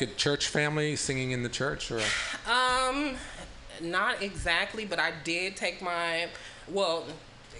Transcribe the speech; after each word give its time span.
a 0.00 0.06
church 0.06 0.46
family 0.46 0.94
singing 0.94 1.32
in 1.32 1.42
the 1.42 1.48
church 1.48 1.90
or 1.90 2.00
Um, 2.48 3.16
not 3.80 4.22
exactly, 4.22 4.84
but 4.84 5.00
I 5.00 5.10
did 5.24 5.56
take 5.56 5.82
my, 5.82 6.28
well, 6.68 7.04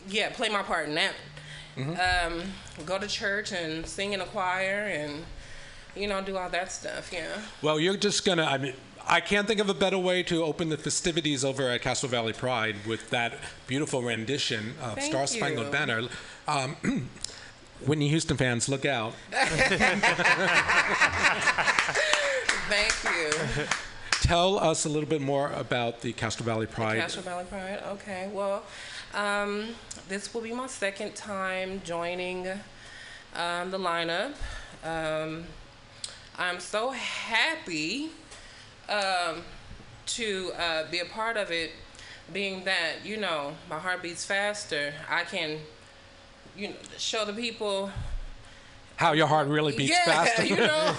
yeah, 0.08 0.30
play 0.30 0.48
my 0.48 0.62
part 0.62 0.88
in 0.88 0.95
that. 0.95 1.14
Um, 1.77 2.43
go 2.87 2.96
to 2.98 3.06
church 3.09 3.51
and 3.53 3.85
sing 3.87 4.12
in 4.12 4.21
a 4.21 4.24
choir 4.24 4.87
and, 4.87 5.24
you 5.96 6.06
know, 6.09 6.21
do 6.22 6.37
all 6.37 6.48
that 6.51 6.71
stuff. 6.72 7.11
Yeah. 7.12 7.27
well 7.62 7.79
you're 7.80 7.96
just 7.96 8.24
gonna 8.24 8.43
i 8.45 8.59
mean 8.59 8.75
i 9.07 9.20
can't 9.20 9.46
think 9.46 9.61
of 9.61 9.68
a 9.68 9.75
better 9.75 9.98
way 9.98 10.23
to 10.25 10.43
open 10.43 10.68
the 10.70 10.77
festivities 10.77 11.45
over 11.45 11.68
at 11.70 11.82
Castro 11.82 12.09
Valley 12.09 12.32
Pride 12.32 12.77
with 12.86 13.11
that 13.11 13.34
beautiful 13.68 14.02
rendition 14.02 14.75
of 14.82 14.95
Thank 14.96 15.12
Star 15.12 15.27
Spangled 15.27 15.66
you. 15.66 15.73
Banner. 15.73 16.09
Um, 16.46 16.77
Whitney 17.86 18.09
Houston 18.09 18.36
fans, 18.36 18.68
look 18.68 18.84
out. 18.84 19.14
Thank 22.69 23.16
you. 23.16 23.64
Tell 24.21 24.59
us 24.59 24.84
a 24.84 24.91
little 24.91 25.09
bit 25.09 25.23
more 25.23 25.51
about 25.52 26.02
the 26.02 26.12
Castro 26.12 26.45
Valley 26.45 26.66
Pride. 26.66 27.01
Castro 27.01 27.23
Valley 27.23 27.47
Pride. 27.47 27.83
Okay. 27.92 28.29
Well, 28.30 28.62
um, 29.15 29.69
this 30.06 30.34
will 30.34 30.42
be 30.42 30.52
my 30.52 30.66
second 30.66 31.15
time 31.15 31.80
joining 31.83 32.47
um, 33.34 33.70
the 33.70 33.78
lineup. 33.78 34.34
Um, 34.84 35.45
I'm 36.37 36.61
so 36.61 36.91
happy 36.91 38.11
um, 38.91 39.45
to 40.09 40.53
uh, 40.59 40.91
be 40.91 40.98
a 40.98 41.06
part 41.06 41.39
of 41.39 41.50
it, 41.50 41.70
being 42.30 42.64
that 42.64 42.97
you 43.03 43.16
know 43.16 43.55
my 43.70 43.78
heart 43.78 44.03
beats 44.03 44.27
faster. 44.27 44.92
I 45.09 45.25
can, 45.25 45.61
you 46.55 46.69
know, 46.69 46.75
show 46.98 47.25
the 47.25 47.33
people. 47.33 47.91
How 48.98 49.12
your 49.12 49.29
heart 49.29 49.47
really 49.47 49.77
beats 49.77 49.93
yeah, 49.93 50.05
faster. 50.05 50.45
you 50.45 50.57
know. 50.57 50.95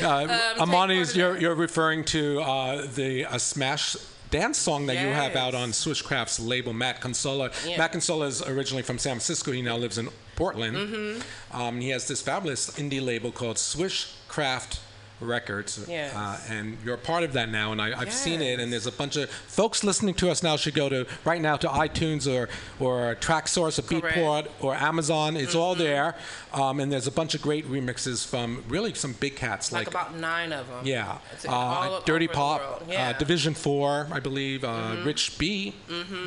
Uh, 0.00 0.26
take 0.26 0.60
Amani, 0.60 0.98
is 0.98 1.16
you're, 1.16 1.38
you're 1.38 1.54
referring 1.54 2.04
to 2.04 2.40
uh, 2.40 2.86
the 2.94 3.24
uh, 3.24 3.38
Smash 3.38 3.96
dance 4.30 4.58
song 4.58 4.86
that 4.86 5.00
you 5.00 5.08
have 5.08 5.36
out 5.36 5.54
on 5.54 5.70
Swishcraft's 5.70 6.38
label, 6.38 6.72
Matt 6.72 7.00
Consola. 7.00 7.50
Yeah. 7.66 7.78
Matt 7.78 7.92
Consola 7.92 8.26
is 8.26 8.42
originally 8.42 8.82
from 8.82 8.98
San 8.98 9.12
Francisco. 9.12 9.52
He 9.52 9.62
now 9.62 9.76
lives 9.76 9.96
in 9.96 10.08
Portland. 10.36 10.76
Mm-hmm. 10.76 11.60
Um, 11.60 11.80
he 11.80 11.88
has 11.90 12.06
this 12.06 12.20
fabulous 12.20 12.70
indie 12.78 13.04
label 13.04 13.32
called 13.32 13.56
Swishcraft 13.56 14.80
Records. 15.20 15.84
Yes. 15.88 16.14
Uh, 16.14 16.38
and 16.48 16.76
you're 16.84 16.94
a 16.94 16.98
part 16.98 17.22
of 17.24 17.32
that 17.34 17.48
now, 17.48 17.72
and 17.72 17.80
I, 17.80 17.98
I've 17.98 18.12
seen 18.12 18.40
it. 18.42 18.58
And 18.60 18.72
there's 18.72 18.86
a 18.86 18.92
bunch 18.92 19.16
of 19.16 19.28
folks 19.30 19.84
listening 19.84 20.14
to 20.14 20.30
us 20.30 20.42
now 20.42 20.56
should 20.56 20.74
go 20.74 20.88
to 20.88 21.06
right 21.24 21.40
now 21.40 21.56
to 21.56 21.68
iTunes 21.68 22.26
or 22.26 22.48
or 22.84 23.14
Traxsource 23.16 23.78
or 23.78 23.82
Correct. 24.00 24.16
Beatport 24.16 24.48
or 24.60 24.74
Amazon. 24.74 25.36
It's 25.36 25.54
all 25.54 25.74
Mm-hmm. 25.74 25.82
there. 25.84 26.14
Um, 26.52 26.80
and 26.80 26.90
there's 26.90 27.06
a 27.06 27.12
bunch 27.12 27.34
of 27.34 27.42
great 27.42 27.66
remixes 27.70 28.26
from 28.26 28.64
really 28.68 28.92
some 28.94 29.12
big 29.12 29.36
cats 29.36 29.70
like 29.72 29.86
about 29.86 30.16
nine 30.16 30.52
of 30.52 30.66
them. 30.68 30.84
yeah, 30.84 31.18
It's 31.32 31.44
uh, 31.46 31.50
all 31.52 32.00
Dirty 32.00 32.26
Pop, 32.28 32.60
uh, 32.60 32.84
Mm-hmm. 32.90 33.18
Division 33.18 33.54
Four, 33.54 34.08
I 34.10 34.18
believe, 34.20 34.64
uh, 34.64 34.96
Rich 35.04 35.38
B. 35.38 35.74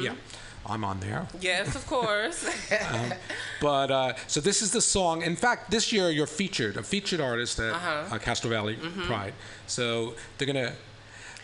Yeah, 0.01 0.13
I'm 0.65 0.83
on 0.85 0.99
there. 1.01 1.27
Yes, 1.41 1.75
of 1.75 1.85
course. 1.87 2.45
But 3.61 3.91
uh, 3.91 4.13
so 4.27 4.39
this 4.41 4.61
is 4.61 4.71
the 4.71 4.81
song. 4.81 5.21
In 5.21 5.35
fact, 5.35 5.71
this 5.71 5.91
year 5.93 6.09
you're 6.09 6.27
featured, 6.27 6.77
a 6.77 6.83
featured 6.83 7.21
artist 7.21 7.59
at 7.59 7.73
Uh-huh. 7.73 8.15
uh 8.15 8.19
Castro 8.19 8.49
Valley 8.49 8.75
Mm-hmm. 8.75 9.01
Pride. 9.03 9.33
So 9.67 10.15
they're 10.37 10.47
gonna. 10.47 10.73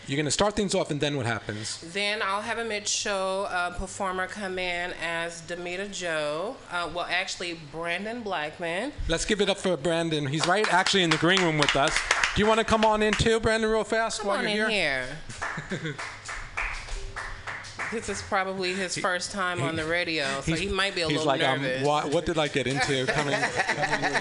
You're 0.06 0.16
gonna 0.16 0.30
start 0.30 0.56
things 0.56 0.74
off, 0.74 0.90
and 0.90 1.00
then 1.00 1.16
what 1.16 1.26
happens? 1.26 1.78
Then 1.92 2.20
I'll 2.22 2.40
have 2.42 2.58
a 2.58 2.64
mid-show 2.64 3.46
uh, 3.48 3.70
performer 3.78 4.26
come 4.26 4.58
in 4.58 4.92
as 5.00 5.42
Demita 5.42 5.92
Joe. 5.92 6.56
Uh, 6.72 6.88
well, 6.92 7.06
actually, 7.08 7.60
Brandon 7.70 8.22
Blackman. 8.22 8.92
Let's 9.08 9.24
give 9.24 9.40
it 9.40 9.48
up 9.48 9.58
for 9.58 9.76
Brandon. 9.76 10.26
He's 10.26 10.46
right 10.48 10.66
actually 10.72 11.04
in 11.04 11.10
the 11.10 11.18
green 11.18 11.40
room 11.42 11.58
with 11.58 11.76
us. 11.76 11.96
Do 12.34 12.42
you 12.42 12.48
want 12.48 12.58
to 12.58 12.64
come 12.64 12.84
on 12.84 13.02
in 13.02 13.12
too, 13.12 13.38
Brandon, 13.40 13.70
real 13.70 13.84
fast 13.84 14.20
Come 14.20 14.28
while 14.28 14.42
you're 14.42 14.68
here? 14.68 15.06
here. 15.70 15.94
this 17.90 18.08
is 18.08 18.22
probably 18.22 18.72
his 18.74 18.96
first 18.96 19.32
time 19.32 19.62
on 19.62 19.76
the 19.76 19.84
radio, 19.84 20.40
so 20.42 20.54
he 20.54 20.68
might 20.68 20.94
be 20.94 21.02
a 21.02 21.08
He's 21.08 21.18
little 21.18 21.26
like, 21.26 21.42
um, 21.42 21.62
nervous. 21.62 21.86
what, 21.86 22.12
what 22.12 22.26
did 22.26 22.38
I 22.38 22.48
get 22.48 22.66
into? 22.66 23.06
Coming, 23.12 23.38
coming 23.40 24.20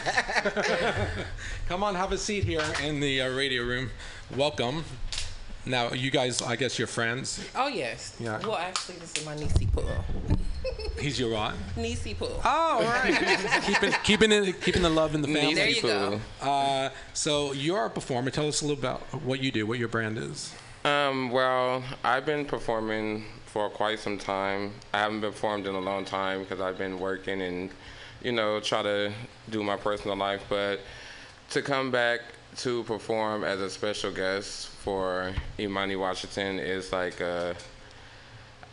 Come 1.67 1.83
on, 1.83 1.95
have 1.95 2.11
a 2.11 2.17
seat 2.17 2.43
here 2.43 2.63
in 2.83 2.99
the 2.99 3.21
uh, 3.21 3.29
radio 3.29 3.63
room. 3.63 3.91
Welcome. 4.35 4.83
Now, 5.65 5.91
you 5.91 6.09
guys, 6.09 6.41
I 6.41 6.55
guess 6.55 6.79
you're 6.79 6.87
friends. 6.87 7.45
Oh 7.55 7.67
yes. 7.67 8.15
Yeah. 8.19 8.39
Well, 8.39 8.55
actually, 8.55 8.95
this 8.95 9.13
is 9.15 9.25
my 9.25 9.35
niecey 9.35 9.71
Pool. 9.71 9.85
He's 10.99 11.19
your 11.19 11.31
what? 11.31 11.53
Niecey 11.75 12.17
Pool. 12.17 12.41
Oh, 12.43 12.83
right. 12.83 13.63
keeping, 13.65 13.93
keeping, 14.03 14.31
it, 14.31 14.61
keeping 14.61 14.81
the 14.81 14.89
love 14.89 15.13
in 15.15 15.21
the 15.21 15.27
family. 15.27 15.53
There 15.53 15.69
you 15.69 15.81
go. 15.81 16.19
Uh, 16.41 16.89
so 17.13 17.51
you're 17.53 17.85
a 17.85 17.89
performer. 17.89 18.31
Tell 18.31 18.47
us 18.47 18.61
a 18.61 18.65
little 18.65 18.79
about 18.79 19.01
what 19.23 19.41
you 19.41 19.51
do, 19.51 19.65
what 19.67 19.77
your 19.77 19.89
brand 19.89 20.17
is. 20.17 20.53
Um, 20.85 21.29
well, 21.29 21.83
I've 22.03 22.25
been 22.25 22.45
performing 22.45 23.25
for 23.51 23.69
quite 23.69 23.99
some 23.99 24.17
time. 24.17 24.73
I 24.93 24.99
haven't 24.99 25.21
performed 25.21 25.65
in 25.65 25.73
a 25.73 25.79
long 25.79 26.05
time 26.05 26.41
because 26.41 26.61
I've 26.61 26.77
been 26.77 26.99
working 26.99 27.41
and, 27.41 27.69
you 28.21 28.31
know, 28.31 28.59
try 28.59 28.83
to 28.83 29.11
do 29.49 29.63
my 29.63 29.75
personal 29.75 30.15
life. 30.15 30.43
But 30.49 30.81
to 31.51 31.61
come 31.61 31.89
back 31.89 32.21
to 32.57 32.83
perform 32.83 33.43
as 33.43 33.59
a 33.59 33.69
special 33.69 34.11
guest 34.11 34.67
for 34.67 35.33
Imani 35.59 35.95
Washington 35.95 36.59
is 36.59 36.91
like 36.91 37.21
a, 37.21 37.55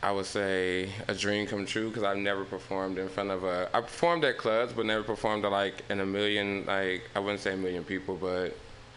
I 0.02 0.12
would 0.12 0.26
say 0.26 0.90
a 1.08 1.14
dream 1.14 1.46
come 1.46 1.64
true 1.64 1.88
because 1.88 2.02
I've 2.02 2.18
never 2.18 2.44
performed 2.44 2.98
in 2.98 3.08
front 3.08 3.30
of 3.30 3.44
a. 3.44 3.70
I 3.72 3.80
performed 3.80 4.24
at 4.24 4.36
clubs, 4.36 4.74
but 4.74 4.84
never 4.84 5.02
performed 5.02 5.42
to 5.44 5.48
like 5.48 5.84
in 5.88 6.00
a 6.00 6.06
million. 6.06 6.66
Like 6.66 7.08
I 7.14 7.20
wouldn't 7.20 7.40
say 7.40 7.54
a 7.54 7.56
million 7.56 7.82
people, 7.82 8.14
but 8.14 8.56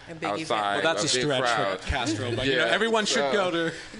A 0.09 0.16
big 0.16 0.24
event. 0.24 0.42
outside. 0.42 0.84
Well, 0.84 0.96
that's 0.96 1.14
a, 1.14 1.16
big 1.16 1.24
stretch 1.24 1.44
crowd. 1.44 1.80
for 1.80 1.88
Castro, 1.88 2.36
but 2.36 2.46
you 2.46 2.53
know, 2.53 2.66
Yeah, 2.66 2.72
everyone 2.72 3.06
should 3.06 3.31
go 3.31 3.52
to. 3.52 3.72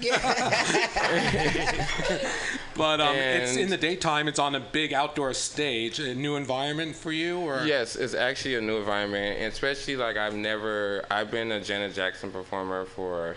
but 2.76 3.00
um, 3.00 3.14
it's 3.14 3.56
in 3.56 3.70
the 3.70 3.76
daytime. 3.76 4.26
It's 4.26 4.40
on 4.40 4.54
a 4.56 4.60
big 4.60 4.92
outdoor 4.92 5.34
stage. 5.34 6.00
A 6.00 6.14
new 6.14 6.36
environment 6.36 6.96
for 6.96 7.12
you, 7.12 7.38
or 7.38 7.62
Yes, 7.64 7.94
it's 7.94 8.14
actually 8.14 8.56
a 8.56 8.60
new 8.60 8.78
environment, 8.78 9.38
and 9.38 9.52
especially 9.52 9.96
like 9.96 10.16
I've 10.16 10.34
never. 10.34 11.04
I've 11.10 11.30
been 11.30 11.52
a 11.52 11.60
Janet 11.60 11.94
Jackson 11.94 12.32
performer 12.32 12.86
for. 12.86 13.36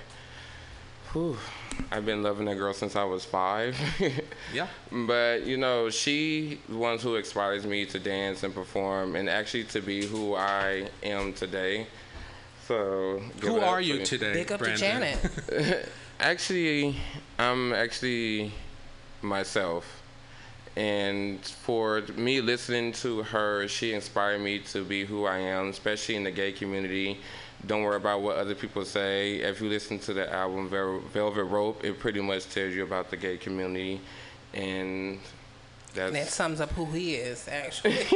Whew, 1.11 1.37
I've 1.91 2.05
been 2.07 2.23
loving 2.23 2.45
that 2.45 2.55
girl 2.55 2.73
since 2.73 2.95
I 2.95 3.03
was 3.03 3.23
five. 3.23 3.77
yeah. 4.53 4.67
But 4.91 5.45
you 5.45 5.57
know, 5.57 5.89
she 5.89 6.59
the 6.69 6.77
ones 6.77 7.03
who 7.03 7.15
inspires 7.15 7.65
me 7.65 7.85
to 7.85 7.99
dance 7.99 8.43
and 8.43 8.53
perform, 8.53 9.15
and 9.15 9.29
actually 9.29 9.65
to 9.65 9.81
be 9.81 10.05
who 10.05 10.35
I 10.35 10.87
am 11.03 11.33
today. 11.33 11.87
So 12.67 13.19
Who 13.41 13.59
are 13.59 13.81
you 13.81 13.95
me. 13.95 14.05
today, 14.05 14.33
Big 14.33 14.51
up 14.51 14.59
Brandon? 14.59 15.17
to 15.17 15.51
Janet. 15.51 15.89
Actually, 16.19 16.95
I'm 17.37 17.73
actually 17.73 18.51
myself. 19.21 20.01
And 20.75 21.43
for 21.45 22.01
me 22.15 22.39
listening 22.41 22.93
to 22.93 23.23
her, 23.23 23.67
she 23.67 23.93
inspired 23.93 24.39
me 24.39 24.59
to 24.59 24.83
be 24.83 25.05
who 25.05 25.25
I 25.25 25.39
am, 25.39 25.69
especially 25.69 26.15
in 26.15 26.23
the 26.23 26.31
gay 26.31 26.51
community. 26.53 27.19
Don't 27.67 27.83
worry 27.83 27.97
about 27.97 28.21
what 28.21 28.37
other 28.37 28.55
people 28.55 28.85
say. 28.85 29.35
If 29.37 29.61
you 29.61 29.69
listen 29.69 29.99
to 29.99 30.13
the 30.13 30.31
album 30.33 30.69
Velvet 30.69 31.43
Rope, 31.43 31.83
it 31.83 31.99
pretty 31.99 32.21
much 32.21 32.49
tells 32.49 32.73
you 32.73 32.83
about 32.83 33.09
the 33.09 33.17
gay 33.17 33.37
community. 33.37 33.99
And 34.53 35.19
And 35.95 36.15
that 36.15 36.27
sums 36.27 36.59
up 36.59 36.71
who 36.71 36.85
he 36.85 37.15
is, 37.15 37.47
actually. 37.47 37.97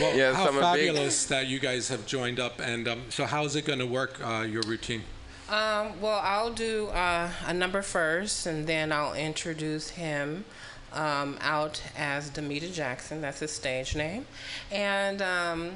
Well, 0.00 0.16
Yes, 0.16 0.34
how 0.36 0.48
I'm 0.48 0.54
big- 0.54 0.62
fabulous 0.62 1.26
that 1.26 1.46
you 1.46 1.58
guys 1.58 1.88
have 1.88 2.06
joined 2.06 2.40
up. 2.40 2.60
And 2.60 2.88
um, 2.88 3.02
so, 3.08 3.24
how 3.24 3.44
is 3.44 3.56
it 3.56 3.64
going 3.64 3.78
to 3.78 3.86
work? 3.86 4.18
Uh, 4.24 4.40
your 4.42 4.62
routine? 4.62 5.02
Um, 5.48 6.00
well, 6.00 6.20
I'll 6.22 6.52
do 6.52 6.88
uh, 6.88 7.30
a 7.46 7.54
number 7.54 7.82
first, 7.82 8.46
and 8.46 8.66
then 8.66 8.90
I'll 8.92 9.14
introduce 9.14 9.90
him 9.90 10.44
um, 10.92 11.36
out 11.40 11.82
as 11.96 12.30
Demita 12.30 12.72
Jackson. 12.72 13.20
That's 13.20 13.40
his 13.40 13.50
stage 13.52 13.94
name. 13.94 14.26
And 14.72 15.20
um, 15.22 15.72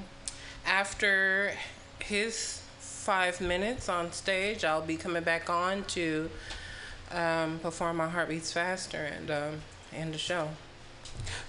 after 0.66 1.52
his 2.00 2.62
five 2.80 3.40
minutes 3.40 3.88
on 3.88 4.10
stage, 4.12 4.64
I'll 4.64 4.82
be 4.82 4.96
coming 4.96 5.22
back 5.22 5.48
on 5.50 5.84
to 5.84 6.30
um, 7.12 7.58
perform 7.60 7.98
My 7.98 8.08
Heart 8.08 8.28
Beats 8.30 8.52
Faster 8.52 8.98
and 8.98 9.30
um, 9.30 9.60
end 9.92 10.14
the 10.14 10.18
show. 10.18 10.48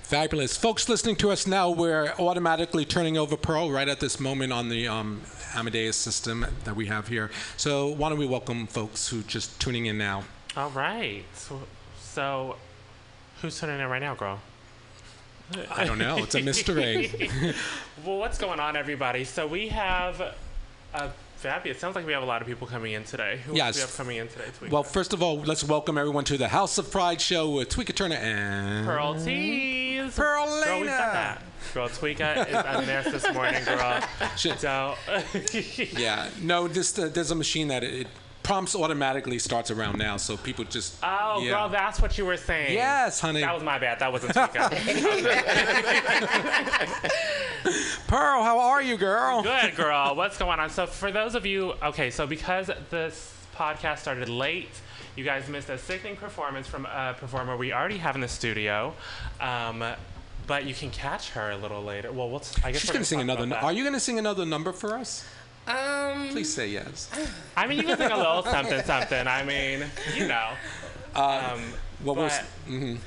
Fabulous. 0.04 0.58
Folks 0.58 0.90
listening 0.90 1.16
to 1.18 1.30
us 1.32 1.46
now, 1.46 1.70
we're 1.70 2.14
automatically 2.18 2.86
turning 2.86 3.18
over 3.18 3.38
Pearl 3.38 3.72
right 3.72 3.88
at 3.88 4.00
this 4.00 4.20
moment 4.20 4.52
on 4.52 4.70
the 4.70 4.88
um, 4.88 5.22
Amadeus 5.56 5.96
system 5.96 6.46
that 6.64 6.76
we 6.76 6.88
have 6.88 7.08
here. 7.08 7.30
So, 7.58 7.90
why 7.90 8.10
don't 8.10 8.18
we 8.18 8.26
welcome 8.26 8.66
folks 8.66 9.08
who 9.08 9.20
are 9.20 9.24
just 9.24 9.60
tuning 9.62 9.86
in 9.86 9.98
now? 9.98 10.24
All 10.58 10.72
right. 10.72 11.24
So, 11.34 11.62
so 12.00 12.56
who's 13.42 13.60
tuning 13.60 13.80
in 13.80 13.88
right 13.88 14.02
now, 14.02 14.16
girl? 14.16 14.40
I 15.72 15.86
don't 15.86 15.98
know. 15.98 16.18
It's 16.18 16.36
a 16.36 16.42
mystery. 16.42 17.30
Well, 18.06 18.18
what's 18.18 18.38
going 18.38 18.62
on, 18.62 18.78
everybody? 18.78 19.26
So 19.26 19.46
we 19.46 19.68
have 19.68 20.22
a 20.94 21.12
fabulous. 21.40 21.80
Sounds 21.80 21.96
like 21.96 22.06
we 22.06 22.14
have 22.14 22.24
a 22.24 22.26
lot 22.26 22.42
of 22.42 22.48
people 22.48 22.68
coming 22.68 22.94
in 22.94 23.04
today. 23.04 23.40
Who 23.46 23.56
Yes. 23.56 23.76
we 23.76 23.82
have 23.82 23.96
coming 23.96 24.18
in 24.18 24.28
today? 24.28 24.46
Tweeka? 24.60 24.70
well, 24.72 24.84
first 24.84 25.14
of 25.14 25.24
all, 25.24 25.38
let's 25.40 25.64
welcome 25.64 25.98
everyone 25.98 26.26
to 26.26 26.38
the 26.38 26.50
House 26.50 26.78
of 26.78 26.92
Pride 26.92 27.22
show 27.22 27.50
with 27.52 27.70
Tweeka 27.70 27.96
Turner 27.96 28.16
and 28.16 28.86
Pearl 28.86 29.16
Tees. 29.24 30.16
Pearl 30.16 30.46
Girl, 30.46 30.56
we 30.58 30.64
said 30.64 30.74
Lena. 30.80 30.86
that. 30.88 31.44
Girl, 31.74 31.88
Tweeka 31.90 32.48
is 32.48 32.54
a 32.56 32.86
mess 32.86 33.06
this 33.12 33.34
morning, 33.34 33.64
girl. 33.64 34.02
Shit. 34.38 34.60
So, 34.60 34.96
Yeah, 35.98 36.30
no, 36.42 36.68
this, 36.68 36.98
uh, 36.98 37.10
there's 37.14 37.32
a 37.32 37.36
machine 37.36 37.68
that 37.70 37.84
it, 37.84 37.94
it 38.02 38.08
prompts 38.50 38.76
automatically 38.76 39.38
starts 39.38 39.70
around 39.70 40.00
now, 40.00 40.18
so 40.18 40.36
people 40.36 40.66
just. 40.66 40.98
oh, 41.04 41.40
yeah. 41.44 41.52
girl, 41.52 41.70
that's 41.70 42.02
what 42.02 42.18
you 42.18 42.26
were 42.26 42.36
saying. 42.36 42.74
Yes, 42.74 43.20
honey. 43.20 43.42
That 43.42 43.54
was 43.54 43.62
my 43.62 43.78
bad. 43.78 44.00
That 44.00 44.12
wasn't. 44.12 44.34
Pearl, 48.08 48.44
how 48.44 48.60
are 48.60 48.82
you, 48.82 48.98
girl? 48.98 49.44
Good, 49.44 49.76
girl. 49.76 50.16
What's 50.16 50.40
going 50.40 50.60
on? 50.60 50.72
So, 50.72 50.88
for 50.88 51.12
those 51.12 51.36
of 51.36 51.46
you, 51.46 51.74
okay, 51.84 52.10
so 52.10 52.26
because 52.26 52.72
this 52.90 53.36
podcast 53.56 54.00
started 54.00 54.30
late, 54.30 54.82
you 55.16 55.24
guys 55.24 55.48
missed 55.48 55.70
a 55.70 55.78
sickening 55.78 56.16
performance 56.16 56.66
from 56.66 56.88
a 56.88 57.16
performer 57.20 57.56
we 57.56 57.72
already 57.72 57.98
have 57.98 58.16
in 58.16 58.22
the 58.22 58.28
studio. 58.28 58.96
Um, 59.40 59.84
but 60.48 60.66
you 60.66 60.74
can 60.74 60.90
catch 60.90 61.30
her 61.30 61.52
a 61.52 61.58
little 61.58 61.84
later. 61.84 62.12
Well, 62.12 62.32
what's 62.32 62.58
I 62.64 62.72
guess 62.72 62.82
She's 62.82 62.90
gonna 62.90 63.06
sing 63.06 63.22
another. 63.22 63.46
that. 63.46 63.62
Are 63.62 63.72
you 63.72 63.84
gonna 63.84 64.00
sing 64.00 64.18
another 64.18 64.48
number 64.48 64.74
for 64.74 64.98
us? 64.98 65.24
Um, 65.70 66.30
Please 66.30 66.52
say 66.54 66.68
yes. 66.70 67.10
I 67.56 67.68
mean, 67.68 67.78
you 67.78 67.84
can 67.86 67.98
sing 67.98 68.12
a 68.12 68.18
little 68.18 68.44
something, 68.44 68.82
something. 68.84 69.28
I 69.28 69.44
mean, 69.44 69.86
you 70.16 70.28
know. 70.28 70.50
Um, 71.16 71.62
Well, 72.04 72.16
we're, 72.16 72.24
but, 72.28 72.32
s- 72.32 72.44
mhm. 72.68 72.98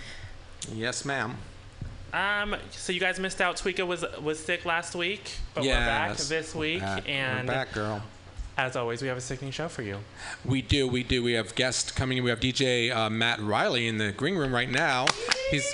Yes, 0.75 1.05
ma'am. 1.05 1.37
um, 2.13 2.55
so 2.71 2.93
you 2.93 3.01
guys 3.01 3.19
missed 3.19 3.41
out. 3.41 3.57
Tweeka 3.57 3.87
was 3.87 4.05
was 4.23 4.39
sick 4.39 4.65
last 4.65 4.95
week, 4.95 5.23
but 5.55 5.65
we're 5.65 5.71
back 5.75 6.17
this 6.17 6.55
week, 6.55 6.81
Back. 6.81 7.09
and 7.09 7.49
we're 7.49 7.55
back, 7.55 7.73
girl. 7.73 8.03
as 8.59 8.77
always, 8.77 9.03
we 9.03 9.09
have 9.09 9.17
a 9.17 9.21
sickening 9.21 9.51
show 9.51 9.67
for 9.69 9.83
you. 9.83 9.99
We 10.45 10.63
do, 10.63 10.87
we 10.87 11.03
do. 11.03 11.23
We 11.23 11.33
have 11.33 11.55
guests 11.55 11.91
coming 11.91 12.19
in. 12.19 12.25
We 12.25 12.31
have 12.31 12.39
DJ 12.41 12.95
uh, 12.95 13.09
Matt 13.11 13.41
Riley 13.41 13.89
in 13.89 13.99
the 13.99 14.13
green 14.13 14.37
room 14.37 14.53
right 14.55 14.71
now. 14.71 15.07
He's 15.51 15.67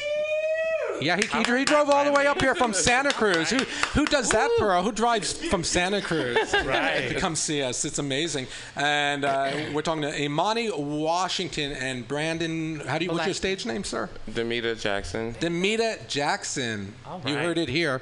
yeah, 1.00 1.16
he, 1.16 1.26
he, 1.26 1.58
he 1.58 1.64
drove 1.64 1.90
all 1.90 2.04
the 2.04 2.12
way 2.12 2.26
up 2.26 2.40
here 2.40 2.54
from 2.54 2.72
Santa 2.72 3.10
Cruz. 3.10 3.50
Who 3.50 3.58
who 3.98 4.06
does 4.06 4.28
that, 4.30 4.50
Pearl? 4.58 4.82
Who 4.82 4.92
drives 4.92 5.32
from 5.48 5.64
Santa 5.64 6.00
Cruz 6.00 6.52
Right. 6.64 7.08
to 7.08 7.14
come 7.18 7.34
see 7.36 7.62
us? 7.62 7.84
It's 7.84 7.98
amazing. 7.98 8.46
And 8.76 9.24
uh, 9.24 9.52
we're 9.72 9.82
talking 9.82 10.02
to 10.02 10.22
Imani 10.22 10.70
Washington 10.70 11.72
and 11.72 12.06
Brandon. 12.06 12.80
How 12.80 12.98
do 12.98 13.04
you? 13.06 13.10
What's 13.12 13.26
your 13.26 13.34
stage 13.34 13.66
name, 13.66 13.84
sir? 13.84 14.08
Demita 14.30 14.78
Jackson. 14.80 15.34
Demita 15.34 16.06
Jackson. 16.08 16.94
All 17.06 17.20
You 17.26 17.34
heard 17.34 17.58
it 17.58 17.68
here. 17.68 18.00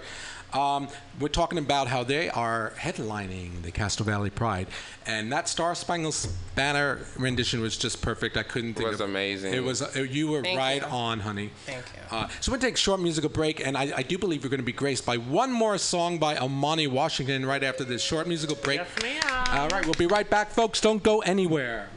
Um, 0.56 0.88
we're 1.20 1.28
talking 1.28 1.58
about 1.58 1.86
how 1.86 2.02
they 2.02 2.30
are 2.30 2.72
headlining 2.78 3.62
the 3.62 3.70
Castro 3.70 4.06
Valley 4.06 4.30
Pride, 4.30 4.68
and 5.04 5.30
that 5.30 5.48
Star 5.48 5.74
Spangled 5.74 6.16
Banner 6.54 7.00
rendition 7.18 7.60
was 7.60 7.76
just 7.76 8.00
perfect. 8.00 8.38
I 8.38 8.42
couldn't 8.42 8.74
think 8.74 8.86
It 8.86 8.90
was 8.92 9.00
of 9.00 9.10
amazing. 9.10 9.52
It 9.52 9.62
was. 9.62 9.82
Uh, 9.82 10.06
you 10.08 10.28
were 10.28 10.42
Thank 10.42 10.58
right 10.58 10.80
you. 10.80 10.88
on, 10.88 11.20
honey. 11.20 11.50
Thank 11.66 11.84
you. 11.94 12.16
Uh, 12.16 12.28
so 12.40 12.50
we're 12.50 12.56
gonna 12.56 12.68
take 12.68 12.74
a 12.76 12.78
short 12.78 13.00
musical 13.00 13.28
break, 13.28 13.60
and 13.60 13.76
I, 13.76 13.92
I 13.98 14.02
do 14.02 14.16
believe 14.16 14.44
we're 14.44 14.50
going 14.50 14.60
to 14.60 14.64
be 14.64 14.72
graced 14.72 15.04
by 15.04 15.18
one 15.18 15.52
more 15.52 15.76
song 15.76 16.16
by 16.18 16.38
Amani 16.38 16.86
Washington 16.86 17.44
right 17.44 17.62
after 17.62 17.84
this 17.84 18.02
short 18.02 18.26
musical 18.26 18.56
break. 18.56 18.78
Yes, 18.78 19.02
ma'am. 19.02 19.44
All 19.50 19.68
right, 19.68 19.84
we'll 19.84 19.94
be 19.94 20.06
right 20.06 20.28
back, 20.28 20.50
folks. 20.50 20.80
Don't 20.80 21.02
go 21.02 21.20
anywhere. 21.20 21.90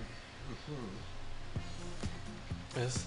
Yes. 2.75 3.05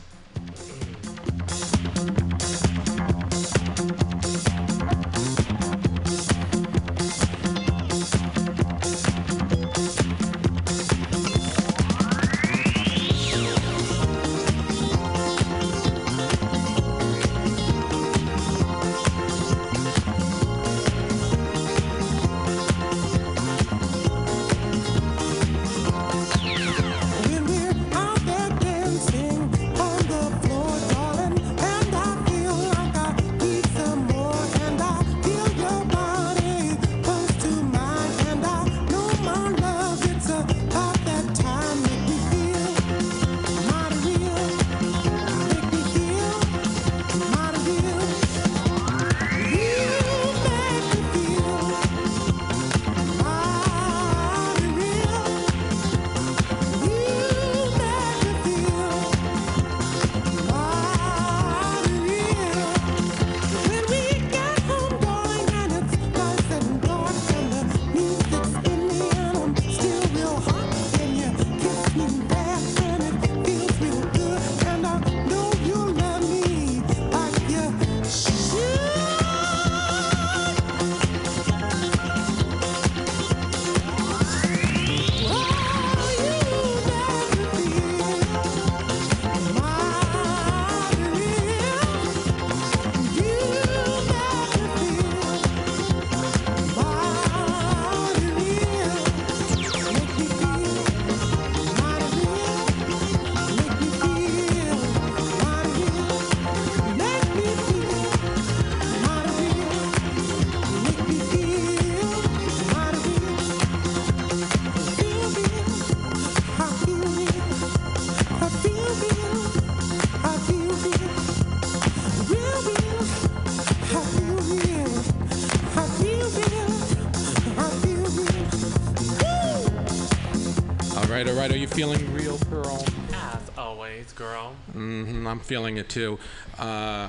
Feeling 131.83 132.13
real, 132.15 132.39
Pearl? 132.39 132.85
As 133.13 133.51
always, 133.59 134.13
girl. 134.13 134.55
Mm, 134.73 135.27
I'm 135.27 135.41
feeling 135.41 135.79
it 135.79 135.89
too. 135.89 136.17
Uh, 136.57 137.09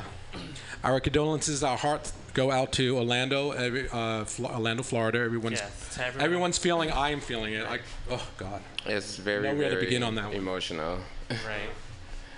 our 0.84 1.00
condolences, 1.00 1.64
our 1.64 1.78
hearts 1.78 2.12
go 2.34 2.50
out 2.50 2.72
to 2.72 2.98
Orlando, 2.98 3.52
every, 3.52 3.88
uh, 3.92 4.26
Fl- 4.26 4.48
Orlando, 4.48 4.82
Florida. 4.82 5.20
Everyone's 5.20 5.60
Yes, 5.60 5.94
to 5.94 6.06
everyone. 6.08 6.26
everyone's 6.26 6.58
feeling. 6.58 6.90
I 6.92 7.12
am 7.12 7.20
feeling 7.22 7.54
it. 7.54 7.68
I, 7.68 7.82
oh 8.10 8.28
God. 8.38 8.64
It's 8.88 9.18
very, 9.18 9.44
Know 9.44 9.54
where 9.54 9.70
to 9.70 9.76
very 9.76 9.86
begin 9.86 10.02
on 10.02 10.16
that 10.16 10.30
one. 10.30 10.38
emotional. 10.38 10.98
Right. 11.30 11.70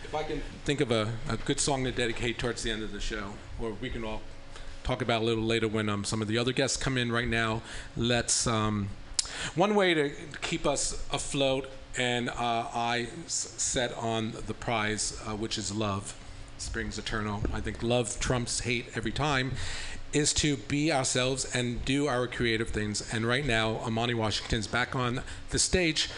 If 0.04 0.14
I 0.14 0.24
can 0.24 0.42
think 0.66 0.82
of 0.82 0.92
a, 0.92 1.14
a 1.30 1.38
good 1.38 1.62
song 1.62 1.86
to 1.86 1.92
dedicate 1.94 2.38
towards 2.38 2.64
the 2.64 2.72
end 2.72 2.84
of 2.84 2.92
the 2.92 3.00
show, 3.00 3.36
or 3.62 3.78
we 3.80 3.90
can 3.90 4.04
all 4.04 4.22
talk 4.84 5.02
about 5.02 5.22
a 5.22 5.24
little 5.26 5.46
later 5.46 5.70
when 5.70 5.88
um, 5.88 6.04
some 6.04 6.22
of 6.22 6.28
the 6.28 6.38
other 6.38 6.52
guests 6.52 6.76
come 6.76 6.98
in 6.98 7.14
right 7.14 7.30
now. 7.30 7.62
Let's. 7.96 8.46
Um, 8.46 8.90
one 9.56 9.74
way 9.74 9.94
to 9.94 10.12
keep 10.42 10.66
us 10.68 11.02
afloat 11.12 11.70
and 11.98 12.30
uh, 12.30 12.34
I 12.74 13.08
s- 13.26 13.54
set 13.58 13.94
on 13.98 14.34
the 14.48 14.54
prize, 14.54 15.20
uh, 15.26 15.36
which 15.36 15.58
is 15.58 15.74
love, 15.74 16.16
springs 16.58 16.98
eternal. 16.98 17.42
I 17.54 17.62
think 17.62 17.82
love 17.84 18.20
trumps 18.20 18.62
hate 18.62 18.88
every 18.96 19.12
time. 19.12 19.54
Is 20.14 20.32
to 20.36 20.56
be 20.56 20.94
ourselves 20.94 21.44
and 21.54 21.84
do 21.84 22.08
our 22.08 22.26
creative 22.28 22.70
things. 22.70 23.14
And 23.14 23.26
right 23.28 23.46
now, 23.46 23.80
Amani 23.86 24.14
Washington's 24.14 24.66
back 24.66 24.96
on 24.96 25.22
the 25.50 25.60
stage 25.60 26.10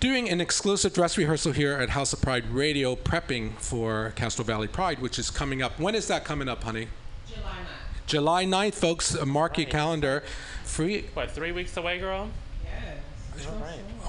doing 0.00 0.28
an 0.28 0.40
exclusive 0.40 0.92
dress 0.92 1.16
rehearsal 1.16 1.52
here 1.52 1.74
at 1.74 1.90
House 1.90 2.12
of 2.12 2.20
Pride 2.20 2.50
Radio, 2.50 2.96
prepping 2.96 3.52
for 3.58 4.12
Castro 4.16 4.44
Valley 4.44 4.66
Pride, 4.66 4.98
which 4.98 5.16
is 5.16 5.30
coming 5.30 5.62
up. 5.62 5.78
When 5.78 5.94
is 5.94 6.08
that 6.08 6.24
coming 6.24 6.48
up, 6.48 6.64
honey? 6.64 6.88
July 7.28 7.52
9th, 7.52 8.06
July 8.06 8.44
9th, 8.46 8.74
folks. 8.74 9.24
Mark 9.24 9.58
your 9.58 9.66
Nice. 9.66 9.72
calendar. 9.72 10.24
Free. 10.64 11.04
What, 11.14 11.30
three 11.30 11.52
weeks 11.52 11.76
away, 11.76 12.00
girl? 12.00 12.30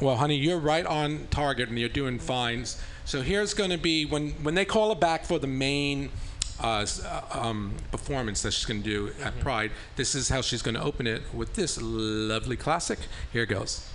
Well, 0.01 0.15
honey, 0.15 0.35
you're 0.35 0.59
right 0.59 0.85
on 0.85 1.27
target 1.31 1.69
and 1.69 1.79
you're 1.79 1.89
doing 1.89 2.19
fine. 2.19 2.65
So 3.05 3.21
here's 3.21 3.53
going 3.53 3.71
to 3.71 3.77
be 3.77 4.05
when 4.05 4.31
when 4.43 4.55
they 4.55 4.65
call 4.65 4.91
it 4.91 4.99
back 4.99 5.25
for 5.25 5.39
the 5.39 5.47
main 5.47 6.11
uh, 6.61 6.85
uh, 7.05 7.21
um, 7.31 7.73
performance 7.91 8.41
that 8.41 8.51
she's 8.51 8.65
going 8.65 8.83
to 8.83 8.89
do 8.89 9.11
at 9.23 9.39
Pride. 9.39 9.71
This 9.95 10.15
is 10.15 10.29
how 10.29 10.41
she's 10.41 10.61
going 10.61 10.75
to 10.75 10.81
open 10.81 11.07
it 11.07 11.21
with 11.33 11.53
this 11.53 11.79
lovely 11.81 12.57
classic. 12.57 12.99
Here 13.31 13.43
it 13.43 13.49
goes. 13.49 13.87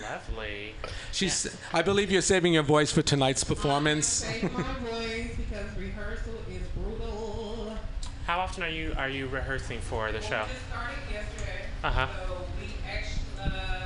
Lovely. 0.01 0.75
She's. 1.13 1.57
I 1.73 1.83
believe 1.83 2.11
you're 2.11 2.23
saving 2.23 2.55
your 2.55 2.63
voice 2.63 2.91
for 2.93 3.03
tonight's 3.03 3.45
performance. 3.45 4.07
Save 4.07 4.53
my 4.53 4.63
voice 4.63 5.31
because 5.37 5.77
rehearsal 5.79 6.35
is 6.51 6.67
brutal. 6.77 7.77
How 8.27 8.41
often 8.41 8.65
are 8.65 8.69
you 8.69 8.95
are 8.99 9.09
you 9.09 9.29
rehearsing 9.29 9.81
for 9.81 10.11
the 10.13 10.21
show? 10.21 10.45
We 10.47 10.53
just 10.53 10.67
started 10.69 10.99
yesterday. 11.13 11.65
Uh-huh. 11.85 12.07
So 12.27 12.45
we 12.61 12.67
actually, 12.89 13.23
uh, 13.41 13.81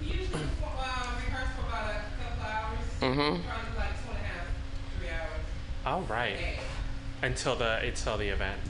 we 0.00 0.06
usually 0.06 0.42
uh, 0.62 1.06
rehearse 1.16 1.50
for 1.56 1.66
about 1.66 1.90
a 1.90 1.92
couple 2.22 2.44
hours. 2.44 2.86
Mm-hmm. 3.00 3.42
Probably 3.42 3.76
like 3.76 3.94
two 3.98 4.10
and 4.10 4.18
a 4.18 4.20
half, 4.22 4.46
three 4.98 5.08
hours. 5.08 5.44
All 5.84 6.02
right. 6.02 6.36
a. 6.38 7.26
Until 7.26 7.56
the 7.56 7.78
until 7.78 8.16
the 8.18 8.28
event. 8.28 8.60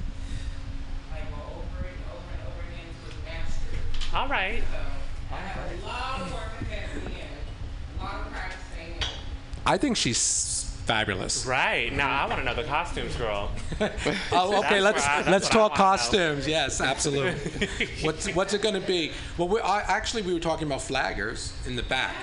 Like 1.10 1.30
go 1.30 1.36
over 1.36 1.86
and 1.86 1.96
over 2.10 2.32
and 2.32 2.42
over 2.48 2.62
again 2.68 2.86
to 3.08 3.30
master. 3.30 4.16
All 4.16 4.28
right. 4.28 4.62
So 4.70 5.34
I 5.34 5.36
have 5.36 5.82
a 5.82 5.86
lot 5.86 6.20
of 6.20 6.32
work 6.32 6.42
ahead 6.62 6.96
of 6.96 7.04
me 7.08 7.16
and 7.20 8.00
a 8.00 8.04
lot 8.04 8.26
of 8.26 8.32
practicing. 8.32 8.94
And 8.94 9.04
I 9.66 9.78
think 9.78 9.96
she's 9.96 10.70
fabulous. 10.84 11.46
Right. 11.46 11.92
Now 11.92 12.24
I 12.24 12.26
want 12.26 12.40
to 12.40 12.44
know 12.44 12.54
the 12.54 12.64
costumes, 12.64 13.14
girl. 13.16 13.50
Oh, 14.32 14.58
okay. 14.60 14.80
That's 14.80 14.82
let's 14.82 15.06
I- 15.06 15.30
let's 15.30 15.48
talk 15.48 15.74
costumes. 15.74 16.46
Yes, 16.46 16.80
absolutely. 16.80 17.68
what's 18.02 18.28
what's 18.34 18.54
it 18.54 18.62
going 18.62 18.74
to 18.80 18.86
be? 18.86 19.12
Well, 19.38 19.48
we 19.48 19.60
I, 19.60 19.80
actually 19.80 20.22
we 20.22 20.32
were 20.34 20.40
talking 20.40 20.66
about 20.66 20.80
flaggers 20.80 21.52
in 21.66 21.76
the 21.76 21.82
back. 21.82 22.14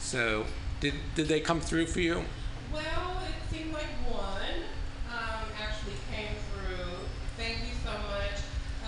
So 0.00 0.44
did 0.80 0.94
did 1.14 1.28
they 1.28 1.40
come 1.40 1.60
through 1.60 1.86
for 1.86 2.00
you? 2.00 2.24
Well, 2.72 2.82
it 3.26 3.54
seemed 3.54 3.72
like 3.72 3.86
one 4.08 4.64
um, 5.12 5.44
actually 5.60 5.94
came 6.14 6.34
through. 6.50 6.86
Thank 7.36 7.58
you 7.58 7.74
so 7.84 7.90
much. 7.92 8.40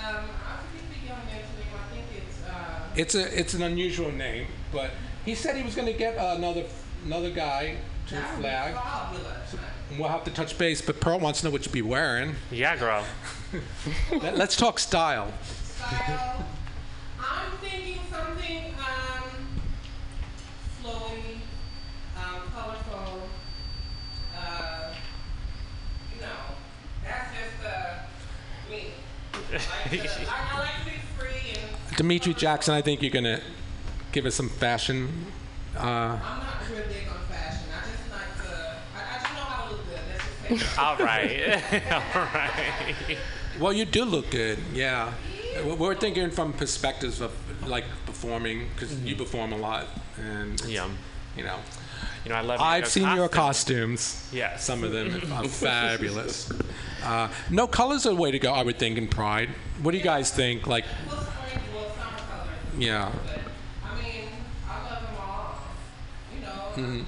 Um, 0.03 0.25
I 0.45 0.57
forget 0.61 0.85
the 0.91 1.07
young 1.07 1.25
man's 1.27 1.49
name. 1.57 1.73
I 1.75 1.95
think 1.95 2.07
it's. 2.17 2.39
Uh, 2.43 2.84
It's 2.97 3.15
a 3.15 3.39
it's 3.39 3.55
an 3.55 3.63
unusual 3.63 4.13
name, 4.13 4.47
but 4.73 4.91
he 5.25 5.35
said 5.35 5.57
he 5.57 5.63
was 5.63 5.75
going 5.75 5.87
to 5.87 5.99
get 5.99 6.15
another 6.17 6.65
another 7.05 7.31
guy 7.31 7.77
to 8.09 8.15
that 8.15 8.31
would 8.31 8.37
be 8.37 8.43
flag. 8.43 8.75
fabulous. 8.75 9.55
And 9.91 9.99
we'll 9.99 10.09
have 10.09 10.25
to 10.25 10.31
touch 10.31 10.57
base, 10.59 10.81
but 10.81 11.01
Pearl 11.01 11.19
wants 11.19 11.41
to 11.41 11.47
know 11.47 11.51
what 11.51 11.65
you'd 11.67 11.73
be 11.73 11.83
wearing. 11.83 12.37
Yeah, 12.51 12.77
girl. 12.77 13.05
Let, 14.13 14.37
let's 14.37 14.57
talk 14.57 14.79
style. 14.79 15.33
Style. 15.75 16.45
I'm 17.19 17.53
thinking 17.61 17.99
something 18.11 18.75
um, 18.79 19.31
flowy, 20.83 21.39
um, 22.17 22.43
colorful. 22.55 23.29
Uh, 24.39 24.95
you 26.15 26.21
know, 26.21 26.29
that's 27.05 27.31
just 27.35 27.67
uh, 27.67 28.71
me. 28.71 28.85
Like 29.53 29.91
to, 29.91 29.99
I, 29.99 30.49
I 30.53 30.59
like 30.59 30.79
to 30.81 30.85
be 30.85 30.91
free 30.91 30.93
and. 30.93 30.94
Dimitri 31.97 32.35
Jackson, 32.35 32.75
I 32.75 32.83
think 32.83 33.03
you're 33.03 33.11
going 33.11 33.25
to 33.25 33.41
give 34.13 34.27
us 34.27 34.35
some 34.35 34.49
fashion. 34.49 35.27
Uh, 35.77 35.81
I'm 35.81 36.19
not 36.19 36.47
real 36.71 36.83
big 36.89 37.09
on 37.09 37.19
fashion. 37.29 37.69
I 37.73 37.87
just 37.91 38.11
like 38.11 38.37
to. 38.43 38.57
I, 38.95 38.99
I 38.99 39.23
just 39.23 39.35
know 39.35 39.41
how 39.41 39.69
to 39.69 39.73
look 39.73 39.87
good. 39.87 40.51
Let's 40.51 40.63
just. 40.63 40.79
All 40.79 40.97
right. 40.97 41.63
All 41.93 42.23
right. 42.23 43.19
well, 43.61 43.73
you 43.73 43.85
do 43.85 44.05
look 44.05 44.31
good. 44.31 44.59
Yeah. 44.73 45.13
We're- 45.65 45.77
We're 45.77 45.95
thinking 45.95 46.31
from 46.31 46.53
perspectives 46.53 47.21
of 47.21 47.33
like 47.69 47.85
performing 48.07 48.69
because 48.75 49.01
you 49.03 49.15
perform 49.17 49.53
a 49.53 49.57
lot, 49.57 49.87
and 50.19 50.61
Yeah. 50.67 50.89
you 51.37 51.45
know. 51.45 51.59
You 52.25 52.31
know, 52.31 52.37
I 52.37 52.41
love. 52.41 52.61
I've 52.61 52.83
your 52.85 52.91
seen 52.91 53.17
your 53.17 53.29
costumes. 53.29 54.29
Yes. 54.33 54.65
Some 54.65 54.83
of 54.83 54.93
them 54.93 55.15
are 55.33 55.45
fabulous. 55.45 56.51
Uh, 57.03 57.29
no 57.51 57.67
colors 57.67 58.07
are 58.07 58.11
the 58.11 58.21
way 58.21 58.31
to 58.31 58.39
go, 58.39 58.53
I 58.53 58.63
would 58.63 58.79
think, 58.79 58.97
in 58.97 59.09
Pride. 59.09 59.51
What 59.83 59.91
do 59.93 59.99
you 59.99 60.03
guys 60.05 60.31
think? 60.31 60.67
Like, 60.67 60.87
Well, 61.07 61.21
spring, 61.21 61.61
well, 61.75 61.85
summer 61.91 62.17
colors. 62.31 62.49
Yeah. 62.79 63.13
But 63.27 63.41
I 63.85 64.03
mean, 64.03 64.25
I 64.69 64.91
love 64.91 65.03
them 65.03 65.17
all. 65.21 65.57
You 66.35 66.41
know. 66.41 67.05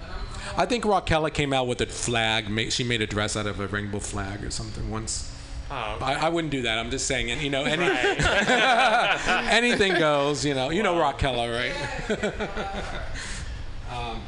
But 0.00 0.08
I'm, 0.10 0.60
I'm 0.60 0.66
think 0.68 0.84
Raquel 0.84 1.28
came 1.30 1.52
out 1.52 1.66
with 1.66 1.80
a 1.80 1.86
flag. 1.86 2.48
ma- 2.48 2.68
She 2.70 2.84
made 2.84 3.02
a 3.02 3.06
dress 3.06 3.36
out 3.36 3.46
of 3.46 3.60
a 3.60 3.66
rainbow 3.66 3.98
flag 4.00 4.44
or 4.44 4.50
something 4.50 4.90
once. 4.90 5.34
Oh. 5.70 5.98
I, 6.00 6.14
I 6.14 6.28
wouldn't 6.30 6.50
do 6.50 6.62
that. 6.62 6.78
I'm 6.78 6.90
just 6.90 7.06
saying, 7.06 7.30
and 7.30 7.42
you 7.42 7.50
know, 7.50 7.64
any, 7.64 7.84
anything 9.50 9.94
goes. 9.98 10.42
You 10.44 10.54
know, 10.54 10.70
you 10.70 10.82
know 10.82 10.98
Raquel, 10.98 11.34
right? 11.50 11.74
um, 13.92 14.22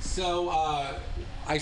so, 0.00 0.48
uh, 0.48 0.98
I, 1.46 1.60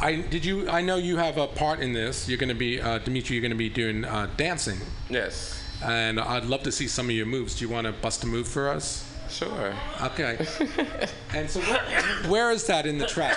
I 0.00 0.16
did 0.16 0.44
you? 0.44 0.68
I 0.68 0.80
know 0.80 0.96
you 0.96 1.16
have 1.18 1.38
a 1.38 1.46
part 1.46 1.78
in 1.78 1.92
this. 1.92 2.28
You're 2.28 2.38
going 2.38 2.48
to 2.48 2.56
be 2.56 2.80
uh, 2.80 2.98
Dimitri. 2.98 3.36
You're 3.36 3.42
going 3.42 3.52
to 3.52 3.56
be 3.56 3.68
doing 3.68 4.04
uh, 4.04 4.28
dancing, 4.36 4.78
Yes 5.08 5.61
and 5.84 6.20
I'd 6.20 6.44
love 6.44 6.62
to 6.64 6.72
see 6.72 6.88
some 6.88 7.06
of 7.06 7.12
your 7.12 7.26
moves. 7.26 7.58
Do 7.58 7.64
you 7.64 7.70
want 7.70 7.86
to 7.86 7.92
bust 7.92 8.22
a 8.24 8.26
move 8.26 8.46
for 8.48 8.68
us? 8.68 9.08
Sure. 9.28 9.74
Okay. 10.02 10.46
and 11.34 11.48
so, 11.48 11.60
where, 11.60 12.04
where 12.28 12.50
is 12.50 12.66
that 12.66 12.86
in 12.86 12.98
the 12.98 13.06
track? 13.06 13.36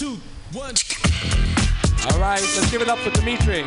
two, 0.00 0.16
one. 0.52 0.74
All 2.10 2.18
right, 2.18 2.40
let's 2.40 2.70
give 2.70 2.80
it 2.80 2.88
up 2.88 2.98
for 3.00 3.10
Dimitri. 3.10 3.64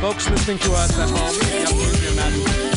Folks 0.00 0.28
listening 0.28 0.58
to 0.58 0.72
us 0.72 0.98
at 0.98 1.10
home, 1.10 2.69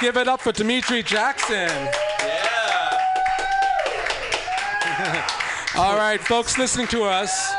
give 0.00 0.16
it 0.16 0.26
up 0.26 0.40
for 0.40 0.50
Dimitri 0.52 1.02
Jackson. 1.02 1.68
Yeah. 2.18 2.50
All 5.76 5.96
right, 5.96 6.20
folks 6.20 6.58
listening 6.58 6.86
to 6.88 7.04
us, 7.04 7.52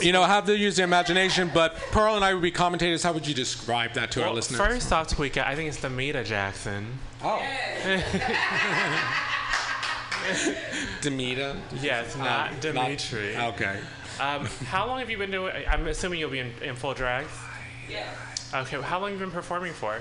you 0.00 0.12
know, 0.12 0.22
have 0.22 0.46
to 0.46 0.56
use 0.56 0.76
their 0.76 0.84
imagination, 0.84 1.50
but 1.52 1.76
Pearl 1.90 2.14
and 2.14 2.24
I 2.24 2.34
would 2.34 2.42
be 2.42 2.50
commentators. 2.50 3.02
How 3.02 3.12
would 3.12 3.26
you 3.26 3.34
describe 3.34 3.94
that 3.94 4.10
to 4.12 4.20
well, 4.20 4.28
our 4.28 4.34
listeners? 4.34 4.60
First 4.60 4.92
off, 4.92 5.08
Tweeka, 5.08 5.44
I 5.44 5.56
think 5.56 5.68
it's 5.68 5.80
Demita 5.80 6.24
Jackson. 6.24 6.86
Oh. 7.22 7.38
Demita? 11.00 11.56
Yes, 11.80 12.14
oh, 12.16 12.20
not 12.20 12.52
um, 12.52 12.60
Dimitri. 12.60 13.34
Not, 13.34 13.54
okay. 13.54 13.80
Um, 14.20 14.46
how 14.66 14.86
long 14.86 14.98
have 15.00 15.10
you 15.10 15.18
been 15.18 15.30
doing? 15.30 15.52
I'm 15.68 15.86
assuming 15.88 16.20
you'll 16.20 16.30
be 16.30 16.40
in, 16.40 16.52
in 16.62 16.74
full 16.74 16.94
drag. 16.94 17.26
Yeah. 17.90 18.08
Okay. 18.54 18.80
How 18.80 18.98
long 18.98 19.10
have 19.10 19.20
you 19.20 19.26
been 19.26 19.34
performing 19.34 19.72
for? 19.72 20.00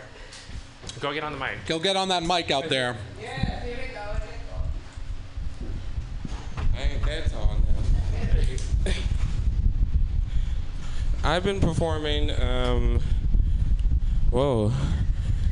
Go 1.00 1.14
get 1.14 1.24
on 1.24 1.34
the 1.34 1.40
mic. 1.40 1.66
Go 1.68 1.80
get 1.80 1.96
on 1.96 2.08
that 2.10 2.24
mic 2.24 2.52
out 2.52 2.70
there. 2.70 2.96
I 6.74 6.82
ain't 6.82 7.06
that 7.06 7.32
tall 7.32 7.58
now. 7.58 8.92
I've 11.24 11.44
been 11.44 11.60
performing, 11.60 12.32
um, 12.40 13.00
whoa, 14.30 14.72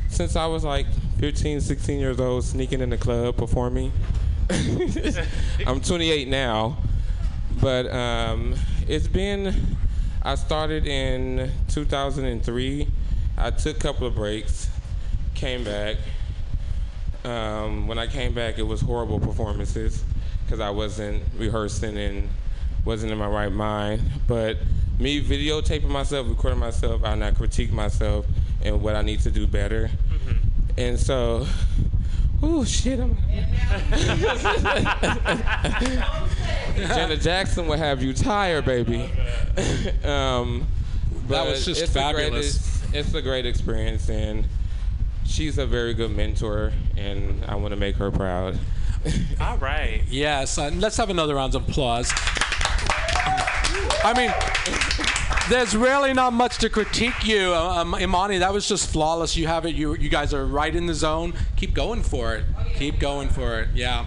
since 0.08 0.36
I 0.36 0.46
was 0.46 0.64
like 0.64 0.86
15, 1.18 1.60
16 1.60 1.98
years 1.98 2.20
old, 2.20 2.44
sneaking 2.44 2.80
in 2.80 2.90
the 2.90 2.96
club 2.98 3.36
performing. 3.36 3.90
I'm 5.66 5.80
28 5.80 6.28
now, 6.28 6.76
but 7.60 7.92
um, 7.92 8.54
it's 8.86 9.08
been, 9.08 9.76
I 10.22 10.36
started 10.36 10.86
in 10.86 11.50
2003. 11.68 12.88
I 13.36 13.50
took 13.50 13.76
a 13.76 13.80
couple 13.80 14.06
of 14.06 14.14
breaks, 14.14 14.70
came 15.34 15.64
back. 15.64 15.96
Um, 17.24 17.86
when 17.88 17.98
I 17.98 18.06
came 18.06 18.34
back, 18.34 18.58
it 18.58 18.62
was 18.62 18.80
horrible 18.80 19.18
performances 19.18 20.04
because 20.44 20.60
I 20.60 20.70
wasn't 20.70 21.22
rehearsing 21.38 21.96
and 21.96 22.28
wasn't 22.84 23.12
in 23.12 23.18
my 23.18 23.28
right 23.28 23.52
mind. 23.52 24.02
But 24.28 24.58
me 24.98 25.22
videotaping 25.24 25.88
myself, 25.88 26.28
recording 26.28 26.58
myself, 26.60 27.02
I 27.04 27.14
now 27.14 27.30
critique 27.30 27.72
myself 27.72 28.26
and 28.62 28.82
what 28.82 28.94
I 28.94 29.02
need 29.02 29.20
to 29.20 29.30
do 29.30 29.46
better. 29.46 29.90
And 30.76 30.98
so, 30.98 31.46
oh 32.42 32.64
shit, 32.64 33.00
I'm. 33.00 33.16
Janet 36.76 37.20
Jackson 37.20 37.66
will 37.68 37.76
have 37.78 38.02
you 38.02 38.12
tired, 38.12 38.64
baby. 38.64 39.08
um, 40.04 40.66
That 41.28 41.46
was 41.46 41.64
just 41.64 41.82
it's 41.82 41.92
the 41.92 42.00
fabulous. 42.00 42.30
greatest- 42.30 42.70
it's 42.94 43.14
a 43.14 43.22
great 43.22 43.46
experience, 43.46 44.08
and 44.08 44.44
she's 45.24 45.58
a 45.58 45.66
very 45.66 45.94
good 45.94 46.10
mentor, 46.10 46.72
and 46.96 47.44
I 47.44 47.54
want 47.56 47.72
to 47.72 47.76
make 47.76 47.96
her 47.96 48.10
proud. 48.10 48.58
All 49.40 49.58
right. 49.58 50.02
Yes, 50.08 50.58
uh, 50.58 50.70
let's 50.74 50.96
have 50.96 51.10
another 51.10 51.34
round 51.34 51.54
of 51.54 51.68
applause. 51.68 52.12
I 54.06 54.12
mean, 54.16 54.32
there's 55.48 55.76
really 55.76 56.12
not 56.12 56.32
much 56.32 56.58
to 56.58 56.68
critique 56.68 57.24
you, 57.24 57.52
uh, 57.54 57.80
um, 57.80 57.94
Imani. 57.98 58.38
That 58.38 58.52
was 58.52 58.68
just 58.68 58.90
flawless. 58.90 59.36
You 59.36 59.46
have 59.46 59.66
it. 59.66 59.74
You 59.74 59.94
you 59.94 60.08
guys 60.08 60.32
are 60.32 60.46
right 60.46 60.74
in 60.74 60.86
the 60.86 60.94
zone. 60.94 61.34
Keep 61.56 61.74
going 61.74 62.02
for 62.02 62.34
it. 62.34 62.44
Keep 62.76 62.98
going 62.98 63.28
for 63.28 63.60
it. 63.60 63.68
Yeah. 63.74 64.06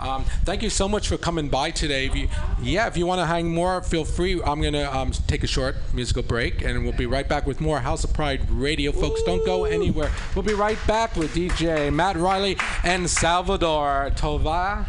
Um, 0.00 0.24
thank 0.44 0.62
you 0.62 0.70
so 0.70 0.88
much 0.88 1.08
for 1.08 1.16
coming 1.16 1.48
by 1.48 1.70
today. 1.70 2.06
If 2.06 2.14
you, 2.14 2.28
yeah, 2.62 2.86
if 2.86 2.96
you 2.96 3.06
want 3.06 3.20
to 3.20 3.26
hang 3.26 3.52
more, 3.52 3.82
feel 3.82 4.04
free. 4.04 4.40
I'm 4.42 4.62
gonna 4.62 4.90
um, 4.90 5.10
take 5.10 5.42
a 5.42 5.46
short 5.46 5.76
musical 5.92 6.22
break, 6.22 6.62
and 6.62 6.84
we'll 6.84 6.92
be 6.92 7.06
right 7.06 7.28
back 7.28 7.46
with 7.46 7.60
more 7.60 7.80
House 7.80 8.04
of 8.04 8.12
Pride 8.12 8.48
Radio. 8.50 8.92
Folks, 8.92 9.22
don't 9.24 9.44
go 9.44 9.64
anywhere. 9.64 10.10
We'll 10.34 10.44
be 10.44 10.54
right 10.54 10.78
back 10.86 11.16
with 11.16 11.34
DJ 11.34 11.92
Matt 11.92 12.16
Riley 12.16 12.56
and 12.84 13.10
Salvador 13.10 14.12
Tovar. 14.14 14.86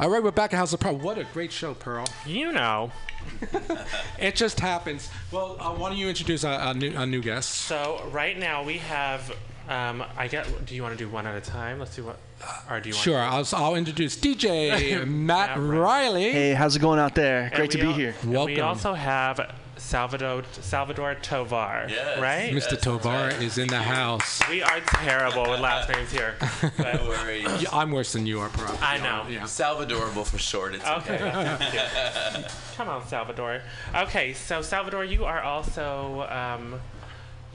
All 0.10 0.16
right, 0.16 0.24
we're 0.24 0.32
back 0.32 0.56
at 0.56 0.58
House 0.58 0.74
of 0.74 0.80
Pearl. 0.80 0.98
What 0.98 1.20
a 1.20 1.24
great 1.24 1.52
show, 1.52 1.76
Pearl. 1.76 2.08
You 2.26 2.52
know. 2.52 2.92
It 4.18 4.36
just 4.36 4.60
happens. 4.60 5.08
Well, 5.32 5.56
uh, 5.60 5.72
why 5.76 5.90
don't 5.90 6.00
you 6.00 6.10
introduce 6.10 6.44
a, 6.44 6.50
a, 6.50 6.74
new, 6.74 6.98
a 6.98 7.06
new 7.06 7.22
guest? 7.22 7.52
So 7.52 8.04
right 8.12 8.36
now 8.36 8.64
we 8.64 8.80
have. 8.80 9.32
Um, 9.70 10.04
I 10.18 10.28
get. 10.28 10.66
Do 10.66 10.74
you 10.74 10.82
want 10.82 10.98
to 10.98 11.04
do 11.04 11.08
one 11.08 11.28
at 11.28 11.36
a 11.36 11.42
time? 11.42 11.78
Let's 11.78 11.96
do 11.96 12.06
what. 12.06 12.18
Or 12.72 12.80
do 12.80 12.90
you 12.90 12.96
want? 12.96 13.04
Sure, 13.04 13.20
I'll, 13.20 13.48
I'll 13.54 13.76
introduce 13.76 14.18
DJ 14.18 15.06
Matt 15.06 15.08
Matt 15.08 15.58
Riley. 15.60 15.78
Riley. 15.78 16.32
Hey, 16.32 16.54
how's 16.56 16.76
it 16.76 16.80
going 16.80 16.98
out 16.98 17.14
there? 17.14 17.44
And 17.44 17.54
Great 17.54 17.70
to 17.72 17.78
be 17.78 17.84
al- 17.84 17.94
here. 17.94 18.16
and 18.24 18.46
We 18.46 18.60
also 18.62 18.96
have 18.96 19.54
Salvador 19.80 20.44
Salvador 20.52 21.16
Tovar. 21.16 21.88
Yes. 21.90 22.20
Right. 22.20 22.52
Mr. 22.52 22.80
Tovar 22.80 23.30
is 23.42 23.58
in 23.58 23.68
the 23.68 23.82
house. 23.82 24.42
We 24.50 24.62
are 24.62 24.80
terrible 24.82 25.50
with 25.50 25.60
last 25.60 25.90
names 25.90 26.12
here. 26.12 26.36
No 26.80 27.06
worries. 27.08 27.62
Yeah, 27.64 27.70
I'm 27.74 27.92
worse 27.92 28.14
than 28.14 28.26
you 28.26 28.40
are, 28.40 28.50
probably. 28.50 28.78
I 28.82 28.98
know. 28.98 29.26
Yeah. 29.30 29.44
Salvadorable 29.44 30.26
for 30.26 30.38
short. 30.38 30.76
It's 30.76 30.86
Okay. 30.86 31.18
that's 31.18 31.72
cute. 32.36 32.52
Come 32.78 32.90
on, 32.90 33.08
Salvador. 33.08 33.62
Okay, 33.96 34.34
so 34.34 34.62
Salvador, 34.62 35.04
you 35.06 35.26
are 35.26 35.42
also 35.42 36.28
um, 36.30 36.80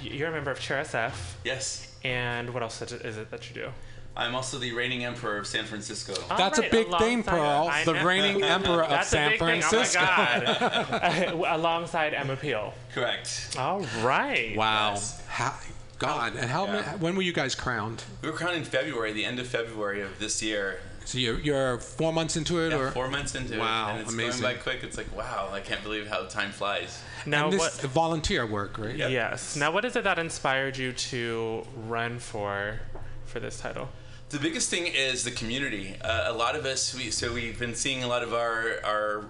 you're 0.01 0.29
a 0.29 0.33
member 0.33 0.51
of 0.51 0.59
CHRSF, 0.59 1.13
Yes. 1.45 1.95
and 2.05 2.53
what 2.53 2.63
else 2.63 2.81
is 2.83 3.17
it 3.17 3.31
that 3.31 3.49
you 3.49 3.55
do? 3.55 3.69
I'm 4.17 4.35
also 4.37 4.59
the 4.59 4.73
reigning 4.73 5.05
emperor 5.05 5.39
of 5.39 5.47
San 5.47 5.65
Francisco. 5.65 6.15
All 6.31 6.37
That's 6.39 6.59
a 6.59 6.69
big 6.71 6.89
thing, 6.99 7.25
Pearl. 7.25 7.73
The 7.85 7.95
know. 7.95 8.05
reigning 8.05 8.43
emperor 8.45 8.85
of 8.85 9.05
San 9.05 9.37
Francisco. 9.39 10.01
Oh 10.01 10.07
my 10.07 11.25
God! 11.31 11.33
alongside 11.59 12.15
Emma 12.15 12.37
Peel. 12.37 12.73
Correct. 12.93 13.57
All 13.59 13.81
right. 14.03 14.57
Wow. 14.57 14.91
Yes. 14.93 15.21
How, 15.27 15.55
God, 15.99 16.37
and 16.37 16.49
how? 16.49 16.67
Yeah. 16.67 16.73
ma- 16.93 16.99
When 16.99 17.17
were 17.17 17.23
you 17.23 17.33
guys 17.33 17.55
crowned? 17.57 18.05
We 18.23 18.31
were 18.31 18.37
crowned 18.37 18.57
in 18.57 18.65
February, 18.65 19.13
the 19.13 19.25
end 19.25 19.41
of 19.41 19.49
February 19.49 20.01
of 20.03 20.19
this 20.21 20.43
year. 20.43 20.79
So 21.07 21.19
you're, 21.19 21.39
you're 21.41 21.79
four 21.81 22.13
months 22.15 22.37
into 22.37 22.61
it, 22.65 22.71
Yeah, 22.71 22.79
or 22.79 22.91
four 22.93 23.09
months 23.09 23.35
into 23.35 23.59
Wow, 23.59 23.89
it, 23.89 23.91
and 23.93 24.01
it's 24.01 24.13
amazing. 24.13 24.41
going 24.43 24.55
by 24.55 24.63
quick. 24.63 24.83
It's 24.83 24.97
like, 24.97 25.15
wow, 25.15 25.51
I 25.53 25.61
can't 25.61 25.83
believe 25.83 26.07
how 26.09 26.25
time 26.25 26.51
flies. 26.51 27.03
Now 27.27 27.45
and 27.45 27.53
this 27.53 27.61
what? 27.83 27.91
volunteer 27.91 28.47
work, 28.47 28.79
right? 28.79 28.97
Yep. 28.97 29.11
Yes. 29.11 29.55
Now 29.57 29.71
what 29.71 29.85
is 29.85 29.97
it 29.97 30.05
that 30.05 30.19
inspired 30.19 30.79
you 30.79 30.93
to 30.93 31.67
run 31.89 32.19
for 32.21 32.81
for 33.27 33.39
this 33.41 33.61
title? 33.61 33.89
The 34.35 34.41
biggest 34.41 34.69
thing 34.69 34.89
is 34.89 35.23
the 35.23 35.31
community. 35.31 35.95
Uh, 36.01 36.25
a 36.27 36.33
lot 36.33 36.57
of 36.57 36.67
us, 36.67 36.93
we, 36.93 37.13
so 37.13 37.33
we've 37.33 37.57
been 37.57 37.77
seeing 37.77 38.03
a 38.03 38.09
lot 38.09 38.25
of 38.25 38.35
our 38.35 38.81
our 38.83 39.25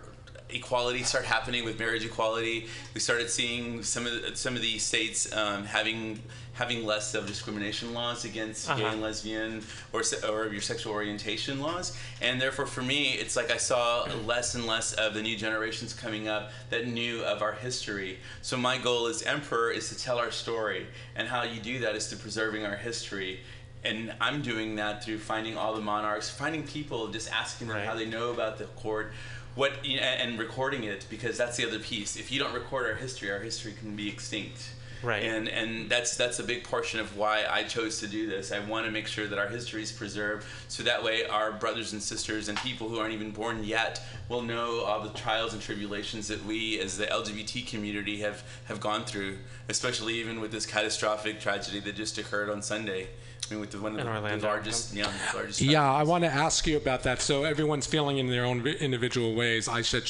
equality 0.49 1.03
start 1.03 1.27
happening 1.27 1.63
with 1.63 1.79
marriage 1.79 2.07
equality. 2.07 2.69
We 2.95 3.01
started 3.01 3.29
seeing 3.29 3.83
some 3.83 4.07
of 4.07 4.13
the, 4.23 4.35
some 4.35 4.57
of 4.57 4.63
these 4.63 4.83
states 4.83 5.31
um, 5.35 5.67
having 5.67 6.23
having 6.55 6.87
less 6.87 7.15
of 7.15 7.27
discrimination 7.27 7.93
laws 7.93 8.25
against 8.25 8.67
gay 8.69 8.73
Uh-huh. 8.75 8.93
and 8.93 9.03
lesbian 9.03 9.63
or 9.93 10.03
or 10.27 10.47
your 10.47 10.63
sexual 10.63 10.95
orientation 10.95 11.61
laws, 11.61 11.95
and 12.23 12.41
therefore 12.41 12.65
for 12.65 12.83
me, 12.83 13.13
it's 13.13 13.37
like 13.37 13.51
I 13.51 13.59
saw 13.59 14.07
less 14.25 14.55
and 14.55 14.67
less 14.67 14.95
of 14.95 15.13
the 15.13 15.21
new 15.21 15.37
generations 15.37 15.93
coming 15.93 16.29
up 16.29 16.51
that 16.71 16.87
knew 16.87 17.23
of 17.25 17.43
our 17.43 17.53
history. 17.53 18.21
So 18.41 18.57
my 18.57 18.79
goal 18.79 19.07
as 19.09 19.21
emperor 19.23 19.71
is 19.71 19.91
to 19.91 19.99
tell 19.99 20.17
our 20.19 20.31
story, 20.31 20.87
and 21.15 21.29
how 21.29 21.43
you 21.43 21.61
do 21.61 21.81
that 21.81 21.95
is 21.95 22.09
to 22.09 22.17
preserving 22.17 22.65
our 22.65 22.77
history 22.77 23.41
and 23.85 24.15
I'm 24.21 24.43
doing 24.43 24.77
that 24.77 25.05
through 25.05 25.19
finding 25.19 25.57
all 25.57 25.75
the 25.75 25.81
monarchs, 25.81 26.31
finding 26.31 26.63
people, 26.65 27.09
just 27.09 27.31
asking 27.31 27.69
them 27.69 27.77
Right. 27.79 27.87
how 27.87 27.95
they 27.95 28.07
know 28.07 28.31
about 28.31 28.59
the 28.59 28.65
court, 28.65 29.13
what 29.55 29.73
and 29.87 30.39
recording 30.39 30.85
it 30.85 31.07
because 31.11 31.37
that's 31.37 31.57
the 31.57 31.67
other 31.67 31.79
piece. 31.79 32.17
If 32.17 32.33
you 32.33 32.39
don't 32.41 32.55
record 32.55 32.87
our 32.87 32.95
history, 32.95 33.31
our 33.31 33.39
history 33.41 33.73
can 33.79 33.95
be 33.95 34.09
extinct. 34.09 34.71
Right. 35.03 35.23
And 35.23 35.51
and 35.51 35.91
that's 35.91 36.17
that's 36.17 36.39
a 36.39 36.43
big 36.43 36.65
portion 36.65 36.99
of 36.99 37.15
why 37.15 37.45
I 37.49 37.65
chose 37.65 38.01
to 38.01 38.07
do 38.07 38.27
this. 38.27 38.53
I 38.53 38.61
want 38.61 38.87
to 38.87 38.91
make 38.91 39.07
sure 39.07 39.27
that 39.27 39.39
our 39.39 39.49
history 39.49 39.83
is 39.83 39.93
preserved, 39.93 40.47
so 40.69 40.83
that 40.85 41.05
way 41.05 41.27
our 41.27 41.53
brothers 41.53 41.93
and 41.93 42.03
sisters 42.03 42.49
and 42.49 42.57
people 42.59 42.89
who 42.89 42.99
aren't 42.99 43.13
even 43.13 43.31
born 43.31 43.63
yet 43.65 44.01
will 44.31 44.41
know 44.41 44.81
all 44.81 45.03
the 45.03 45.11
trials 45.11 45.53
and 45.53 45.61
tribulations 45.61 46.27
that 46.29 46.43
we, 46.47 46.81
as 46.81 46.97
the 46.97 47.05
LGBT 47.07 47.67
community, 47.69 48.21
have 48.21 48.43
have 48.65 48.81
gone 48.81 49.05
through. 49.05 49.37
Especially 49.69 50.15
even 50.15 50.41
with 50.41 50.53
this 50.53 50.65
catastrophic 50.65 51.39
tragedy 51.39 51.81
that 51.81 51.97
just 51.97 52.17
occurred 52.17 52.49
on 52.49 52.63
Sunday. 52.63 53.09
I 53.51 53.55
mean, 53.55 53.61
with 53.61 53.71
the, 53.73 53.79
one 53.81 53.93
of 53.93 53.99
In 53.99 54.07
the, 54.07 54.11
the 54.13 54.17
Orlando. 54.19 54.47
largest, 54.47 54.95
yeah, 54.95 55.11
the 55.33 55.37
largest. 55.39 55.61
Yeah, 55.61 55.91
I 55.93 56.03
want 56.03 56.25
to 56.25 56.31
ask 56.31 56.67
you 56.67 56.77
about 56.77 57.03
that. 57.05 57.21
So 57.21 57.45
everyone's 57.45 57.87
feeling 57.87 58.19
in 58.19 58.27
their 58.29 58.45
own 58.45 58.67
individual 58.67 59.35
ways. 59.35 59.69
I 59.69 59.83
shed 59.83 60.05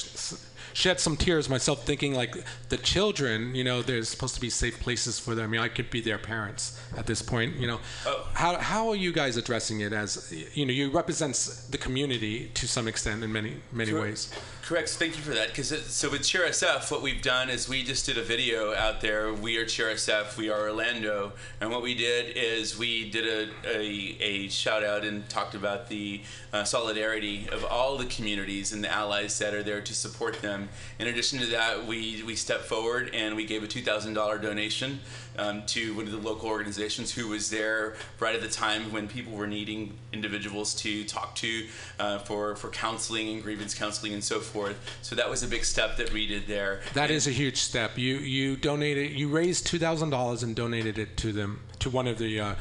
shed 0.73 0.99
some 0.99 1.17
tears 1.17 1.49
myself, 1.49 1.85
thinking 1.87 2.15
like 2.15 2.35
the 2.69 2.77
children. 2.77 3.55
You 3.55 3.65
know, 3.65 3.83
there's 3.83 4.09
supposed 4.09 4.35
to 4.35 4.41
be 4.41 4.51
safe 4.51 4.81
places 4.81 5.19
for 5.19 5.35
them. 5.35 5.45
I 5.45 5.49
mean, 5.49 5.61
I 5.61 5.69
could 5.69 5.89
be 5.91 6.01
their 6.01 6.19
parents 6.19 6.81
at 6.97 7.07
this 7.07 7.23
point. 7.23 7.57
You 7.57 7.67
know, 7.69 7.81
Oh. 8.07 8.29
how 8.35 8.57
how 8.59 8.89
are 8.91 8.97
you 8.97 9.13
guys 9.13 9.37
addressing 9.37 9.81
it? 9.81 9.93
As 9.93 10.33
you 10.55 10.67
know, 10.67 10.73
you 10.73 10.91
represent 10.91 11.35
the 11.71 11.79
community 11.79 12.51
to 12.55 12.67
some 12.69 12.89
extent 12.89 13.23
in 13.25 13.33
many 13.33 13.57
many 13.73 13.91
Sure. 13.91 14.01
ways. 14.03 14.33
Correct. 14.65 14.89
Thank 14.89 15.19
you 15.19 15.23
for 15.23 15.35
that. 15.35 15.49
Because 15.49 15.69
so 15.93 16.09
with 16.09 16.23
Cheer 16.23 16.47
SF, 16.47 16.91
what 16.91 17.03
we've 17.03 17.21
done 17.21 17.51
is 17.51 17.69
we 17.69 17.83
just 17.83 18.07
did 18.07 18.17
a 18.17 18.23
video 18.23 18.73
out 18.73 19.03
there. 19.03 19.31
We 19.31 19.59
are 19.59 19.67
Cheer 19.67 19.89
SF. 19.89 20.39
We 20.39 20.49
are 20.49 20.59
Orlando. 20.59 21.33
And 21.61 21.71
what 21.71 21.83
we 21.83 21.95
did 21.95 22.35
is 22.35 22.79
we 22.79 23.11
did 23.11 23.27
a, 23.27 23.53
a, 23.69 24.17
a 24.23 24.49
shout 24.49 24.83
out 24.83 25.05
and 25.05 25.29
talked 25.29 25.55
about 25.55 25.91
the 25.91 26.23
uh, 26.55 26.65
solidarity 26.65 27.47
of 27.53 27.63
all 27.67 27.99
the 27.99 28.07
communities 28.07 28.73
and 28.73 28.83
the 28.83 28.91
allies 28.91 29.39
that 29.39 29.53
are 29.53 29.63
there 29.63 29.83
to 29.83 29.95
support 29.95 30.41
them. 30.41 30.71
In 30.99 31.09
addition 31.09 31.41
to 31.41 31.47
that, 31.49 31.85
we 31.85 32.23
we 32.23 32.35
stepped 32.35 32.65
forward 32.65 33.11
and 33.13 33.37
we 33.37 33.45
gave 33.45 33.63
a 33.63 33.67
two 33.67 33.83
thousand 33.83 34.15
dollar 34.15 34.39
donation 34.39 35.01
um, 35.39 35.65
to 35.67 35.95
one 35.95 36.07
of 36.07 36.13
the 36.13 36.19
local 36.19 36.49
organizations 36.49 37.13
who 37.13 37.29
was 37.29 37.51
there 37.51 37.95
right 38.21 38.35
at 38.35 38.41
the 38.41 38.49
time 38.49 38.93
when 38.93 39.09
people 39.09 39.33
were 39.33 39.47
needing 39.47 39.97
individuals 40.13 40.75
to 40.75 41.05
talk 41.05 41.35
to 41.37 41.67
uh, 41.99 42.19
for 42.19 42.57
for 42.57 42.69
counseling 42.71 43.29
and 43.29 43.43
grievance 43.43 43.75
counseling 43.75 44.13
and 44.13 44.23
so 44.23 44.41
forth. 44.41 44.77
So 45.03 45.15
that 45.17 45.29
was 45.29 45.43
a 45.43 45.49
big 45.49 45.65
step 45.65 45.97
that 45.97 46.13
we 46.13 46.27
did 46.27 46.47
there. 46.47 46.81
That 46.95 47.11
is 47.11 47.27
a 47.27 47.31
huge 47.31 47.59
step. 47.59 47.99
You 47.99 48.17
you 48.17 48.57
donated 48.57 49.13
you 49.13 49.29
raised 49.29 49.67
two 49.67 49.79
thousand 49.79 50.11
dollars 50.11 50.43
and 50.43 50.55
donated 50.55 50.99
it 50.99 51.17
to 51.19 51.33
them 51.33 51.61
to 51.81 51.91
one 51.91 52.07
of 52.07 52.19
the 52.19 52.41
uh, 52.41 52.55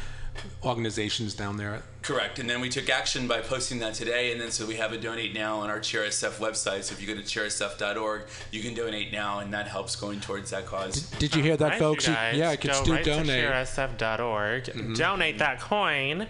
organizations 0.64 1.36
down 1.36 1.58
there. 1.58 1.84
Correct. 2.04 2.38
And 2.38 2.50
then 2.50 2.60
we 2.62 2.70
took 2.70 2.90
action 2.90 3.28
by 3.28 3.40
posting 3.40 3.80
that 3.80 3.94
today. 3.94 4.32
And 4.34 4.40
then 4.42 4.52
so 4.52 4.66
we 4.66 4.76
have 4.76 4.92
a 4.94 4.98
donate 4.98 5.34
now 5.34 5.60
on 5.62 5.70
our 5.70 5.80
CheerSF 5.80 6.34
website. 6.38 6.84
So 6.84 6.94
if 6.94 7.02
you 7.02 7.08
go 7.08 7.16
to 7.16 7.22
cheersf.org, 7.26 8.24
you 8.52 8.62
can 8.62 8.74
donate 8.74 9.12
now, 9.12 9.40
and 9.40 9.54
that 9.54 9.68
helps 9.68 9.96
going 9.96 10.20
towards 10.20 10.52
that 10.52 10.66
cause. 10.66 11.04
Did 11.18 11.34
you 11.36 11.42
hear 11.42 11.56
that, 11.58 11.70
Right, 11.72 11.80
folks? 11.80 12.06
You 12.06 12.12
You- 12.12 12.18
guys, 12.18 12.38
yeah, 12.38 12.52
you 12.52 12.58
can 12.58 12.72
go 12.72 12.82
still 12.84 12.96
right 12.96 13.06
donate. 13.06 13.44
to 13.46 13.50
cheersf.org. 13.52 14.96
Donate 14.98 15.38
that 15.40 15.60
coin 15.62 16.28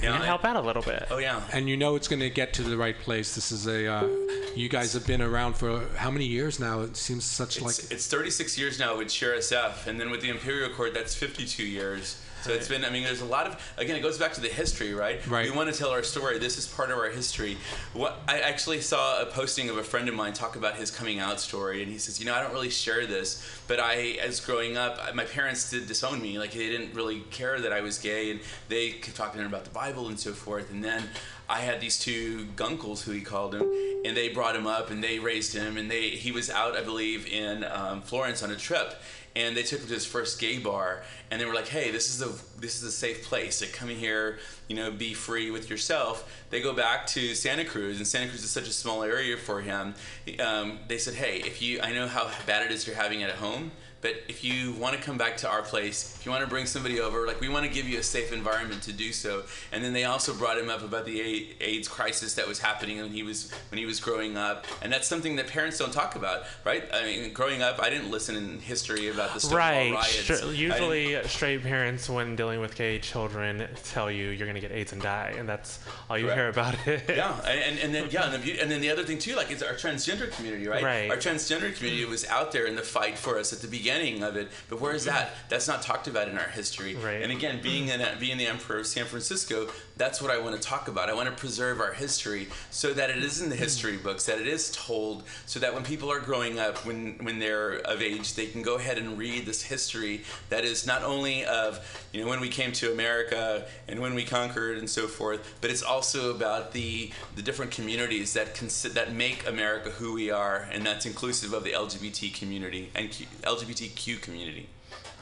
Yeah, 0.00 0.14
and 0.14 0.22
I- 0.22 0.26
help 0.26 0.44
out 0.44 0.54
a 0.54 0.60
little 0.60 0.82
bit. 0.82 1.06
Oh 1.10 1.18
yeah. 1.18 1.42
and 1.52 1.68
you 1.68 1.76
know 1.76 1.96
it's 1.96 2.06
going 2.06 2.20
to 2.20 2.30
get 2.30 2.52
to 2.54 2.62
the 2.62 2.76
right 2.76 2.96
place. 2.98 3.34
This 3.34 3.50
is 3.50 3.66
a. 3.66 3.86
Uh, 3.92 4.08
you 4.54 4.68
guys 4.68 4.92
have 4.92 5.06
been 5.06 5.22
around 5.22 5.54
for 5.54 5.88
how 5.96 6.10
many 6.10 6.24
years 6.26 6.60
now? 6.60 6.80
It 6.82 6.96
seems 6.96 7.24
such 7.24 7.60
like. 7.60 7.70
It's, 7.78 7.90
it's 7.90 8.06
36 8.06 8.56
years 8.56 8.78
now 8.78 8.96
with 8.96 9.08
CheerSF, 9.08 9.88
and 9.88 10.00
then 10.00 10.10
with 10.12 10.20
the 10.20 10.28
Imperial 10.28 10.70
Court, 10.70 10.94
that's 10.94 11.14
52 11.16 11.64
years. 11.64 12.16
So 12.48 12.54
it's 12.54 12.66
been, 12.66 12.82
I 12.82 12.88
mean, 12.88 13.02
there's 13.02 13.20
a 13.20 13.26
lot 13.26 13.46
of, 13.46 13.74
again, 13.76 13.94
it 13.94 14.00
goes 14.00 14.16
back 14.16 14.32
to 14.32 14.40
the 14.40 14.48
history, 14.48 14.94
right? 14.94 15.20
Right. 15.26 15.50
We 15.50 15.54
want 15.54 15.70
to 15.70 15.78
tell 15.78 15.90
our 15.90 16.02
story. 16.02 16.38
This 16.38 16.56
is 16.56 16.66
part 16.66 16.90
of 16.90 16.96
our 16.96 17.10
history. 17.10 17.58
What 17.92 18.20
I 18.26 18.40
actually 18.40 18.80
saw 18.80 19.20
a 19.20 19.26
posting 19.26 19.68
of 19.68 19.76
a 19.76 19.82
friend 19.82 20.08
of 20.08 20.14
mine 20.14 20.32
talk 20.32 20.56
about 20.56 20.76
his 20.76 20.90
coming 20.90 21.18
out 21.18 21.40
story, 21.40 21.82
and 21.82 21.92
he 21.92 21.98
says, 21.98 22.18
you 22.18 22.24
know, 22.24 22.34
I 22.34 22.40
don't 22.40 22.54
really 22.54 22.70
share 22.70 23.06
this, 23.06 23.46
but 23.66 23.80
I, 23.80 24.16
as 24.22 24.40
growing 24.40 24.78
up, 24.78 25.14
my 25.14 25.24
parents 25.26 25.68
did 25.68 25.88
disown 25.88 26.22
me. 26.22 26.38
Like, 26.38 26.52
they 26.52 26.70
didn't 26.70 26.94
really 26.94 27.20
care 27.30 27.60
that 27.60 27.70
I 27.70 27.82
was 27.82 27.98
gay, 27.98 28.30
and 28.30 28.40
they 28.70 28.92
kept 28.92 29.18
talking 29.18 29.44
about 29.44 29.64
the 29.64 29.70
Bible 29.70 30.08
and 30.08 30.18
so 30.18 30.32
forth. 30.32 30.70
And 30.70 30.82
then 30.82 31.04
I 31.48 31.60
had 31.60 31.80
these 31.80 31.98
two 31.98 32.46
gunkles, 32.56 33.02
who 33.02 33.12
he 33.12 33.22
called 33.22 33.54
him, 33.54 33.70
and 34.04 34.16
they 34.16 34.28
brought 34.28 34.54
him 34.54 34.66
up 34.66 34.90
and 34.90 35.02
they 35.02 35.18
raised 35.18 35.54
him, 35.54 35.76
and 35.76 35.90
they 35.90 36.10
he 36.10 36.30
was 36.30 36.50
out, 36.50 36.76
I 36.76 36.82
believe, 36.82 37.26
in 37.26 37.64
um, 37.64 38.02
Florence 38.02 38.42
on 38.42 38.50
a 38.50 38.56
trip, 38.56 38.94
and 39.34 39.56
they 39.56 39.62
took 39.62 39.80
him 39.80 39.88
to 39.88 39.94
his 39.94 40.04
first 40.04 40.38
gay 40.40 40.58
bar, 40.58 41.02
and 41.30 41.40
they 41.40 41.46
were 41.46 41.54
like, 41.54 41.68
"Hey, 41.68 41.90
this 41.90 42.14
is 42.14 42.20
a 42.20 42.60
this 42.60 42.76
is 42.76 42.82
a 42.82 42.92
safe 42.92 43.24
place. 43.24 43.62
Like, 43.62 43.72
come 43.72 43.88
here, 43.88 44.38
you 44.68 44.76
know, 44.76 44.90
be 44.90 45.14
free 45.14 45.50
with 45.50 45.70
yourself." 45.70 46.30
They 46.50 46.60
go 46.60 46.74
back 46.74 47.06
to 47.08 47.34
Santa 47.34 47.64
Cruz, 47.64 47.96
and 47.96 48.06
Santa 48.06 48.28
Cruz 48.28 48.44
is 48.44 48.50
such 48.50 48.68
a 48.68 48.72
small 48.72 49.02
area 49.02 49.36
for 49.38 49.62
him. 49.62 49.94
Um, 50.40 50.80
they 50.88 50.98
said, 50.98 51.14
"Hey, 51.14 51.38
if 51.38 51.62
you, 51.62 51.80
I 51.80 51.92
know 51.92 52.08
how 52.08 52.30
bad 52.46 52.66
it 52.66 52.72
is 52.72 52.86
you're 52.86 52.96
having 52.96 53.22
it 53.22 53.30
at 53.30 53.36
home." 53.36 53.70
But 54.00 54.12
if 54.28 54.44
you 54.44 54.72
want 54.74 54.94
to 54.96 55.02
come 55.02 55.18
back 55.18 55.36
to 55.38 55.48
our 55.48 55.60
place, 55.62 56.14
if 56.16 56.24
you 56.24 56.30
want 56.30 56.44
to 56.44 56.48
bring 56.48 56.66
somebody 56.66 57.00
over, 57.00 57.26
like 57.26 57.40
we 57.40 57.48
want 57.48 57.66
to 57.66 57.72
give 57.72 57.88
you 57.88 57.98
a 57.98 58.02
safe 58.02 58.32
environment 58.32 58.80
to 58.82 58.92
do 58.92 59.12
so. 59.12 59.42
And 59.72 59.82
then 59.82 59.92
they 59.92 60.04
also 60.04 60.32
brought 60.34 60.56
him 60.56 60.70
up 60.70 60.82
about 60.82 61.04
the 61.04 61.20
AIDS 61.60 61.88
crisis 61.88 62.34
that 62.34 62.46
was 62.46 62.60
happening 62.60 62.98
when 63.00 63.10
he 63.10 63.24
was 63.24 63.50
when 63.70 63.78
he 63.78 63.86
was 63.86 63.98
growing 63.98 64.36
up, 64.36 64.66
and 64.82 64.92
that's 64.92 65.08
something 65.08 65.34
that 65.36 65.48
parents 65.48 65.78
don't 65.78 65.92
talk 65.92 66.14
about, 66.14 66.44
right? 66.64 66.84
I 66.94 67.02
mean, 67.02 67.32
growing 67.32 67.60
up, 67.60 67.82
I 67.82 67.90
didn't 67.90 68.08
listen 68.08 68.36
in 68.36 68.60
history 68.60 69.08
about 69.08 69.34
the 69.34 69.40
Stonewall 69.40 69.58
Right. 69.58 69.92
riots. 69.92 70.08
Str- 70.38 70.52
usually, 70.52 71.20
straight 71.26 71.64
parents, 71.64 72.08
when 72.08 72.36
dealing 72.36 72.60
with 72.60 72.76
gay 72.76 73.00
children, 73.00 73.66
tell 73.82 74.12
you 74.12 74.28
you're 74.28 74.46
going 74.46 74.54
to 74.54 74.60
get 74.60 74.70
AIDS 74.70 74.92
and 74.92 75.02
die, 75.02 75.34
and 75.36 75.48
that's 75.48 75.80
all 76.08 76.16
you 76.16 76.26
Correct. 76.26 76.38
hear 76.38 76.48
about 76.50 76.86
it. 76.86 77.02
yeah, 77.08 77.34
and, 77.48 77.80
and 77.80 77.92
then 77.92 78.06
yeah, 78.12 78.32
and, 78.32 78.40
the, 78.44 78.60
and 78.60 78.70
then 78.70 78.80
the 78.80 78.90
other 78.90 79.02
thing 79.02 79.18
too, 79.18 79.34
like 79.34 79.50
it's 79.50 79.62
our 79.62 79.72
transgender 79.74 80.30
community, 80.30 80.68
right? 80.68 80.84
Right. 80.84 81.10
Our 81.10 81.16
transgender 81.16 81.74
community 81.74 82.04
was 82.04 82.24
out 82.26 82.52
there 82.52 82.66
in 82.66 82.76
the 82.76 82.82
fight 82.82 83.18
for 83.18 83.38
us 83.40 83.52
at 83.52 83.58
the 83.58 83.66
beginning 83.66 83.87
of 84.22 84.36
it, 84.36 84.48
but 84.68 84.80
where 84.80 84.94
is 84.94 85.04
that? 85.04 85.34
That's 85.48 85.66
not 85.66 85.82
talked 85.82 86.08
about 86.08 86.28
in 86.28 86.38
our 86.38 86.48
history. 86.48 86.94
Right. 86.94 87.22
And 87.22 87.32
again, 87.32 87.60
being 87.62 87.90
an, 87.90 88.18
being 88.18 88.38
the 88.38 88.46
emperor 88.46 88.78
of 88.78 88.86
San 88.86 89.06
Francisco, 89.06 89.68
that's 89.98 90.22
what 90.22 90.30
I 90.30 90.38
want 90.38 90.54
to 90.56 90.62
talk 90.62 90.88
about. 90.88 91.10
I 91.10 91.14
want 91.14 91.28
to 91.28 91.34
preserve 91.34 91.80
our 91.80 91.92
history 91.92 92.48
so 92.70 92.94
that 92.94 93.10
it 93.10 93.18
is 93.18 93.42
in 93.42 93.50
the 93.50 93.56
history 93.56 93.96
books, 93.96 94.26
that 94.26 94.38
it 94.38 94.46
is 94.46 94.70
told, 94.70 95.24
so 95.46 95.60
that 95.60 95.74
when 95.74 95.82
people 95.82 96.10
are 96.10 96.20
growing 96.20 96.58
up, 96.58 96.86
when 96.86 97.18
when 97.22 97.38
they're 97.38 97.74
of 97.80 98.00
age, 98.00 98.34
they 98.34 98.46
can 98.46 98.62
go 98.62 98.76
ahead 98.76 98.96
and 98.98 99.18
read 99.18 99.44
this 99.44 99.62
history 99.62 100.22
that 100.48 100.64
is 100.64 100.86
not 100.86 101.02
only 101.02 101.44
of 101.44 102.08
you 102.12 102.22
know 102.22 102.28
when 102.28 102.40
we 102.40 102.48
came 102.48 102.72
to 102.72 102.92
America 102.92 103.66
and 103.88 104.00
when 104.00 104.14
we 104.14 104.24
conquered 104.24 104.78
and 104.78 104.88
so 104.88 105.06
forth, 105.06 105.56
but 105.60 105.70
it's 105.70 105.82
also 105.82 106.34
about 106.34 106.72
the 106.72 107.10
the 107.36 107.42
different 107.42 107.70
communities 107.70 108.32
that 108.34 108.54
consi- 108.54 108.92
that 108.92 109.12
make 109.12 109.46
America 109.48 109.90
who 109.90 110.14
we 110.14 110.30
are, 110.30 110.68
and 110.72 110.86
that's 110.86 111.04
inclusive 111.06 111.52
of 111.52 111.64
the 111.64 111.72
LGBT 111.72 112.32
community 112.34 112.90
and 112.94 113.10
Q- 113.10 113.26
LGBTQ 113.42 114.20
community. 114.20 114.68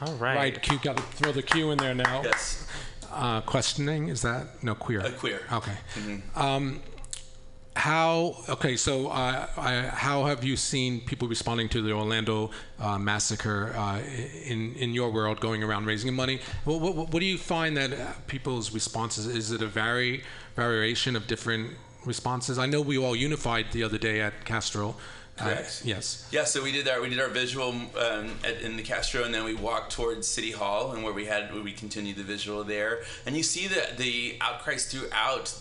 All 0.01 0.13
right. 0.15 0.35
Right, 0.35 0.61
Q, 0.61 0.77
got 0.83 0.97
to 0.97 1.03
throw 1.03 1.31
the 1.31 1.41
Q 1.41 1.71
in 1.71 1.79
there 1.79 1.95
now. 1.95 2.21
Yes, 2.23 2.67
Uh, 3.11 3.41
questioning, 3.41 4.09
is 4.09 4.21
that? 4.21 4.63
No, 4.63 4.75
queer. 4.75 4.99
a 5.01 5.11
queer. 5.11 5.41
Okay. 5.51 5.77
Um, 6.35 6.81
how? 7.75 8.35
Okay. 8.49 8.75
So, 8.75 9.07
uh, 9.07 9.47
I, 9.57 9.73
how 9.93 10.25
have 10.25 10.43
you 10.43 10.57
seen 10.57 11.01
people 11.01 11.27
responding 11.27 11.69
to 11.69 11.81
the 11.81 11.91
Orlando 11.91 12.51
uh, 12.79 12.97
massacre 12.97 13.73
uh, 13.77 13.99
in 14.45 14.73
in 14.75 14.93
your 14.93 15.11
world, 15.11 15.39
going 15.39 15.63
around 15.63 15.85
raising 15.85 16.13
money? 16.13 16.39
What, 16.65 16.81
what, 16.81 16.95
what 16.95 17.19
do 17.19 17.25
you 17.25 17.37
find 17.37 17.77
that 17.77 17.93
uh, 17.93 18.13
people's 18.27 18.73
responses? 18.73 19.27
Is 19.27 19.51
it 19.51 19.61
a 19.61 19.67
vari, 19.67 20.23
variation 20.55 21.15
of 21.15 21.27
different 21.27 21.71
responses? 22.05 22.57
I 22.57 22.65
know 22.65 22.81
we 22.81 22.97
all 22.97 23.15
unified 23.15 23.67
the 23.71 23.83
other 23.83 23.97
day 23.97 24.21
at 24.21 24.45
Castro. 24.45 24.95
Correct. 25.37 25.81
yes. 25.85 26.27
Yeah, 26.31 26.45
so 26.45 26.63
we 26.63 26.71
did 26.71 26.87
our 26.87 27.01
we 27.01 27.09
did 27.09 27.19
our 27.19 27.29
visual 27.29 27.69
um, 27.69 28.31
at, 28.43 28.61
in 28.61 28.75
the 28.77 28.83
Castro, 28.83 29.23
and 29.23 29.33
then 29.33 29.43
we 29.43 29.53
walked 29.53 29.91
towards 29.93 30.27
City 30.27 30.51
Hall, 30.51 30.91
and 30.91 31.03
where 31.03 31.13
we 31.13 31.25
had 31.25 31.53
where 31.53 31.63
we 31.63 31.71
continued 31.71 32.17
the 32.17 32.23
visual 32.23 32.63
there, 32.63 33.03
and 33.25 33.37
you 33.37 33.43
see 33.43 33.67
the 33.67 33.87
the 33.97 34.37
outcries 34.41 34.91
throughout. 34.91 35.53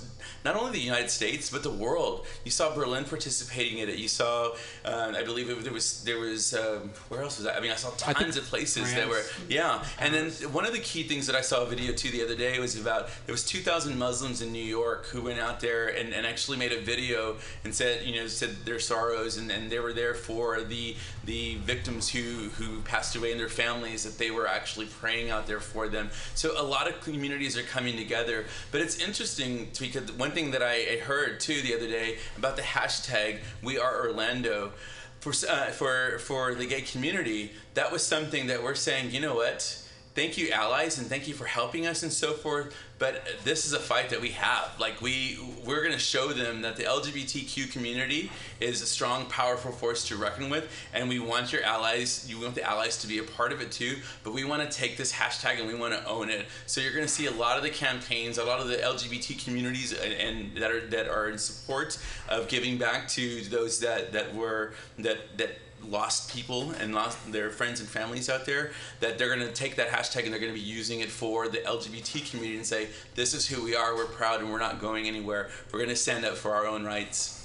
Not 0.44 0.56
only 0.56 0.72
the 0.72 0.80
United 0.80 1.10
States, 1.10 1.50
but 1.50 1.62
the 1.62 1.70
world. 1.70 2.26
You 2.44 2.50
saw 2.50 2.74
Berlin 2.74 3.04
participating 3.04 3.78
in 3.78 3.88
it. 3.88 3.98
You 3.98 4.08
saw, 4.08 4.54
uh, 4.84 5.12
I 5.16 5.22
believe 5.24 5.50
it, 5.50 5.62
there 5.64 5.72
was 5.72 6.02
there 6.04 6.18
was 6.18 6.54
um, 6.54 6.90
where 7.08 7.22
else 7.22 7.38
was 7.38 7.44
that? 7.46 7.56
I 7.56 7.60
mean, 7.60 7.72
I 7.72 7.76
saw 7.76 7.90
I 8.06 8.12
tons 8.12 8.36
of 8.36 8.44
places 8.44 8.92
that 8.94 9.08
were 9.08 9.22
yeah. 9.48 9.84
And 9.98 10.14
then 10.14 10.30
one 10.52 10.66
of 10.66 10.72
the 10.72 10.80
key 10.80 11.02
things 11.04 11.26
that 11.26 11.36
I 11.36 11.40
saw 11.40 11.62
a 11.62 11.66
video 11.66 11.92
too 11.92 12.10
the 12.10 12.22
other 12.22 12.36
day 12.36 12.58
was 12.58 12.78
about 12.78 13.08
there 13.26 13.32
was 13.32 13.44
2,000 13.44 13.98
Muslims 13.98 14.42
in 14.42 14.52
New 14.52 14.64
York 14.64 15.06
who 15.06 15.22
went 15.22 15.40
out 15.40 15.60
there 15.60 15.88
and, 15.88 16.12
and 16.12 16.26
actually 16.26 16.58
made 16.58 16.72
a 16.72 16.80
video 16.80 17.36
and 17.64 17.74
said 17.74 18.06
you 18.06 18.14
know 18.14 18.26
said 18.26 18.50
their 18.64 18.78
sorrows 18.78 19.36
and, 19.36 19.50
and 19.50 19.70
they 19.70 19.78
were 19.78 19.92
there 19.92 20.14
for 20.14 20.60
the 20.62 20.96
the 21.24 21.56
victims 21.56 22.08
who 22.08 22.50
who 22.50 22.80
passed 22.82 23.16
away 23.16 23.30
and 23.32 23.40
their 23.40 23.48
families 23.48 24.04
that 24.04 24.18
they 24.18 24.30
were 24.30 24.46
actually 24.46 24.86
praying 24.86 25.30
out 25.30 25.46
there 25.46 25.60
for 25.60 25.88
them. 25.88 26.10
So 26.34 26.60
a 26.60 26.62
lot 26.62 26.88
of 26.88 27.00
communities 27.00 27.56
are 27.56 27.62
coming 27.62 27.96
together. 27.96 28.44
But 28.70 28.80
it's 28.80 28.98
interesting 28.98 29.70
to- 29.72 29.86
because 29.86 30.10
one 30.16 30.32
thing 30.32 30.50
that 30.52 30.62
I, 30.62 30.98
heard 31.02 31.40
too 31.40 31.60
the 31.62 31.74
other 31.74 31.88
day 31.88 32.18
about 32.36 32.56
the 32.56 32.62
hashtag 32.62 33.40
We 33.62 33.78
Are 33.78 34.06
Orlando 34.06 34.72
for 35.20 35.32
uh, 35.48 35.66
for 35.66 36.18
for 36.18 36.54
the 36.54 36.66
gay 36.66 36.82
community, 36.82 37.52
that 37.74 37.90
was 37.90 38.04
something 38.04 38.46
that 38.46 38.62
we're 38.62 38.74
saying. 38.74 39.10
You 39.10 39.20
know 39.20 39.34
what? 39.34 39.82
Thank 40.14 40.38
you, 40.38 40.50
allies, 40.50 40.98
and 40.98 41.08
thank 41.08 41.28
you 41.28 41.34
for 41.34 41.44
helping 41.44 41.86
us 41.86 42.02
and 42.02 42.12
so 42.12 42.32
forth. 42.32 42.74
But 42.98 43.22
this 43.44 43.66
is 43.66 43.74
a 43.74 43.78
fight 43.78 44.08
that 44.10 44.20
we 44.20 44.30
have. 44.30 44.74
Like 44.80 45.02
we, 45.02 45.38
we're 45.66 45.80
going 45.80 45.92
to 45.92 45.98
show 45.98 46.28
them 46.28 46.62
that 46.62 46.76
the 46.76 46.84
LGBTQ 46.84 47.70
community 47.70 48.30
is 48.58 48.80
a 48.80 48.86
strong, 48.86 49.26
powerful 49.26 49.70
force 49.70 50.08
to 50.08 50.16
reckon 50.16 50.48
with, 50.48 50.70
and 50.94 51.08
we 51.08 51.18
want 51.18 51.52
your 51.52 51.62
allies. 51.62 52.26
You 52.28 52.40
want 52.40 52.54
the 52.54 52.62
allies 52.62 52.96
to 52.98 53.06
be 53.06 53.18
a 53.18 53.22
part 53.22 53.52
of 53.52 53.60
it 53.60 53.70
too. 53.70 53.96
But 54.24 54.32
we 54.32 54.44
want 54.44 54.68
to 54.68 54.74
take 54.74 54.96
this 54.96 55.12
hashtag 55.12 55.58
and 55.58 55.68
we 55.68 55.74
want 55.74 55.92
to 55.92 56.06
own 56.06 56.30
it. 56.30 56.46
So 56.64 56.80
you're 56.80 56.94
going 56.94 57.04
to 57.04 57.12
see 57.12 57.26
a 57.26 57.32
lot 57.32 57.58
of 57.58 57.62
the 57.62 57.70
campaigns, 57.70 58.38
a 58.38 58.44
lot 58.44 58.60
of 58.60 58.68
the 58.68 58.76
LGBT 58.76 59.44
communities, 59.44 59.92
and, 59.92 60.12
and 60.14 60.56
that 60.56 60.70
are 60.70 60.86
that 60.88 61.08
are 61.08 61.28
in 61.28 61.36
support 61.36 61.98
of 62.30 62.48
giving 62.48 62.78
back 62.78 63.08
to 63.08 63.42
those 63.44 63.80
that 63.80 64.12
that 64.12 64.34
were 64.34 64.72
that 64.98 65.18
that 65.36 65.50
lost 65.90 66.32
people 66.32 66.70
and 66.72 66.94
lost 66.94 67.32
their 67.32 67.50
friends 67.50 67.80
and 67.80 67.88
families 67.88 68.28
out 68.28 68.46
there 68.46 68.72
that 69.00 69.18
they're 69.18 69.34
going 69.34 69.46
to 69.46 69.52
take 69.52 69.76
that 69.76 69.88
hashtag 69.88 70.24
and 70.24 70.32
they're 70.32 70.40
going 70.40 70.52
to 70.52 70.58
be 70.58 70.64
using 70.64 71.00
it 71.00 71.10
for 71.10 71.48
the 71.48 71.58
LGBT 71.58 72.30
community 72.30 72.56
and 72.56 72.66
say 72.66 72.88
this 73.14 73.34
is 73.34 73.46
who 73.46 73.62
we 73.62 73.74
are. 73.74 73.94
We're 73.94 74.06
proud 74.06 74.40
and 74.40 74.50
we're 74.50 74.58
not 74.58 74.80
going 74.80 75.06
anywhere. 75.06 75.48
We're 75.72 75.78
going 75.78 75.90
to 75.90 75.96
stand 75.96 76.24
up 76.24 76.36
for 76.36 76.54
our 76.54 76.66
own 76.66 76.84
rights 76.84 77.35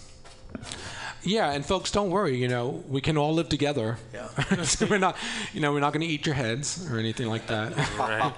Yeah, 1.23 1.51
and 1.51 1.63
folks, 1.63 1.91
don't 1.91 2.09
worry. 2.09 2.35
You 2.37 2.47
know, 2.47 2.83
we 2.87 2.99
can 2.99 3.17
all 3.17 3.33
live 3.33 3.47
together. 3.47 3.97
Yeah. 4.13 4.63
so 4.63 4.87
we're 4.87 4.97
not, 4.97 5.15
you 5.53 5.61
know, 5.61 5.71
we're 5.71 5.79
not 5.79 5.93
going 5.93 6.01
to 6.01 6.07
eat 6.07 6.25
your 6.25 6.33
heads 6.33 6.89
or 6.91 6.97
anything 6.97 7.27
like 7.27 7.47
that. 7.47 7.71
Right. 8.01 8.33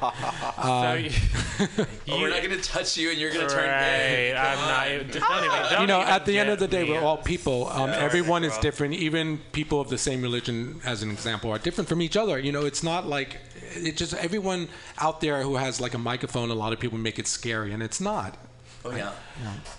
so 0.62 0.94
you, 0.94 1.86
oh, 2.10 2.22
we're 2.22 2.30
not 2.30 2.44
going 2.44 2.60
to 2.60 2.62
touch 2.62 2.98
you 2.98 3.10
and 3.12 3.20
you're 3.20 3.32
going 3.32 3.48
to 3.48 3.54
turn 3.54 3.66
gay 3.66 4.34
Right. 4.34 4.40
I'm 4.40 5.02
not. 5.02 5.12
Don't 5.12 5.46
even, 5.46 5.72
don't 5.72 5.82
you 5.82 5.88
know, 5.88 6.02
at 6.02 6.26
the 6.26 6.38
end 6.38 6.50
of 6.50 6.60
the 6.60 6.68
day, 6.68 6.84
me 6.84 6.92
we're 6.92 7.02
all 7.02 7.18
people. 7.18 7.68
Um, 7.70 7.90
everyone 7.90 8.44
is 8.44 8.58
different. 8.58 8.96
Even 8.96 9.40
people 9.52 9.80
of 9.80 9.90
the 9.90 9.98
same 9.98 10.22
religion, 10.22 10.82
as 10.84 11.04
an 11.04 11.12
example, 11.12 11.52
are 11.52 11.60
different 11.60 11.88
from 11.88 12.02
each 12.02 12.18
other. 12.18 12.38
You 12.40 12.52
know, 12.52 12.66
it's 12.66 12.84
not 12.84 13.08
like 13.08 13.40
it 13.76 13.96
just 13.98 14.14
everyone 14.16 14.68
out 15.00 15.22
there 15.22 15.42
who 15.44 15.56
has 15.56 15.80
like 15.80 15.94
a 15.94 15.98
microphone. 15.98 16.50
A 16.50 16.56
lot 16.56 16.74
of 16.74 16.80
people 16.80 16.98
make 16.98 17.20
it 17.20 17.28
scary, 17.28 17.72
and 17.72 17.82
it's 17.82 18.02
not. 18.02 18.38
Oh 18.86 18.92
yeah 18.96 19.12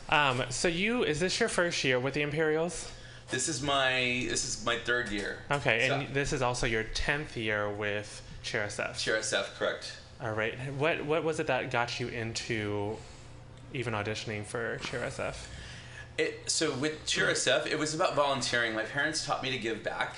Um, 0.09 0.43
so 0.51 0.69
you 0.69 1.05
is 1.05 1.21
this 1.21 1.39
your 1.41 1.49
first 1.49 1.83
year 1.85 1.99
with 1.99 2.15
the 2.15 2.23
Imperials? 2.23 2.91
this 3.31 3.49
is 3.49 3.63
my 3.63 4.27
this 4.29 4.45
is 4.45 4.65
my 4.65 4.79
third 4.79 5.09
year 5.09 5.39
Okay, 5.51 5.89
and 5.89 6.07
So- 6.09 6.15
this 6.15 6.33
is 6.33 6.43
also 6.43 6.67
your 6.67 6.85
tenth 6.85 7.37
year 7.37 7.71
with 7.71 8.23
CheerSF. 8.45 8.95
CRSF 8.97 9.55
correct 9.59 9.93
All 10.23 10.33
right. 10.33 10.55
What 10.75 11.05
what 11.05 11.25
was 11.25 11.41
it 11.41 11.47
that 11.49 11.71
got 11.71 11.99
you 12.01 12.09
into 12.09 12.97
even 13.73 13.95
auditioning 13.95 14.45
for 14.45 14.79
CheerSF? 14.83 15.35
It, 16.17 16.49
so 16.49 16.73
with 16.75 17.05
CheerSF, 17.07 17.67
it 17.67 17.77
was 17.77 17.93
about 17.95 18.15
volunteering. 18.15 18.73
My 18.75 18.85
parents 18.85 19.27
taught 19.27 19.43
me 19.43 19.51
to 19.51 19.59
give 19.59 19.83
back, 19.83 20.15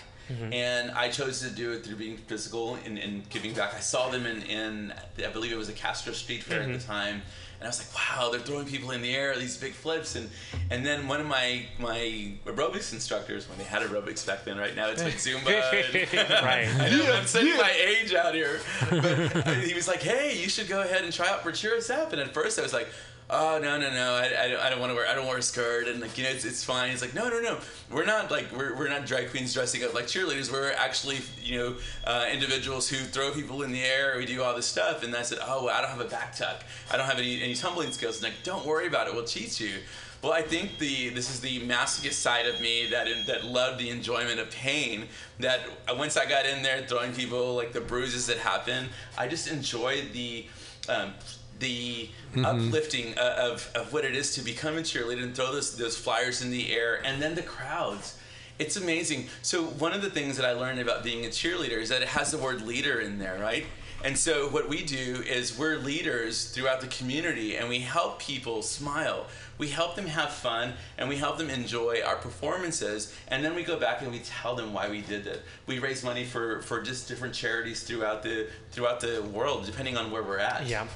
and 0.52 0.90
I 0.90 1.08
chose 1.08 1.40
to 1.40 1.48
do 1.48 1.72
it 1.72 1.82
through 1.86 1.96
being 1.96 2.18
physical 2.18 2.74
and, 2.84 2.98
and 2.98 3.26
giving 3.30 3.54
back. 3.54 3.72
I 3.74 3.80
saw 3.80 4.10
them 4.10 4.26
in, 4.26 4.42
in, 4.42 4.92
I 5.24 5.28
believe 5.28 5.52
it 5.52 5.56
was 5.56 5.70
a 5.70 5.72
Castro 5.72 6.12
Street 6.12 6.42
Fair 6.42 6.60
at 6.60 6.70
the 6.70 6.84
time, 6.84 7.22
and 7.58 7.64
I 7.64 7.68
was 7.68 7.78
like, 7.78 7.94
wow, 7.94 8.30
they're 8.30 8.40
throwing 8.40 8.66
people 8.66 8.90
in 8.90 9.00
the 9.02 9.14
air, 9.14 9.36
these 9.36 9.56
big 9.56 9.72
flips, 9.72 10.14
and 10.16 10.28
and 10.70 10.84
then 10.84 11.08
one 11.08 11.20
of 11.20 11.26
my 11.26 11.64
my 11.78 12.32
aerobics 12.46 12.92
instructors, 12.92 13.48
when 13.48 13.58
they 13.58 13.64
had 13.64 13.82
aerobics 13.82 14.26
back 14.26 14.44
then, 14.44 14.58
right 14.58 14.74
now 14.76 14.88
it's 14.88 15.02
like 15.02 15.14
Zumba. 15.26 15.46
and- 15.72 16.30
right. 16.44 16.68
I 16.80 16.90
know, 16.90 17.12
I'm 17.14 17.26
setting 17.26 17.56
my 17.56 17.70
age 17.70 18.14
out 18.14 18.34
here. 18.34 18.60
But 18.90 19.46
uh, 19.46 19.52
he 19.54 19.74
was 19.74 19.88
like, 19.88 20.02
"Hey, 20.02 20.38
you 20.40 20.48
should 20.48 20.68
go 20.68 20.82
ahead 20.82 21.02
and 21.04 21.12
try 21.12 21.28
out 21.28 21.42
for 21.42 21.52
CheerSF." 21.52 22.12
And 22.12 22.20
at 22.20 22.32
first, 22.34 22.58
I 22.58 22.62
was 22.62 22.72
like, 22.72 22.88
"Oh 23.28 23.58
no, 23.60 23.78
no, 23.78 23.90
no! 23.90 24.14
I, 24.14 24.44
I 24.44 24.48
don't, 24.48 24.60
I 24.60 24.70
don't 24.70 24.80
want 24.80 24.90
to 24.90 24.94
wear, 24.94 25.06
I 25.06 25.14
don't 25.14 25.26
wear 25.26 25.38
a 25.38 25.42
skirt." 25.42 25.88
And 25.88 26.00
like, 26.00 26.16
you 26.16 26.24
know, 26.24 26.30
it's, 26.30 26.44
it's 26.44 26.62
fine. 26.64 26.90
He's 26.90 27.02
like, 27.02 27.14
"No, 27.14 27.28
no, 27.28 27.40
no! 27.40 27.58
We're 27.90 28.04
not 28.04 28.30
like 28.30 28.46
we're, 28.56 28.76
we're 28.76 28.88
not 28.88 29.06
drag 29.06 29.30
queens 29.30 29.52
dressing 29.52 29.84
up 29.84 29.94
like 29.94 30.06
cheerleaders. 30.06 30.50
We're 30.52 30.72
actually, 30.72 31.18
you 31.42 31.58
know, 31.58 31.74
uh, 32.04 32.26
individuals 32.32 32.88
who 32.88 32.96
throw 32.96 33.32
people 33.32 33.62
in 33.62 33.72
the 33.72 33.82
air. 33.82 34.14
We 34.16 34.26
do 34.26 34.42
all 34.42 34.54
this 34.54 34.66
stuff." 34.66 35.02
And 35.02 35.14
I 35.14 35.22
said, 35.22 35.38
"Oh, 35.42 35.64
well, 35.64 35.74
I 35.74 35.80
don't 35.80 35.90
have 35.90 36.00
a 36.00 36.08
back 36.08 36.36
tuck. 36.36 36.62
I 36.90 36.96
don't 36.96 37.06
have 37.06 37.18
any 37.18 37.42
any 37.42 37.54
tumbling 37.54 37.92
skills." 37.92 38.16
And 38.16 38.24
like, 38.24 38.42
"Don't 38.44 38.64
worry 38.64 38.86
about 38.86 39.08
it. 39.08 39.14
We'll 39.14 39.24
teach 39.24 39.60
you." 39.60 39.74
Well, 40.22 40.32
I 40.32 40.42
think 40.42 40.78
the 40.78 41.10
this 41.10 41.30
is 41.30 41.40
the 41.40 41.60
masochist 41.60 42.14
side 42.14 42.46
of 42.46 42.60
me 42.60 42.88
that 42.90 43.06
that 43.26 43.44
loved 43.44 43.78
the 43.78 43.90
enjoyment 43.90 44.40
of 44.40 44.50
pain. 44.50 45.06
That 45.40 45.60
once 45.96 46.16
I 46.16 46.26
got 46.26 46.46
in 46.46 46.62
there 46.62 46.86
throwing 46.86 47.12
people 47.12 47.54
like 47.54 47.72
the 47.72 47.80
bruises 47.80 48.26
that 48.26 48.38
happen, 48.38 48.88
I 49.18 49.28
just 49.28 49.46
enjoyed 49.48 50.12
the 50.12 50.46
um, 50.88 51.12
the 51.58 52.10
uplifting 52.44 53.16
uh, 53.18 53.36
of, 53.38 53.70
of 53.74 53.92
what 53.92 54.04
it 54.04 54.14
is 54.14 54.34
to 54.34 54.42
become 54.42 54.76
a 54.76 54.80
cheerleader 54.80 55.22
and 55.22 55.34
throw 55.34 55.52
those 55.52 55.76
those 55.76 55.96
flyers 55.96 56.42
in 56.42 56.50
the 56.50 56.72
air, 56.72 57.00
and 57.04 57.22
then 57.22 57.34
the 57.34 57.42
crowds. 57.42 58.18
It's 58.58 58.76
amazing. 58.76 59.26
So 59.42 59.64
one 59.64 59.92
of 59.92 60.00
the 60.00 60.10
things 60.10 60.36
that 60.36 60.46
I 60.46 60.52
learned 60.52 60.80
about 60.80 61.04
being 61.04 61.24
a 61.24 61.28
cheerleader 61.28 61.78
is 61.78 61.90
that 61.90 62.02
it 62.02 62.08
has 62.08 62.30
the 62.30 62.38
word 62.38 62.62
leader 62.62 63.00
in 63.00 63.18
there, 63.18 63.38
right? 63.38 63.66
And 64.04 64.16
so 64.16 64.48
what 64.48 64.68
we 64.68 64.84
do 64.84 65.22
is 65.26 65.58
we're 65.58 65.76
leaders 65.76 66.50
throughout 66.50 66.80
the 66.80 66.86
community 66.88 67.56
and 67.56 67.68
we 67.68 67.80
help 67.80 68.20
people 68.20 68.62
smile. 68.62 69.26
We 69.58 69.68
help 69.68 69.96
them 69.96 70.06
have 70.06 70.32
fun 70.32 70.74
and 70.98 71.08
we 71.08 71.16
help 71.16 71.38
them 71.38 71.50
enjoy 71.50 72.02
our 72.04 72.16
performances 72.16 73.14
and 73.28 73.44
then 73.44 73.54
we 73.54 73.62
go 73.62 73.78
back 73.78 74.02
and 74.02 74.12
we 74.12 74.20
tell 74.20 74.54
them 74.54 74.72
why 74.72 74.88
we 74.88 75.00
did 75.00 75.26
it. 75.26 75.42
We 75.66 75.78
raise 75.78 76.04
money 76.04 76.24
for, 76.24 76.62
for 76.62 76.82
just 76.82 77.08
different 77.08 77.34
charities 77.34 77.82
throughout 77.82 78.22
the 78.22 78.48
throughout 78.70 79.00
the 79.00 79.22
world 79.32 79.64
depending 79.66 79.96
on 79.96 80.10
where 80.10 80.22
we're 80.22 80.38
at. 80.38 80.66
Yeah. 80.66 80.86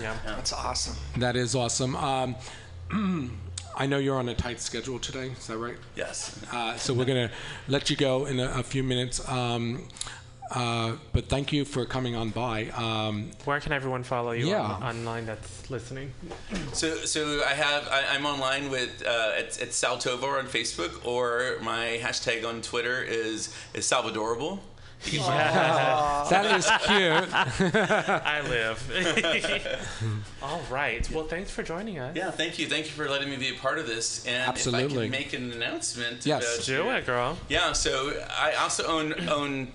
Yeah. 0.00 0.16
That's 0.24 0.52
awesome. 0.52 0.96
That 1.18 1.36
is 1.36 1.54
awesome. 1.54 1.96
Um, 1.96 2.36
I 3.78 3.84
know 3.86 3.98
you're 3.98 4.18
on 4.18 4.28
a 4.30 4.34
tight 4.34 4.60
schedule 4.60 4.98
today. 4.98 5.32
Is 5.32 5.48
that 5.48 5.58
right? 5.58 5.76
Yes. 5.96 6.40
Uh, 6.50 6.76
so 6.76 6.94
we're 6.94 7.04
going 7.04 7.28
to 7.28 7.34
let 7.68 7.90
you 7.90 7.96
go 7.96 8.24
in 8.24 8.40
a, 8.40 8.50
a 8.58 8.62
few 8.62 8.82
minutes. 8.82 9.26
Um, 9.28 9.86
uh, 10.50 10.92
but 11.12 11.28
thank 11.28 11.52
you 11.52 11.64
for 11.64 11.84
coming 11.84 12.14
on 12.14 12.30
by. 12.30 12.66
Um, 12.70 13.30
Where 13.44 13.60
can 13.60 13.72
everyone 13.72 14.02
follow 14.04 14.32
you 14.32 14.48
Yeah. 14.48 14.60
on, 14.62 14.82
online 14.82 15.26
that's 15.26 15.68
listening? 15.70 16.12
So, 16.72 16.94
so 17.04 17.42
I 17.44 17.54
have 17.54 17.88
I, 17.88 18.04
I'm 18.14 18.26
online 18.26 18.70
with 18.70 19.02
uh, 19.06 19.32
it's, 19.36 19.58
it's 19.58 19.80
Saltovar 19.80 20.38
on 20.38 20.46
Facebook 20.46 21.04
or 21.06 21.56
my 21.62 21.98
hashtag 22.02 22.46
on 22.46 22.62
Twitter 22.62 23.02
is 23.02 23.54
is 23.74 23.84
Salvadorable. 23.86 24.60
That 26.30 26.56
is 26.58 26.66
cute. 26.86 27.28
I 28.24 28.40
live. 28.48 29.88
All 30.42 30.62
right. 30.70 31.08
Well, 31.10 31.26
thanks 31.26 31.50
for 31.50 31.62
joining 31.62 31.98
us. 31.98 32.16
Yeah, 32.16 32.30
thank 32.30 32.58
you. 32.58 32.66
Thank 32.66 32.86
you 32.86 32.92
for 32.92 33.08
letting 33.08 33.28
me 33.30 33.36
be 33.36 33.50
a 33.50 33.58
part 33.58 33.78
of 33.78 33.86
this. 33.86 34.26
And 34.26 34.56
if 34.56 34.66
I 34.74 34.86
can 34.86 35.10
make 35.10 35.32
an 35.34 35.52
announcement. 35.52 36.24
Yes. 36.26 36.54
about 36.54 36.84
Do 36.84 36.90
it, 36.90 37.06
girl. 37.06 37.36
Yeah, 37.48 37.72
so 37.72 38.12
I 38.36 38.54
also 38.54 38.84
own 38.86 39.28
own 39.28 39.68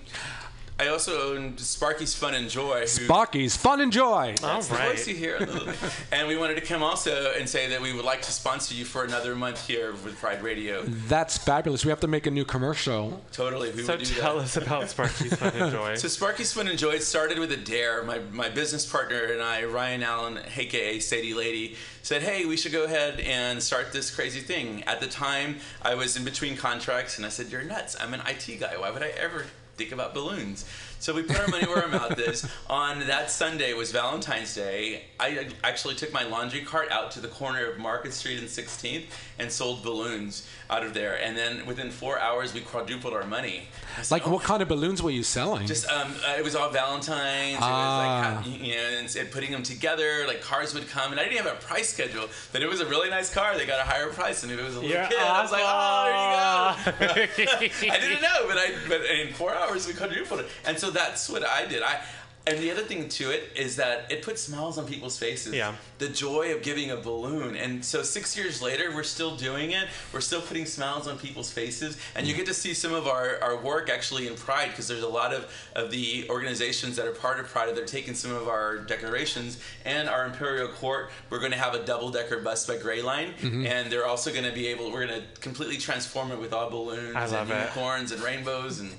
I 0.82 0.88
also 0.88 1.32
own 1.36 1.56
Sparky's 1.58 2.12
Fun 2.12 2.34
and 2.34 2.50
Joy. 2.50 2.80
who- 2.80 2.86
Sparky's 2.88 3.56
fun 3.56 3.80
and 3.80 3.92
joy. 3.92 4.34
All 4.42 4.54
That's 4.54 4.66
the 4.66 4.74
voice 4.74 5.06
you 5.06 5.14
hear. 5.14 5.36
and 6.12 6.26
we 6.26 6.36
wanted 6.36 6.56
to 6.56 6.60
come 6.60 6.82
also 6.82 7.32
and 7.38 7.48
say 7.48 7.68
that 7.68 7.80
we 7.80 7.92
would 7.92 8.04
like 8.04 8.20
to 8.22 8.32
sponsor 8.32 8.74
you 8.74 8.84
for 8.84 9.04
another 9.04 9.36
month 9.36 9.64
here 9.64 9.92
with 10.04 10.18
Pride 10.18 10.42
Radio. 10.42 10.82
That's 10.82 11.38
fabulous. 11.38 11.84
We 11.84 11.90
have 11.90 12.00
to 12.00 12.08
make 12.08 12.26
a 12.26 12.32
new 12.32 12.44
commercial. 12.44 13.22
Totally, 13.30 13.70
we 13.70 13.84
So 13.84 13.96
do 13.96 14.04
tell 14.04 14.38
that. 14.38 14.42
us 14.42 14.56
about 14.56 14.90
Sparky's 14.90 15.34
Fun 15.36 15.52
and 15.54 15.70
Joy. 15.70 15.94
So 16.02 16.08
Sparky's 16.08 16.52
Fun 16.52 16.66
and 16.66 16.76
Joy 16.78 16.98
started 16.98 17.38
with 17.38 17.52
a 17.52 17.56
dare. 17.56 18.02
My, 18.02 18.18
my 18.32 18.48
business 18.48 18.84
partner 18.84 19.22
and 19.22 19.40
I, 19.40 19.62
Ryan 19.64 20.02
Allen, 20.02 20.40
aka 20.56 20.98
Sadie 20.98 21.32
Lady, 21.34 21.76
said, 22.02 22.22
"Hey, 22.22 22.44
we 22.44 22.56
should 22.56 22.72
go 22.72 22.84
ahead 22.84 23.20
and 23.20 23.62
start 23.62 23.92
this 23.92 24.12
crazy 24.12 24.40
thing." 24.40 24.82
At 24.84 24.98
the 25.00 25.06
time, 25.06 25.58
I 25.80 25.94
was 25.94 26.16
in 26.16 26.24
between 26.24 26.56
contracts, 26.56 27.18
and 27.18 27.24
I 27.24 27.28
said, 27.28 27.52
"You're 27.52 27.62
nuts! 27.62 27.94
I'm 28.00 28.12
an 28.14 28.22
IT 28.26 28.58
guy. 28.58 28.76
Why 28.76 28.90
would 28.90 29.02
I 29.04 29.10
ever 29.10 29.44
think 29.82 29.92
about 29.92 30.14
balloons?" 30.14 30.64
So 30.98 31.12
we 31.12 31.24
put 31.24 31.40
our 31.40 31.48
money 31.48 31.66
where 31.66 31.82
our 31.82 31.88
mouth 31.88 32.16
is. 32.18 32.46
On 32.70 33.00
that 33.08 33.28
Sunday 33.28 33.74
was 33.74 33.90
Valentine's 33.90 34.54
Day. 34.54 35.02
I 35.18 35.48
actually 35.64 35.96
took 35.96 36.12
my 36.12 36.22
laundry 36.22 36.60
cart 36.60 36.92
out 36.92 37.10
to 37.12 37.20
the 37.20 37.26
corner 37.26 37.66
of 37.66 37.78
Market 37.78 38.12
Street 38.12 38.38
and 38.38 38.48
16th 38.48 39.06
and 39.42 39.50
sold 39.50 39.82
balloons 39.82 40.46
out 40.70 40.84
of 40.84 40.94
there. 40.94 41.20
And 41.22 41.36
then 41.36 41.66
within 41.66 41.90
four 41.90 42.18
hours, 42.18 42.54
we 42.54 42.60
quadrupled 42.60 43.12
our 43.12 43.26
money. 43.26 43.68
I 43.98 44.02
said, 44.02 44.14
Like, 44.14 44.26
"Oh 44.26 44.30
what 44.30 44.42
kind 44.44 44.62
of 44.62 44.68
balloons 44.68 45.02
were 45.02 45.10
you 45.10 45.22
selling? 45.22 45.66
just 45.66 45.86
um, 45.90 46.14
uh, 46.26 46.34
it 46.38 46.44
was 46.44 46.54
all 46.54 46.70
Valentine's. 46.70 47.58
Ah. 47.60 48.32
It 48.32 48.36
was 48.38 48.46
like 48.46 48.60
you 48.62 48.74
know, 48.74 48.98
and, 48.98 49.16
and 49.16 49.30
putting 49.30 49.50
them 49.50 49.62
together. 49.62 50.24
Like 50.26 50.40
cars 50.40 50.72
would 50.74 50.88
come, 50.88 51.10
and 51.12 51.20
I 51.20 51.24
didn't 51.24 51.44
have 51.44 51.52
a 51.52 51.60
price 51.60 51.92
schedule, 51.92 52.28
but 52.52 52.62
it 52.62 52.68
was 52.68 52.80
a 52.80 52.86
really 52.86 53.10
nice 53.10 53.32
car. 53.32 53.56
They 53.58 53.66
got 53.66 53.80
a 53.80 53.88
higher 53.88 54.08
price, 54.08 54.42
and 54.44 54.52
if 54.52 54.58
it 54.58 54.62
was 54.62 54.76
a 54.76 54.80
little 54.80 54.90
You're 54.96 55.06
kid, 55.06 55.18
I 55.18 55.42
was 55.42 55.52
like, 55.52 55.62
oh, 55.64 56.94
there 56.98 57.28
you 57.36 57.46
go. 57.46 57.52
I 57.92 57.98
didn't 58.00 58.22
know, 58.22 58.46
but 58.46 58.56
I 58.56 58.72
but 58.88 59.02
in 59.04 59.34
four 59.34 59.54
hours 59.54 59.86
we 59.86 59.92
quadrupled 59.94 60.40
it, 60.40 60.46
and 60.64 60.78
so 60.78 60.90
that's 60.90 61.28
what 61.28 61.44
I 61.44 61.66
did. 61.66 61.82
I 61.82 62.00
and 62.44 62.58
the 62.58 62.72
other 62.72 62.82
thing 62.82 63.08
to 63.08 63.30
it 63.30 63.52
is 63.54 63.76
that 63.76 64.10
it 64.10 64.22
puts 64.22 64.42
smiles 64.42 64.76
on 64.76 64.84
people's 64.84 65.16
faces. 65.16 65.54
Yeah. 65.54 65.74
The 65.98 66.08
joy 66.08 66.52
of 66.52 66.62
giving 66.62 66.90
a 66.90 66.96
balloon, 66.96 67.54
and 67.54 67.84
so 67.84 68.02
six 68.02 68.36
years 68.36 68.60
later, 68.60 68.92
we're 68.92 69.04
still 69.04 69.36
doing 69.36 69.70
it. 69.70 69.86
We're 70.12 70.20
still 70.20 70.40
putting 70.40 70.66
smiles 70.66 71.06
on 71.06 71.18
people's 71.18 71.52
faces, 71.52 71.96
and 72.16 72.26
you 72.26 72.34
get 72.34 72.46
to 72.46 72.54
see 72.54 72.74
some 72.74 72.92
of 72.92 73.06
our, 73.06 73.38
our 73.40 73.56
work 73.56 73.88
actually 73.88 74.26
in 74.26 74.34
Pride 74.34 74.70
because 74.70 74.88
there's 74.88 75.04
a 75.04 75.08
lot 75.08 75.32
of, 75.32 75.46
of 75.76 75.92
the 75.92 76.28
organizations 76.30 76.96
that 76.96 77.06
are 77.06 77.12
part 77.12 77.38
of 77.38 77.46
Pride. 77.46 77.76
They're 77.76 77.86
taking 77.86 78.14
some 78.14 78.32
of 78.32 78.48
our 78.48 78.78
decorations 78.78 79.60
and 79.84 80.08
our 80.08 80.26
Imperial 80.26 80.66
Court. 80.66 81.10
We're 81.30 81.38
going 81.38 81.52
to 81.52 81.58
have 81.58 81.74
a 81.74 81.84
double 81.84 82.10
decker 82.10 82.40
bus 82.40 82.66
by 82.66 82.76
Gray 82.76 83.02
Line, 83.02 83.34
mm-hmm. 83.34 83.66
and 83.66 83.90
they're 83.90 84.06
also 84.06 84.32
going 84.32 84.44
to 84.44 84.52
be 84.52 84.66
able. 84.66 84.90
We're 84.90 85.06
going 85.06 85.20
to 85.20 85.40
completely 85.40 85.76
transform 85.76 86.32
it 86.32 86.40
with 86.40 86.52
all 86.52 86.68
balloons 86.70 87.14
and 87.14 87.50
it. 87.50 87.54
unicorns 87.54 88.10
and 88.10 88.20
rainbows 88.20 88.80
and. 88.80 88.90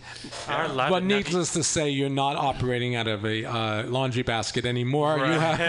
I 0.48 0.68
love 0.68 0.89
but 0.89 1.04
it. 1.04 1.08
Now- 1.08 1.18
needless 1.18 1.52
to 1.54 1.64
say, 1.64 1.89
you're 1.89 2.08
not 2.08 2.38
operating 2.38 2.96
out 2.96 3.08
of 3.10 3.26
a 3.26 3.33
uh, 3.42 3.84
laundry 3.88 4.24
basket 4.24 4.66
anymore. 4.66 5.18
You 5.18 5.40
have 5.40 5.60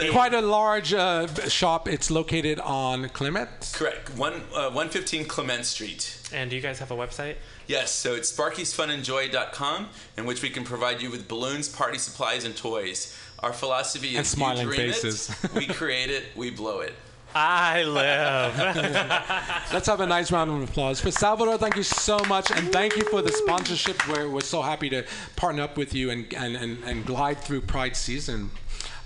quite 0.18 0.34
a 0.34 0.40
large 0.40 0.92
uh, 0.94 1.26
shop. 1.48 1.88
It's 1.88 2.10
located 2.10 2.58
on 2.60 3.08
Clement. 3.10 3.48
Correct. 3.74 4.16
One 4.16 4.34
uh, 4.54 4.70
115 4.70 5.26
Clement 5.26 5.64
Street. 5.64 6.02
and 6.32 6.48
do 6.50 6.56
you 6.56 6.62
guys 6.62 6.78
have 6.78 6.90
a 6.90 6.96
website? 6.96 7.36
Yes, 7.66 7.90
so 7.92 8.14
it's 8.14 8.30
sparkysfunandjoy.com, 8.32 9.88
in 10.16 10.24
which 10.24 10.42
we 10.42 10.50
can 10.50 10.64
provide 10.64 11.02
you 11.02 11.10
with 11.10 11.28
balloons, 11.28 11.68
party 11.68 11.98
supplies, 11.98 12.44
and 12.44 12.56
toys. 12.56 13.16
Our 13.40 13.52
philosophy 13.52 14.08
is 14.12 14.16
And 14.16 14.26
smiling 14.26 14.66
you 14.68 14.74
dream 14.74 14.92
faces. 14.92 15.30
it, 15.44 15.54
we 15.60 15.66
create 15.66 16.10
it, 16.10 16.24
we 16.34 16.50
blow 16.50 16.80
it. 16.80 16.94
I 17.34 17.82
live. 17.84 18.56
Let's 19.72 19.86
have 19.86 20.00
a 20.00 20.06
nice 20.06 20.32
round 20.32 20.50
of 20.50 20.68
applause 20.68 21.00
for 21.00 21.10
Salvador. 21.10 21.58
Thank 21.58 21.76
you 21.76 21.82
so 21.82 22.18
much, 22.28 22.50
and 22.50 22.72
thank 22.72 22.96
you 22.96 23.04
for 23.04 23.22
the 23.22 23.30
sponsorship. 23.32 24.06
We're, 24.08 24.28
we're 24.28 24.40
so 24.40 24.62
happy 24.62 24.88
to 24.90 25.04
partner 25.36 25.62
up 25.62 25.76
with 25.76 25.94
you 25.94 26.10
and, 26.10 26.32
and, 26.34 26.56
and, 26.56 26.82
and 26.84 27.04
glide 27.06 27.38
through 27.38 27.62
Pride 27.62 27.96
season. 27.96 28.50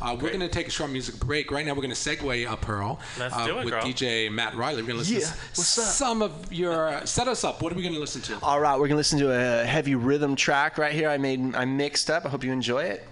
Uh, 0.00 0.14
we're 0.14 0.28
going 0.28 0.40
to 0.40 0.48
take 0.48 0.66
a 0.66 0.70
short 0.70 0.90
music 0.90 1.16
break. 1.20 1.52
Right 1.52 1.64
now, 1.64 1.72
we're 1.74 1.82
going 1.82 1.94
to 1.94 1.96
segue 1.96 2.48
uh, 2.48 2.56
Pearl 2.56 2.98
Let's 3.20 3.34
uh, 3.36 3.46
do 3.46 3.58
it, 3.58 3.64
with 3.64 3.74
girl. 3.74 3.82
DJ 3.84 4.32
Matt 4.32 4.56
Riley. 4.56 4.82
We're 4.82 4.88
going 4.88 5.04
to 5.04 5.10
listen 5.12 5.14
Yeah, 5.14 5.54
to 5.54 5.60
some 5.60 6.22
of 6.22 6.52
your. 6.52 7.00
Set 7.06 7.28
us 7.28 7.44
up. 7.44 7.62
What 7.62 7.72
are 7.72 7.76
we 7.76 7.82
going 7.82 7.94
to 7.94 8.00
listen 8.00 8.20
to? 8.22 8.38
All 8.42 8.58
right, 8.60 8.76
we're 8.78 8.88
gonna 8.88 8.96
listen 8.96 9.20
to 9.20 9.30
a 9.30 9.64
heavy 9.64 9.94
rhythm 9.94 10.34
track 10.34 10.76
right 10.76 10.92
here. 10.92 11.08
I 11.08 11.18
made, 11.18 11.54
I 11.54 11.64
mixed 11.66 12.10
up. 12.10 12.24
I 12.26 12.30
hope 12.30 12.42
you 12.42 12.50
enjoy 12.52 12.82
it. 12.82 13.06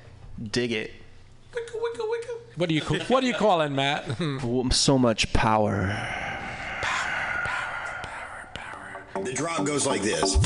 Dig 0.50 0.72
it. 0.72 0.90
Wicka, 1.52 1.74
wicka, 1.74 2.00
wicka. 2.08 2.49
What 2.60 2.68
do 2.68 2.74
you 2.74 2.82
ca- 2.82 2.98
What 3.08 3.22
do 3.22 3.26
you 3.26 3.32
call 3.32 3.62
it, 3.62 3.70
Matt? 3.70 4.04
So 4.72 4.98
much 4.98 5.32
power. 5.32 5.96
The 9.24 9.32
drop 9.32 9.64
goes 9.64 9.86
like 9.86 10.02
this. 10.02 10.36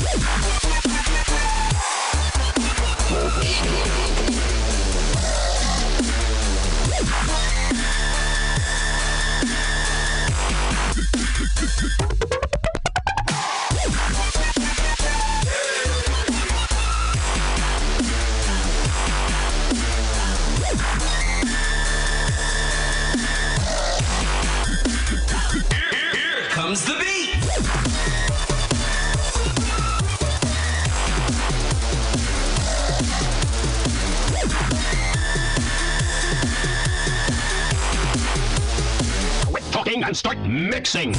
Start 40.15 40.37
mixing. 40.39 41.13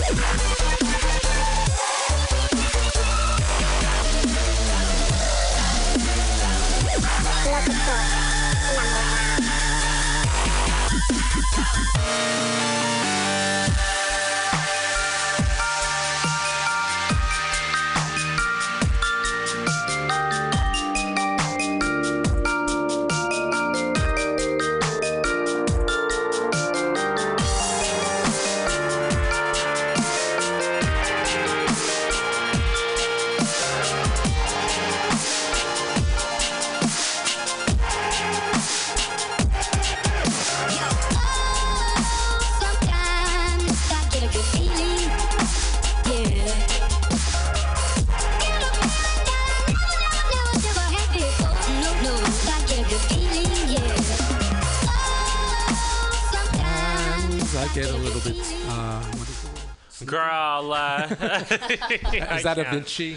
is 62.37 62.43
that 62.43 62.59
a 62.59 62.65
Vinci? 62.65 63.17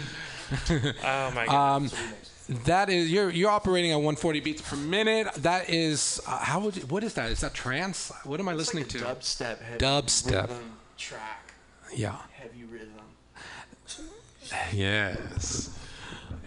Oh 1.04 1.32
my 1.34 1.46
god. 1.46 1.50
Um, 1.76 1.90
that 2.64 2.90
is 2.90 3.10
you're 3.12 3.30
you're 3.30 3.50
operating 3.50 3.92
at 3.92 3.96
140 3.96 4.40
beats 4.40 4.60
per 4.62 4.74
minute. 4.76 5.32
That 5.34 5.70
is 5.70 6.20
uh, 6.26 6.38
how 6.38 6.58
would 6.60 6.76
you, 6.76 6.82
what 6.86 7.04
is 7.04 7.14
that? 7.14 7.30
Is 7.30 7.40
that 7.42 7.54
trance? 7.54 8.10
What 8.24 8.40
am 8.40 8.48
I 8.48 8.54
listening 8.54 8.86
to? 8.86 8.98
Dubstep. 8.98 9.60
Heavy 9.62 9.78
Dubstep. 9.78 10.42
rhythm 10.48 10.76
track. 10.98 11.52
Yeah. 11.94 12.16
Heavy 12.32 12.64
rhythm. 12.64 12.88
Yes. 14.72 15.70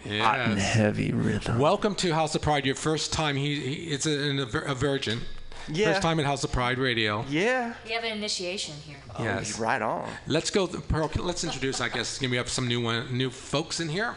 Hot 0.06 0.40
and 0.40 0.58
Yes. 0.58 0.74
heavy 0.74 1.14
rhythm. 1.14 1.58
Welcome 1.60 1.96
to 1.96 2.14
House 2.14 2.36
of 2.36 2.42
Pride. 2.42 2.66
Your 2.66 2.76
first 2.76 3.14
time. 3.14 3.38
He, 3.38 3.56
he 3.62 3.74
it's 3.92 4.06
a, 4.06 4.12
a, 4.42 4.72
a 4.72 4.76
virgin. 4.76 5.22
Yeah. 5.70 5.88
First 5.94 6.02
time 6.02 6.20
at 6.20 6.26
House 6.26 6.44
of 6.44 6.52
Pride 6.52 6.78
Radio. 6.78 7.24
Yeah. 7.30 7.74
We 7.86 7.92
have 7.94 8.04
an 8.04 8.12
initiation 8.18 8.76
here. 8.86 8.98
Yes. 9.20 9.60
Right 9.60 9.82
on. 9.82 10.10
Let's 10.28 10.50
go. 10.50 10.68
Pearl, 10.68 11.10
let's 11.20 11.44
introduce. 11.44 11.82
I 11.82 11.90
guess 11.90 12.20
we 12.22 12.36
have 12.38 12.50
some 12.50 12.68
new 12.68 12.82
one, 12.82 13.16
new 13.16 13.30
folks 13.30 13.80
in 13.80 13.90
here. 13.90 14.16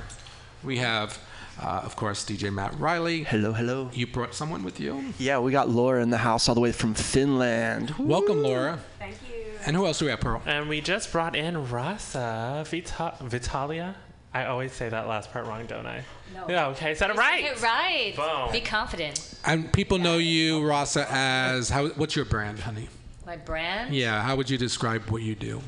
We 0.64 0.78
have 0.78 1.18
Uh, 1.59 1.80
of 1.84 1.97
course, 1.97 2.22
DJ 2.22 2.51
Matt 2.53 2.78
Riley. 2.78 3.22
Hello, 3.24 3.51
hello. 3.55 3.88
You 3.94 4.07
brought 4.07 4.34
someone 4.34 4.62
with 4.62 4.78
you. 4.78 5.14
Yeah, 5.18 5.38
we 5.38 5.53
got 5.53 5.70
Laura 5.70 6.03
in 6.03 6.11
the 6.11 6.18
house 6.18 6.51
all 6.51 6.55
the 6.55 6.61
way 6.61 6.70
from 6.72 6.92
Finland. 6.92 7.94
Welcome, 7.99 8.42
Laura. 8.42 8.78
Thank 8.99 9.14
you. 9.26 9.44
And 9.64 9.74
who 9.74 9.86
else 9.86 9.99
do 10.01 10.05
we 10.05 10.11
have, 10.11 10.20
Pearl? 10.20 10.42
And 10.44 10.68
we 10.68 10.82
just 10.82 11.11
brought 11.12 11.34
in 11.34 11.70
Rasa 11.70 12.62
Vita- 12.70 13.14
Vitalia. 13.22 13.94
I 14.37 14.45
always 14.49 14.70
say 14.70 14.91
that 14.91 15.09
last 15.09 15.32
part 15.32 15.47
wrong, 15.47 15.64
don't 15.64 15.87
I? 15.87 16.03
No. 16.34 16.45
Yeah, 16.47 16.66
okay, 16.68 16.95
said 16.95 17.09
it 17.09 17.16
right. 17.16 17.43
Get 17.43 17.62
right. 17.62 18.12
Boom. 18.14 18.53
Be 18.53 18.61
confident. 18.61 19.32
And 19.47 19.72
people 19.72 19.97
know 19.97 20.18
you, 20.18 20.62
Rasa, 20.62 21.07
as 21.09 21.70
how? 21.70 21.87
What's 21.89 22.14
your 22.14 22.26
brand, 22.26 22.59
honey? 22.59 22.91
My 23.24 23.37
brand? 23.39 23.95
Yeah. 23.95 24.20
How 24.20 24.37
would 24.37 24.51
you 24.51 24.59
describe 24.59 25.11
what 25.11 25.22
you 25.22 25.34
do? 25.34 25.62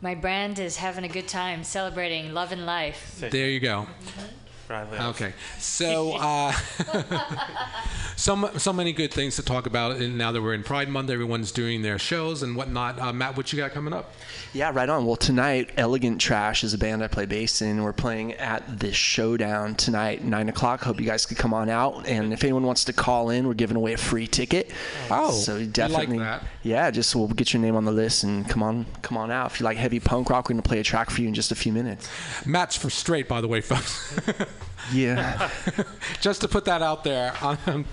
My 0.00 0.14
brand 0.14 0.58
is 0.58 0.78
having 0.78 1.04
a 1.04 1.08
good 1.08 1.28
time, 1.28 1.62
celebrating 1.62 2.32
love 2.32 2.52
and 2.52 2.64
life. 2.64 3.18
There 3.20 3.50
you 3.50 3.60
go. 3.60 3.86
Mm-hmm. 3.86 4.26
Riley. 4.70 4.98
Okay, 4.98 5.32
so 5.58 6.12
uh, 6.18 6.52
so 8.16 8.50
so 8.56 8.72
many 8.72 8.92
good 8.92 9.12
things 9.12 9.36
to 9.36 9.42
talk 9.42 9.66
about. 9.66 9.96
And 9.96 10.16
now 10.16 10.32
that 10.32 10.40
we're 10.40 10.54
in 10.54 10.62
Pride 10.62 10.88
Month, 10.88 11.10
everyone's 11.10 11.52
doing 11.52 11.82
their 11.82 11.98
shows 11.98 12.42
and 12.42 12.56
whatnot. 12.56 12.98
Uh, 12.98 13.12
Matt, 13.12 13.36
what 13.36 13.52
you 13.52 13.58
got 13.58 13.72
coming 13.72 13.92
up? 13.92 14.14
Yeah, 14.52 14.72
right 14.72 14.88
on. 14.88 15.06
Well, 15.06 15.16
tonight, 15.16 15.70
Elegant 15.76 16.20
Trash 16.20 16.64
is 16.64 16.74
a 16.74 16.78
band 16.78 17.04
I 17.04 17.08
play 17.08 17.26
bass 17.26 17.62
in. 17.62 17.82
We're 17.82 17.92
playing 17.92 18.32
at 18.34 18.80
the 18.80 18.92
Showdown 18.92 19.74
tonight, 19.76 20.24
9 20.24 20.48
o'clock. 20.48 20.82
Hope 20.82 21.00
you 21.00 21.06
guys 21.06 21.24
could 21.24 21.36
come 21.36 21.54
on 21.54 21.68
out. 21.68 22.06
And 22.08 22.32
if 22.32 22.42
anyone 22.42 22.64
wants 22.64 22.84
to 22.84 22.92
call 22.92 23.30
in, 23.30 23.46
we're 23.46 23.54
giving 23.54 23.76
away 23.76 23.92
a 23.92 23.98
free 23.98 24.26
ticket. 24.26 24.72
Oh, 25.10 25.30
so 25.30 25.54
we 25.54 25.64
like 25.64 25.72
definitely. 25.72 26.18
that. 26.18 26.42
Yeah, 26.62 26.90
just 26.90 27.14
we'll 27.14 27.28
get 27.28 27.52
your 27.52 27.62
name 27.62 27.76
on 27.76 27.84
the 27.84 27.92
list 27.92 28.24
and 28.24 28.48
come 28.48 28.62
on, 28.62 28.86
come 29.02 29.16
on 29.16 29.30
out. 29.30 29.52
If 29.52 29.60
you 29.60 29.64
like 29.64 29.76
heavy 29.76 30.00
punk 30.00 30.30
rock, 30.30 30.46
we're 30.48 30.54
going 30.54 30.62
to 30.62 30.68
play 30.68 30.80
a 30.80 30.84
track 30.84 31.10
for 31.10 31.20
you 31.20 31.28
in 31.28 31.34
just 31.34 31.52
a 31.52 31.56
few 31.56 31.72
minutes. 31.72 32.08
Matt's 32.44 32.76
for 32.76 32.90
straight, 32.90 33.28
by 33.28 33.40
the 33.40 33.48
way, 33.48 33.60
folks. 33.60 34.18
Yeah. 34.92 35.48
Just 36.20 36.40
to 36.40 36.48
put 36.48 36.64
that 36.64 36.82
out 36.82 37.04
there. 37.04 37.32
Um, 37.42 37.84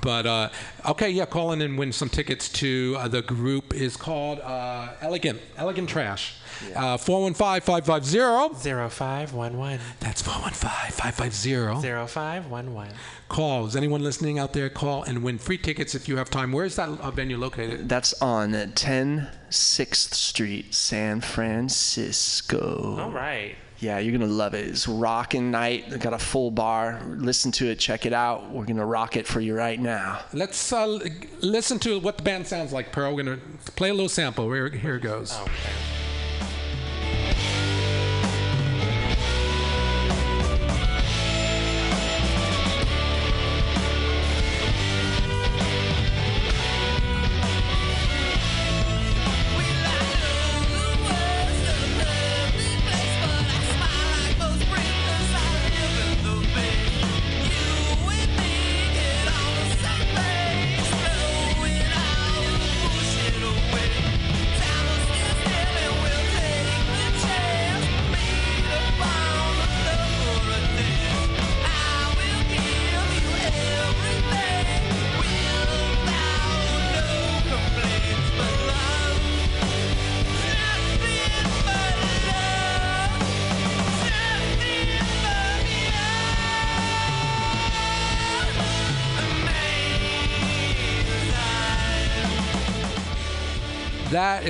but 0.00 0.26
uh, 0.26 0.48
okay, 0.86 1.08
yeah, 1.10 1.26
call 1.26 1.52
in 1.52 1.62
and 1.62 1.78
win 1.78 1.92
some 1.92 2.08
tickets 2.08 2.48
to 2.54 2.96
uh, 2.98 3.06
the 3.08 3.22
group 3.22 3.72
is 3.72 3.96
called 3.96 4.40
uh, 4.40 4.94
Elegant 5.00 5.40
Elegant 5.56 5.88
Trash. 5.88 6.34
Uh, 6.74 6.96
415-550. 6.96 8.56
0511. 8.90 9.80
That's 10.00 10.22
415-550. 10.22 12.08
0511. 12.08 12.94
Call. 13.28 13.66
Is 13.66 13.76
anyone 13.76 14.02
listening 14.02 14.38
out 14.38 14.52
there? 14.52 14.68
Call 14.68 15.02
and 15.02 15.22
win 15.22 15.38
free 15.38 15.58
tickets 15.58 15.94
if 15.94 16.08
you 16.08 16.16
have 16.16 16.30
time. 16.30 16.52
Where 16.52 16.64
is 16.64 16.76
that 16.76 16.88
uh, 16.88 17.10
venue 17.10 17.36
located? 17.36 17.88
That's 17.88 18.14
on 18.22 18.52
10 18.52 19.28
6th 19.50 20.14
Street, 20.14 20.74
San 20.74 21.20
Francisco. 21.20 22.98
All 23.00 23.10
right. 23.10 23.56
Yeah, 23.84 23.98
you're 23.98 24.16
gonna 24.16 24.32
love 24.32 24.54
it. 24.54 24.66
It's 24.66 24.88
rocking 24.88 25.50
night. 25.50 25.90
They 25.90 25.98
got 25.98 26.14
a 26.14 26.18
full 26.18 26.50
bar. 26.50 27.02
Listen 27.06 27.52
to 27.52 27.68
it. 27.68 27.78
Check 27.78 28.06
it 28.06 28.14
out. 28.14 28.50
We're 28.50 28.64
gonna 28.64 28.86
rock 28.86 29.16
it 29.16 29.26
for 29.26 29.40
you 29.40 29.54
right 29.54 29.78
now. 29.78 30.20
Let's 30.32 30.72
uh, 30.72 30.98
listen 31.42 31.78
to 31.80 32.00
what 32.00 32.16
the 32.16 32.22
band 32.22 32.46
sounds 32.46 32.72
like, 32.72 32.92
Pearl. 32.92 33.14
We're 33.14 33.24
going 33.24 33.40
to 33.40 33.72
play 33.72 33.90
a 33.90 33.94
little 33.94 34.08
sample. 34.08 34.50
Here, 34.52 34.70
here 34.70 34.96
it 34.96 35.02
goes. 35.02 35.38
Okay. 35.38 36.03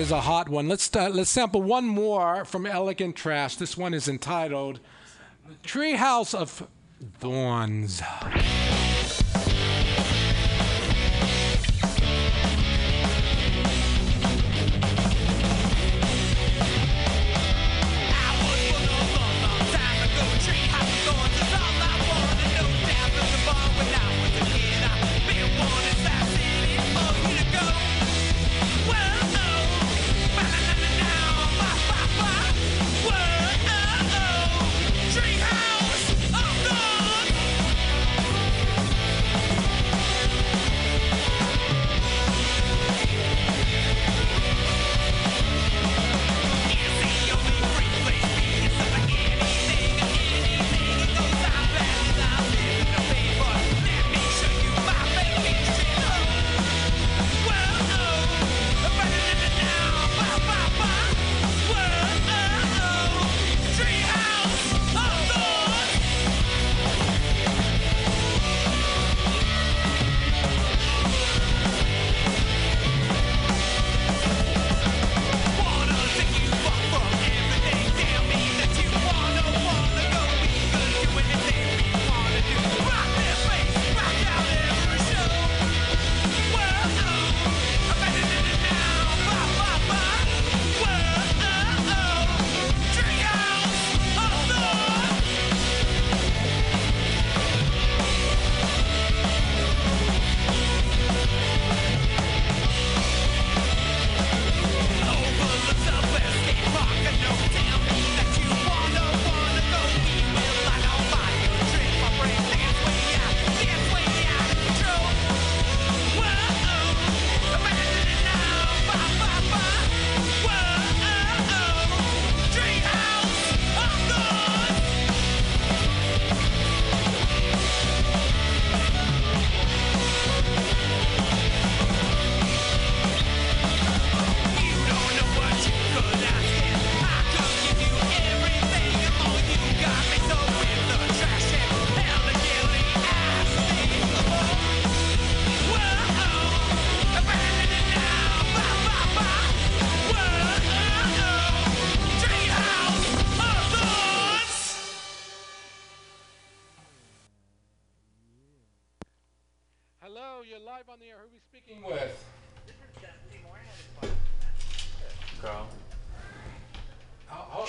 Is 0.05 0.11
a 0.11 0.21
hot 0.21 0.51
one. 0.51 0.69
Let's 0.69 0.95
uh, 0.95 1.09
let's 1.09 1.31
sample 1.31 1.63
one 1.63 1.87
more 1.87 2.45
from 2.45 2.67
Elegant 2.67 3.17
Trash. 3.17 3.57
This 3.57 3.75
one 3.75 3.95
is 3.95 4.07
entitled 4.07 4.81
"Treehouse 5.63 6.35
of 6.35 6.69
Thorns." 7.19 8.03
Treehouse 8.03 8.03
of 8.03 8.35
thorns. 8.35 8.74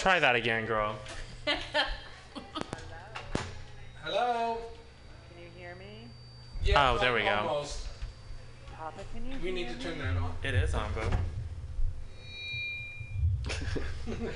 Try 0.06 0.20
that 0.20 0.36
again, 0.36 0.68
girl. 0.68 0.95
Hello? 4.03 4.58
Can 5.34 5.41
you 5.41 5.47
hear 5.58 5.74
me? 5.74 6.06
Yeah, 6.64 6.91
Oh, 6.91 6.99
there 6.99 7.12
we 7.12 7.24
go. 7.24 7.30
almost. 7.30 7.88
Papa, 8.78 9.01
can 9.16 9.26
you 9.26 9.36
We 9.43 9.51
need 9.51 9.66
hear 9.66 9.76
to 9.76 9.82
turn 9.82 9.97
me? 9.97 10.03
that 10.03 10.16
on. 10.18 10.32
It 10.43 10.53
is 10.53 10.76
on, 10.76 10.91
boo. 10.93 11.01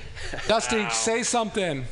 Dusty, 0.48 0.90
say 0.90 1.22
something. 1.22 1.84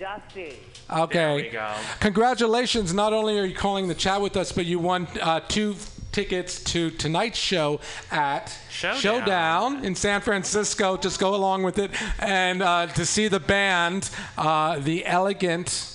Dusty. 0.00 0.58
Okay. 0.90 1.18
There 1.18 1.36
we 1.36 1.48
go. 1.50 1.72
Congratulations. 2.00 2.92
Not 2.92 3.12
only 3.12 3.38
are 3.38 3.44
you 3.44 3.54
calling 3.54 3.86
the 3.86 3.94
chat 3.94 4.20
with 4.20 4.36
us, 4.36 4.50
but 4.50 4.66
you 4.66 4.80
won 4.80 5.06
uh, 5.22 5.38
two 5.46 5.76
tickets 6.16 6.62
to 6.64 6.88
tonight's 6.92 7.36
show 7.36 7.78
at 8.10 8.50
Showdown. 8.70 9.84
in 9.84 9.94
San 9.94 10.22
Francisco. 10.22 10.96
Just 10.96 11.20
go 11.20 11.34
along 11.34 11.62
with 11.62 11.78
it. 11.78 11.90
And 12.18 12.62
uh, 12.62 12.86
to 12.86 13.04
see 13.04 13.28
the 13.28 13.38
band, 13.38 14.08
uh, 14.38 14.78
The 14.78 15.04
Elegant 15.04 15.92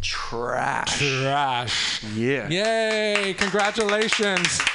Trash. 0.00 0.96
Trash. 0.98 2.04
Yeah. 2.14 2.48
Yay. 2.48 3.34
Congratulations. 3.36 4.60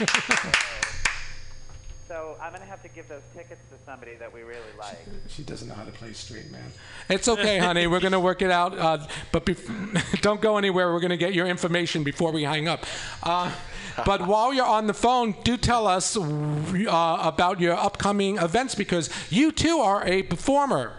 So 2.09 2.35
I'm 2.41 2.51
gonna 2.51 2.65
have 2.65 2.81
to 2.81 2.87
give 2.89 3.07
those 3.07 3.21
tickets 3.35 3.61
to 3.69 3.77
somebody 3.85 4.15
that 4.15 4.33
we 4.33 4.41
really 4.41 4.73
like. 4.79 4.97
She 5.27 5.43
doesn't 5.43 5.67
know 5.67 5.75
how 5.75 5.83
to 5.83 5.91
play 5.91 6.11
straight, 6.13 6.51
man. 6.51 6.71
It's 7.07 7.27
okay, 7.27 7.59
honey. 7.59 7.85
We're 7.85 7.99
going 7.99 8.13
to 8.13 8.19
work 8.19 8.41
it 8.41 8.49
out. 8.49 8.75
Uh, 8.75 9.05
but 9.31 9.45
bef- 9.45 10.21
don't 10.21 10.41
go 10.41 10.57
anywhere. 10.57 10.91
We're 10.91 11.01
going 11.01 11.11
to 11.11 11.17
get 11.17 11.35
your 11.35 11.45
information 11.45 12.03
before 12.03 12.31
we 12.31 12.41
hang 12.41 12.67
up. 12.67 12.83
Uh, 13.21 13.51
but 14.05 14.25
while 14.25 14.53
you're 14.53 14.65
on 14.65 14.87
the 14.87 14.93
phone, 14.93 15.35
do 15.43 15.57
tell 15.57 15.87
us 15.87 16.17
uh, 16.17 17.19
about 17.21 17.59
your 17.59 17.75
upcoming 17.75 18.37
events 18.37 18.75
because 18.75 19.09
you 19.29 19.51
too 19.51 19.79
are 19.79 20.05
a 20.05 20.23
performer. 20.23 20.93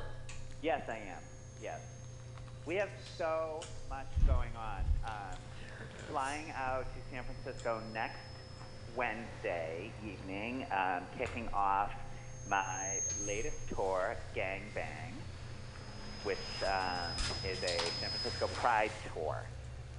Yes, 0.63 0.83
I 0.89 0.97
am. 0.97 1.23
Yes. 1.63 1.81
We 2.67 2.75
have 2.77 2.91
so 3.17 3.61
much 3.89 4.07
going 4.27 4.51
on. 4.57 4.81
Um, 5.07 5.39
flying 6.11 6.53
out 6.57 6.85
to 6.85 7.15
San 7.15 7.25
Francisco 7.25 7.81
next 7.95 8.19
Wednesday 8.97 9.91
evening, 10.05 10.67
um, 10.73 11.03
kicking 11.17 11.49
off 11.55 11.93
my 12.49 12.99
latest 13.27 13.57
tour, 13.69 14.17
Gang 14.35 14.63
Bang, 14.75 15.15
which 16.25 16.39
um, 16.65 17.13
is 17.49 17.63
a 17.63 17.79
San 18.01 18.11
Francisco 18.11 18.49
Pride 18.49 18.91
tour. 19.15 19.45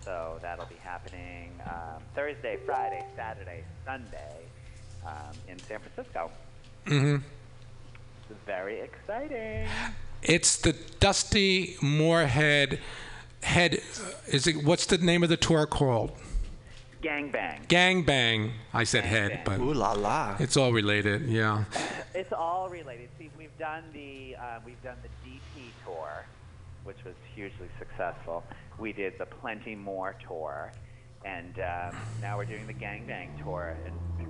So 0.03 0.39
that'll 0.41 0.65
be 0.65 0.75
happening 0.83 1.50
um, 1.67 2.01
Thursday, 2.15 2.57
Friday, 2.65 3.05
Saturday, 3.15 3.63
Sunday 3.85 4.37
um, 5.05 5.33
in 5.47 5.59
San 5.59 5.79
Francisco. 5.79 6.31
Mm-hmm. 6.85 7.23
It's 8.29 8.39
very 8.45 8.79
exciting. 8.79 9.67
It's 10.21 10.57
the 10.57 10.73
Dusty 10.99 11.75
Moorhead 11.81 12.79
head. 13.43 13.81
Is 14.27 14.47
it? 14.47 14.63
What's 14.63 14.85
the 14.85 14.97
name 14.97 15.23
of 15.23 15.29
the 15.29 15.37
tour 15.37 15.65
called? 15.65 16.11
Gang 17.01 17.31
Bang. 17.31 17.61
Gang 17.67 18.03
Bang. 18.03 18.51
I 18.73 18.83
said 18.83 19.03
head, 19.03 19.41
but 19.43 19.59
Ooh 19.59 19.73
la 19.73 19.93
la. 19.93 20.35
it's 20.39 20.55
all 20.55 20.71
related. 20.71 21.23
Yeah. 21.27 21.65
It's 22.13 22.31
all 22.31 22.69
related. 22.69 23.09
See, 23.17 23.29
we've 23.37 23.57
done 23.57 23.83
the 23.93 24.35
uh, 24.35 24.59
we've 24.65 24.81
done 24.83 24.97
the 25.01 25.09
DP 25.27 25.69
tour, 25.83 26.25
which 26.83 26.97
was 27.03 27.15
hugely 27.33 27.69
successful. 27.79 28.43
We 28.77 28.93
did 28.93 29.17
the 29.17 29.25
Plenty 29.25 29.75
More 29.75 30.15
tour, 30.27 30.71
and 31.25 31.59
um, 31.59 31.95
now 32.21 32.37
we're 32.37 32.45
doing 32.45 32.67
the 32.67 32.73
Gang 32.73 33.05
Bang 33.05 33.31
tour. 33.43 33.77
And 33.85 34.27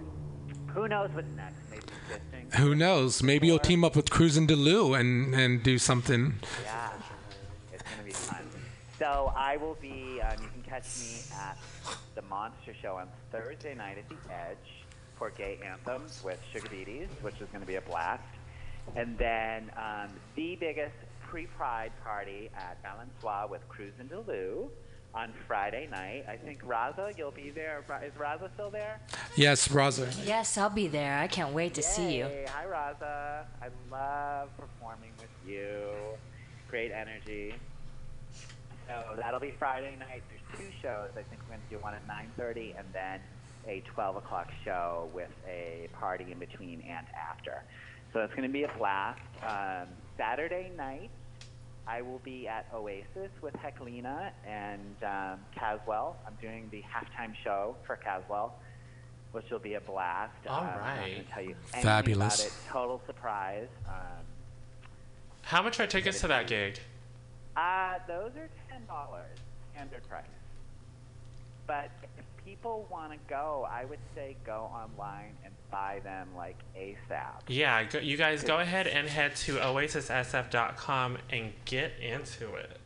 who 0.70 0.88
knows 0.88 1.10
what's 1.14 1.32
next? 1.36 1.56
Maybe. 1.70 2.58
Who 2.58 2.76
knows? 2.76 3.24
Maybe 3.24 3.48
you'll 3.48 3.60
team 3.60 3.84
up 3.84 3.96
with 3.96 4.10
Cruz 4.10 4.38
and 4.38 4.48
Delu 4.48 5.00
and 5.00 5.34
and 5.34 5.64
do 5.64 5.78
something. 5.78 6.36
Yeah, 6.64 6.90
it's 7.74 7.84
gonna 7.84 8.04
be 8.04 8.12
fun. 8.12 8.48
So 9.00 9.34
I 9.36 9.58
will 9.58 9.78
be. 9.82 10.22
Um, 10.22 10.42
you 10.42 10.50
can 10.50 10.64
catch 10.68 11.00
me 11.00 11.22
at 11.34 11.58
the 12.16 12.22
Monster 12.24 12.74
Show 12.82 12.96
on 12.96 13.08
Thursday 13.32 13.74
night 13.74 13.98
at 13.98 14.10
the 14.10 14.34
Edge 14.34 14.86
for 15.18 15.30
Gay 15.30 15.60
Anthems 15.64 16.22
with 16.24 16.40
Sugar 16.52 16.68
Beaties, 16.70 17.08
which 17.22 17.36
is 17.42 17.48
going 17.50 17.62
to 17.62 17.68
be 17.68 17.76
a 17.76 17.82
blast. 17.82 18.24
And 18.96 19.18
then 19.18 19.72
um, 19.78 20.10
the 20.36 20.56
biggest 20.56 20.96
pre-Pride 21.22 21.92
party 22.04 22.50
at 22.56 22.78
Balançoire 22.84 23.50
with 23.50 23.68
Cruz 23.70 23.94
and 24.00 24.10
Delu 24.10 24.68
on 25.14 25.34
Friday 25.48 25.88
night. 25.92 26.26
I 26.28 26.38
think 26.38 26.64
Raza, 26.64 27.18
you'll 27.18 27.32
be 27.32 27.50
there. 27.50 27.84
Is 28.06 28.14
Raza 28.14 28.54
still 28.54 28.70
there? 28.70 29.00
Yes, 29.36 29.68
Raza. 29.68 30.08
Yes, 30.26 30.58
I'll 30.58 30.70
be 30.70 30.88
there. 30.88 31.18
I 31.18 31.28
can't 31.28 31.54
wait 31.54 31.74
to 31.76 31.82
see 31.82 32.18
you. 32.18 32.26
Yay. 32.26 32.46
Hi, 32.48 32.66
Raza. 32.66 33.46
I 33.62 33.70
love 33.92 34.50
performing 34.58 35.12
with 35.20 35.30
you. 35.46 35.84
Great 36.70 36.92
energy. 36.92 37.54
So 38.88 39.16
that'll 39.18 39.40
be 39.40 39.54
Friday 39.60 39.96
night. 40.00 40.24
There's 40.30 40.60
two 40.60 40.72
shows. 40.82 41.10
I 41.12 41.24
think 41.24 41.42
we're 41.44 41.56
going 41.56 41.62
to 41.70 41.76
do 41.76 41.82
one 41.82 41.94
at 41.94 42.08
9.30 42.08 42.78
and 42.80 42.88
then 42.94 43.20
a 43.68 43.82
12 43.94 44.18
o'clock 44.18 44.50
show 44.66 45.10
with 45.14 45.30
a 45.48 45.88
party 45.94 46.32
in 46.32 46.40
between 46.40 46.82
and 46.82 47.06
after. 47.16 47.64
So 48.14 48.20
it's 48.20 48.34
going 48.34 48.48
to 48.48 48.52
be 48.52 48.64
a 48.64 48.72
blast. 48.78 49.22
Um, 49.48 49.88
Saturday 50.18 50.72
night, 50.76 51.10
I 51.88 52.02
will 52.02 52.20
be 52.20 52.48
at 52.48 52.68
Oasis 52.74 53.32
with 53.42 53.54
Heklina 53.56 54.32
and 54.48 54.96
um, 55.04 55.40
Caswell. 55.56 56.16
I'm 56.26 56.38
doing 56.42 56.68
the 56.72 56.82
halftime 56.84 57.34
show 57.44 57.76
for 57.86 57.96
Caswell, 57.96 58.54
which 59.32 59.50
will 59.50 59.60
be 59.60 59.74
a 59.74 59.82
blast. 59.82 60.32
All 60.48 60.62
Um, 60.62 60.68
I'm 60.68 60.80
right. 60.80 61.26
tell 61.34 61.44
you 61.44 61.56
Fabulous. 61.66 62.40
about 62.40 62.48
it. 62.48 62.54
Total 62.70 63.02
surprise. 63.08 63.68
Um, 63.88 64.24
How 65.42 65.62
much 65.62 65.80
are 65.80 65.88
tickets 65.88 66.22
to 66.22 66.28
that 66.28 66.48
gig? 66.48 66.80
uh, 67.58 67.96
those 68.08 68.32
are 68.38 68.50
ten 68.70 68.86
dollars, 68.88 69.38
standard 69.74 70.08
price. 70.08 70.24
But 71.68 71.90
if 72.01 72.01
people 72.52 72.86
want 72.92 73.14
to 73.14 73.18
go, 73.30 73.66
I 73.72 73.86
would 73.86 74.00
say 74.14 74.36
go 74.46 74.70
online 74.74 75.36
and 75.46 75.54
buy 75.72 76.02
them 76.04 76.28
like 76.36 76.58
ASAP. 76.78 77.44
Yeah, 77.48 77.86
go, 77.86 78.00
you 78.00 78.18
guys 78.18 78.44
go 78.44 78.60
ahead 78.60 78.88
and 78.88 79.08
head 79.08 79.38
to 79.38 79.54
oasissf.com 79.56 81.18
and 81.30 81.54
get 81.64 81.94
into 82.02 82.54
it. 82.56 82.78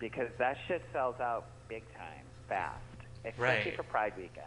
because 0.00 0.28
that 0.38 0.56
shit 0.66 0.82
sells 0.92 1.14
out 1.20 1.46
big 1.68 1.82
time, 1.96 2.24
fast, 2.48 2.82
especially 3.24 3.70
Right. 3.70 3.76
for 3.76 3.82
Pride 3.84 4.14
weekend. 4.16 4.46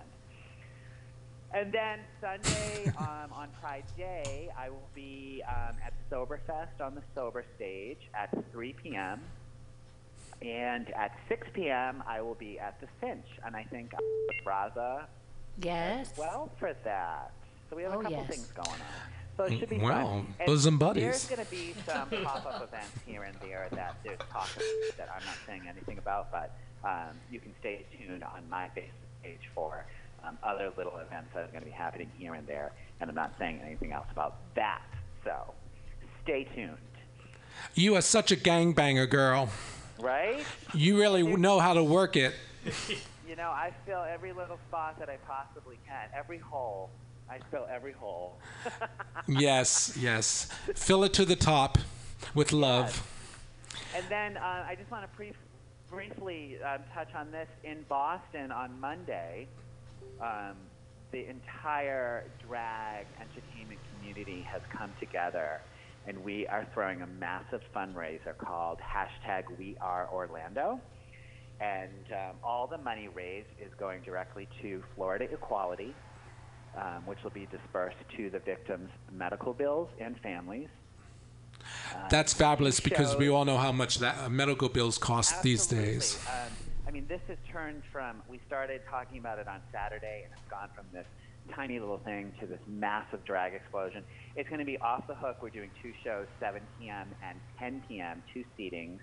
And 1.54 1.72
then 1.74 1.99
Sunday 2.22 2.91
um, 2.99 3.32
on 3.34 3.49
Pride 3.62 3.84
Day, 3.97 4.49
I 4.58 4.70
will 4.70 4.89
be 4.93 5.43
um, 5.47 5.76
at 5.86 5.93
Soberfest 6.12 6.82
on 6.82 6.95
the 6.95 7.02
Sober 7.16 7.43
stage 7.56 7.99
at 8.14 8.30
3 8.52 8.74
p.m. 8.74 9.22
And 10.42 10.89
at 10.96 11.12
6 11.30 11.48
p.m., 11.54 12.04
I 12.08 12.22
will 12.22 12.34
be 12.36 12.58
at 12.60 12.80
the 12.82 12.88
Finch, 13.00 13.26
and 13.46 13.56
I 13.56 13.64
think 13.64 13.94
I'm 13.94 14.00
with 14.28 14.46
Raza 14.46 15.04
Yes. 15.62 16.12
as 16.12 16.18
well 16.18 16.50
for 16.58 16.74
that. 16.84 17.32
So 17.70 17.76
we 17.76 17.84
have 17.84 17.94
Oh, 17.94 18.00
a 18.00 18.04
couple 18.04 18.18
yes. 18.18 18.30
things 18.30 18.48
going 18.54 18.70
on. 18.70 18.78
So 19.38 19.44
it 19.46 19.60
should 19.60 19.70
be 19.70 19.78
Wow, 19.78 20.04
fun. 20.04 20.34
And 20.39 20.46
bosom 20.48 20.78
buddies. 20.78 21.04
There's 21.04 21.26
going 21.28 21.46
to 21.46 21.52
be 21.52 21.74
some 21.86 22.10
pop-up 22.24 22.64
events 22.64 22.92
here 23.06 23.24
and 23.24 23.36
there 23.42 23.68
that 23.72 23.96
there's 24.04 24.20
talk 24.32 24.50
of 24.56 24.62
that 24.98 25.10
I'm 25.16 25.26
not 25.26 25.36
saying 25.48 25.64
anything 25.70 25.98
about, 26.00 26.32
but 26.32 26.52
um, 26.84 27.16
you 27.32 27.39
can 27.39 27.54
stay 27.60 27.86
tuned 27.98 28.24
on 28.24 28.42
my 28.50 28.66
Facebook 28.76 29.24
page 29.24 29.50
for 29.56 29.86
um, 30.24 30.38
other 30.44 30.72
little 30.76 30.98
events 30.98 31.30
that 31.34 31.44
are 31.44 31.48
going 31.48 31.62
to 31.62 31.66
be 31.66 31.72
happening 31.72 32.10
here 32.18 32.34
and 32.34 32.46
there. 32.48 32.72
And 33.00 33.10
I'm 33.10 33.16
not 33.16 33.34
saying 33.39 33.62
anything 33.66 33.92
else 33.94 34.08
about 34.12 34.36
that. 34.56 34.82
So 35.24 35.54
stay 36.24 36.44
tuned. 36.56 36.78
You 37.76 37.96
are 37.96 38.02
such 38.02 38.32
a 38.32 38.36
gangbanger, 38.36 39.10
girl. 39.10 39.50
Right? 40.02 40.43
You 40.74 40.99
really 40.99 41.24
know 41.24 41.60
how 41.60 41.74
to 41.74 41.84
work 41.84 42.16
it. 42.16 42.34
You 43.28 43.38
know, 43.38 43.49
I 43.49 43.72
fill 43.86 44.04
every 44.04 44.34
little 44.34 44.60
spot 44.68 44.99
that 44.99 45.10
I 45.10 45.16
possibly 45.26 45.80
can, 45.88 46.10
every 46.14 46.38
hole. 46.38 46.89
I 47.30 47.39
fill 47.49 47.66
every 47.72 47.93
hole. 47.93 48.36
Yes, 49.28 49.95
yes. 49.97 50.49
Fill 50.76 51.06
it 51.06 51.14
to 51.14 51.24
the 51.24 51.38
top 51.38 51.78
with 52.36 52.52
love. 52.52 53.08
And 53.95 54.04
then 54.10 54.36
uh, 54.36 54.66
I 54.68 54.76
just 54.76 54.91
want 54.91 55.10
to 55.10 55.16
brief, 55.16 55.38
briefly 55.89 56.58
um, 56.62 56.82
touch 56.93 57.16
on 57.16 57.32
this. 57.32 57.47
In 57.64 57.86
Boston 57.88 58.52
on 58.52 58.78
Monday, 58.82 59.47
um, 60.20 60.58
the 61.12 61.26
entire 61.30 62.26
drag 62.45 63.06
entertainment 63.20 63.80
community 63.95 64.41
has 64.41 64.62
come 64.70 64.91
together, 64.99 65.62
and 66.08 66.24
we 66.24 66.47
are 66.47 66.68
throwing 66.74 67.02
a 67.02 67.08
massive 67.08 67.62
fundraiser 67.76 68.38
called 68.38 68.80
hashtag 68.80 69.43
We 69.58 69.78
Are 69.80 70.10
Orlando. 70.12 70.80
And 71.60 72.06
um, 72.12 72.38
all 72.43 72.66
the 72.66 72.80
money 72.80 73.08
raised 73.08 73.49
is 73.64 73.72
going 73.78 74.02
directly 74.02 74.47
to 74.64 74.84
Florida 74.95 75.26
Equality, 75.26 75.93
um, 76.76 77.06
which 77.06 77.20
will 77.24 77.32
be 77.32 77.47
dispersed 77.52 77.97
to 78.18 78.32
the 78.32 78.39
victims' 78.39 78.89
medical 79.12 79.54
bills 79.54 79.89
and 79.99 80.20
families. 80.22 80.70
That's 82.10 82.34
fabulous 82.34 82.80
because 82.80 83.16
we 83.16 83.30
all 83.30 83.45
know 83.45 83.58
how 83.58 83.72
much 83.72 83.99
that 83.99 84.18
uh, 84.18 84.30
medical 84.30 84.70
bills 84.70 84.97
cost 84.97 85.43
these 85.43 85.68
days. 85.68 86.18
Um, 86.28 86.52
I 86.88 86.91
mean, 86.91 87.06
this 87.08 87.22
has 87.28 87.38
turned 87.52 87.84
from 87.91 88.24
we 88.28 88.39
started 88.47 88.82
talking 88.89 89.20
about 89.20 89.38
it 89.38 89.47
on 89.47 89.62
Saturday, 89.72 90.24
and 90.26 90.34
it's 90.34 90.49
gone 90.49 90.70
from 90.76 90.86
this 90.91 91.06
tiny 91.56 91.80
little 91.80 91.99
thing 91.99 92.32
to 92.39 92.45
this 92.45 92.60
massive 92.68 93.24
drag 93.26 93.54
explosion. 93.54 94.04
It's 94.36 94.49
going 94.49 94.60
to 94.60 94.66
be 94.66 94.78
off 94.80 95.08
the 95.08 95.16
hook. 95.16 95.38
We're 95.41 95.49
doing 95.49 95.72
two 95.82 95.93
shows, 96.04 96.28
7 96.39 96.62
p.m. 96.80 97.08
and 97.24 97.39
10 97.60 97.84
p.m., 97.88 98.24
two 98.34 98.43
seatings. 98.58 98.99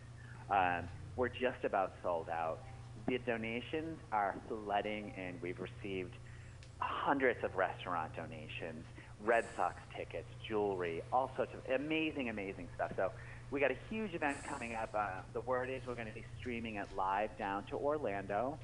Um, 0.51 0.89
we're 1.17 1.29
just 1.29 1.65
about 1.65 1.95
sold 2.03 2.29
out. 2.29 2.61
The 3.07 3.19
donations 3.19 3.99
are 4.13 4.35
flooding, 4.49 5.13
and 5.17 5.41
we've 5.41 5.59
received 5.59 6.15
hundreds 6.79 7.43
of 7.43 7.55
restaurant 7.57 8.15
donations, 8.15 8.85
Red 9.25 9.45
Sox 9.57 9.77
tickets, 9.97 10.29
jewelry, 10.47 11.03
all 11.13 11.31
sorts 11.37 11.53
of 11.55 11.81
amazing, 11.81 12.29
amazing 12.29 12.69
stuff. 12.75 12.93
So 12.97 13.11
we 13.51 13.61
got 13.61 13.71
a 13.71 13.77
huge 13.91 14.15
event 14.15 14.37
coming 14.47 14.75
up. 14.75 14.91
Uh, 14.95 15.09
the 15.33 15.41
word 15.41 15.71
is 15.71 15.83
we're 15.87 15.95
going 15.95 16.09
to 16.09 16.15
be 16.15 16.25
streaming 16.39 16.77
it 16.77 16.87
live 16.97 17.37
down 17.39 17.65
to 17.65 17.77
Orlando, 17.77 18.59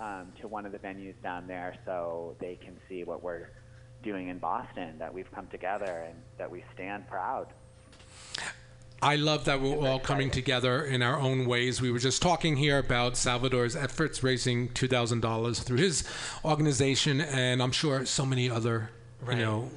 um, 0.00 0.32
to 0.40 0.48
one 0.48 0.66
of 0.66 0.72
the 0.72 0.78
venues 0.78 1.14
down 1.22 1.46
there, 1.46 1.76
so 1.84 2.36
they 2.40 2.56
can 2.56 2.76
see 2.88 3.04
what 3.04 3.22
we're 3.22 3.48
doing 4.02 4.28
in 4.28 4.38
Boston. 4.38 4.98
That 4.98 5.12
we've 5.12 5.30
come 5.32 5.46
together 5.48 6.04
and 6.08 6.16
that 6.38 6.50
we 6.50 6.64
stand 6.74 7.08
proud. 7.08 7.48
I 9.00 9.14
love 9.14 9.44
that 9.44 9.60
we're 9.60 9.88
all 9.88 10.00
coming 10.00 10.28
together 10.28 10.82
in 10.84 11.02
our 11.02 11.20
own 11.20 11.46
ways. 11.46 11.80
We 11.80 11.92
were 11.92 12.00
just 12.00 12.20
talking 12.20 12.56
here 12.56 12.78
about 12.78 13.16
Salvador's 13.16 13.76
efforts 13.76 14.24
raising 14.24 14.70
two 14.70 14.88
thousand 14.88 15.20
dollars 15.20 15.60
through 15.60 15.76
his 15.78 16.02
organization, 16.44 17.20
and 17.20 17.62
I'm 17.62 17.70
sure 17.72 18.04
so 18.06 18.26
many 18.26 18.50
other, 18.50 18.90
Right. 19.22 19.38
you 19.38 19.44
know, 19.44 19.70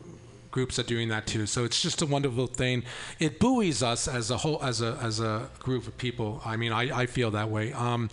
groups 0.49 0.79
are 0.79 0.83
doing 0.83 1.09
that 1.09 1.27
too. 1.27 1.45
So 1.45 1.63
it's 1.65 1.81
just 1.81 2.01
a 2.01 2.05
wonderful 2.07 2.47
thing. 2.47 2.83
It 3.19 3.39
buoys 3.39 3.83
us 3.83 4.07
as 4.07 4.31
a 4.31 4.37
whole, 4.37 4.61
as 4.63 4.81
a 4.81 4.97
as 5.01 5.19
a 5.19 5.49
group 5.59 5.87
of 5.87 5.97
people. 5.99 6.41
I 6.43 6.55
mean, 6.57 6.71
I, 6.71 7.01
I 7.01 7.05
feel 7.05 7.29
that 7.31 7.49
way. 7.51 7.73
Um, 7.73 8.09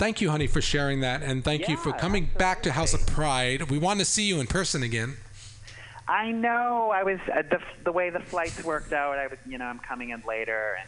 thank 0.00 0.20
you, 0.22 0.30
honey, 0.30 0.46
for 0.46 0.62
sharing 0.62 1.00
that, 1.00 1.22
and 1.22 1.44
thank 1.44 1.68
you 1.68 1.76
for 1.76 1.90
Yeah, 1.90 1.98
coming 1.98 2.30
back 2.38 2.62
to 2.62 2.72
House 2.72 2.94
of 2.94 3.06
Pride. 3.06 3.70
We 3.70 3.76
want 3.78 4.00
to 4.00 4.06
see 4.06 4.24
you 4.24 4.40
in 4.40 4.46
person 4.46 4.82
again. 4.82 5.18
I 6.08 6.32
know. 6.32 6.90
I 6.92 7.04
was 7.04 7.20
uh, 7.32 7.42
the 7.42 7.60
the 7.84 7.92
way 7.92 8.10
the 8.10 8.18
flights 8.18 8.64
worked 8.64 8.92
out. 8.92 9.18
I 9.18 9.28
was, 9.28 9.38
you 9.46 9.58
know, 9.58 9.66
I'm 9.66 9.78
coming 9.78 10.08
in 10.10 10.22
later, 10.26 10.78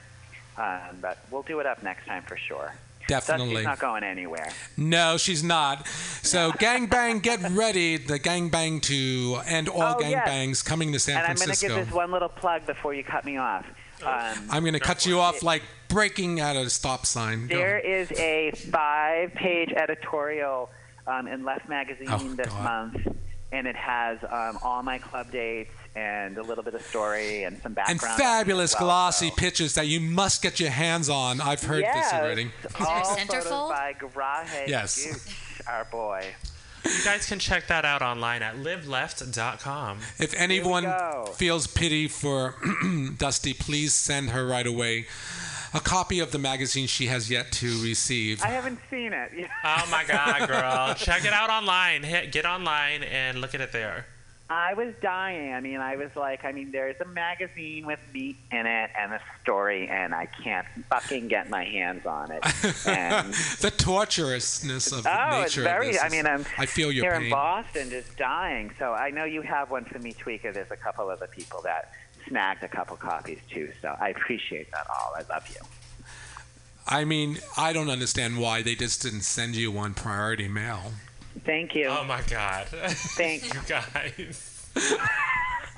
and 0.56 0.90
um, 0.90 0.96
but 1.00 1.18
we'll 1.30 1.42
do 1.42 1.60
it 1.60 1.66
up 1.66 1.82
next 1.82 2.06
time 2.06 2.24
for 2.24 2.36
sure. 2.36 2.74
Definitely. 3.06 3.48
Dusty's 3.50 3.64
not 3.64 3.78
going 3.78 4.04
anywhere. 4.04 4.48
No, 4.76 5.16
she's 5.18 5.42
not. 5.44 5.86
So, 6.22 6.52
gang 6.52 6.86
bang, 6.86 7.18
get 7.18 7.40
ready. 7.50 7.98
The 7.98 8.18
Gang 8.18 8.48
Bang 8.48 8.80
to 8.82 9.40
end 9.44 9.68
all 9.68 9.82
Oh, 9.82 10.00
yes. 10.00 10.28
gangbangs 10.28 10.64
coming 10.64 10.92
to 10.92 11.00
San 11.00 11.18
and 11.18 11.26
I'm 11.26 11.34
going 11.34 11.50
to 11.50 11.60
give 11.60 11.74
this 11.74 11.90
one 11.92 12.12
little 12.12 12.28
plug 12.28 12.64
before 12.64 12.94
you 12.94 13.02
cut 13.02 13.24
me 13.24 13.36
off. 13.36 13.66
Um, 14.04 14.46
I'm 14.50 14.62
going 14.62 14.72
to 14.74 14.80
cut 14.80 15.06
you 15.06 15.20
off 15.20 15.42
like 15.42 15.62
breaking 15.88 16.40
at 16.40 16.56
a 16.56 16.68
stop 16.70 17.06
sign. 17.06 17.46
Go 17.46 17.56
There 17.56 17.78
ahead. 17.78 18.08
is 18.10 18.18
a 18.18 18.50
five-page 18.70 19.72
editorial 19.72 20.70
um, 21.06 21.26
in 21.28 21.44
Left 21.44 21.68
magazine 21.68 22.08
Oh, 22.10 22.18
this 22.34 22.46
God. 22.48 22.64
month, 22.94 23.16
and 23.52 23.66
it 23.66 23.76
has 23.76 24.18
um, 24.30 24.58
all 24.62 24.82
my 24.82 24.98
club 24.98 25.30
dates 25.30 25.70
and 25.94 26.38
a 26.38 26.42
little 26.42 26.64
bit 26.64 26.74
of 26.74 26.80
story 26.82 27.44
and 27.44 27.56
some 27.62 27.66
And 27.70 27.74
background. 27.74 28.00
on 28.02 28.08
me 28.08 28.12
as 28.14 28.18
fabulous 28.18 28.74
well, 28.74 28.84
glossy 28.84 29.28
so- 29.28 29.34
pictures 29.36 29.74
that 29.74 29.86
you 29.88 30.00
must 30.00 30.40
get 30.42 30.58
your 30.58 30.70
hands 30.70 31.08
on. 31.10 31.40
I've 31.40 31.62
heard 31.62 31.84
this 31.84 32.12
already. 32.12 32.50
all 32.80 33.04
photos 33.04 33.18
centerfold? 33.44 33.68
by 33.70 33.94
Grahe 34.00 34.66
Yes. 34.68 35.04
Gooch, 35.06 35.66
our 35.68 35.84
boy. 35.84 36.24
You 36.84 37.04
guys 37.04 37.26
can 37.26 37.38
check 37.38 37.68
that 37.68 37.84
out 37.84 38.02
online 38.02 38.42
at 38.42 38.56
liveleft.com. 38.56 39.98
If 40.18 40.34
anyone 40.34 40.92
feels 41.34 41.66
pity 41.66 42.08
for 42.08 42.56
Dusty, 43.18 43.54
please 43.54 43.94
send 43.94 44.30
her 44.30 44.46
right 44.46 44.66
away 44.66 45.06
a 45.74 45.80
copy 45.80 46.20
of 46.20 46.32
the 46.32 46.38
magazine 46.38 46.86
she 46.86 47.06
has 47.06 47.30
yet 47.30 47.50
to 47.52 47.82
receive. 47.82 48.42
I 48.42 48.48
haven't 48.48 48.78
seen 48.90 49.12
it. 49.12 49.32
Oh 49.64 49.88
my 49.90 50.04
God, 50.06 50.48
girl. 50.48 50.94
check 50.96 51.24
it 51.24 51.32
out 51.32 51.50
online. 51.50 52.02
Hit, 52.02 52.32
get 52.32 52.44
online 52.44 53.02
and 53.02 53.40
look 53.40 53.54
at 53.54 53.60
it 53.60 53.72
there. 53.72 54.06
I 54.52 54.74
was 54.74 54.92
dying. 55.00 55.54
I 55.54 55.60
mean, 55.60 55.80
I 55.80 55.96
was 55.96 56.10
like, 56.14 56.44
I 56.44 56.52
mean, 56.52 56.72
there's 56.72 57.00
a 57.00 57.06
magazine 57.06 57.86
with 57.86 57.98
meat 58.12 58.36
in 58.50 58.66
it 58.66 58.90
and 58.98 59.14
a 59.14 59.20
story, 59.42 59.88
and 59.88 60.14
I 60.14 60.26
can't 60.26 60.66
fucking 60.90 61.28
get 61.28 61.48
my 61.48 61.64
hands 61.64 62.04
on 62.04 62.30
it. 62.30 62.44
And 62.86 63.32
the 63.62 63.72
torturousness 63.74 64.92
of 64.92 65.06
oh, 65.06 65.30
nature. 65.30 65.44
it's 65.46 65.54
very. 65.54 65.98
I 65.98 66.10
mean, 66.10 66.26
I'm 66.26 66.44
I 66.58 66.66
feel 66.66 66.92
your 66.92 67.04
here 67.04 67.14
pain. 67.14 67.24
in 67.24 67.30
Boston, 67.30 67.88
just 67.88 68.14
dying. 68.18 68.70
So 68.78 68.92
I 68.92 69.08
know 69.08 69.24
you 69.24 69.40
have 69.40 69.70
one 69.70 69.86
for 69.86 69.98
me, 69.98 70.12
Tweaker. 70.12 70.52
There's 70.52 70.70
a 70.70 70.76
couple 70.76 71.08
other 71.08 71.28
people 71.28 71.62
that 71.62 71.92
snagged 72.28 72.62
a 72.62 72.68
couple 72.68 72.98
copies 72.98 73.38
too. 73.50 73.72
So 73.80 73.96
I 73.98 74.10
appreciate 74.10 74.70
that 74.72 74.86
all. 74.90 75.14
I 75.16 75.22
love 75.32 75.48
you. 75.48 75.66
I 76.86 77.06
mean, 77.06 77.38
I 77.56 77.72
don't 77.72 77.88
understand 77.88 78.38
why 78.38 78.60
they 78.60 78.74
just 78.74 79.00
didn't 79.00 79.22
send 79.22 79.56
you 79.56 79.72
one 79.72 79.94
priority 79.94 80.48
mail. 80.48 80.92
Thank 81.44 81.74
you. 81.74 81.86
Oh 81.86 82.04
my 82.04 82.22
God. 82.28 82.66
Thank 82.68 83.42
you 83.54 83.60
guys. 83.66 84.70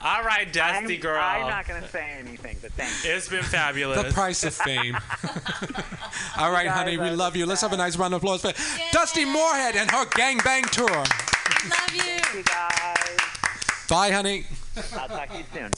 All 0.02 0.22
right, 0.22 0.52
Dusty 0.52 0.96
I'm, 0.96 1.00
girl. 1.00 1.22
I'm 1.22 1.48
not 1.48 1.66
going 1.66 1.82
to 1.82 1.88
say 1.88 2.16
anything, 2.18 2.58
but 2.60 2.72
thank 2.72 3.04
you. 3.04 3.10
It's 3.12 3.26
been 3.26 3.42
fabulous. 3.42 4.02
The 4.02 4.12
price 4.12 4.44
of 4.44 4.52
fame. 4.52 4.94
All 6.36 6.52
right, 6.52 6.66
guys 6.66 6.76
honey, 6.76 6.98
we 6.98 7.08
are 7.08 7.16
love 7.16 7.36
you. 7.36 7.46
Let's 7.46 7.62
have 7.62 7.72
a 7.72 7.76
nice 7.78 7.96
round 7.96 8.12
of 8.12 8.22
applause 8.22 8.42
for 8.42 8.52
Dusty 8.92 9.24
Moorhead 9.24 9.76
and 9.76 9.90
her 9.90 10.04
gangbang 10.04 10.68
tour. 10.70 10.88
Love 10.88 11.94
you. 11.94 12.02
Thank 12.02 12.34
you 12.34 12.42
guys. 12.42 13.18
Bye, 13.88 14.10
honey. 14.10 14.44
I'll 14.94 15.08
talk 15.08 15.30
to 15.30 15.38
you 15.38 15.44
soon. 15.54 15.70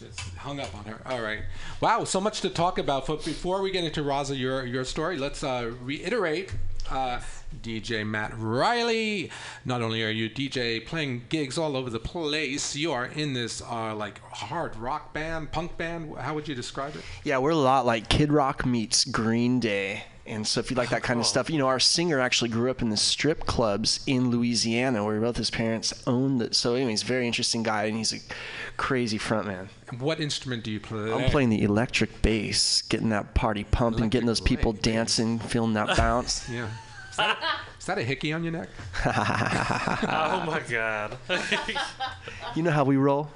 Just 0.00 0.20
hung 0.36 0.58
up 0.58 0.74
on 0.76 0.84
her. 0.86 1.00
All 1.06 1.22
right. 1.22 1.40
Wow, 1.80 2.02
so 2.02 2.20
much 2.20 2.40
to 2.40 2.50
talk 2.50 2.78
about. 2.78 3.06
But 3.06 3.24
before 3.24 3.62
we 3.62 3.70
get 3.70 3.84
into 3.84 4.02
Raza, 4.02 4.36
your 4.36 4.66
your 4.66 4.84
story, 4.84 5.18
let's 5.18 5.44
uh, 5.44 5.72
reiterate. 5.82 6.52
Uh, 6.90 7.20
DJ 7.62 8.06
Matt 8.06 8.32
Riley. 8.36 9.30
Not 9.64 9.82
only 9.82 10.02
are 10.02 10.10
you 10.10 10.28
DJ 10.30 10.84
playing 10.84 11.24
gigs 11.28 11.58
all 11.58 11.76
over 11.76 11.90
the 11.90 11.98
place, 11.98 12.76
you 12.76 12.92
are 12.92 13.06
in 13.06 13.32
this 13.32 13.62
uh, 13.62 13.94
like 13.94 14.20
hard 14.30 14.76
rock 14.76 15.12
band, 15.12 15.52
punk 15.52 15.76
band. 15.76 16.16
How 16.18 16.34
would 16.34 16.48
you 16.48 16.54
describe 16.54 16.96
it? 16.96 17.02
Yeah, 17.24 17.38
we're 17.38 17.50
a 17.50 17.56
lot 17.56 17.86
like 17.86 18.08
Kid 18.08 18.32
Rock 18.32 18.64
meets 18.66 19.04
Green 19.04 19.60
Day. 19.60 20.04
And 20.28 20.44
so 20.44 20.58
if 20.58 20.70
you 20.70 20.76
like 20.76 20.88
that 20.90 21.04
kind 21.04 21.20
of 21.20 21.26
stuff, 21.26 21.48
you 21.48 21.58
know, 21.58 21.68
our 21.68 21.78
singer 21.78 22.18
actually 22.18 22.50
grew 22.50 22.68
up 22.68 22.82
in 22.82 22.90
the 22.90 22.96
strip 22.96 23.46
clubs 23.46 24.00
in 24.08 24.30
Louisiana 24.30 25.04
where 25.04 25.20
both 25.20 25.36
his 25.36 25.50
parents 25.50 26.02
owned 26.06 26.42
it. 26.42 26.56
So 26.56 26.74
anyway, 26.74 26.90
he's 26.90 27.04
a 27.04 27.06
very 27.06 27.26
interesting 27.28 27.62
guy 27.62 27.84
and 27.84 27.96
he's 27.96 28.12
a 28.12 28.18
crazy 28.76 29.18
frontman. 29.18 29.68
What 30.00 30.18
instrument 30.18 30.64
do 30.64 30.72
you 30.72 30.80
play? 30.80 31.12
I'm 31.12 31.30
playing 31.30 31.50
the 31.50 31.62
electric 31.62 32.22
bass, 32.22 32.82
getting 32.82 33.10
that 33.10 33.34
party 33.34 33.62
pumping, 33.64 34.08
getting 34.08 34.26
those 34.26 34.40
people 34.40 34.72
dancing, 34.72 35.38
feeling 35.38 35.74
that 35.74 35.96
bounce. 35.96 36.48
Yeah. 36.56 36.68
Is 37.16 37.18
that, 37.18 37.38
a, 37.38 37.78
is 37.78 37.86
that 37.86 37.96
a 37.98 38.02
hickey 38.02 38.34
on 38.34 38.44
your 38.44 38.52
neck? 38.52 38.68
oh 39.06 40.44
my 40.46 40.60
God. 40.68 41.16
you 42.54 42.62
know 42.62 42.70
how 42.70 42.84
we 42.84 42.96
roll? 42.96 43.30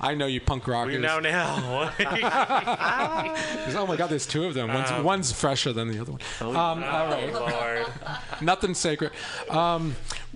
I 0.00 0.14
know 0.14 0.24
you 0.26 0.40
punk 0.40 0.66
rockers. 0.66 0.94
we 0.96 1.02
know 1.02 1.20
now. 1.20 1.92
oh 1.98 3.86
my 3.86 3.96
God, 3.96 4.08
there's 4.08 4.26
two 4.26 4.46
of 4.46 4.54
them. 4.54 4.68
One's, 4.72 4.90
Um, 4.90 5.04
one's 5.04 5.30
fresher 5.30 5.74
than 5.74 5.88
the 5.88 6.00
other 6.00 6.12
one. 6.12 6.20
Um, 6.40 6.56
all 6.56 7.06
right. 7.06 7.30
Oh, 7.34 7.46
Lord. 7.50 7.86
Nothing 8.40 8.72
sacred. 8.72 9.10
Um, 9.50 9.94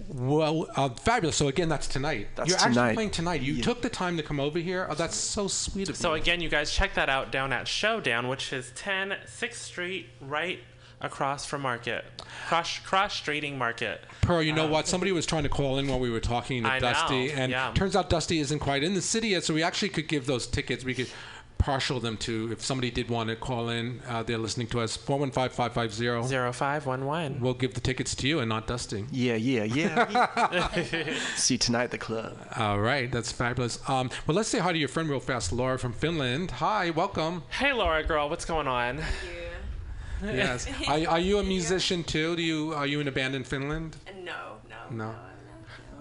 well, 0.09 0.67
uh, 0.77 0.91
fabulous. 0.91 1.37
So 1.37 1.49
again, 1.49 1.71
that's 1.71 1.87
tonight. 1.87 2.29
That's 2.35 2.51
You're 2.51 2.59
actually 2.59 2.93
playing 2.95 3.11
tonight. 3.11 3.41
You 3.41 3.63
took 3.63 3.81
the 3.81 3.89
time 3.89 4.19
to 4.19 4.23
come 4.23 4.39
over 4.39 4.59
here. 4.59 4.87
Oh, 4.91 4.95
that's 4.95 5.17
so 5.17 5.49
sweet 5.49 5.89
of 5.89 5.97
So 5.97 6.15
you. 6.15 6.21
again, 6.21 6.43
you 6.43 6.51
guys 6.51 6.71
check 6.71 6.93
that 6.95 7.09
out 7.09 7.33
down 7.33 7.55
at 7.55 7.67
Showdown, 7.67 8.29
which 8.29 8.53
is 8.53 8.71
10 8.75 9.17
6th 9.27 9.55
Street, 9.55 10.11
right 10.21 10.61
across 11.03 11.45
from 11.45 11.63
Market, 11.63 12.05
cross 12.49 12.79
cross 12.79 13.21
streeting 13.21 13.59
Market. 13.59 14.01
Pearl, 14.23 14.43
you 14.43 14.53
know 14.53 14.67
what? 14.67 14.89
Somebody 14.89 15.13
was 15.13 15.27
trying 15.27 15.43
to 15.43 15.49
call 15.49 15.79
in 15.79 15.89
while 15.89 16.01
we 16.01 16.11
were 16.11 16.21
talking 16.21 16.63
to 16.63 16.69
I 16.71 16.79
know, 16.79 16.93
Dusty, 16.93 17.33
and 17.33 17.53
yeah. 17.53 17.73
turns 17.75 17.95
out 17.97 18.09
Dusty 18.09 18.39
isn't 18.39 18.61
quite 18.61 18.83
in 18.83 18.95
the 18.95 19.03
city 19.03 19.29
yet. 19.29 19.45
So 19.45 19.53
we 19.53 19.63
actually 19.63 19.91
could 19.91 20.09
give 20.09 20.27
those 20.27 20.47
tickets. 20.47 20.85
We 20.85 20.95
could 20.95 21.09
partial 21.63 22.01
them 22.01 22.17
to 22.17 22.51
if 22.51 22.61
somebody 22.61 22.91
did 22.91 23.09
want 23.09 23.29
to 23.29 23.37
call 23.37 23.69
in. 23.69 24.01
Uh, 24.09 24.23
they're 24.23 24.39
listening 24.39 24.67
to 24.67 24.81
us. 24.81 24.97
Four 24.97 25.19
one 25.19 25.31
five 25.31 25.53
five 25.53 25.73
five 25.73 25.95
zero. 25.95 26.23
0511. 26.23 27.41
We'll 27.41 27.55
give 27.55 27.75
the 27.75 27.81
tickets 27.81 28.15
to 28.17 28.29
you 28.29 28.41
and 28.41 28.49
not 28.49 28.67
Dusty. 28.67 29.07
Yeah, 29.11 29.37
yeah, 29.37 29.65
yeah. 29.65 30.69
See 31.37 31.55
you 31.55 31.59
tonight 31.59 31.85
at 31.85 31.91
the 31.93 31.99
club. 31.99 32.37
All 32.57 32.81
right, 32.81 33.11
that's 33.11 33.33
fabulous. 33.33 33.79
Um, 33.89 34.11
well, 34.27 34.37
let's 34.37 34.49
say 34.49 34.59
hi 34.59 34.73
to 34.73 34.79
your 34.79 34.89
friend 34.89 35.09
real 35.09 35.21
fast, 35.21 35.53
Laura 35.53 35.79
from 35.79 35.93
Finland. 35.93 36.51
Hi, 36.53 36.91
welcome. 36.91 37.45
Hey, 37.49 37.73
Laura, 37.73 38.03
girl, 38.03 38.29
what's 38.29 38.45
going 38.45 38.67
on? 38.67 39.01
Yes. 40.23 40.67
Are, 40.89 41.09
are 41.09 41.19
you 41.19 41.39
a 41.39 41.43
musician 41.45 42.05
too? 42.05 42.37
Do 42.37 42.43
you 42.43 42.75
are 42.75 42.87
you 42.87 43.01
in 43.01 43.09
a 43.09 43.13
band 43.13 43.35
in 43.35 43.45
Finland? 43.45 43.97
No, 44.25 44.59
no. 44.69 44.97
No. 45.05 45.15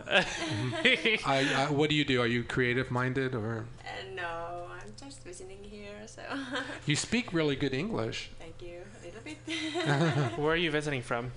I, 0.12 1.48
I, 1.56 1.72
what 1.72 1.90
do 1.90 1.96
you 1.96 2.04
do? 2.06 2.22
Are 2.22 2.28
you 2.28 2.44
creative 2.44 2.92
minded 2.92 3.34
or 3.36 3.66
Uh, 3.86 4.16
no, 4.16 4.68
I'm 4.70 4.94
just 5.06 5.24
visiting 5.24 5.64
here, 5.64 6.06
so 6.06 6.22
you 6.86 6.96
speak 6.96 7.34
really 7.34 7.56
good 7.56 7.74
English? 7.74 8.30
thank 8.40 8.62
you 8.62 8.82
a 8.98 9.06
little 9.06 9.22
bit. 9.24 10.38
Where 10.38 10.54
are 10.54 10.58
you 10.66 10.72
visiting 10.72 11.02
from? 11.04 11.32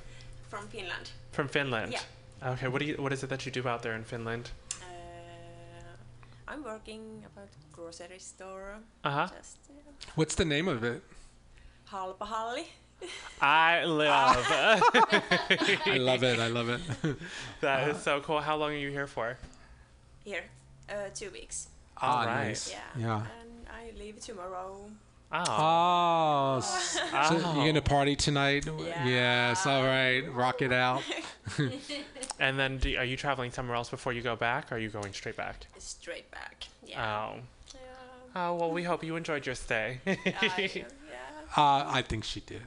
From 0.48 0.66
Finland. 0.68 1.10
From 1.32 1.48
Finland. 1.48 1.92
Yeah. 1.92 2.52
Okay. 2.52 2.68
What 2.68 2.80
do 2.80 2.86
you? 2.86 2.96
What 2.98 3.12
is 3.12 3.22
it 3.22 3.28
that 3.30 3.44
you 3.46 3.52
do 3.52 3.68
out 3.68 3.82
there 3.82 3.94
in 3.96 4.04
Finland? 4.04 4.50
Uh, 4.82 6.52
I'm 6.52 6.62
working 6.64 7.24
about 7.32 7.48
grocery 7.72 8.18
store. 8.18 8.78
Uh-huh. 9.04 9.28
Just 9.38 9.58
uh, 9.70 9.74
What's 10.16 10.34
the 10.34 10.44
name 10.44 10.68
of 10.68 10.82
it? 10.84 11.02
Halpahalli. 11.94 12.64
I 13.40 13.84
love. 13.84 14.46
I 14.50 15.96
love 15.98 16.22
it. 16.24 16.38
I 16.40 16.48
love 16.48 16.68
it. 16.70 16.80
That 17.60 17.88
is 17.88 18.02
so 18.02 18.20
cool. 18.20 18.40
How 18.40 18.56
long 18.56 18.70
are 18.72 18.76
you 18.76 18.90
here 18.90 19.06
for? 19.06 19.36
Here, 20.24 20.44
uh, 20.88 21.08
two 21.14 21.30
weeks. 21.30 21.68
All 22.00 22.10
Ah, 22.10 22.24
right. 22.24 22.46
nice. 22.48 22.70
Yeah. 22.72 22.78
Yeah. 23.06 23.16
And 23.40 23.66
I 23.70 23.98
leave 23.98 24.20
tomorrow. 24.20 24.76
Oh, 25.32 26.56
s- 26.58 26.92
so 26.92 27.00
Oh. 27.12 27.54
you're 27.56 27.66
gonna 27.66 27.82
party 27.82 28.16
tonight? 28.16 28.66
Yeah. 28.66 29.06
Yes. 29.06 29.66
All 29.66 29.82
right. 29.84 30.22
Rock 30.32 30.62
it 30.62 30.72
out. 30.72 31.02
And 32.40 32.58
then, 32.58 32.78
do, 32.78 32.96
are 32.96 33.04
you 33.04 33.16
traveling 33.16 33.52
somewhere 33.52 33.76
else 33.76 33.88
before 33.90 34.12
you 34.12 34.20
go 34.20 34.34
back? 34.34 34.72
Or 34.72 34.74
are 34.74 34.78
you 34.78 34.88
going 34.88 35.12
straight 35.12 35.36
back? 35.36 35.66
Straight 35.78 36.28
back. 36.32 36.64
Yeah. 36.84 37.30
Oh. 37.36 37.40
Oh 38.36 38.54
well, 38.56 38.72
we 38.72 38.82
hope 38.82 39.04
you 39.04 39.14
enjoyed 39.14 39.46
your 39.46 39.54
stay. 39.54 40.00
Uh, 41.56 41.84
I 41.86 42.02
think 42.02 42.24
she 42.24 42.40
did. 42.40 42.62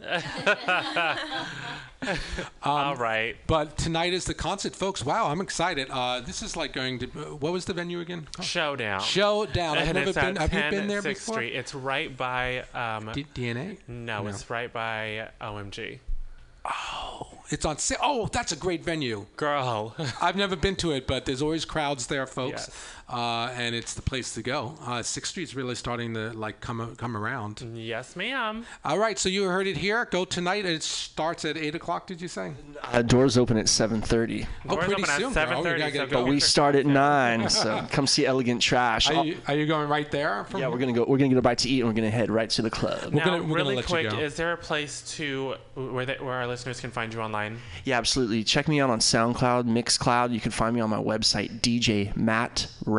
All 2.62 2.94
right. 2.96 3.36
But 3.46 3.76
tonight 3.76 4.12
is 4.12 4.24
the 4.24 4.34
concert, 4.34 4.74
folks. 4.76 5.04
Wow, 5.04 5.26
I'm 5.28 5.40
excited. 5.40 5.88
Uh, 5.90 6.20
this 6.20 6.42
is 6.42 6.56
like 6.56 6.72
going 6.72 6.98
to. 7.00 7.06
What 7.06 7.52
was 7.52 7.64
the 7.64 7.72
venue 7.74 8.00
again? 8.00 8.28
Showdown. 8.40 9.00
Showdown. 9.00 9.78
I've 9.78 9.88
And 9.88 9.94
never 9.98 10.12
been. 10.12 10.36
Have 10.36 10.52
you 10.52 10.70
been 10.70 10.88
there 10.88 11.02
before? 11.02 11.34
Street. 11.34 11.54
It's 11.54 11.74
right 11.74 12.16
by 12.16 12.60
um, 12.74 13.10
D- 13.12 13.26
DNA. 13.34 13.78
No, 13.88 14.22
No. 14.22 14.28
it's 14.28 14.48
right 14.48 14.72
by 14.72 15.28
OMG. 15.40 15.98
Oh, 16.64 17.26
it's 17.50 17.64
on. 17.64 17.76
Oh, 18.02 18.28
that's 18.32 18.52
a 18.52 18.56
great 18.56 18.84
venue, 18.84 19.26
girl. 19.36 19.94
I've 20.20 20.36
never 20.36 20.54
been 20.56 20.76
to 20.76 20.92
it, 20.92 21.06
but 21.06 21.24
there's 21.24 21.40
always 21.42 21.64
crowds 21.64 22.06
there, 22.08 22.26
folks, 22.26 22.70
uh, 23.08 23.50
and 23.56 23.74
it's 23.74 23.94
the 23.94 24.02
place 24.02 24.34
to 24.34 24.42
go. 24.42 24.74
Uh, 24.84 25.02
Sixth 25.02 25.30
Street's 25.30 25.54
really 25.54 25.74
starting 25.74 26.14
to 26.14 26.30
like 26.32 26.60
come 26.60 26.94
come 26.96 27.16
around. 27.16 27.62
Yes, 27.74 28.16
ma'am. 28.16 28.64
All 28.84 28.98
right, 28.98 29.18
so 29.18 29.28
you 29.28 29.44
heard 29.44 29.66
it 29.66 29.76
here. 29.78 30.04
Go 30.10 30.24
tonight. 30.24 30.66
It 30.66 30.82
starts 30.82 31.44
at 31.44 31.56
eight 31.56 31.74
o'clock. 31.74 32.06
Did 32.06 32.20
you 32.20 32.28
say? 32.28 32.52
Uh, 32.82 33.02
doors 33.02 33.38
open 33.38 33.56
at 33.56 33.66
7:30. 33.66 34.46
Oh, 34.68 34.74
Doors 34.74 34.84
pretty 34.84 35.02
open 35.02 35.14
soon. 35.14 35.32
girl. 35.32 35.64
7:30, 35.64 35.92
gotta 35.92 36.10
so. 36.10 36.14
But 36.16 36.26
we 36.26 36.40
start 36.40 36.74
at 36.74 36.86
nine, 36.86 37.48
so 37.50 37.86
come 37.90 38.06
see 38.06 38.26
Elegant 38.26 38.60
Trash. 38.60 39.10
Are 39.10 39.24
you, 39.24 39.38
are 39.46 39.54
you 39.54 39.66
going 39.66 39.88
right 39.88 40.10
there? 40.10 40.44
From 40.44 40.60
yeah, 40.60 40.68
we're 40.68 40.78
gonna 40.78 40.92
go. 40.92 41.04
We're 41.06 41.18
gonna 41.18 41.28
get 41.30 41.38
a 41.38 41.42
bite 41.42 41.58
to 41.58 41.68
eat, 41.68 41.80
and 41.80 41.88
we're 41.88 41.94
gonna 41.94 42.10
head 42.10 42.30
right 42.30 42.50
to 42.50 42.62
the 42.62 42.70
club. 42.70 43.12
now, 43.12 43.38
really 43.38 43.82
quick, 43.82 44.12
is 44.14 44.36
there 44.36 44.52
a 44.52 44.56
place 44.56 45.02
to 45.16 45.54
where 45.74 46.04
they, 46.06 46.16
where 46.16 46.34
our 46.34 46.46
listeners 46.46 46.80
can 46.80 46.90
find 46.90 47.12
you 47.12 47.20
online? 47.20 47.58
Yeah, 47.84 47.98
absolutely. 47.98 48.44
Check 48.44 48.68
me 48.68 48.80
out 48.80 48.90
on 48.90 48.98
SoundCloud, 49.00 49.64
Mixcloud. 49.64 50.32
You 50.32 50.40
can 50.40 50.50
find 50.52 50.74
me 50.74 50.80
on 50.80 50.90
my 50.90 50.98
website, 50.98 51.60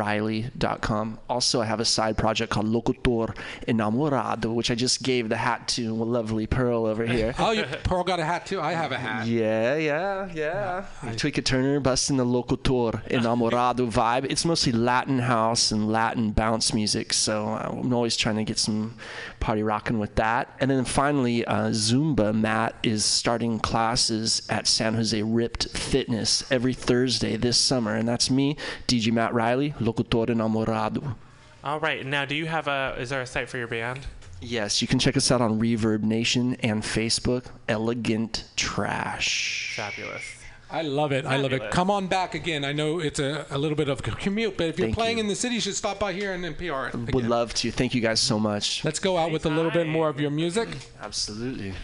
djmattriley.com. 0.00 1.18
Also, 1.28 1.60
I 1.60 1.64
have 1.66 1.80
a 1.80 1.84
side 1.84 2.16
project 2.16 2.52
called 2.52 2.66
Locutor 2.66 3.34
Enamorado, 3.68 4.54
which 4.54 4.70
I 4.70 4.74
just 4.74 5.02
gave 5.02 5.28
the 5.28 5.36
hat 5.36 5.68
to 5.68 5.90
a 5.90 6.04
lovely 6.04 6.46
Pearl 6.46 6.86
over 6.86 7.06
here. 7.06 7.34
Oh, 7.38 7.52
you, 7.52 7.64
Pearl 7.84 8.04
got 8.04 8.20
a 8.20 8.24
hat 8.24 8.46
too. 8.46 8.60
I 8.60 8.72
have 8.72 8.92
a 8.92 8.98
hat. 8.98 9.26
Yeah, 9.26 9.76
yeah, 9.76 10.28
yeah. 10.32 10.84
Tweeka 11.02 11.44
Turner 11.44 11.80
busting 11.80 12.16
the 12.16 12.24
Locutor 12.24 13.02
Enamorado 13.10 13.90
vibe. 13.90 14.26
It's 14.28 14.44
mostly 14.44 14.72
Latin 14.72 15.20
house 15.20 15.72
and 15.72 15.90
Latin 15.90 16.30
bounce 16.30 16.74
music, 16.74 17.12
so 17.12 17.46
I'm 17.48 17.92
always 17.92 18.16
trying 18.16 18.36
to 18.36 18.44
get 18.44 18.58
some 18.58 18.96
party 19.40 19.62
rocking 19.62 19.98
with 19.98 20.14
that. 20.16 20.54
And 20.60 20.70
then 20.70 20.84
finally, 20.84 21.44
uh, 21.44 21.70
Zumba 21.70 22.34
Matt 22.34 22.76
is 22.82 23.04
starting 23.04 23.58
classes 23.58 24.42
at 24.48 24.66
San 24.66 24.94
Jose 24.94 25.20
Ripped 25.22 25.68
Fitness 25.70 26.44
every 26.50 26.74
Thursday 26.74 27.36
this 27.36 27.58
summer, 27.58 27.94
and 27.94 28.06
that's 28.06 28.30
me, 28.30 28.56
DJ 28.86 29.12
Matt 29.12 29.32
Riley, 29.34 29.74
Locutor 29.80 29.89
Enamorado. 29.92 31.16
All 31.62 31.80
right. 31.80 32.04
Now, 32.04 32.24
do 32.24 32.34
you 32.34 32.46
have 32.46 32.68
a? 32.68 32.96
Is 32.98 33.10
there 33.10 33.20
a 33.20 33.26
site 33.26 33.48
for 33.48 33.58
your 33.58 33.68
band? 33.68 34.00
Yes, 34.40 34.80
you 34.80 34.88
can 34.88 34.98
check 34.98 35.16
us 35.16 35.30
out 35.30 35.42
on 35.42 35.60
Reverb 35.60 36.02
Nation 36.02 36.56
and 36.60 36.82
Facebook, 36.82 37.44
Elegant 37.68 38.44
Trash. 38.56 39.74
Fabulous. 39.76 40.22
I 40.70 40.82
love 40.82 41.12
it. 41.12 41.26
I 41.26 41.36
love 41.36 41.52
it. 41.52 41.70
Come 41.72 41.90
on 41.90 42.06
back 42.06 42.34
again. 42.34 42.64
I 42.64 42.72
know 42.72 43.00
it's 43.00 43.18
a, 43.18 43.44
a 43.50 43.58
little 43.58 43.76
bit 43.76 43.88
of 43.88 43.98
a 43.98 44.02
commute, 44.02 44.56
but 44.56 44.68
if 44.68 44.78
you're 44.78 44.86
Thank 44.86 44.96
playing 44.96 45.18
you. 45.18 45.24
in 45.24 45.28
the 45.28 45.34
city, 45.34 45.56
you 45.56 45.60
should 45.60 45.74
stop 45.74 45.98
by 45.98 46.12
here 46.12 46.32
and 46.32 46.44
NPR 46.44 47.08
it. 47.08 47.14
Would 47.14 47.26
love 47.26 47.52
to. 47.54 47.70
Thank 47.70 47.94
you 47.94 48.00
guys 48.00 48.20
so 48.20 48.38
much. 48.38 48.84
Let's 48.84 49.00
go 49.00 49.16
out 49.16 49.32
with 49.32 49.46
a 49.46 49.50
little 49.50 49.72
bit 49.72 49.88
more 49.88 50.08
of 50.08 50.20
your 50.20 50.30
music. 50.30 50.68
Absolutely. 51.02 51.74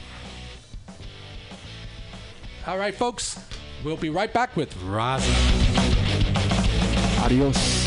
All 2.66 2.78
right, 2.78 2.94
folks. 2.94 3.38
We'll 3.84 3.96
be 3.96 4.10
right 4.10 4.32
back 4.32 4.56
with 4.56 4.72
Raza. 4.78 5.34
Adios. 7.24 7.85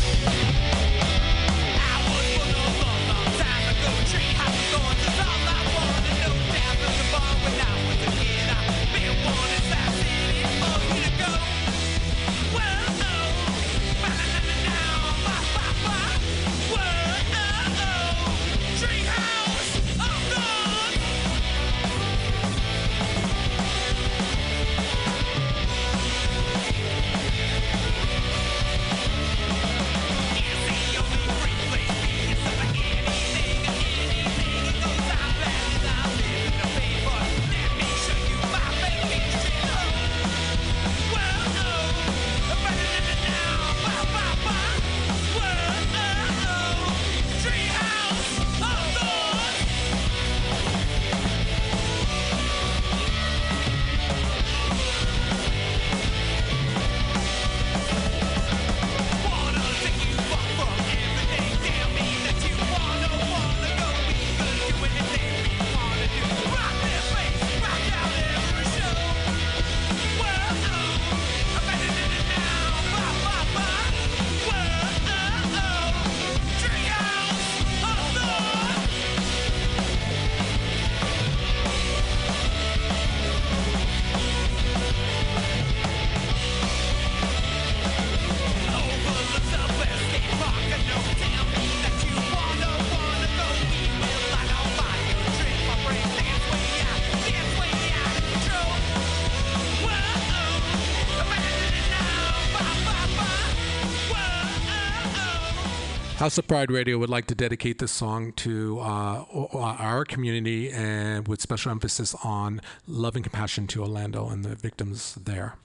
House 106.29 106.37
of 106.37 106.47
Pride 106.47 106.69
Radio 106.69 106.99
would 106.99 107.09
like 107.09 107.25
to 107.25 107.33
dedicate 107.33 107.79
this 107.79 107.91
song 107.91 108.33
to 108.33 108.79
uh, 108.81 109.25
our 109.51 110.05
community 110.05 110.69
and 110.69 111.27
with 111.27 111.41
special 111.41 111.71
emphasis 111.71 112.13
on 112.23 112.61
love 112.85 113.15
and 113.15 113.25
compassion 113.25 113.65
to 113.65 113.81
Orlando 113.81 114.29
and 114.29 114.45
the 114.45 114.53
victims 114.53 115.15
there. 115.15 115.55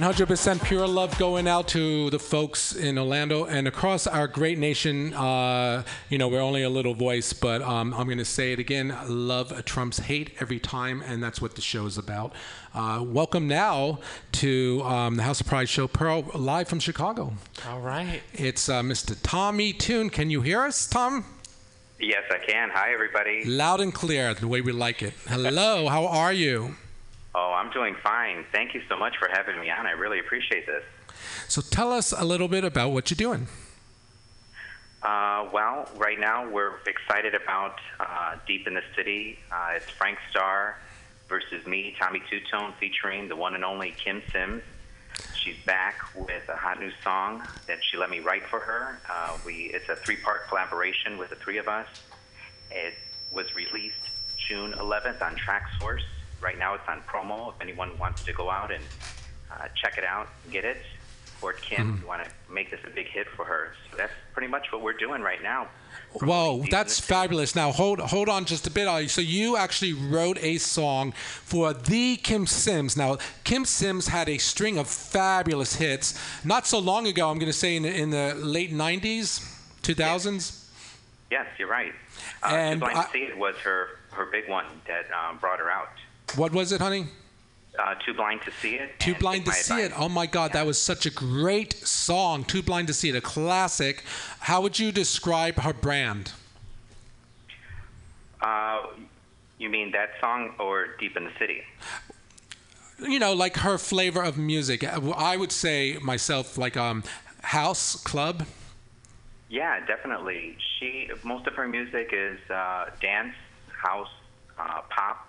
100% 0.00 0.64
pure 0.64 0.88
love 0.88 1.16
going 1.18 1.46
out 1.46 1.68
to 1.68 2.10
the 2.10 2.18
folks 2.18 2.74
in 2.74 2.98
Orlando 2.98 3.44
and 3.44 3.68
across 3.68 4.08
our 4.08 4.26
great 4.26 4.58
nation. 4.58 5.14
Uh, 5.14 5.84
you 6.08 6.18
know, 6.18 6.26
we're 6.26 6.40
only 6.40 6.64
a 6.64 6.68
little 6.68 6.94
voice, 6.94 7.32
but 7.32 7.62
um, 7.62 7.94
I'm 7.94 8.06
going 8.06 8.18
to 8.18 8.24
say 8.24 8.52
it 8.52 8.58
again 8.58 8.96
love 9.06 9.64
trumps 9.64 10.00
hate 10.00 10.32
every 10.40 10.58
time, 10.58 11.00
and 11.06 11.22
that's 11.22 11.40
what 11.40 11.54
the 11.54 11.60
show 11.60 11.86
is 11.86 11.96
about. 11.96 12.32
Uh, 12.74 13.04
welcome 13.06 13.46
now 13.46 14.00
to 14.32 14.82
um, 14.82 15.14
the 15.14 15.22
House 15.22 15.40
of 15.40 15.46
Pride 15.46 15.68
show, 15.68 15.86
Pearl, 15.86 16.28
live 16.34 16.66
from 16.66 16.80
Chicago. 16.80 17.32
All 17.68 17.80
right. 17.80 18.20
It's 18.32 18.68
uh, 18.68 18.82
Mr. 18.82 19.16
Tommy 19.22 19.72
Toon. 19.72 20.10
Can 20.10 20.28
you 20.28 20.40
hear 20.40 20.62
us, 20.62 20.88
Tom? 20.88 21.24
Yes, 22.00 22.24
I 22.32 22.38
can. 22.38 22.68
Hi, 22.70 22.92
everybody. 22.92 23.44
Loud 23.44 23.80
and 23.80 23.94
clear, 23.94 24.34
the 24.34 24.48
way 24.48 24.60
we 24.60 24.72
like 24.72 25.04
it. 25.04 25.14
Hello, 25.28 25.88
how 25.88 26.08
are 26.08 26.32
you? 26.32 26.74
Oh, 27.34 27.52
I'm 27.52 27.70
doing 27.70 27.96
fine. 28.02 28.44
Thank 28.52 28.74
you 28.74 28.82
so 28.88 28.96
much 28.96 29.16
for 29.18 29.28
having 29.28 29.58
me 29.60 29.70
on. 29.70 29.86
I 29.86 29.92
really 29.92 30.20
appreciate 30.20 30.66
this. 30.66 30.84
So 31.48 31.60
tell 31.60 31.92
us 31.92 32.12
a 32.12 32.24
little 32.24 32.48
bit 32.48 32.64
about 32.64 32.92
what 32.92 33.10
you're 33.10 33.16
doing. 33.16 33.48
Uh, 35.02 35.48
well, 35.52 35.88
right 35.96 36.18
now 36.18 36.48
we're 36.48 36.76
excited 36.86 37.34
about 37.34 37.78
uh, 38.00 38.36
Deep 38.46 38.66
in 38.66 38.74
the 38.74 38.82
City. 38.96 39.38
Uh, 39.52 39.72
it's 39.76 39.90
Frank 39.90 40.18
Starr 40.30 40.78
versus 41.28 41.66
me, 41.66 41.94
Tommy 41.98 42.22
Two 42.30 42.40
Tone, 42.50 42.72
featuring 42.78 43.28
the 43.28 43.36
one 43.36 43.54
and 43.54 43.64
only 43.64 43.92
Kym 43.92 44.22
Sims. 44.32 44.62
She's 45.36 45.56
back 45.66 46.00
with 46.14 46.48
a 46.48 46.56
hot 46.56 46.80
new 46.80 46.90
song 47.02 47.42
that 47.66 47.78
she 47.84 47.96
let 47.96 48.10
me 48.10 48.20
write 48.20 48.44
for 48.44 48.60
her. 48.60 48.98
Uh, 49.10 49.36
we 49.44 49.70
it's 49.74 49.88
a 49.88 49.96
three-part 49.96 50.48
collaboration 50.48 51.18
with 51.18 51.30
the 51.30 51.36
three 51.36 51.58
of 51.58 51.68
us. 51.68 51.86
It 52.70 52.94
was 53.30 53.54
released 53.54 53.94
June 54.48 54.72
11th 54.72 55.20
on 55.20 55.36
Traxsource. 55.36 56.02
Right 56.44 56.58
now 56.58 56.74
it's 56.74 56.86
on 56.86 57.00
promo. 57.08 57.54
If 57.54 57.60
anyone 57.62 57.96
wants 57.98 58.22
to 58.24 58.32
go 58.34 58.50
out 58.50 58.70
and 58.70 58.84
uh, 59.50 59.68
check 59.74 59.96
it 59.96 60.04
out, 60.04 60.28
get 60.50 60.64
it. 60.66 60.76
Support 61.24 61.62
Kym. 61.62 62.00
We 62.02 62.06
want 62.06 62.22
to 62.24 62.30
make 62.52 62.70
this 62.70 62.80
a 62.86 62.90
big 62.90 63.06
hit 63.08 63.26
for 63.28 63.44
her. 63.46 63.72
So 63.90 63.96
that's 63.96 64.12
pretty 64.34 64.48
much 64.48 64.70
what 64.70 64.82
we're 64.82 64.92
doing 65.06 65.22
right 65.22 65.42
now. 65.42 65.68
Whoa, 66.12 66.64
that's 66.70 67.00
fabulous. 67.00 67.54
Now 67.56 67.72
hold 67.72 67.98
hold 68.00 68.28
on 68.28 68.44
just 68.44 68.66
a 68.66 68.70
bit. 68.70 69.10
So 69.10 69.20
you 69.22 69.56
actually 69.56 69.94
wrote 69.94 70.38
a 70.42 70.58
song 70.58 71.12
for 71.12 71.72
the 71.72 72.18
Kym 72.18 72.46
Sims. 72.46 72.94
Now 72.96 73.16
Kym 73.44 73.66
Sims 73.66 74.08
had 74.08 74.28
a 74.28 74.36
string 74.38 74.76
of 74.78 74.86
fabulous 74.86 75.76
hits 75.76 76.14
not 76.44 76.66
so 76.66 76.78
long 76.78 77.06
ago. 77.06 77.30
I'm 77.30 77.38
going 77.38 77.50
to 77.52 77.58
say 77.58 77.76
in 77.76 77.82
the, 77.84 77.94
in 77.94 78.10
the 78.10 78.34
late 78.36 78.72
'90s, 78.72 79.40
2000s. 79.82 80.60
Yes, 81.30 81.46
you're 81.58 81.68
right. 81.68 81.92
Uh, 82.42 82.48
And 82.54 82.84
I- 82.84 83.08
See 83.12 83.18
It 83.20 83.36
was 83.36 83.56
her, 83.64 83.88
her 84.12 84.26
big 84.26 84.48
one 84.48 84.66
that 84.86 85.06
um, 85.12 85.38
brought 85.38 85.58
her 85.58 85.70
out. 85.70 85.88
What 86.36 86.52
was 86.52 86.72
it, 86.72 86.80
honey? 86.80 87.06
Uh, 87.78 87.94
Too 88.06 88.14
Blind 88.14 88.42
to 88.42 88.50
See 88.52 88.74
It. 88.76 88.98
Too 89.00 89.14
blind 89.14 89.44
to 89.46 89.52
see 89.52 89.80
it. 89.80 89.92
Oh 89.96 90.08
my 90.08 90.26
God, 90.26 90.52
that 90.52 90.64
was 90.64 90.80
such 90.80 91.06
a 91.06 91.10
great 91.10 91.74
song. 91.74 92.44
Too 92.44 92.62
blind 92.62 92.86
to 92.88 92.94
see 92.94 93.08
it, 93.08 93.16
a 93.16 93.20
classic. 93.20 94.04
How 94.40 94.60
would 94.60 94.78
you 94.78 94.92
describe 94.92 95.56
her 95.56 95.72
brand? 95.72 96.32
Uh, 98.40 98.82
you 99.58 99.68
mean 99.68 99.90
that 99.92 100.10
song 100.20 100.54
or 100.60 100.88
Deep 101.00 101.16
in 101.16 101.24
the 101.24 101.32
City? 101.38 101.62
You 103.00 103.18
know, 103.18 103.32
like 103.32 103.56
her 103.58 103.76
flavor 103.78 104.22
of 104.22 104.38
music. 104.38 104.84
I 104.84 105.36
would 105.36 105.50
say 105.50 105.98
myself, 106.00 106.56
like 106.56 106.76
um, 106.76 107.02
house 107.42 107.96
club. 107.96 108.46
Yeah, 109.48 109.84
definitely. 109.86 110.56
She 110.78 111.10
most 111.22 111.46
of 111.46 111.54
her 111.54 111.66
music 111.66 112.10
is 112.12 112.38
uh, 112.50 112.90
dance, 113.00 113.34
house, 113.82 114.08
uh, 114.58 114.82
pop, 114.90 115.26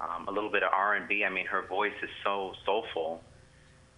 um, 0.00 0.28
a 0.28 0.30
little 0.30 0.50
bit 0.50 0.62
of 0.62 0.70
R 0.72 0.94
and 0.94 1.08
B. 1.08 1.24
I 1.24 1.30
mean, 1.30 1.46
her 1.46 1.62
voice 1.62 1.94
is 2.02 2.10
so 2.24 2.52
soulful, 2.64 3.20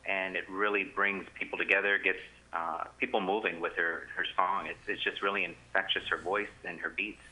and 0.06 0.36
it 0.36 0.44
really 0.50 0.84
brings 0.84 1.24
people 1.38 1.58
together. 1.58 1.98
Gets 2.02 2.18
uh, 2.52 2.84
people 2.98 3.20
moving 3.20 3.60
with 3.60 3.74
her 3.76 4.08
her 4.16 4.24
song. 4.36 4.66
It's 4.66 4.88
it's 4.88 5.02
just 5.02 5.22
really 5.22 5.44
infectious. 5.44 6.02
Her 6.08 6.18
voice 6.18 6.52
and 6.64 6.78
her 6.80 6.90
beats. 6.90 7.22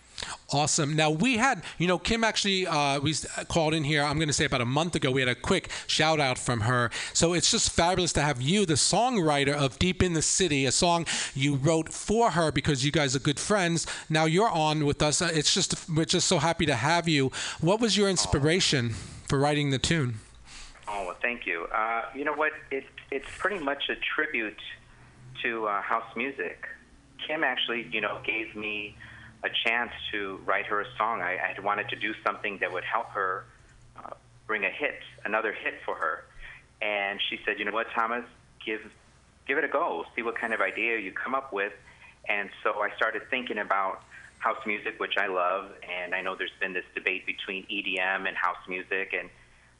Awesome. 0.52 0.96
Now 0.96 1.10
we 1.10 1.36
had, 1.36 1.62
you 1.78 1.86
know, 1.86 1.98
Kym 1.98 2.24
actually 2.24 2.66
uh, 2.66 3.00
we 3.00 3.14
called 3.48 3.72
in 3.72 3.84
here. 3.84 4.02
I'm 4.02 4.16
going 4.16 4.28
to 4.28 4.34
say 4.34 4.44
about 4.44 4.60
a 4.60 4.66
month 4.66 4.94
ago. 4.94 5.10
We 5.10 5.20
had 5.20 5.28
a 5.28 5.34
quick 5.34 5.70
shout 5.86 6.20
out 6.20 6.38
from 6.38 6.62
her. 6.62 6.90
So 7.12 7.32
it's 7.32 7.50
just 7.50 7.70
fabulous 7.70 8.12
to 8.14 8.22
have 8.22 8.42
you, 8.42 8.66
the 8.66 8.74
songwriter 8.74 9.54
of 9.54 9.78
"Deep 9.78 10.02
in 10.02 10.12
the 10.12 10.22
City," 10.22 10.66
a 10.66 10.72
song 10.72 11.06
you 11.34 11.54
wrote 11.54 11.92
for 11.92 12.32
her 12.32 12.50
because 12.50 12.84
you 12.84 12.92
guys 12.92 13.14
are 13.14 13.20
good 13.20 13.38
friends. 13.38 13.86
Now 14.08 14.24
you're 14.24 14.50
on 14.50 14.84
with 14.84 15.02
us. 15.02 15.22
Uh, 15.22 15.30
It's 15.32 15.54
just 15.54 15.88
we're 15.88 16.04
just 16.04 16.26
so 16.26 16.38
happy 16.38 16.66
to 16.66 16.74
have 16.74 17.08
you. 17.08 17.30
What 17.60 17.80
was 17.80 17.96
your 17.96 18.08
inspiration 18.08 18.90
for 19.28 19.38
writing 19.38 19.70
the 19.70 19.78
tune? 19.78 20.16
Oh, 20.88 21.06
well, 21.06 21.16
thank 21.22 21.46
you. 21.46 21.66
Uh, 21.72 22.02
you 22.14 22.24
know 22.24 22.34
what? 22.34 22.52
It, 22.72 22.84
it's 23.12 23.28
pretty 23.38 23.62
much 23.62 23.88
a 23.88 23.94
tribute 23.94 24.58
to 25.42 25.66
uh, 25.66 25.80
house 25.80 26.16
music, 26.16 26.66
Kym 27.26 27.42
actually, 27.44 27.88
you 27.92 28.00
know, 28.00 28.20
gave 28.24 28.54
me 28.56 28.96
a 29.42 29.48
chance 29.64 29.92
to 30.12 30.40
write 30.44 30.66
her 30.66 30.80
a 30.80 30.86
song. 30.96 31.22
I, 31.22 31.54
I 31.56 31.60
wanted 31.60 31.88
to 31.90 31.96
do 31.96 32.14
something 32.24 32.58
that 32.60 32.72
would 32.72 32.84
help 32.84 33.08
her 33.10 33.44
uh, 33.96 34.10
bring 34.46 34.64
a 34.64 34.70
hit, 34.70 35.00
another 35.24 35.52
hit 35.52 35.74
for 35.84 35.94
her. 35.94 36.24
And 36.82 37.20
she 37.28 37.38
said, 37.44 37.58
you 37.58 37.64
know 37.64 37.72
what, 37.72 37.86
Thomas, 37.94 38.24
give 38.64 38.80
give 39.46 39.58
it 39.58 39.64
a 39.64 39.68
go. 39.68 40.04
See 40.14 40.22
what 40.22 40.36
kind 40.38 40.54
of 40.54 40.60
idea 40.60 40.98
you 40.98 41.12
come 41.12 41.34
up 41.34 41.52
with. 41.52 41.72
And 42.28 42.50
so 42.62 42.80
I 42.80 42.94
started 42.96 43.22
thinking 43.30 43.58
about 43.58 44.02
house 44.38 44.64
music, 44.66 44.98
which 44.98 45.16
I 45.18 45.26
love, 45.26 45.70
and 45.82 46.14
I 46.14 46.22
know 46.22 46.34
there's 46.34 46.50
been 46.60 46.72
this 46.72 46.84
debate 46.94 47.26
between 47.26 47.64
EDM 47.66 48.26
and 48.26 48.36
house 48.36 48.62
music, 48.68 49.12
and 49.18 49.28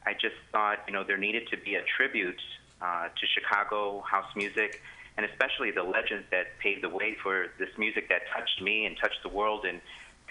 I 0.04 0.12
just 0.12 0.34
thought, 0.52 0.80
you 0.86 0.92
know, 0.92 1.04
there 1.04 1.16
needed 1.16 1.48
to 1.50 1.56
be 1.56 1.76
a 1.76 1.82
tribute 1.96 2.40
uh, 2.80 3.08
to 3.08 3.26
Chicago 3.26 4.00
house 4.00 4.30
music, 4.36 4.82
and 5.20 5.28
especially 5.30 5.70
the 5.70 5.82
legends 5.82 6.24
that 6.30 6.58
paved 6.60 6.82
the 6.82 6.88
way 6.88 7.14
for 7.22 7.48
this 7.58 7.68
music 7.76 8.08
that 8.08 8.22
touched 8.34 8.62
me 8.62 8.86
and 8.86 8.96
touched 8.96 9.22
the 9.22 9.28
world 9.28 9.66
and 9.66 9.78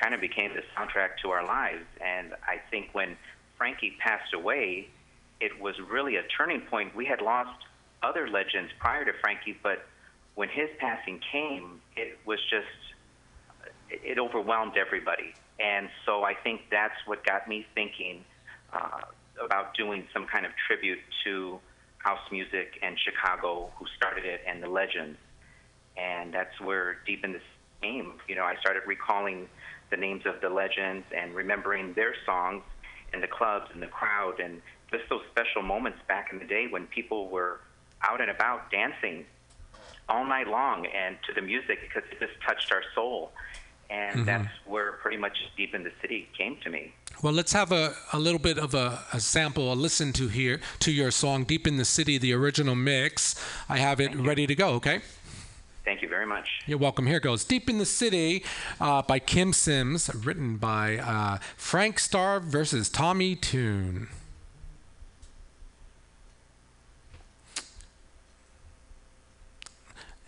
kind 0.02 0.16
of 0.16 0.22
became 0.22 0.52
the 0.56 0.64
soundtrack 0.76 1.10
to 1.22 1.30
our 1.30 1.46
lives. 1.46 1.86
And 2.04 2.34
I 2.42 2.58
think 2.72 2.90
when 2.94 3.16
Frankie 3.56 3.96
passed 4.00 4.34
away, 4.34 4.90
it 5.40 5.62
was 5.62 5.76
really 5.92 6.16
a 6.16 6.24
turning 6.36 6.62
point. 6.62 6.96
We 6.96 7.06
had 7.06 7.22
lost 7.22 7.66
other 8.02 8.28
legends 8.28 8.72
prior 8.80 9.06
to 9.06 9.12
Frankie, 9.22 9.56
but 9.62 9.86
when 10.34 10.50
his 10.50 10.70
passing 10.80 11.20
came, 11.32 11.82
it 11.96 12.18
was 12.26 12.40
just 12.50 12.66
it 13.92 14.18
overwhelmed 14.18 14.76
everybody. 14.76 15.36
And 15.60 15.90
so 16.06 16.24
I 16.24 16.34
think 16.34 16.62
that's 16.72 16.96
what 17.06 17.24
got 17.24 17.48
me 17.48 17.68
thinking 17.76 18.26
uh, 18.74 19.02
about 19.44 19.76
doing 19.76 20.08
some 20.14 20.26
kind 20.26 20.48
of 20.48 20.52
tribute 20.66 21.00
to 21.26 21.60
house 22.00 22.20
music 22.32 22.80
and 22.82 22.98
Chicago, 23.00 23.72
who 23.78 23.86
started 23.96 24.26
it, 24.26 24.42
and 24.48 24.64
the 24.64 24.70
legends. 24.70 25.18
And 25.98 26.34
that's 26.34 26.60
where 26.62 26.98
deep 27.06 27.24
in 27.24 27.34
this 27.34 27.44
game, 27.82 28.14
you 28.28 28.36
know, 28.36 28.44
I 28.44 28.56
started 28.60 28.84
recalling 28.88 29.48
the 29.92 29.98
names 29.98 30.24
of 30.26 30.42
the 30.42 30.50
legends 30.50 31.06
and 31.16 31.36
remembering 31.36 31.94
their 31.94 32.14
songs 32.26 32.64
and 33.14 33.22
the 33.24 33.28
clubs 33.28 33.66
and 33.74 33.82
the 33.82 33.88
crowd 33.88 34.40
and 34.40 34.62
just 34.92 35.04
those 35.10 35.22
special 35.32 35.62
moments 35.62 36.00
back 36.08 36.28
in 36.32 36.40
the 36.40 36.46
day 36.46 36.66
when 36.70 36.88
people 36.88 37.30
were 37.30 37.60
out 38.04 38.22
and 38.22 38.30
about 38.30 38.72
dancing 38.72 39.26
all 40.08 40.26
night 40.26 40.48
long 40.48 40.86
and 40.88 41.18
to 41.28 41.34
the 41.34 41.42
music 41.42 41.80
because 41.82 42.04
it 42.12 42.20
just 42.20 42.34
touched 42.48 42.72
our 42.72 42.84
soul. 42.96 43.32
And 43.90 44.22
Mhm. 44.22 44.26
that's 44.26 44.50
pretty 45.10 45.20
much 45.20 45.40
Deep 45.58 45.74
in 45.74 45.82
the 45.82 45.92
City 46.04 46.28
came 46.38 46.56
to 46.58 46.70
me. 46.70 46.94
Well, 47.24 47.34
let's 47.34 47.52
have 47.54 47.72
a, 47.72 47.96
a 48.14 48.20
little 48.20 48.38
bit 48.38 48.60
of 48.60 48.76
a, 48.76 49.04
a 49.12 49.20
sample, 49.20 49.74
a 49.74 49.74
listen 49.74 50.14
to 50.14 50.28
here 50.28 50.62
to 50.82 50.92
your 50.92 51.10
song 51.10 51.46
"Deep 51.46 51.66
in 51.66 51.78
the 51.78 51.84
City," 51.86 52.20
the 52.20 52.32
original 52.32 52.76
mix. 52.76 53.34
I 53.68 53.80
have 53.80 54.00
it 54.00 54.16
ready 54.16 54.46
to 54.46 54.54
go. 54.54 54.70
Okay. 54.74 55.02
Thank 55.84 56.04
you 56.04 56.10
very 56.10 56.28
much. 56.28 56.62
You're 56.68 56.78
welcome. 56.78 57.08
Here 57.08 57.20
goes 57.20 57.44
"Deep 57.44 57.68
in 57.72 57.80
the 57.80 57.88
City" 57.88 58.46
uh, 58.80 59.02
by 59.02 59.20
Kym 59.20 59.56
Sims, 59.56 60.14
written 60.14 60.58
by 60.58 61.00
uh, 61.00 61.40
Frank 61.58 61.98
Starr 61.98 62.40
versus 62.40 62.88
Tommy 62.88 63.36
Tune. 63.36 64.10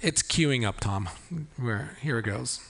It's 0.01 0.23
queuing 0.23 0.67
up, 0.67 0.79
Tom. 0.79 1.07
Where 1.57 1.97
here 2.01 2.17
it 2.17 2.25
goes. 2.25 2.61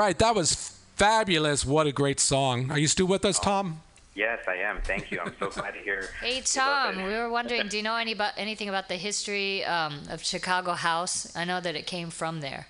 Right, 0.00 0.18
that 0.18 0.34
was 0.34 0.54
fabulous. 0.96 1.64
What 1.64 1.86
a 1.86 1.92
great 1.92 2.20
song. 2.20 2.70
Are 2.70 2.78
you 2.78 2.88
still 2.88 3.06
with 3.06 3.24
us, 3.24 3.38
Tom? 3.38 3.82
Yes, 4.14 4.40
I 4.48 4.56
am. 4.56 4.80
Thank 4.82 5.10
you. 5.10 5.20
I'm 5.20 5.34
so 5.38 5.50
glad 5.60 5.74
to 5.74 5.80
hear. 5.80 6.08
Hey 6.20 6.40
Tom, 6.40 6.96
we 6.96 7.12
were 7.12 7.30
wondering, 7.30 7.68
do 7.68 7.76
you 7.76 7.82
know 7.82 7.96
any 7.96 8.12
about 8.12 8.32
anything 8.36 8.68
about 8.68 8.88
the 8.88 8.96
history 8.96 9.64
um, 9.64 10.02
of 10.10 10.22
Chicago 10.22 10.72
House? 10.72 11.34
I 11.36 11.44
know 11.44 11.60
that 11.60 11.76
it 11.76 11.86
came 11.86 12.10
from 12.10 12.40
there. 12.40 12.66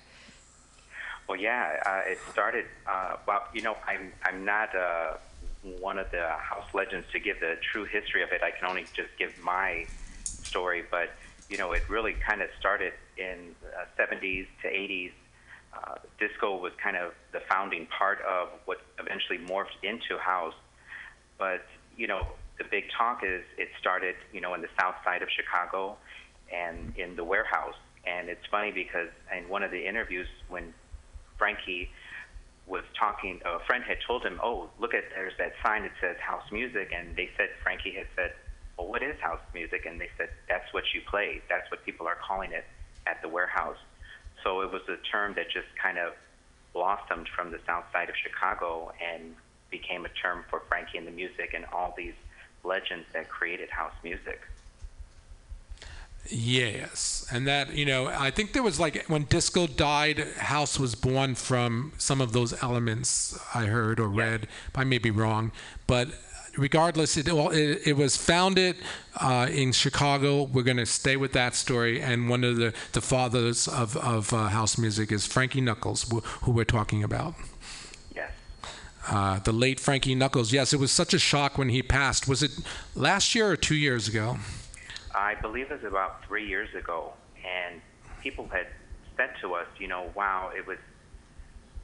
Well, 1.27 1.39
yeah, 1.39 1.81
uh, 1.85 2.11
it 2.11 2.19
started. 2.31 2.65
Uh, 2.85 3.15
well, 3.25 3.43
you 3.53 3.61
know, 3.61 3.77
I'm 3.87 4.11
I'm 4.23 4.43
not 4.45 4.75
uh, 4.75 5.13
one 5.79 5.97
of 5.97 6.11
the 6.11 6.27
house 6.49 6.67
legends 6.73 7.07
to 7.13 7.19
give 7.19 7.39
the 7.39 7.55
true 7.71 7.85
history 7.85 8.23
of 8.23 8.31
it. 8.31 8.41
I 8.43 8.51
can 8.51 8.67
only 8.69 8.85
just 8.93 9.09
give 9.17 9.33
my 9.41 9.85
story, 10.25 10.83
but 10.91 11.09
you 11.49 11.57
know, 11.57 11.71
it 11.71 11.83
really 11.89 12.13
kind 12.13 12.41
of 12.41 12.49
started 12.59 12.93
in 13.17 13.55
uh, 13.77 13.85
70s 13.97 14.47
to 14.61 14.67
80s. 14.67 15.11
Uh, 15.91 15.95
disco 16.19 16.55
was 16.57 16.71
kind 16.81 16.95
of 16.95 17.11
the 17.33 17.39
founding 17.49 17.87
part 17.87 18.19
of 18.21 18.49
what 18.65 18.77
eventually 18.99 19.37
morphed 19.37 19.75
into 19.83 20.17
house. 20.19 20.53
But 21.37 21.65
you 21.97 22.07
know, 22.07 22.27
the 22.57 22.63
big 22.69 22.85
talk 22.97 23.23
is 23.23 23.41
it 23.57 23.69
started, 23.79 24.15
you 24.31 24.39
know, 24.39 24.53
in 24.53 24.61
the 24.61 24.69
south 24.79 24.95
side 25.03 25.21
of 25.21 25.27
Chicago 25.29 25.97
and 26.53 26.95
in 26.97 27.15
the 27.15 27.23
warehouse. 27.23 27.75
And 28.05 28.29
it's 28.29 28.45
funny 28.49 28.71
because 28.71 29.09
in 29.35 29.49
one 29.49 29.63
of 29.63 29.71
the 29.71 29.85
interviews 29.87 30.27
when 30.47 30.73
Frankie 31.37 31.89
was 32.67 32.83
talking, 32.97 33.41
a 33.43 33.59
friend 33.65 33.83
had 33.83 33.97
told 34.07 34.23
him, 34.23 34.39
"Oh, 34.41 34.69
look 34.79 34.93
at 34.93 35.03
there's 35.13 35.33
that 35.39 35.53
sign 35.65 35.83
that 35.83 35.91
says 35.99 36.15
house 36.21 36.45
music," 36.51 36.93
and 36.95 37.15
they 37.15 37.29
said 37.35 37.49
Frankie 37.63 37.91
had 37.91 38.07
said, 38.15 38.31
"Well, 38.77 38.87
what 38.87 39.03
is 39.03 39.19
house 39.19 39.41
music?" 39.53 39.85
And 39.85 39.99
they 39.99 40.09
said, 40.17 40.29
"That's 40.47 40.71
what 40.73 40.83
you 40.93 41.01
play. 41.09 41.41
That's 41.49 41.69
what 41.69 41.83
people 41.83 42.07
are 42.07 42.17
calling 42.27 42.51
it 42.53 42.65
at 43.07 43.21
the 43.21 43.27
warehouse." 43.27 43.77
So 44.43 44.61
it 44.61 44.71
was 44.71 44.81
a 44.89 44.97
term 45.11 45.33
that 45.35 45.49
just 45.49 45.67
kind 45.81 45.97
of 45.97 46.13
blossomed 46.73 47.27
from 47.35 47.51
the 47.51 47.59
south 47.65 47.85
side 47.91 48.09
of 48.09 48.15
Chicago 48.15 48.91
and 49.01 49.35
became 49.69 50.05
a 50.05 50.09
term 50.09 50.43
for 50.49 50.61
Frankie 50.67 50.97
and 50.97 51.07
the 51.07 51.11
music 51.11 51.53
and 51.53 51.65
all 51.73 51.93
these 51.97 52.13
legends 52.63 53.05
that 53.13 53.29
created 53.29 53.69
house 53.69 53.93
music. 54.03 54.41
Yes, 56.29 57.25
and 57.31 57.47
that 57.47 57.73
you 57.73 57.85
know, 57.85 58.07
I 58.07 58.29
think 58.29 58.53
there 58.53 58.61
was 58.61 58.79
like 58.79 59.05
when 59.07 59.23
disco 59.23 59.65
died, 59.65 60.19
house 60.37 60.79
was 60.79 60.93
born 60.93 61.35
from 61.35 61.93
some 61.97 62.21
of 62.21 62.31
those 62.31 62.61
elements. 62.61 63.39
I 63.55 63.65
heard 63.65 63.99
or 63.99 64.07
read. 64.07 64.47
I 64.75 64.83
may 64.83 64.99
be 64.99 65.09
wrong, 65.09 65.51
but 65.87 66.09
regardless, 66.57 67.17
it 67.17 67.29
all 67.29 67.49
it, 67.49 67.81
it 67.85 67.97
was 67.97 68.17
founded 68.17 68.77
uh, 69.19 69.47
in 69.51 69.71
Chicago. 69.71 70.43
We're 70.43 70.63
going 70.63 70.77
to 70.77 70.85
stay 70.85 71.17
with 71.17 71.33
that 71.33 71.55
story, 71.55 72.01
and 72.01 72.29
one 72.29 72.43
of 72.43 72.57
the 72.57 72.73
the 72.93 73.01
fathers 73.01 73.67
of 73.67 73.97
of 73.97 74.33
uh, 74.33 74.47
house 74.49 74.77
music 74.77 75.11
is 75.11 75.25
Frankie 75.25 75.61
Knuckles, 75.61 76.09
who, 76.09 76.19
who 76.19 76.51
we're 76.51 76.63
talking 76.65 77.03
about. 77.03 77.35
Yes. 78.15 78.31
Uh, 79.07 79.39
the 79.39 79.53
late 79.53 79.79
Frankie 79.79 80.15
Knuckles. 80.15 80.51
Yes, 80.51 80.73
it 80.73 80.79
was 80.79 80.91
such 80.91 81.13
a 81.13 81.19
shock 81.19 81.57
when 81.57 81.69
he 81.69 81.81
passed. 81.81 82.27
Was 82.27 82.43
it 82.43 82.51
last 82.95 83.35
year 83.35 83.51
or 83.51 83.57
two 83.57 83.75
years 83.75 84.07
ago? 84.07 84.37
I 85.13 85.35
believe 85.35 85.71
it 85.71 85.81
was 85.81 85.89
about 85.89 86.25
three 86.25 86.47
years 86.47 86.73
ago, 86.73 87.13
and 87.35 87.81
people 88.21 88.47
had 88.47 88.67
said 89.17 89.31
to 89.41 89.53
us, 89.55 89.67
you 89.77 89.87
know, 89.87 90.09
wow, 90.15 90.51
it 90.55 90.65
was 90.65 90.77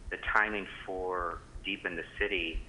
the 0.10 0.18
timing 0.34 0.66
for 0.86 1.40
Deep 1.66 1.86
in 1.86 1.98
the 1.98 2.06
City 2.18 2.62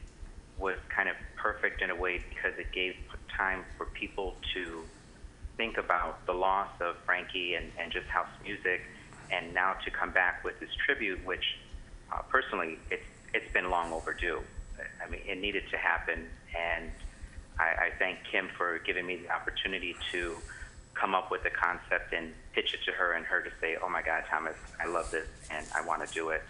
was 0.59 0.77
kind 0.95 1.09
of 1.09 1.17
perfect 1.37 1.83
in 1.83 1.91
a 1.91 1.95
way 1.95 2.21
because 2.29 2.59
it 2.59 2.73
gave 2.73 2.95
time 3.37 3.65
for 3.77 3.87
people 3.87 4.35
to 4.55 4.83
think 5.57 5.79
about 5.79 6.25
the 6.27 6.33
loss 6.33 6.69
of 6.81 6.97
Frankie 7.05 7.55
and, 7.55 7.71
and 7.79 7.93
just 7.93 8.07
house 8.07 8.29
music, 8.43 8.81
and 9.31 9.53
now 9.55 9.75
to 9.85 9.91
come 9.91 10.11
back 10.11 10.45
with 10.45 10.59
this 10.61 10.71
tribute, 10.87 11.25
which 11.25 11.45
uh, 12.13 12.23
personally, 12.31 12.79
it's, 12.91 13.07
it's 13.35 13.53
been 13.53 13.71
long 13.71 13.93
overdue. 13.93 14.41
I 15.05 15.11
mean, 15.11 15.21
it 15.27 15.39
needed 15.39 15.65
to 15.71 15.77
happen, 15.77 16.27
and 16.57 16.91
I, 17.59 17.87
I 17.87 17.91
thank 17.99 18.19
Kym 18.33 18.49
for 18.57 18.79
giving 18.87 19.07
me 19.07 19.17
the 19.17 19.31
opportunity 19.31 19.97
to 20.13 20.37
come 20.95 21.15
up 21.15 21.31
with 21.31 21.43
the 21.43 21.51
concept 21.51 22.13
and 22.13 22.33
pitch 22.55 22.75
it 22.75 22.81
to 22.87 22.93
her, 22.93 23.13
and 23.13 23.27
her 23.27 23.43
to 23.43 23.51
say, 23.61 23.77
"Oh 23.83 23.89
my 23.89 24.03
God, 24.03 24.25
Thomas, 24.31 24.57
I 24.81 24.87
love 24.87 25.11
this, 25.11 25.27
and 25.51 25.67
I 25.75 25.85
want 25.85 26.07
to 26.07 26.13
do 26.13 26.31
it." 26.31 26.43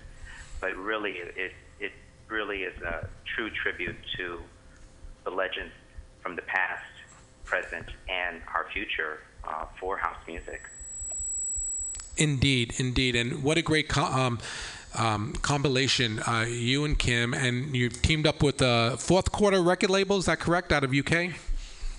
But 0.60 0.76
really, 0.76 1.12
it 1.12 1.52
really 2.28 2.62
is 2.62 2.80
a 2.82 3.09
true 3.34 3.50
tribute 3.50 3.96
to 4.16 4.40
the 5.24 5.30
legends 5.30 5.72
from 6.20 6.36
the 6.36 6.42
past, 6.42 6.84
present, 7.44 7.86
and 8.09 8.40
our 8.55 8.66
future 8.72 9.20
uh, 9.44 9.66
for 9.80 9.96
house 9.96 10.18
music. 10.26 10.62
Indeed, 12.16 12.74
indeed, 12.78 13.14
and 13.14 13.42
what 13.42 13.59
a 13.59 13.62
great 13.62 13.88
co- 13.88 14.05
um, 14.05 14.38
um, 14.94 15.34
compilation! 15.34 16.18
Uh, 16.20 16.46
you 16.48 16.84
and 16.84 16.98
Kym, 16.98 17.36
and 17.36 17.76
you've 17.76 18.02
teamed 18.02 18.26
up 18.26 18.42
with 18.42 18.59
the 18.59 18.96
Fourth 18.98 19.30
Quarter 19.30 19.62
record 19.62 19.90
label. 19.90 20.18
Is 20.18 20.24
that 20.26 20.40
correct? 20.40 20.72
Out 20.72 20.82
of 20.82 20.92
UK. 20.92 21.34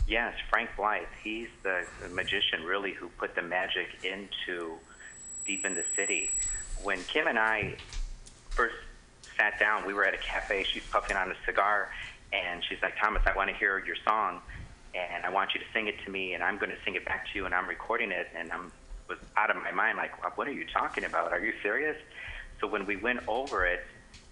Yes, 0.08 0.34
Frank 0.50 0.72
Blythe. 0.76 1.04
He's 1.24 1.48
the 1.64 1.86
magician, 2.12 2.64
really, 2.64 2.92
who 2.94 3.10
put 3.10 3.36
the 3.36 3.44
magic 3.44 3.88
into 4.04 4.74
Deep 5.46 5.66
in 5.66 5.76
the 5.76 5.86
City. 5.96 6.32
When 6.84 6.98
Kym 7.00 7.28
and 7.28 7.40
I 7.40 7.76
first 8.50 8.76
sat 9.40 9.58
down, 9.60 9.88
we 9.88 9.94
were 9.94 10.06
at 10.06 10.14
a 10.14 10.18
cafe. 10.18 10.64
She's 10.72 10.84
puffing 10.92 11.16
on 11.16 11.32
a 11.32 11.36
cigar, 11.46 11.90
and 12.34 12.64
she's 12.68 12.82
like, 12.82 12.96
"Thomas, 13.00 13.24
I 13.26 13.36
want 13.36 13.50
to 13.50 13.56
hear 13.56 13.80
your 13.86 13.96
song, 14.06 14.42
and 14.94 15.26
I 15.26 15.30
want 15.30 15.54
you 15.54 15.60
to 15.62 15.66
sing 15.74 15.88
it 15.88 15.96
to 16.06 16.12
me, 16.12 16.34
and 16.34 16.44
I'm 16.44 16.58
going 16.58 16.72
to 16.72 16.78
sing 16.84 16.96
it 16.96 17.06
back 17.06 17.26
to 17.32 17.38
you, 17.38 17.46
and 17.46 17.56
I'm 17.56 17.68
recording 17.68 18.12
it." 18.12 18.28
And 18.36 18.52
I'm 18.52 18.72
was 19.08 19.18
out 19.38 19.50
of 19.50 19.56
my 19.64 19.72
mind, 19.72 19.98
like, 19.98 20.38
"What 20.38 20.48
are 20.48 20.52
you 20.52 20.66
talking 20.72 21.04
about? 21.06 21.32
Are 21.32 21.40
you 21.40 21.54
serious?" 21.64 21.98
So 22.60 22.68
when 22.68 22.86
we 22.86 22.96
went 22.98 23.22
over 23.28 23.66
it, 23.66 23.86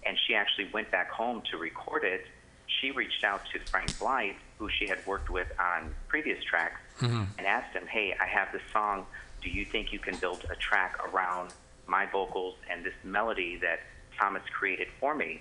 and 0.06 0.16
she 0.26 0.34
actually 0.34 0.68
went 0.72 0.90
back 0.90 1.10
home 1.10 1.42
to 1.50 1.56
record 1.56 2.04
it, 2.04 2.26
she 2.66 2.90
reached 2.90 3.24
out 3.24 3.40
to 3.52 3.58
Frank 3.70 3.98
Blythe, 3.98 4.36
who 4.58 4.68
she 4.68 4.86
had 4.86 5.04
worked 5.06 5.30
with 5.30 5.48
on 5.58 5.94
previous 6.08 6.42
tracks, 6.44 6.80
Mm-hmm. 7.00 7.24
and 7.38 7.46
asked 7.46 7.72
him, 7.74 7.86
"Hey, 7.86 8.14
I 8.20 8.26
have 8.26 8.52
this 8.52 8.62
song. 8.72 9.06
Do 9.40 9.48
you 9.50 9.64
think 9.64 9.92
you 9.92 9.98
can 10.00 10.16
build 10.16 10.44
a 10.50 10.56
track 10.56 10.92
around 11.08 11.54
my 11.86 12.06
vocals 12.06 12.56
and 12.68 12.84
this 12.84 12.94
melody 13.04 13.56
that 13.56 13.80
Thomas 14.18 14.42
created 14.52 14.88
for 15.00 15.14
me?" 15.14 15.40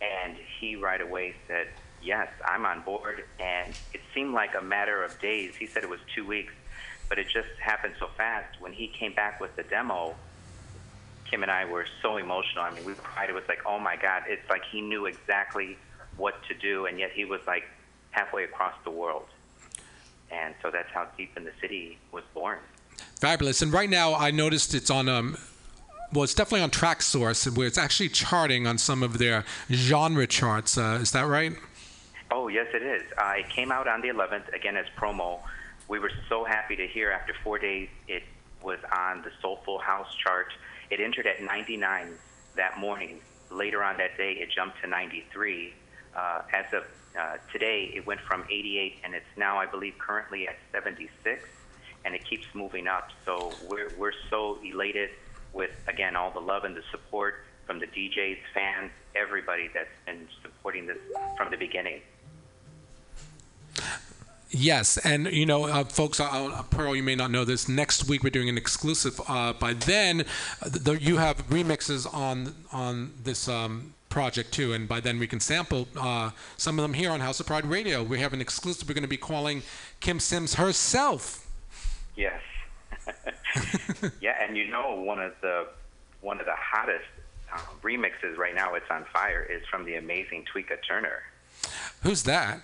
And 0.00 0.36
he 0.58 0.76
right 0.76 1.00
away 1.00 1.34
said, 1.46 1.68
"Yes, 2.02 2.28
I'm 2.44 2.66
on 2.66 2.82
board." 2.82 3.24
And 3.38 3.74
it 3.92 4.00
seemed 4.14 4.34
like 4.34 4.54
a 4.54 4.62
matter 4.62 5.02
of 5.04 5.18
days. 5.20 5.54
He 5.56 5.66
said 5.66 5.82
it 5.82 5.88
was 5.88 6.00
two 6.14 6.26
weeks, 6.26 6.52
but 7.08 7.18
it 7.18 7.28
just 7.28 7.48
happened 7.60 7.94
so 7.98 8.08
fast. 8.16 8.60
When 8.60 8.72
he 8.72 8.88
came 8.88 9.12
back 9.12 9.40
with 9.40 9.54
the 9.56 9.62
demo, 9.62 10.14
Kym 11.30 11.42
and 11.42 11.50
I 11.50 11.64
were 11.64 11.86
so 12.02 12.16
emotional. 12.16 12.64
I 12.64 12.70
mean, 12.70 12.84
we 12.84 12.94
cried. 12.94 13.30
It 13.30 13.34
was 13.34 13.48
like, 13.48 13.62
"Oh 13.66 13.78
my 13.78 13.96
God!" 13.96 14.24
It's 14.26 14.48
like 14.50 14.64
he 14.70 14.80
knew 14.80 15.06
exactly 15.06 15.78
what 16.16 16.34
to 16.48 16.54
do, 16.54 16.86
and 16.86 16.98
yet 16.98 17.12
he 17.12 17.24
was 17.24 17.40
like 17.46 17.64
halfway 18.10 18.44
across 18.44 18.74
the 18.84 18.90
world. 18.90 19.26
And 20.30 20.54
so 20.62 20.70
that's 20.70 20.90
how 20.92 21.06
Deep 21.16 21.36
in 21.36 21.44
the 21.44 21.52
City 21.60 21.98
was 22.12 22.24
born. 22.32 22.58
Fabulous. 23.20 23.62
And 23.62 23.72
right 23.72 23.90
now, 23.90 24.14
I 24.14 24.30
noticed 24.30 24.74
it's 24.74 24.90
on 24.90 25.08
um, 25.08 25.36
well, 26.14 26.22
it's 26.22 26.34
definitely 26.34 26.62
on 26.62 26.70
Traxsource, 26.70 27.56
where 27.56 27.66
it's 27.66 27.78
actually 27.78 28.08
charting 28.08 28.66
on 28.66 28.78
some 28.78 29.02
of 29.02 29.18
their 29.18 29.44
genre 29.70 30.26
charts. 30.26 30.78
Uh, 30.78 30.98
is 31.02 31.10
that 31.10 31.26
right? 31.26 31.52
Oh, 32.30 32.48
yes, 32.48 32.68
it 32.72 32.82
is. 32.82 33.02
Uh, 33.18 33.34
it 33.38 33.48
came 33.50 33.72
out 33.72 33.88
on 33.88 34.00
the 34.00 34.08
11th, 34.08 34.54
again 34.54 34.76
as 34.76 34.86
promo. 34.96 35.40
We 35.88 35.98
were 35.98 36.12
so 36.28 36.44
happy 36.44 36.76
to 36.76 36.86
hear 36.86 37.10
after 37.10 37.34
four 37.42 37.58
days 37.58 37.88
it 38.06 38.22
was 38.62 38.78
on 38.96 39.22
the 39.22 39.30
Soulful 39.42 39.78
House 39.78 40.14
chart. 40.14 40.52
It 40.90 41.00
entered 41.00 41.26
at 41.26 41.42
99 41.42 42.08
that 42.56 42.78
morning. 42.78 43.20
Later 43.50 43.82
on 43.82 43.96
that 43.98 44.16
day, 44.16 44.32
it 44.34 44.50
jumped 44.50 44.80
to 44.82 44.86
93. 44.86 45.74
Uh, 46.16 46.42
as 46.52 46.72
of 46.72 46.84
uh, 47.18 47.36
today, 47.52 47.92
it 47.94 48.06
went 48.06 48.20
from 48.20 48.44
88, 48.44 48.98
and 49.04 49.14
it's 49.14 49.26
now, 49.36 49.58
I 49.58 49.66
believe, 49.66 49.94
currently 49.98 50.46
at 50.46 50.56
76, 50.72 51.48
and 52.04 52.14
it 52.14 52.24
keeps 52.24 52.46
moving 52.54 52.86
up. 52.86 53.10
So 53.24 53.52
we're, 53.68 53.92
we're 53.98 54.12
so 54.30 54.58
elated 54.64 55.10
with, 55.54 55.70
again, 55.88 56.16
all 56.16 56.30
the 56.30 56.40
love 56.40 56.64
and 56.64 56.76
the 56.76 56.82
support 56.90 57.44
from 57.66 57.78
the 57.78 57.86
DJs, 57.86 58.38
fans, 58.52 58.90
everybody 59.14 59.70
that's 59.72 59.88
been 60.04 60.28
supporting 60.42 60.86
this 60.86 60.98
from 61.36 61.50
the 61.50 61.56
beginning. 61.56 62.00
Yes, 64.50 64.98
and 64.98 65.26
you 65.32 65.46
know, 65.46 65.64
uh, 65.64 65.82
folks, 65.84 66.20
uh, 66.20 66.62
Pearl, 66.70 66.94
you 66.94 67.02
may 67.02 67.16
not 67.16 67.32
know 67.32 67.44
this. 67.44 67.68
Next 67.68 68.08
week 68.08 68.22
we're 68.22 68.30
doing 68.30 68.48
an 68.48 68.56
exclusive. 68.56 69.20
Uh, 69.26 69.52
by 69.52 69.72
then, 69.72 70.24
the, 70.64 70.96
you 71.00 71.16
have 71.16 71.48
remixes 71.48 72.12
on 72.14 72.54
on 72.70 73.14
this 73.24 73.48
um, 73.48 73.94
project 74.10 74.52
too, 74.52 74.72
and 74.72 74.86
by 74.86 75.00
then 75.00 75.18
we 75.18 75.26
can 75.26 75.40
sample 75.40 75.88
uh, 75.98 76.30
some 76.56 76.78
of 76.78 76.84
them 76.84 76.94
here 76.94 77.10
on 77.10 77.18
House 77.18 77.40
of 77.40 77.46
Pride 77.46 77.66
Radio. 77.66 78.04
We 78.04 78.20
have 78.20 78.32
an 78.32 78.40
exclusive. 78.40 78.88
We're 78.88 78.94
going 78.94 79.02
to 79.02 79.08
be 79.08 79.16
calling 79.16 79.62
Kym 80.00 80.20
Sims 80.20 80.54
herself. 80.54 81.44
Yes. 82.14 82.40
yeah, 84.20 84.42
and 84.42 84.56
you 84.56 84.68
know 84.70 85.00
one 85.00 85.20
of 85.20 85.32
the 85.40 85.68
one 86.20 86.40
of 86.40 86.46
the 86.46 86.56
hottest 86.56 87.04
uh, 87.52 87.58
remixes 87.82 88.36
right 88.36 88.54
now. 88.54 88.74
It's 88.74 88.90
on 88.90 89.04
fire. 89.12 89.42
Is 89.42 89.62
from 89.70 89.84
the 89.84 89.96
amazing 89.96 90.44
Tweeka 90.52 90.78
Turner. 90.86 91.22
Who's 92.02 92.24
that? 92.24 92.60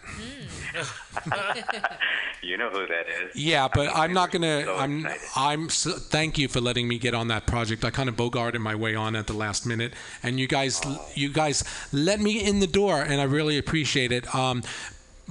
You 2.43 2.57
know 2.57 2.71
who 2.71 2.87
that 2.87 3.07
is. 3.07 3.37
Yeah, 3.37 3.69
but 3.69 3.95
I 3.95 4.03
mean, 4.03 4.11
we 4.11 4.15
not 4.15 4.31
gonna. 4.31 4.65
so 4.65 4.77
I'm. 4.77 5.05
excited. 5.05 5.21
I'm. 5.37 5.69
So, 5.69 5.91
thank 5.93 6.39
you 6.39 6.49
for 6.49 6.61
letting 6.61 6.89
me 6.89 6.99
get 6.99 7.15
on 7.15 7.29
that 7.29 7.47
project. 7.47 7.85
I 7.85 7.91
kind 7.91 8.09
of 8.09 8.17
bogarted 8.17 8.61
my 8.61 8.75
way 8.75 8.95
on 8.95 9.15
at 9.15 9.27
the 9.27 9.35
last 9.35 9.67
minute, 9.67 9.93
and 10.23 10.41
you 10.41 10.49
guys, 10.49 10.81
you 11.15 11.29
guys 11.29 11.65
let 11.93 12.19
me 12.19 12.43
in 12.43 12.61
the 12.61 12.67
door, 12.67 13.03
and 13.03 13.21
I 13.21 13.25
really 13.25 13.59
appreciate 13.59 14.11
it. 14.11 14.35
Um, 14.35 14.63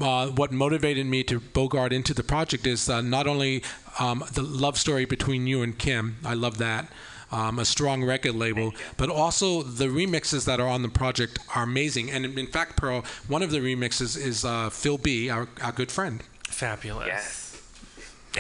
uh, 0.02 0.28
what 0.28 0.52
motivated 0.52 1.06
me 1.06 1.24
to 1.24 1.40
bogart 1.40 1.92
into 1.94 2.14
the 2.14 2.24
project 2.24 2.66
is 2.68 2.90
uh, 2.90 3.02
not 3.02 3.28
only 3.28 3.64
um, 4.00 4.24
the 4.34 4.42
love 4.42 4.78
story 4.78 5.06
between 5.06 5.48
you 5.48 5.62
and 5.62 5.78
Kym. 5.78 6.14
I 6.26 6.34
love 6.34 6.58
that. 6.60 6.90
Um, 7.32 7.60
a 7.60 7.66
strong 7.66 8.04
record 8.04 8.34
label, 8.34 8.74
but 8.98 9.10
also 9.12 9.62
the 9.62 9.86
remixes 9.86 10.46
that 10.46 10.60
are 10.60 10.68
on 10.68 10.82
the 10.82 10.90
project 10.90 11.38
are 11.56 11.62
amazing. 11.62 12.10
And 12.10 12.26
in 12.26 12.48
fact, 12.48 12.76
Pearl, 12.76 13.06
one 13.28 13.44
of 13.44 13.52
the 13.52 13.60
remixes 13.60 14.18
is 14.18 14.44
uh, 14.44 14.72
Phil 14.72 14.98
B, 14.98 15.30
our, 15.30 15.48
our 15.62 15.72
good 15.72 15.92
friend. 15.92 16.24
Fabulous. 16.48 17.06
Yes. 17.08 17.62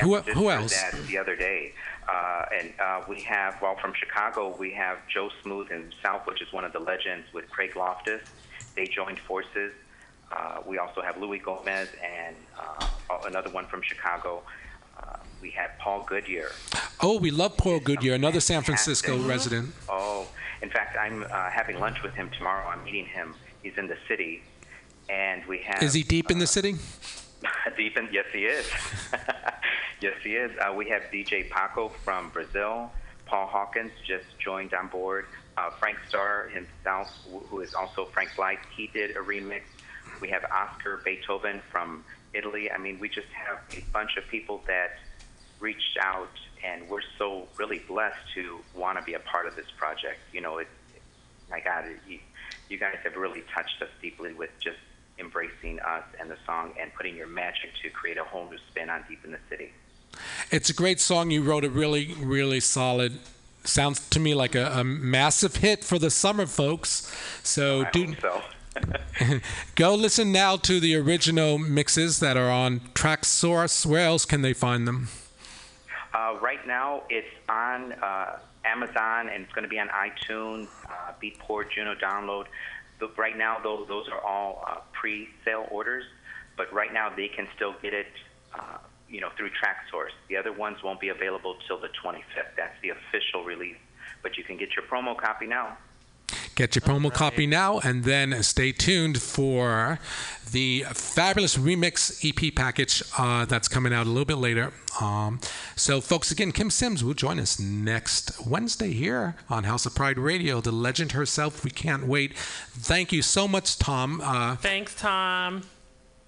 Who- 0.01 0.09
Yeah, 0.11 0.19
we 0.21 0.25
just 0.25 0.29
who 0.39 0.49
else? 0.49 0.73
That 0.81 0.95
the 1.07 1.17
other 1.19 1.35
day, 1.35 1.73
uh, 2.11 2.45
and 2.51 2.73
uh, 2.79 3.01
we 3.07 3.21
have 3.21 3.61
well 3.61 3.75
from 3.79 3.93
Chicago. 3.93 4.55
We 4.57 4.71
have 4.73 4.97
Joe 5.07 5.29
Smooth 5.43 5.69
himself, 5.69 6.25
which 6.25 6.41
is 6.41 6.51
one 6.51 6.63
of 6.65 6.73
the 6.73 6.79
legends 6.79 7.27
with 7.31 7.47
Craig 7.51 7.75
Loftus. 7.75 8.21
They 8.75 8.87
joined 8.87 9.19
forces. 9.19 9.71
Uh, 10.31 10.61
we 10.65 10.77
also 10.77 11.01
have 11.01 11.17
Louis 11.17 11.39
Gomez 11.39 11.89
and 12.03 12.35
uh, 12.57 12.85
another 13.25 13.49
one 13.49 13.65
from 13.65 13.81
Chicago. 13.81 14.43
Uh, 15.01 15.17
we 15.41 15.49
have 15.51 15.71
Paul 15.79 16.05
Goodyear. 16.07 16.51
Oh, 17.01 17.17
we 17.19 17.31
love 17.31 17.57
Paul 17.57 17.79
Goodyear, 17.79 18.13
another 18.13 18.39
San 18.39 18.61
Francisco 18.61 19.17
resident. 19.23 19.73
Oh, 19.87 20.27
in 20.61 20.69
fact, 20.69 20.97
I'm 20.97 21.23
uh, 21.23 21.49
having 21.49 21.79
lunch 21.79 22.03
with 22.03 22.13
him 22.13 22.29
tomorrow. 22.37 22.67
I'm 22.67 22.83
meeting 22.83 23.05
him. 23.05 23.33
He's 23.63 23.77
in 23.77 23.87
the 23.87 23.97
city, 24.07 24.43
and 25.09 25.45
we 25.45 25.59
have. 25.59 25.81
Is 25.81 25.93
he 25.93 26.03
deep 26.03 26.29
in 26.29 26.39
the 26.39 26.47
city? 26.47 26.75
Deep 27.77 27.95
in, 27.95 28.09
yes, 28.11 28.25
he 28.33 28.39
is. 28.39 28.69
yes, 30.01 30.13
he 30.23 30.31
is. 30.31 30.51
Uh, 30.59 30.73
we 30.73 30.89
have 30.89 31.03
DJ 31.03 31.49
Paco 31.49 31.87
from 32.03 32.29
Brazil. 32.31 32.91
Paul 33.25 33.47
Hawkins 33.47 33.91
just 34.05 34.25
joined 34.39 34.73
on 34.73 34.87
board. 34.87 35.25
Uh, 35.55 35.69
Frank 35.69 35.97
Starr 36.09 36.49
himself, 36.49 37.07
who 37.49 37.61
is 37.61 37.73
also 37.73 38.05
Frank 38.05 38.31
Blythe, 38.35 38.57
he 38.75 38.87
did 38.87 39.11
a 39.11 39.19
remix. 39.19 39.61
We 40.21 40.29
have 40.29 40.43
Oscar 40.45 41.01
Beethoven 41.03 41.61
from 41.71 42.03
Italy. 42.33 42.71
I 42.71 42.77
mean, 42.77 42.99
we 42.99 43.09
just 43.09 43.27
have 43.29 43.59
a 43.71 43.83
bunch 43.91 44.17
of 44.17 44.27
people 44.27 44.61
that 44.67 44.99
reached 45.59 45.97
out, 46.01 46.29
and 46.63 46.87
we're 46.89 47.01
so 47.17 47.47
really 47.57 47.79
blessed 47.79 48.19
to 48.35 48.59
want 48.75 48.97
to 48.97 49.03
be 49.03 49.13
a 49.13 49.19
part 49.19 49.47
of 49.47 49.55
this 49.55 49.67
project. 49.77 50.19
You 50.33 50.41
know, 50.41 50.57
it, 50.57 50.67
my 51.49 51.59
God, 51.59 51.85
you, 52.07 52.19
you 52.69 52.77
guys 52.77 52.97
have 53.03 53.15
really 53.15 53.43
touched 53.53 53.81
us 53.81 53.89
deeply 54.01 54.33
with 54.33 54.51
just 54.59 54.77
embracing 55.19 55.79
us 55.81 56.03
and 56.19 56.29
the 56.29 56.37
song 56.45 56.73
and 56.79 56.93
putting 56.93 57.15
your 57.15 57.27
magic 57.27 57.71
to 57.83 57.89
create 57.89 58.17
a 58.17 58.23
whole 58.23 58.49
new 58.49 58.57
spin 58.69 58.89
on 58.89 59.03
Deep 59.09 59.23
in 59.25 59.31
the 59.31 59.39
City. 59.49 59.71
It's 60.51 60.69
a 60.69 60.73
great 60.73 60.99
song. 60.99 61.31
You 61.31 61.43
wrote 61.43 61.65
a 61.65 61.69
really, 61.69 62.13
really 62.19 62.59
solid. 62.59 63.19
Sounds 63.63 64.07
to 64.09 64.19
me 64.19 64.33
like 64.33 64.55
a, 64.55 64.71
a 64.79 64.83
massive 64.83 65.57
hit 65.57 65.83
for 65.83 65.99
the 65.99 66.09
summer, 66.09 66.45
folks. 66.45 67.13
So 67.43 67.81
oh, 67.81 67.85
I 67.85 67.91
do 67.91 68.05
hope 68.07 68.21
so. 68.21 68.41
Go 69.75 69.95
listen 69.95 70.31
now 70.31 70.55
to 70.57 70.79
the 70.79 70.95
original 70.95 71.57
mixes 71.57 72.19
that 72.19 72.37
are 72.37 72.49
on 72.49 72.79
Traxsource. 72.93 73.85
Where 73.85 74.05
else 74.05 74.25
can 74.25 74.41
they 74.41 74.53
find 74.53 74.87
them? 74.87 75.09
Uh, 76.13 76.37
right 76.41 76.65
now, 76.65 77.03
it's 77.09 77.27
on 77.47 77.93
uh, 77.93 78.39
Amazon 78.65 79.29
and 79.29 79.43
it's 79.43 79.53
going 79.53 79.63
to 79.63 79.69
be 79.69 79.79
on 79.79 79.89
iTunes, 79.89 80.67
uh, 80.85 81.13
Beatport, 81.21 81.71
Juno 81.71 81.95
Download. 81.95 82.45
But 82.99 83.17
right 83.17 83.37
now, 83.37 83.57
those, 83.63 83.87
those 83.87 84.07
are 84.09 84.19
all 84.19 84.63
uh, 84.67 84.77
pre-sale 84.93 85.67
orders. 85.71 86.03
But 86.57 86.73
right 86.73 86.91
now, 86.91 87.09
they 87.15 87.29
can 87.29 87.47
still 87.55 87.73
get 87.81 87.93
it, 87.93 88.07
uh, 88.53 88.79
you 89.09 89.21
know, 89.21 89.29
through 89.37 89.49
Traxsource. 89.49 90.11
The 90.27 90.35
other 90.35 90.51
ones 90.51 90.83
won't 90.83 90.99
be 90.99 91.09
available 91.09 91.55
till 91.67 91.79
the 91.79 91.87
25th. 92.03 92.55
That's 92.57 92.75
the 92.81 92.89
official 92.89 93.43
release. 93.45 93.77
But 94.21 94.37
you 94.37 94.43
can 94.43 94.57
get 94.57 94.75
your 94.75 94.85
promo 94.85 95.17
copy 95.17 95.47
now. 95.47 95.77
Get 96.59 96.75
your 96.75 96.81
promo 96.81 97.09
copy 97.09 97.47
now, 97.47 97.79
and 97.79 98.03
then 98.03 98.43
stay 98.43 98.73
tuned 98.73 99.21
for 99.21 99.97
the 100.51 100.83
fabulous 100.91 101.55
remix 101.55 102.19
EP 102.21 102.53
package 102.53 103.01
uh, 103.17 103.45
that's 103.45 103.69
coming 103.69 103.93
out 103.93 104.05
a 104.05 104.09
little 104.09 104.25
bit 104.25 104.39
later. 104.39 104.73
Um, 104.99 105.39
so, 105.77 106.01
folks, 106.01 106.31
again, 106.31 106.51
Kym 106.51 106.69
Sims 106.69 107.01
will 107.01 107.13
join 107.13 107.39
us 107.39 107.61
next 107.61 108.45
Wednesday 108.45 108.91
here 108.91 109.37
on 109.49 109.63
House 109.63 109.85
of 109.85 109.95
Pride 109.95 110.19
Radio. 110.19 110.59
The 110.59 110.73
legend 110.73 111.13
herself. 111.13 111.63
We 111.63 111.71
can't 111.71 112.05
wait. 112.05 112.37
Thank 112.37 113.13
you 113.13 113.21
so 113.21 113.47
much, 113.47 113.79
Tom. 113.79 114.19
Uh, 114.21 114.57
Thanks, 114.57 114.93
Tom. 114.95 115.61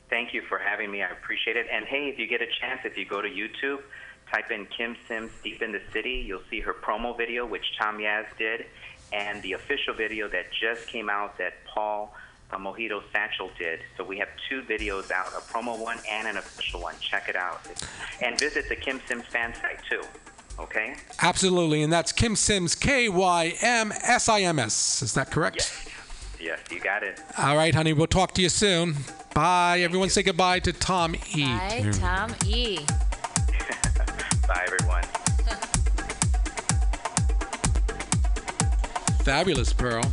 Thank 0.10 0.34
you 0.34 0.44
for 0.44 0.60
having 0.60 0.92
me. 0.92 1.04
I 1.04 1.10
appreciate 1.10 1.58
it. 1.58 1.68
And 1.70 1.84
hey, 1.84 2.08
if 2.08 2.18
you 2.18 2.26
get 2.26 2.42
a 2.42 2.48
chance, 2.62 2.80
if 2.86 2.98
you 2.98 3.04
go 3.04 3.22
to 3.22 3.28
YouTube, 3.28 3.82
type 4.32 4.50
in 4.50 4.66
Kym 4.68 4.96
Sims 5.10 5.32
Deep 5.44 5.62
in 5.62 5.74
the 5.74 5.82
City, 5.92 6.24
you'll 6.26 6.44
see 6.50 6.62
her 6.62 6.74
promo 6.74 7.18
video, 7.18 7.46
which 7.46 7.66
Tom 7.78 7.98
Yaz 7.98 8.28
did, 8.38 8.66
and 9.12 9.42
the 9.44 9.54
official 9.54 9.94
video 9.94 10.28
that 10.30 10.46
just 10.52 10.88
came 10.88 11.10
out 11.10 11.38
that 11.38 11.54
Paul 11.66 12.14
uh, 12.52 12.58
Mojito 12.58 13.02
Satchel 13.12 13.50
did. 13.58 13.80
So 13.98 14.04
we 14.04 14.18
have 14.20 14.30
two 14.50 14.62
videos 14.64 15.12
out, 15.12 15.28
a 15.28 15.42
promo 15.42 15.78
one 15.78 15.98
and 16.10 16.28
an 16.28 16.38
official 16.38 16.82
one. 16.82 16.96
Check 17.00 17.30
it 17.30 17.36
out. 17.36 17.62
And 18.22 18.40
visit 18.40 18.68
the 18.70 18.76
Kym 18.76 19.00
Sims 19.08 19.26
fan 19.26 19.54
site 19.56 19.80
too. 19.90 20.02
Okay? 20.60 20.96
absolutely, 21.22 21.82
and 21.82 21.92
that's 21.92 22.12
Kym 22.14 22.38
Sims, 22.38 22.76
K 22.76 23.10
Y 23.10 23.56
M 23.62 23.92
S 24.04 24.30
I 24.30 24.42
M 24.42 24.60
S. 24.60 25.02
Is 25.02 25.14
that 25.14 25.32
correct? 25.32 25.56
Yes, 25.58 25.88
Yes, 26.42 26.60
you 26.72 26.80
got 26.80 27.04
it. 27.04 27.22
All 27.38 27.56
right, 27.56 27.74
honey. 27.74 27.94
We'll 27.94 28.08
talk 28.08 28.34
to 28.34 28.42
you 28.42 28.50
soon. 28.50 28.96
Bye. 29.36 29.82
Everyone, 29.82 30.10
say 30.10 30.24
goodbye 30.24 30.60
to 30.62 30.74
Tom 30.74 31.16
E. 31.16 31.44
Hi, 31.44 31.90
Tom 31.94 32.34
E. 32.48 32.80
Bye, 34.48 34.66
everyone. 34.66 35.04
Fabulous, 39.24 39.72
Pearl. 39.74 40.04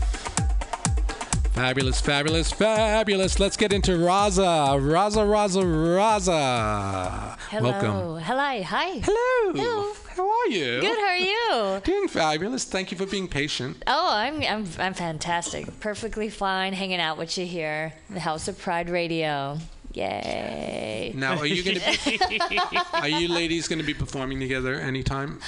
Fabulous, 1.53 2.01
fabulous, 2.01 2.53
fabulous. 2.53 3.41
Let's 3.41 3.57
get 3.57 3.73
into 3.73 3.93
Raza. 3.93 4.79
Raza, 4.79 5.25
Raza, 5.27 5.65
Raza. 5.65 7.39
Hello. 7.51 7.71
Welcome. 7.71 8.23
Hello. 8.23 8.63
Hi. 8.63 9.01
Hello. 9.03 9.53
Hello. 9.55 9.93
How 10.15 10.29
are 10.29 10.47
you? 10.49 10.81
Good. 10.81 10.99
How 10.99 11.07
are 11.07 11.17
you? 11.17 11.81
Doing 11.85 12.09
fabulous. 12.09 12.65
Thank 12.65 12.93
you 12.93 12.99
for 12.99 13.07
being 13.07 13.29
patient. 13.29 13.83
Oh, 13.87 14.09
I'm 14.13 14.43
I'm 14.43 14.67
I'm 14.79 14.95
fantastic. 14.95 15.81
Perfectly 15.81 16.29
fine 16.29 16.75
hanging 16.75 17.01
out 17.01 17.19
with 17.19 17.39
you 17.39 17.47
here. 17.47 17.95
The 18.11 18.21
House 18.21 18.47
of 18.47 18.59
Pride 18.59 18.91
Radio. 18.91 19.59
Yay. 19.95 21.13
Now, 21.17 21.39
are 21.39 21.47
you 21.47 21.65
going 21.65 21.81
to 21.81 22.11
be? 22.11 22.79
are 22.93 23.09
you 23.09 23.29
ladies 23.29 23.67
going 23.67 23.81
to 23.81 23.85
be 23.85 23.95
performing 23.95 24.39
together 24.39 24.75
anytime? 24.75 25.41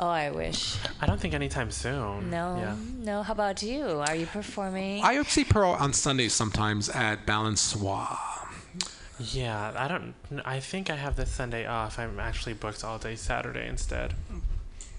Oh, 0.00 0.08
I 0.08 0.30
wish. 0.30 0.76
I 1.00 1.06
don't 1.06 1.20
think 1.20 1.34
anytime 1.34 1.70
soon. 1.70 2.30
No. 2.30 2.56
Yeah. 2.56 2.76
No. 2.98 3.22
How 3.22 3.32
about 3.32 3.62
you? 3.62 3.84
Are 4.00 4.14
you 4.16 4.26
performing? 4.26 5.02
I 5.04 5.22
see 5.22 5.44
Pearl 5.44 5.70
on 5.70 5.92
Sundays 5.92 6.32
sometimes 6.32 6.88
at 6.88 7.24
Balançoire. 7.26 8.18
Yeah, 9.20 9.72
I 9.76 9.86
don't. 9.86 10.14
I 10.44 10.58
think 10.58 10.90
I 10.90 10.96
have 10.96 11.14
this 11.14 11.30
Sunday 11.30 11.66
off. 11.66 11.98
I'm 12.00 12.18
actually 12.18 12.54
booked 12.54 12.82
all 12.82 12.98
day 12.98 13.14
Saturday 13.14 13.68
instead. 13.68 14.14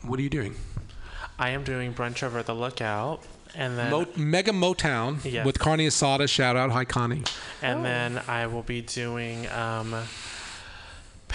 What 0.03 0.19
are 0.19 0.23
you 0.23 0.29
doing? 0.29 0.55
I 1.37 1.49
am 1.49 1.65
doing 1.65 1.93
brunch 1.93 2.23
over 2.23 2.39
at 2.39 2.45
the 2.45 2.55
Lookout, 2.55 3.19
and 3.53 3.77
then 3.77 3.91
Mo- 3.91 4.07
Mega 4.15 4.51
Motown 4.51 5.19
Yes. 5.29 5.45
with 5.45 5.59
Carnie 5.59 5.87
Asada. 5.87 6.29
Shout 6.29 6.55
out, 6.55 6.71
hi 6.71 6.85
Connie. 6.85 7.23
and 7.61 7.83
then 7.83 8.21
I 8.29 8.47
will 8.47 8.61
be 8.61 8.79
doing 8.81 9.49
um, 9.49 9.93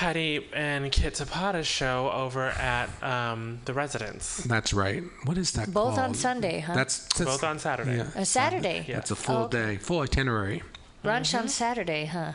Patty 0.01 0.47
and 0.55 0.91
Kit 0.91 1.15
Zapata's 1.19 1.67
show 1.67 2.11
over 2.11 2.47
at 2.47 2.89
um, 3.03 3.61
the 3.67 3.75
Residence. 3.75 4.39
That's 4.39 4.73
right. 4.73 5.03
What 5.27 5.37
is 5.37 5.53
that 5.53 5.65
called? 5.75 5.75
Both 5.75 5.99
on? 5.99 6.15
Sunday, 6.15 6.61
huh? 6.61 6.75
That's, 6.75 7.01
that's 7.19 7.31
Both 7.31 7.45
on 7.45 7.59
Saturday. 7.59 7.99
Yeah. 7.99 8.09
A 8.15 8.25
Saturday. 8.25 8.87
That's 8.89 9.11
a 9.11 9.15
full 9.15 9.45
Oh, 9.45 9.49
day, 9.49 9.77
full 9.77 10.01
itinerary. 10.01 10.63
Brunch 11.05 11.39
on 11.39 11.49
Saturday, 11.49 12.07
huh? 12.07 12.33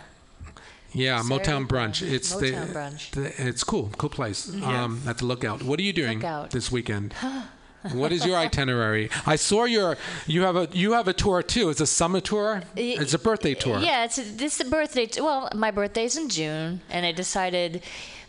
Yeah, 0.93 1.23
Saturday 1.23 1.43
Motown 1.43 1.67
brunch. 1.67 2.03
It's 2.07 2.35
Motown 2.35 2.67
the, 2.67 2.73
brunch. 2.79 3.09
the- 3.11 3.47
it's 3.47 3.63
cool, 3.63 3.89
cool 3.97 4.11
place. 4.11 4.45
Mhm. 4.47 4.61
Um, 4.61 5.01
at 5.07 5.17
the 5.17 5.25
Lookout. 5.25 5.63
What 5.63 5.79
are 5.79 5.83
you 5.83 5.91
doing 5.93 6.19
Lookout. 6.19 6.51
this 6.51 6.71
weekend? 6.71 7.15
what 7.93 8.11
is 8.11 8.25
your 8.25 8.37
itinerary? 8.37 9.09
I 9.25 9.35
saw 9.35 9.65
your 9.65 9.97
you 10.27 10.41
have 10.43 10.55
a 10.55 10.67
you 10.71 10.93
have 10.93 11.07
a 11.07 11.13
tour 11.13 11.41
too. 11.43 11.69
It's 11.69 11.81
a 11.81 11.87
summer 11.87 12.21
tour. 12.21 12.63
It's 12.75 13.13
a 13.13 13.19
birthday 13.19 13.53
tour. 13.53 13.79
Yeah, 13.79 14.05
it's 14.05 14.15
this 14.15 14.53
is 14.53 14.57
the 14.57 14.65
birthday. 14.65 15.05
T- 15.05 15.21
well, 15.21 15.49
my 15.55 15.71
birthday's 15.71 16.17
in 16.17 16.29
June, 16.29 16.81
and 16.89 17.05
I 17.05 17.11
decided, 17.11 17.83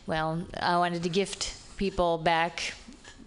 well, 0.07 0.45
I 0.61 0.77
wanted 0.79 1.03
to 1.03 1.09
gift 1.09 1.55
people 1.77 2.19
back, 2.19 2.75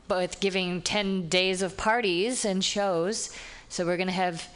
with 0.09 0.39
giving 0.39 0.81
ten 0.81 1.27
days 1.29 1.61
of 1.61 1.77
parties 1.77 2.45
and 2.45 2.63
shows. 2.63 3.31
So 3.69 3.85
we're 3.85 3.97
gonna 3.97 4.11
have 4.11 4.47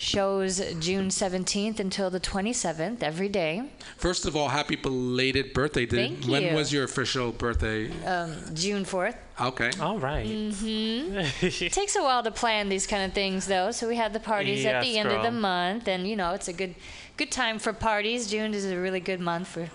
shows 0.00 0.58
June 0.78 1.08
17th 1.08 1.80
until 1.80 2.08
the 2.08 2.20
27th 2.20 3.02
every 3.02 3.28
day. 3.28 3.64
First 3.96 4.26
of 4.26 4.36
all, 4.36 4.46
happy 4.48 4.76
belated 4.76 5.52
birthday. 5.52 5.86
Did- 5.86 6.20
Thank 6.20 6.24
When 6.30 6.42
you. 6.44 6.54
was 6.54 6.72
your 6.72 6.84
official 6.84 7.32
birthday? 7.32 7.90
Um, 8.06 8.32
June 8.54 8.84
4th. 8.84 9.16
Okay. 9.40 9.70
All 9.80 9.98
right. 9.98 10.26
hmm 10.26 11.16
it 11.42 11.72
takes 11.72 11.94
a 11.96 12.02
while 12.02 12.22
to 12.22 12.30
plan 12.30 12.68
these 12.68 12.86
kind 12.86 13.04
of 13.04 13.12
things, 13.12 13.46
though. 13.46 13.70
So 13.70 13.86
we 13.88 13.96
have 13.96 14.12
the 14.12 14.20
parties 14.20 14.64
at 14.66 14.80
the 14.82 14.88
Yes, 14.88 14.96
end 14.96 15.10
of 15.12 15.22
the 15.22 15.30
month, 15.30 15.86
and 15.88 16.08
you 16.08 16.16
know 16.16 16.32
it's 16.34 16.48
a 16.48 16.52
good, 16.52 16.74
good 17.16 17.30
time 17.30 17.58
for 17.58 17.72
parties. 17.72 18.28
June 18.28 18.52
is 18.54 18.64
a 18.64 18.76
really 18.78 19.00
good 19.00 19.20
month 19.20 19.48
for. 19.48 19.68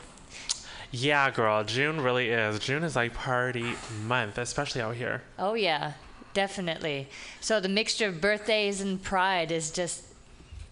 Yeah, 0.92 1.32
girl. 1.32 1.64
June 1.64 2.02
really 2.02 2.30
is. 2.30 2.60
June 2.60 2.84
is 2.84 2.96
like 2.96 3.14
party 3.14 3.74
month, 4.06 4.38
especially 4.38 4.82
out 4.82 4.96
here. 4.96 5.24
Oh 5.40 5.54
yeah, 5.56 5.94
definitely. 6.34 7.08
So 7.42 7.60
the 7.60 7.70
mixture 7.70 8.08
of 8.10 8.22
birthdays 8.22 8.80
and 8.82 9.02
pride 9.02 9.52
is 9.52 9.72
just 9.72 10.04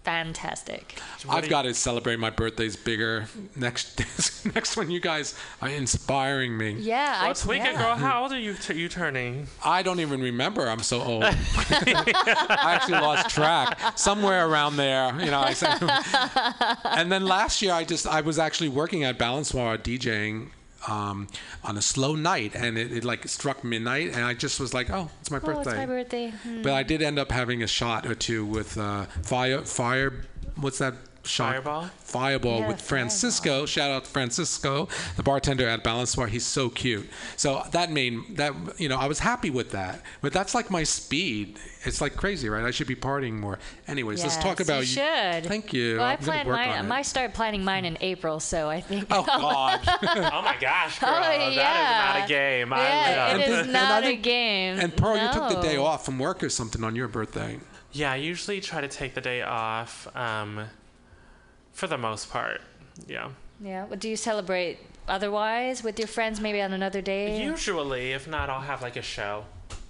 fantastic. 0.04 0.98
I've 1.28 1.48
got 1.48 1.62
to 1.62 1.74
celebrate 1.74 2.18
my 2.18 2.30
birthdays 2.30 2.76
bigger 2.76 3.26
next 3.56 4.00
next 4.54 4.76
one. 4.76 4.90
You 4.90 5.00
guys 5.00 5.38
are 5.60 5.68
inspiring 5.68 6.56
me. 6.56 6.72
Yeah, 6.78 7.20
Well, 7.20 7.28
I, 7.28 7.30
it's 7.30 7.44
weekend, 7.46 7.74
yeah. 7.78 7.82
girl. 7.82 7.94
How 7.96 8.22
old 8.22 8.32
are 8.32 8.38
you? 8.38 8.54
T- 8.54 8.74
you 8.74 8.88
turning? 8.88 9.46
I 9.64 9.82
don't 9.82 10.00
even 10.00 10.20
remember. 10.20 10.68
I'm 10.68 10.82
so 10.82 11.02
old. 11.02 11.24
I 11.26 12.74
actually 12.74 13.00
lost 13.00 13.30
track. 13.34 13.78
Somewhere 13.96 14.48
around 14.48 14.76
there, 14.76 15.12
you 15.20 15.30
know. 15.30 15.40
I 15.40 15.52
said, 15.52 15.78
and 16.84 17.12
then 17.12 17.24
last 17.26 17.60
year, 17.62 17.72
I 17.72 17.84
just 17.84 18.06
I 18.06 18.20
was 18.22 18.38
actually 18.38 18.68
working 18.70 19.04
at 19.04 19.18
Balance 19.18 19.42
Balançoire 19.42 19.78
DJing 19.78 20.48
um, 20.88 21.28
on 21.64 21.76
a 21.76 21.82
slow 21.82 22.14
night, 22.14 22.54
and 22.54 22.76
it, 22.78 22.92
it 22.92 23.04
like 23.04 23.26
struck 23.28 23.62
midnight, 23.64 24.12
and 24.14 24.24
I 24.24 24.34
just 24.34 24.58
was 24.60 24.72
like, 24.74 24.90
oh, 24.90 25.10
it's 25.20 25.30
my 25.30 25.38
Oh, 25.38 25.40
birthday. 25.40 25.70
it's 25.70 25.78
my 25.78 25.86
birthday. 25.86 26.28
Hmm. 26.30 26.62
But 26.62 26.72
I 26.72 26.82
did 26.82 27.02
end 27.02 27.18
up 27.18 27.30
having 27.32 27.62
a 27.62 27.66
shot 27.66 28.06
or 28.06 28.14
two 28.14 28.44
with 28.44 28.76
uh, 28.78 29.04
fire 29.22 29.62
fire. 29.62 30.12
What's 30.56 30.78
that? 30.78 30.94
Shot? 31.24 31.52
Fireball? 31.52 31.90
Fireball 31.98 32.58
Yeah, 32.60 32.68
with 32.68 32.80
Francisco. 32.80 33.64
Shout 33.64 33.90
out 33.90 34.04
to 34.04 34.10
Francisco, 34.10 34.88
the 35.16 35.22
bartender 35.22 35.68
at 35.68 35.84
Balançoire. 35.84 36.28
He's 36.28 36.44
so 36.44 36.68
cute. 36.68 37.08
So 37.36 37.62
that 37.70 37.92
made 37.92 38.36
that 38.38 38.54
you 38.80 38.88
know 38.88 38.96
I 38.98 39.06
was 39.06 39.20
happy 39.20 39.48
with 39.50 39.70
that. 39.70 40.02
But 40.20 40.32
that's 40.32 40.54
like 40.54 40.70
my 40.70 40.82
speed. 40.82 41.58
It's 41.84 42.00
like 42.00 42.16
crazy, 42.16 42.48
right? 42.48 42.64
I 42.64 42.70
should 42.72 42.86
be 42.88 42.94
partying 42.96 43.34
more. 43.34 43.58
Anyways, 43.88 44.22
let's 44.22 44.36
talk 44.36 44.60
about 44.60 44.80
you 44.80 44.86
should. 44.86 45.44
Thank 45.46 45.72
you. 45.72 45.96
Well, 45.98 46.06
I 46.06 46.12
I'm 46.12 46.18
gonna 46.18 46.24
planned 46.32 46.48
work 46.48 46.56
mine. 46.56 46.68
on 46.70 46.76
I 46.76 46.80
it. 46.80 46.82
might 46.88 47.02
start 47.06 47.34
planning 47.34 47.64
mine 47.64 47.84
in 47.84 47.96
April, 48.00 48.40
so 48.40 48.68
I 48.68 48.80
think. 48.80 49.06
Oh 49.10 49.22
God. 49.26 49.80
oh 50.02 50.42
my 50.42 50.56
gosh, 50.60 50.98
girl. 50.98 51.10
Oh, 51.10 51.20
That 51.20 51.52
yeah. 51.52 52.16
is 52.16 52.18
not 52.18 52.24
a 52.24 52.28
game. 52.28 52.72
I 52.72 52.78
Yeah, 52.78 53.26
love 53.32 53.40
it 53.40 53.48
And- 53.48 53.66
is 53.68 53.72
not 53.72 53.92
I 53.92 53.98
a 53.98 54.02
think- 54.02 54.22
game. 54.22 54.78
And 54.80 54.96
Pearl, 54.96 55.16
you 55.16 55.32
took 55.32 55.48
the 55.50 55.60
day 55.60 55.76
off 55.76 56.04
from 56.04 56.18
work 56.18 56.42
or 56.42 56.48
something 56.48 56.82
on 56.82 56.96
your 56.96 57.06
birthday. 57.08 57.60
Yeah, 57.92 58.10
I 58.12 58.16
usually 58.16 58.60
try 58.60 58.80
to 58.80 58.88
take 58.88 59.14
the 59.14 59.20
day 59.20 59.42
off 59.42 60.08
um, 60.16 60.64
for 61.72 61.86
the 61.86 61.98
most 61.98 62.30
part. 62.30 62.60
Yeah. 63.06 63.30
Yeah. 63.60 63.84
What 63.86 64.00
do 64.00 64.08
you 64.08 64.16
celebrate 64.16 64.78
otherwise 65.08 65.82
with 65.82 65.98
your 65.98 66.08
friends, 66.08 66.40
maybe 66.40 66.60
on 66.60 66.72
another 66.72 67.00
day? 67.00 67.42
Usually, 67.42 68.12
if 68.12 68.26
not, 68.28 68.50
I'll 68.50 68.60
have 68.60 68.82
like 68.82 68.96
a 68.96 69.02
show, 69.02 69.44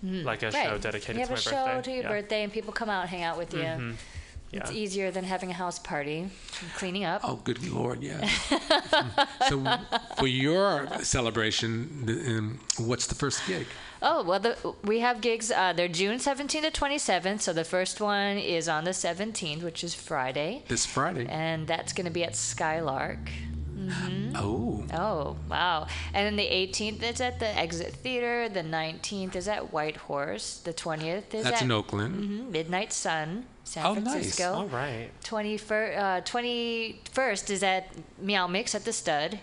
Mhm. 0.05 0.25
like 0.25 0.43
a 0.43 0.51
Right. 0.51 0.67
show 0.69 0.79
dedicated 0.79 1.17
you 1.17 1.21
have 1.21 1.29
to 1.29 1.35
my 1.35 1.39
a 1.39 1.43
show 1.43 1.65
birthday. 1.67 1.83
to 1.83 1.91
your 1.93 2.03
yeah. 2.05 2.09
birthday, 2.09 2.43
and 2.45 2.53
people 2.53 2.73
come 2.73 2.89
out 2.91 3.03
and 3.03 3.11
hang 3.11 3.23
out 3.23 3.39
with 3.39 3.53
you. 3.55 3.61
Mhm. 3.61 3.95
It's 4.55 4.71
easier 4.71 5.11
than 5.11 5.25
having 5.25 5.51
a 5.51 5.55
house 5.55 5.79
party 5.79 6.19
and 6.61 6.75
cleaning 6.77 7.05
up. 7.05 7.23
Oh, 7.25 7.37
good 7.37 7.67
lord, 7.73 8.03
yeah. 8.03 8.21
so, 9.49 9.65
for 10.19 10.27
your 10.27 10.89
celebration, 11.03 12.05
um, 12.29 12.61
what's 12.87 13.07
the 13.07 13.15
first 13.15 13.41
gig? 13.47 13.67
Oh 14.05 14.25
well, 14.25 14.41
the, 14.41 14.57
we 14.85 14.99
have 15.01 15.21
gigs. 15.21 15.51
Uh, 15.53 15.73
they're 15.73 15.87
June 15.89 16.19
17th 16.19 16.49
to 16.63 16.71
27th. 16.73 17.41
So 17.41 17.53
the 17.53 17.65
first 17.65 18.01
one 18.01 18.37
is 18.37 18.69
on 18.69 18.83
the 18.85 18.91
17th, 18.91 19.63
which 19.63 19.85
is 19.85 19.95
Friday, 19.95 20.65
This 20.69 20.85
Friday. 20.87 21.27
and 21.29 21.67
that's 21.69 21.93
going 21.93 22.07
to 22.07 22.11
be 22.13 22.25
at 22.25 22.35
Skylark. 22.35 23.29
hmm 23.77 24.33
Oh. 24.35 24.85
Oh 24.93 25.37
wow! 25.49 25.87
And 26.15 26.27
then 26.27 26.37
the 26.37 26.49
18th 26.51 27.03
is 27.03 27.21
at 27.21 27.39
the 27.39 27.47
Exit 27.59 27.93
Theater. 27.95 28.49
The 28.49 28.63
19th 28.63 29.37
is 29.37 29.47
at 29.49 29.73
White 29.73 29.97
Horse. 30.09 30.59
The 30.65 30.73
20th 30.75 31.33
is 31.35 31.45
That's 31.45 31.61
at 31.61 31.63
in 31.63 31.71
Oakland. 31.71 32.15
mhm, 32.17 32.51
Midnight 32.51 32.93
Sun, 32.93 33.47
San 33.65 33.87
Oh, 33.87 33.95
nice. 33.95 34.03
Francisco. 34.13 34.53
All 34.55 34.67
right. 34.69 35.11
21st, 35.23 35.99
uh, 35.99 36.21
21st 36.23 37.51
is 37.51 37.63
at 37.63 37.89
Meow 38.19 38.47
Mix 38.47 38.75
at 38.75 38.85
the 38.85 38.93
Stud. 38.93 39.39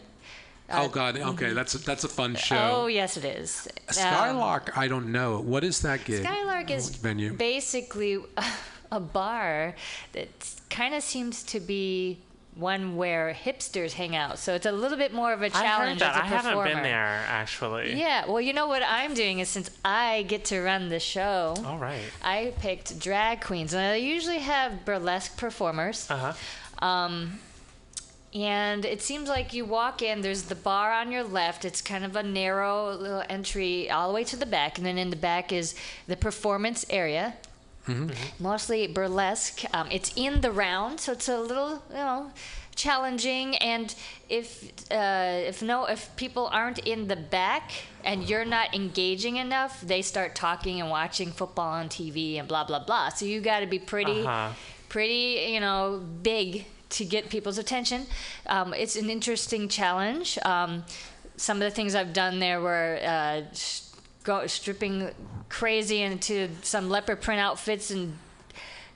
Uh, 0.70 0.84
oh 0.84 0.90
God. 0.90 1.18
Okay, 1.18 1.48
mhm. 1.48 1.56
that's 1.56 1.76
a, 1.76 1.78
that's 1.80 2.04
a 2.04 2.08
fun 2.10 2.36
show. 2.36 2.58
Oh 2.58 2.88
yes, 2.88 3.18
it 3.18 3.26
is. 3.26 3.68
Um, 3.88 3.94
Skylark. 3.94 4.78
I 4.78 4.88
don't 4.88 5.12
know. 5.12 5.42
What 5.42 5.64
is 5.64 5.82
that 5.82 6.06
gig? 6.06 6.24
Skylark 6.24 6.70
is 6.70 6.90
venue. 6.90 7.34
basically 7.34 8.20
a 8.92 9.00
bar 9.00 9.76
that 10.14 10.30
kind 10.70 10.94
of 10.94 11.04
seems 11.04 11.44
to 11.44 11.60
be 11.60 12.20
one 12.56 12.98
where 12.98 13.34
hipsters 13.34 13.94
hang 13.94 14.16
out. 14.16 14.38
So 14.38 14.54
it's 14.54 14.66
a 14.66 14.72
little 14.72 14.98
bit 14.98 15.14
more 15.14 15.32
of 15.32 15.42
a 15.42 15.50
challenge 15.50 16.02
I, 16.02 16.06
heard 16.06 16.16
that. 16.16 16.26
as 16.26 16.32
a 16.32 16.36
I 16.36 16.52
haven't 16.52 16.64
been 16.66 16.84
there 16.84 17.24
actually. 17.28 17.98
Yeah, 17.98 18.26
well, 18.28 18.42
you 18.42 18.54
know 18.54 18.68
what 18.68 18.84
I'm 18.86 19.14
doing 19.14 19.40
is 19.40 19.50
since 19.50 19.70
I 19.86 20.24
get 20.28 20.46
to 20.46 20.62
run 20.62 20.90
the 20.90 21.00
show, 21.00 21.56
All 21.66 21.78
right. 21.78 22.02
I 22.22 22.54
picked 22.60 23.00
drag 23.00 23.42
queens, 23.42 23.74
and 23.74 23.82
I 23.82 23.96
usually 23.96 24.40
have 24.40 24.86
burlesque 24.86 25.38
performers. 25.38 26.10
Uh 26.10 26.34
huh. 26.34 26.86
Um, 26.86 27.40
and 28.34 28.86
it 28.86 29.02
seems 29.02 29.28
like 29.30 29.54
you 29.54 29.66
walk 29.66 30.02
in, 30.02 30.22
there's 30.22 30.44
the 30.44 30.56
bar 30.56 30.92
on 30.92 31.12
your 31.12 31.24
left. 31.24 31.66
It's 31.66 31.82
kind 31.82 32.04
of 32.06 32.16
a 32.16 32.24
narrow 32.24 32.94
little 32.94 33.24
entry 33.30 33.90
all 33.90 34.08
the 34.10 34.14
way 34.14 34.24
to 34.26 34.36
the 34.38 34.46
back. 34.46 34.78
And 34.78 34.86
then 34.86 34.98
in 34.98 35.10
the 35.10 35.16
back 35.16 35.52
is 35.52 35.74
the 36.08 36.16
performance 36.16 36.86
area, 36.90 37.36
mostly 38.40 38.86
burlesque. 38.86 39.64
Um, 39.74 39.88
it's 39.92 40.12
in 40.16 40.42
the 40.42 40.52
round, 40.52 41.00
so 41.00 41.14
it's 41.14 41.28
a 41.28 41.40
little, 41.40 41.82
you 41.90 41.96
know, 41.96 42.32
challenging. 42.76 43.56
And 43.58 43.96
if 44.30 44.72
uh, 44.92 45.42
if 45.52 45.64
no, 45.64 45.86
if 45.86 46.16
people 46.16 46.48
aren't 46.52 46.80
in 46.80 47.08
the 47.08 47.16
back 47.16 47.72
and 48.04 48.30
you're 48.30 48.46
not 48.46 48.76
engaging 48.76 49.38
enough, 49.38 49.82
they 49.82 50.04
start 50.04 50.36
talking 50.36 50.80
and 50.80 50.90
watching 50.92 51.32
football 51.32 51.70
on 51.70 51.90
TV 51.90 52.38
and 52.38 52.48
blah 52.48 52.64
blah 52.64 52.84
blah. 52.84 53.10
So 53.10 53.26
you 53.26 53.42
got 53.42 53.62
to 53.62 53.66
be 53.68 53.80
pretty 53.80 54.22
Uh-huh. 54.22 54.54
pretty, 54.88 55.48
you 55.54 55.60
know, 55.60 56.02
big 56.22 56.66
to 56.90 57.06
get 57.06 57.30
people's 57.30 57.58
attention. 57.58 58.06
Um, 58.48 58.74
it's 58.74 58.96
an 58.96 59.10
interesting 59.10 59.68
challenge. 59.68 60.38
Um, 60.44 60.84
some 61.38 61.58
of 61.58 61.62
the 61.62 61.72
things 61.72 61.96
I've 61.96 62.14
done 62.14 62.40
there 62.40 62.60
were 62.62 63.00
uh, 63.04 63.42
go, 64.24 64.48
stripping 64.48 65.10
crazy 65.48 66.02
into 66.02 66.50
some 66.62 66.90
leopard 66.90 67.22
print 67.22 67.42
outfits 67.42 67.92
and. 67.92 68.18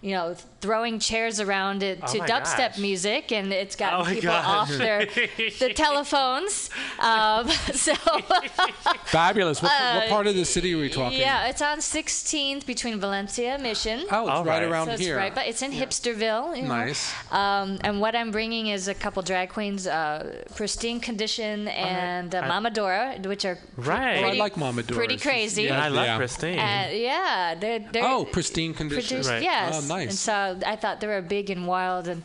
You 0.03 0.11
know, 0.11 0.35
throwing 0.59 0.99
chairs 0.99 1.39
around 1.39 1.81
it 1.81 1.99
Oh 2.03 2.11
to 2.11 2.17
my 2.19 2.27
dubstep 2.27 2.71
gosh. 2.71 2.77
music, 2.77 3.31
and 3.31 3.53
it's 3.53 3.75
gotten 3.77 4.01
Oh 4.01 4.03
people 4.15 4.29
gosh. 4.35 4.45
off 4.45 4.69
their 4.69 5.05
the 5.05 5.71
telephones. 5.83 6.69
Um, 6.99 7.47
so 7.87 7.93
Fabulous. 9.05 9.61
What, 9.61 9.71
what 9.71 10.03
Uh, 10.03 10.09
part 10.09 10.27
of 10.27 10.35
the 10.35 10.45
city 10.45 10.73
are 10.73 10.77
we 10.77 10.89
talking? 10.89 11.19
Yeah, 11.19 11.47
it's 11.47 11.61
on 11.61 11.77
16th 11.79 12.65
between 12.65 12.99
Valencia 12.99 13.53
and 13.53 13.63
Mission. 13.63 14.01
Oh, 14.11 14.21
it's 14.23 14.29
All 14.29 14.43
right 14.43 14.61
right. 14.61 14.63
around 14.71 14.87
so 14.87 14.91
it's 14.93 15.01
here. 15.01 15.15
right, 15.17 15.33
but 15.33 15.47
it's 15.47 15.61
in 15.61 15.71
Hipsterville. 15.71 16.55
You 16.57 16.63
know. 16.63 16.67
Nice. 16.69 17.13
Um, 17.31 17.79
and 17.81 18.01
what 18.01 18.15
I'm 18.15 18.31
bringing 18.31 18.67
is 18.67 18.87
a 18.87 18.93
couple 18.93 19.21
drag 19.23 19.49
queens, 19.49 19.87
uh, 19.87 20.43
Pristine 20.55 20.99
Condition 20.99 21.67
and 21.69 22.33
uh, 22.35 22.41
Mama 22.47 22.69
Dora, 22.71 23.15
which 23.23 23.45
are 23.45 23.57
Right. 23.77 24.17
Oh, 24.23 24.27
I 24.27 24.33
like 24.33 24.57
Mama 24.57 24.83
Dora. 24.83 24.97
pretty 24.97 25.17
crazy. 25.17 25.67
And 25.67 25.81
I 25.81 25.87
love 25.87 26.05
Yeah. 26.05 26.17
Christine. 26.17 26.59
Uh, 26.59 26.89
yeah, 26.91 27.55
they're, 27.59 27.79
they're 27.91 28.03
Oh, 28.05 28.25
pristine 28.25 28.73
condition. 28.73 29.01
produced, 29.07 29.29
Right. 29.29 29.43
yes. 29.43 29.75
Oh, 29.89 29.92
nice. 29.95 30.09
And 30.09 30.17
so 30.17 30.59
I 30.65 30.75
thought 30.75 30.99
they 31.01 31.07
were 31.07 31.21
big 31.21 31.49
and 31.49 31.67
wild 31.67 32.07
and. 32.07 32.23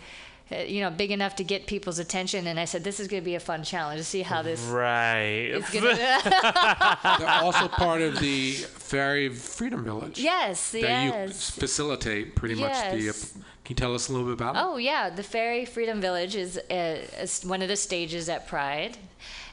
Uh, 0.50 0.60
you 0.60 0.80
know, 0.80 0.88
big 0.88 1.10
enough 1.10 1.36
to 1.36 1.44
get 1.44 1.66
people's 1.66 1.98
attention, 1.98 2.46
and 2.46 2.58
I 2.58 2.64
said, 2.64 2.82
"This 2.82 3.00
is 3.00 3.06
going 3.06 3.20
to 3.22 3.24
be 3.24 3.34
a 3.34 3.40
fun 3.40 3.62
challenge 3.62 3.98
to 4.00 4.04
see 4.04 4.22
how 4.22 4.40
this 4.40 4.62
right. 4.62 5.50
is 5.52 5.68
going 5.68 5.84
to." 5.94 5.96
They're 7.18 7.28
also 7.28 7.68
part 7.68 8.00
of 8.00 8.18
the 8.18 8.52
Fairy 8.52 9.28
Freedom 9.28 9.84
Village. 9.84 10.18
yes, 10.18 10.70
That 10.72 10.80
yes. 10.80 11.52
you 11.54 11.60
facilitate 11.60 12.34
pretty 12.34 12.54
much 12.54 12.72
the. 12.72 12.96
Uh, 13.10 13.12
Yes. 13.12 13.32
can 13.32 13.42
you 13.68 13.74
tell 13.74 13.94
us 13.94 14.08
a 14.08 14.12
little 14.12 14.26
bit 14.26 14.34
about 14.40 14.56
it? 14.56 14.62
Oh 14.64 14.78
yeah, 14.78 15.10
the 15.10 15.22
Fairy 15.22 15.66
Freedom 15.66 16.00
Village 16.00 16.34
is, 16.34 16.56
uh, 16.56 16.72
is 17.20 17.44
one 17.44 17.60
of 17.60 17.68
the 17.68 17.76
stages 17.76 18.30
at 18.30 18.48
Pride. 18.48 18.96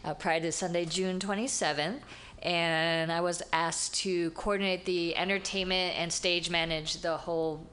Uh, 0.06 0.14
Pride 0.14 0.46
is 0.46 0.56
Sunday, 0.56 0.86
June 0.86 1.20
27th, 1.20 2.00
and 2.42 3.12
I 3.12 3.20
was 3.20 3.42
asked 3.52 3.96
to 3.96 4.32
coordinate 4.32 4.86
the 4.86 5.18
entertainment 5.18 6.00
and 6.00 6.14
stage 6.14 6.50
manage 6.50 7.02
the 7.02 7.18
whole 7.18 7.68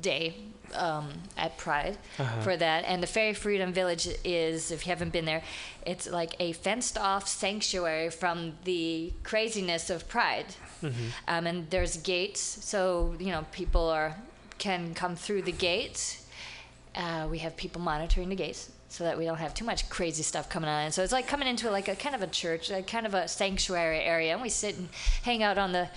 day 0.00 0.34
um, 0.74 1.08
at 1.36 1.56
Pride 1.56 1.96
for 2.42 2.56
that. 2.56 2.84
And 2.84 3.02
the 3.02 3.06
Fairy 3.06 3.34
Freedom 3.34 3.72
Village 3.72 4.08
is, 4.24 4.70
if 4.70 4.86
you 4.86 4.90
haven't 4.90 5.12
been 5.12 5.24
there, 5.24 5.42
it's 5.86 6.08
like 6.10 6.34
a 6.40 6.52
fenced-off 6.52 7.26
sanctuary 7.26 8.10
from 8.10 8.54
the 8.64 9.12
craziness 9.22 9.90
of 9.90 10.08
Pride. 10.08 10.46
Um, 11.26 11.46
and 11.46 11.70
there's 11.70 11.96
gates, 11.96 12.40
so 12.40 13.14
you 13.18 13.32
know 13.32 13.44
people 13.50 13.88
are 13.88 14.16
can 14.58 14.94
come 14.94 15.16
through 15.16 15.42
the 15.42 15.52
gates. 15.52 16.26
Uh, 16.94 17.26
we 17.30 17.38
have 17.38 17.56
people 17.56 17.80
monitoring 17.80 18.28
the 18.28 18.36
gates 18.36 18.70
so 18.88 19.04
that 19.04 19.18
we 19.18 19.24
don't 19.24 19.38
have 19.38 19.54
too 19.54 19.64
much 19.64 19.88
crazy 19.90 20.22
stuff 20.22 20.48
coming 20.48 20.68
on. 20.68 20.90
So 20.92 21.02
it's 21.02 21.12
like 21.12 21.26
coming 21.28 21.48
into 21.48 21.70
like 21.70 21.88
a 21.88 21.94
kind 21.94 22.14
of 22.14 22.22
a 22.22 22.26
church, 22.26 22.70
like 22.70 22.86
kind 22.86 23.06
of 23.06 23.14
a 23.14 23.26
sanctuary 23.28 24.00
area, 24.00 24.32
and 24.32 24.42
we 24.42 24.48
sit 24.48 24.76
and 24.76 24.88
hang 25.22 25.42
out 25.42 25.58
on 25.58 25.72
the. 25.72 25.88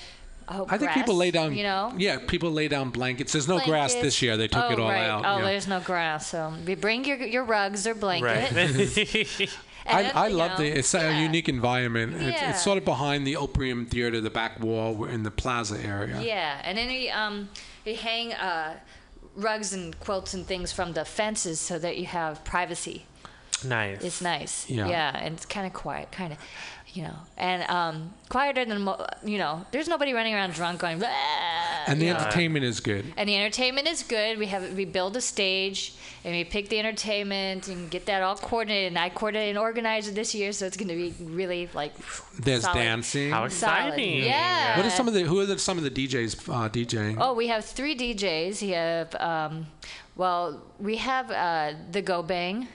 Oh, 0.53 0.65
I 0.67 0.77
think 0.77 0.91
grass, 0.91 0.97
people 0.97 1.15
lay 1.15 1.31
down. 1.31 1.55
You 1.55 1.63
know. 1.63 1.93
Yeah, 1.97 2.19
people 2.27 2.51
lay 2.51 2.67
down 2.67 2.89
blankets. 2.89 3.31
There's 3.31 3.47
no 3.47 3.59
grass 3.59 3.93
this 3.95 4.21
year. 4.21 4.35
They 4.37 4.47
took 4.47 4.65
oh, 4.65 4.71
it 4.71 4.79
all 4.79 4.89
right. 4.89 5.07
out. 5.07 5.23
Oh, 5.25 5.37
yeah. 5.37 5.45
there's 5.45 5.67
no 5.67 5.79
grass. 5.79 6.27
So 6.27 6.53
we 6.65 6.75
bring 6.75 7.05
your 7.05 7.17
your 7.17 7.43
rugs 7.43 7.87
or 7.87 7.95
blankets. 7.95 8.51
Right. 8.97 9.49
I, 9.85 10.11
I 10.11 10.27
love 10.27 10.57
the. 10.57 10.67
It's 10.67 10.93
a 10.93 11.21
unique 11.21 11.49
environment. 11.49 12.13
It's, 12.15 12.41
Yeah. 12.41 12.51
it's 12.51 12.63
sort 12.63 12.77
of 12.77 12.85
behind 12.85 13.25
the 13.25 13.35
Orpheum 13.35 13.85
Theater, 13.85 14.21
the 14.21 14.29
back 14.29 14.59
wall, 14.59 15.05
in 15.05 15.23
the 15.23 15.31
plaza 15.31 15.79
area. 15.83 16.21
Yeah, 16.21 16.61
and 16.63 16.77
then 16.77 16.87
we 16.87 17.09
um 17.09 17.49
we 17.85 17.95
hang 17.95 18.33
uh, 18.33 18.77
rugs 19.35 19.73
and 19.73 19.99
quilts 19.99 20.33
and 20.33 20.45
things 20.45 20.71
from 20.71 20.93
the 20.93 21.05
fences 21.05 21.59
so 21.59 21.79
that 21.79 21.97
you 21.97 22.05
have 22.05 22.43
privacy. 22.43 23.05
nice. 23.63 24.01
It's 24.03 24.21
nice. 24.21 24.69
Yeah, 24.69 24.87
Yeah. 24.87 25.17
and 25.23 25.35
it's 25.35 25.45
kind 25.45 25.65
of 25.67 25.73
quiet, 25.73 26.11
kind 26.11 26.33
of, 26.33 26.39
you 26.93 27.03
know, 27.03 27.15
and 27.37 27.63
um 27.69 28.13
quieter 28.29 28.65
than 28.65 28.87
you 29.23 29.37
know. 29.37 29.65
There's 29.71 29.87
nobody 29.87 30.13
running 30.13 30.33
around 30.33 30.53
drunk 30.53 30.79
going. 30.81 30.99
"Blah," 30.99 31.09
And 31.87 31.99
the 32.01 32.05
you 32.07 32.13
know. 32.13 32.19
entertainment 32.19 32.65
is 32.65 32.79
good. 32.79 33.05
And 33.17 33.27
the 33.29 33.35
entertainment 33.35 33.87
is 33.87 34.03
good. 34.03 34.37
We 34.37 34.47
have 34.47 34.73
we 34.73 34.85
build 34.85 35.15
a 35.17 35.21
stage 35.21 35.93
and 36.23 36.35
we 36.35 36.43
pick 36.43 36.69
the 36.69 36.77
entertainment 36.79 37.67
and 37.67 37.89
get 37.89 38.05
that 38.05 38.21
all 38.21 38.35
coordinated. 38.35 38.89
And 38.89 38.99
I 38.99 39.09
coordinated 39.09 39.49
and 39.55 39.57
organized 39.59 40.09
it 40.09 40.15
this 40.15 40.35
year, 40.35 40.51
so 40.51 40.65
it's 40.67 40.77
going 40.77 40.89
to 40.89 40.95
be 40.95 41.13
really 41.23 41.69
like 41.73 41.93
There's 42.39 42.63
solid. 42.63 42.75
dancing. 42.75 43.31
How 43.31 43.47
Solid. 43.47 43.87
exciting. 43.87 44.23
Yeah. 44.23 44.77
What 44.77 44.85
are 44.85 44.89
some 44.91 45.07
of 45.07 45.13
the? 45.13 45.21
Who 45.23 45.39
are 45.39 45.45
the, 45.45 45.57
some 45.57 45.77
of 45.77 45.83
the 45.83 45.89
DJs 45.91 46.47
uh, 46.49 46.69
DJing? 46.69 47.17
Oh, 47.19 47.33
we 47.33 47.47
have 47.47 47.65
three 47.65 47.95
DJs. 47.95 48.61
We 48.61 48.69
have, 48.69 49.15
um, 49.15 49.65
well, 50.15 50.61
we 50.79 50.97
have 50.97 51.31
uh, 51.31 51.73
the 51.91 52.01
Go 52.01 52.21
Bang. 52.21 52.67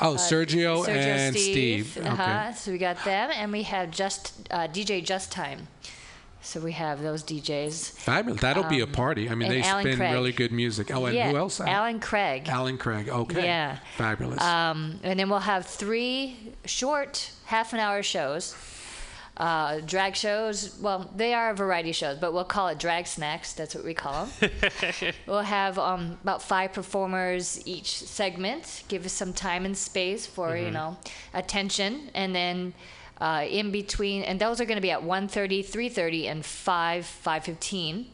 Oh, 0.00 0.14
uh, 0.14 0.18
Sergio, 0.18 0.84
Sergio 0.84 0.88
and 0.88 1.36
Steve. 1.36 1.96
Uh-huh. 1.98 2.22
Okay. 2.22 2.54
So 2.56 2.72
we 2.72 2.78
got 2.78 3.04
them, 3.04 3.30
and 3.34 3.52
we 3.52 3.62
have 3.64 3.90
just 3.90 4.48
uh, 4.50 4.66
DJ 4.68 5.04
Just 5.04 5.30
Time. 5.30 5.68
So 6.44 6.58
we 6.58 6.72
have 6.72 7.00
those 7.02 7.22
DJs. 7.22 7.92
Fabulous. 7.98 8.40
That'll 8.40 8.64
be 8.64 8.80
a 8.80 8.84
Um, 8.84 8.90
party. 8.90 9.30
I 9.30 9.36
mean, 9.36 9.48
they 9.48 9.62
Alan 9.62 9.84
spin 9.84 9.96
Craig. 9.96 10.12
really 10.12 10.32
good 10.32 10.50
music. 10.50 10.90
Oh, 10.92 11.06
and 11.06 11.14
yeah, 11.14 11.30
who 11.30 11.36
else? 11.36 11.60
Alan 11.60 12.00
Craig. 12.00 12.48
Alan 12.48 12.78
Craig. 12.78 13.08
Okay. 13.08 13.44
Yeah. 13.44 13.78
Fabulous. 13.96 14.42
Um, 14.42 14.98
and 15.04 15.20
then 15.20 15.30
we'll 15.30 15.38
have 15.38 15.66
three 15.66 16.36
short 16.64 17.30
half 17.44 17.72
an 17.72 17.78
hour 17.78 18.02
shows. 18.02 18.56
Uh, 19.36 19.80
drag 19.80 20.14
shows, 20.14 20.78
well, 20.80 21.10
they 21.16 21.32
are 21.32 21.54
variety 21.54 21.92
shows, 21.92 22.18
but 22.18 22.34
we'll 22.34 22.44
call 22.44 22.68
it 22.68 22.78
drag 22.78 23.06
snacks. 23.06 23.54
That's 23.54 23.74
what 23.74 23.82
we 23.84 23.94
call 23.94 24.26
them. 24.40 24.50
we'll 25.26 25.40
have 25.40 25.78
um, 25.78 26.18
about 26.22 26.42
five 26.42 26.72
performers 26.74 27.62
each 27.66 27.96
segment. 27.96 28.82
Give 28.88 29.06
us 29.06 29.12
some 29.12 29.32
time 29.32 29.64
and 29.64 29.76
space 29.76 30.26
for 30.26 30.54
you 30.56 30.66
Mhm. 30.66 30.72
know 30.74 30.96
attention, 31.32 32.10
and 32.14 32.34
then 32.34 32.74
uh, 33.22 33.46
in 33.48 33.70
between, 33.70 34.22
and 34.22 34.38
those 34.38 34.60
are 34.60 34.66
going 34.66 34.76
to 34.76 34.82
be 34.82 34.90
at 34.90 35.00
1.30, 35.00 35.64
3.30, 35.64 36.26
and 36.30 36.44
5, 36.44 37.04
5.15. 37.24 38.06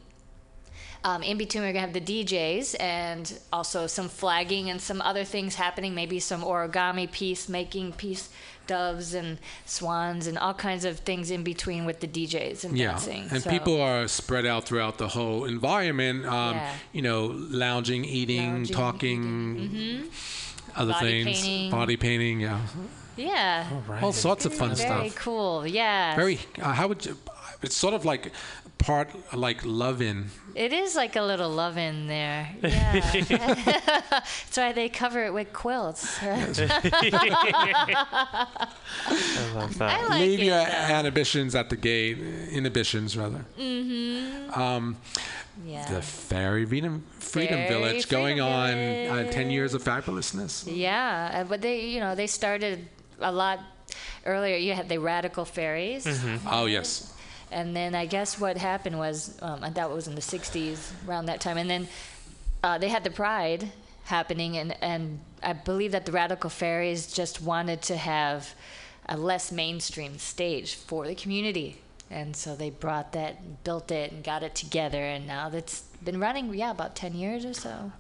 um, 1.04 1.22
in 1.22 1.38
between, 1.38 1.62
we're 1.64 1.72
going 1.72 1.88
to 1.90 1.92
have 1.92 2.06
the 2.06 2.24
DJs 2.24 2.76
and 2.78 3.38
also 3.52 3.86
some 3.86 4.08
flagging 4.08 4.68
and 4.70 4.80
some 4.80 5.00
other 5.00 5.24
things 5.24 5.54
happening, 5.54 5.94
maybe 5.94 6.20
some 6.20 6.42
origami 6.42 7.10
piece 7.10 7.48
making 7.48 7.92
piece, 7.94 8.28
doves 8.68 9.14
and 9.14 9.38
swans 9.66 10.28
and 10.28 10.38
all 10.38 10.54
kinds 10.54 10.84
of 10.84 11.00
things 11.00 11.32
in 11.32 11.42
between 11.42 11.84
with 11.84 11.98
the 11.98 12.06
DJs 12.06 12.62
and 12.64 12.78
Yeah, 12.78 12.92
dancing. 12.92 13.26
and 13.32 13.42
So- 13.42 13.50
people 13.50 13.80
are 13.80 14.06
spread 14.06 14.46
out 14.46 14.64
throughout 14.66 14.98
the 14.98 15.08
whole 15.08 15.44
environment. 15.44 16.24
Um, 16.26 16.54
Yeah. 16.54 16.72
You 16.92 17.02
know, 17.02 17.20
lounging, 17.34 18.04
eating, 18.04 18.52
Lounging, 18.52 18.76
talking, 18.76 19.22
Mhm. 19.24 20.10
other 20.76 20.92
Body 20.92 21.24
things, 21.24 21.40
painting. 21.40 21.70
body 21.70 21.96
painting. 21.96 22.40
Yeah, 22.40 22.60
Yeah. 23.16 23.66
all 24.02 24.12
sorts 24.12 24.44
of 24.44 24.54
fun 24.54 24.68
Very 24.74 24.80
stuff. 24.86 24.98
Very 24.98 25.10
cool. 25.16 25.66
Yeah. 25.66 26.14
Very. 26.14 26.38
Uh, 26.62 26.72
how 26.74 26.86
would 26.88 27.04
you? 27.04 27.16
It's 27.62 27.76
sort 27.76 27.94
of 27.94 28.04
like 28.04 28.30
part 28.88 29.10
like 29.36 29.60
love 29.66 30.00
in. 30.00 30.30
It 30.54 30.72
is 30.72 30.96
like 30.96 31.14
a 31.14 31.20
little 31.20 31.50
love 31.50 31.76
in 31.76 32.06
there. 32.06 32.48
Yeah. 32.62 32.92
That's 34.10 34.56
why 34.56 34.72
they 34.72 34.88
cover 34.88 35.20
it 35.26 35.32
with 35.34 35.52
quilts. 35.52 36.18
I 36.22 36.32
love 39.54 39.76
that. 39.78 40.00
I 40.00 40.06
like 40.08 40.20
Leave 40.20 40.40
it, 40.40 40.46
your 40.46 40.64
though. 40.64 40.98
inhibitions 41.00 41.54
at 41.54 41.68
the 41.68 41.76
gate. 41.76 42.18
Inhibitions, 42.50 43.14
rather. 43.16 43.44
Mm-hmm. 43.58 44.58
Um, 44.58 44.96
Yeah. 45.66 45.84
The 45.92 46.00
Fairy 46.02 46.64
Freedom, 46.64 47.04
Freedom 47.18 47.58
Fairy 47.58 47.68
Village 47.68 48.08
going 48.08 48.36
Freedom 48.38 49.12
on 49.12 49.26
uh, 49.26 49.30
10 49.30 49.50
years 49.50 49.74
of 49.74 49.82
fabulousness. 49.82 50.64
Yeah, 50.66 51.30
uh, 51.34 51.44
but 51.44 51.60
they, 51.60 51.76
you 51.92 52.00
know, 52.00 52.14
they 52.14 52.26
started 52.28 52.88
a 53.20 53.32
lot 53.32 53.58
earlier. 54.24 54.56
You 54.56 54.72
had 54.74 54.88
the 54.88 54.98
radical 54.98 55.44
faeries. 55.44 56.06
Oh, 56.46 56.66
yes. 56.66 57.12
And 57.50 57.74
then 57.74 57.94
I 57.94 58.06
guess 58.06 58.38
what 58.38 58.56
happened 58.56 58.98
was, 58.98 59.38
um, 59.42 59.64
and 59.64 59.74
that 59.74 59.90
was 59.90 60.06
in 60.08 60.14
the 60.14 60.20
60s, 60.20 60.92
around 61.06 61.26
that 61.26 61.40
time. 61.40 61.56
And 61.56 61.68
then 61.68 61.88
uh, 62.62 62.78
they 62.78 62.88
had 62.88 63.04
the 63.04 63.10
Pride 63.10 63.70
happening, 64.04 64.56
and, 64.56 64.76
and 64.82 65.20
I 65.42 65.52
believe 65.52 65.92
that 65.92 66.06
the 66.06 66.12
Radical 66.12 66.50
Faeries 66.50 67.12
just 67.12 67.42
wanted 67.42 67.82
to 67.82 67.96
have 67.96 68.54
a 69.06 69.16
less 69.16 69.50
mainstream 69.50 70.18
stage 70.18 70.74
for 70.74 71.06
the 71.06 71.14
community. 71.14 71.78
And 72.10 72.34
so 72.34 72.56
they 72.56 72.70
brought 72.70 73.12
that, 73.12 73.64
built 73.64 73.90
it, 73.90 74.12
and 74.12 74.24
got 74.24 74.42
it 74.42 74.54
together. 74.54 74.98
And 75.02 75.26
now 75.26 75.48
that's 75.48 75.82
been 76.02 76.20
running, 76.20 76.52
yeah, 76.54 76.70
about 76.70 76.96
10 76.96 77.14
years 77.14 77.44
or 77.44 77.54
so. 77.54 77.92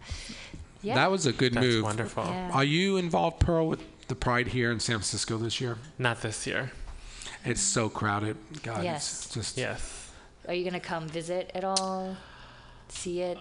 Yeah. 0.82 0.94
That 0.94 1.10
was 1.10 1.26
a 1.26 1.32
good 1.32 1.54
That's 1.54 1.66
move. 1.66 1.84
wonderful. 1.84 2.24
Yeah. 2.24 2.50
Are 2.52 2.64
you 2.64 2.96
involved, 2.96 3.40
Pearl, 3.40 3.66
with 3.66 3.80
the 4.08 4.14
Pride 4.14 4.48
here 4.48 4.70
in 4.70 4.80
San 4.80 4.96
Francisco 4.96 5.36
this 5.36 5.60
year? 5.60 5.78
Not 5.98 6.22
this 6.22 6.46
year. 6.46 6.72
It's 7.48 7.60
so 7.62 7.88
crowded. 7.88 8.36
God, 8.62 8.84
Yes. 8.84 9.24
it's 9.26 9.34
just. 9.34 9.56
Yes. 9.56 10.10
Are 10.46 10.54
you 10.54 10.62
going 10.62 10.74
to 10.80 10.86
come 10.86 11.08
visit 11.08 11.50
at 11.54 11.64
all? 11.64 12.16
See 12.90 13.20
it? 13.20 13.38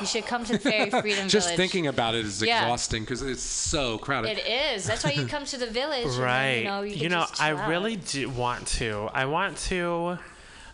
you 0.00 0.06
should 0.06 0.24
come 0.24 0.44
to 0.46 0.52
the 0.54 0.58
Fairy 0.58 0.88
Freedom 1.02 1.28
Just 1.28 1.48
Village. 1.48 1.56
thinking 1.58 1.86
about 1.88 2.14
it 2.14 2.24
is 2.24 2.40
Yeah. 2.42 2.62
exhausting 2.62 3.02
because 3.02 3.20
it's 3.20 3.42
so 3.42 3.98
crowded. 3.98 4.38
It 4.38 4.46
is. 4.76 4.86
That's 4.86 5.04
why 5.04 5.10
you 5.10 5.26
come 5.34 5.44
to 5.44 5.58
the 5.58 5.66
village. 5.66 6.04
and 6.06 6.12
then, 6.14 6.20
Right. 6.22 6.52
you 6.60 6.64
know, 6.64 6.82
you, 6.82 6.94
you 6.94 7.00
can 7.02 7.10
know, 7.10 7.20
just 7.28 7.42
I 7.42 7.52
out. 7.52 7.68
really 7.68 7.96
do 7.96 8.30
want 8.30 8.66
to. 8.78 9.10
I 9.12 9.26
want 9.26 9.58
to, 9.68 10.18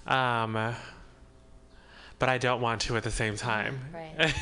um, 0.06 0.74
but 2.24 2.30
I 2.30 2.38
don't 2.38 2.62
want 2.62 2.80
to 2.80 2.96
at 2.96 3.02
the 3.02 3.10
same 3.10 3.36
time. 3.36 3.78
Right. 3.92 4.32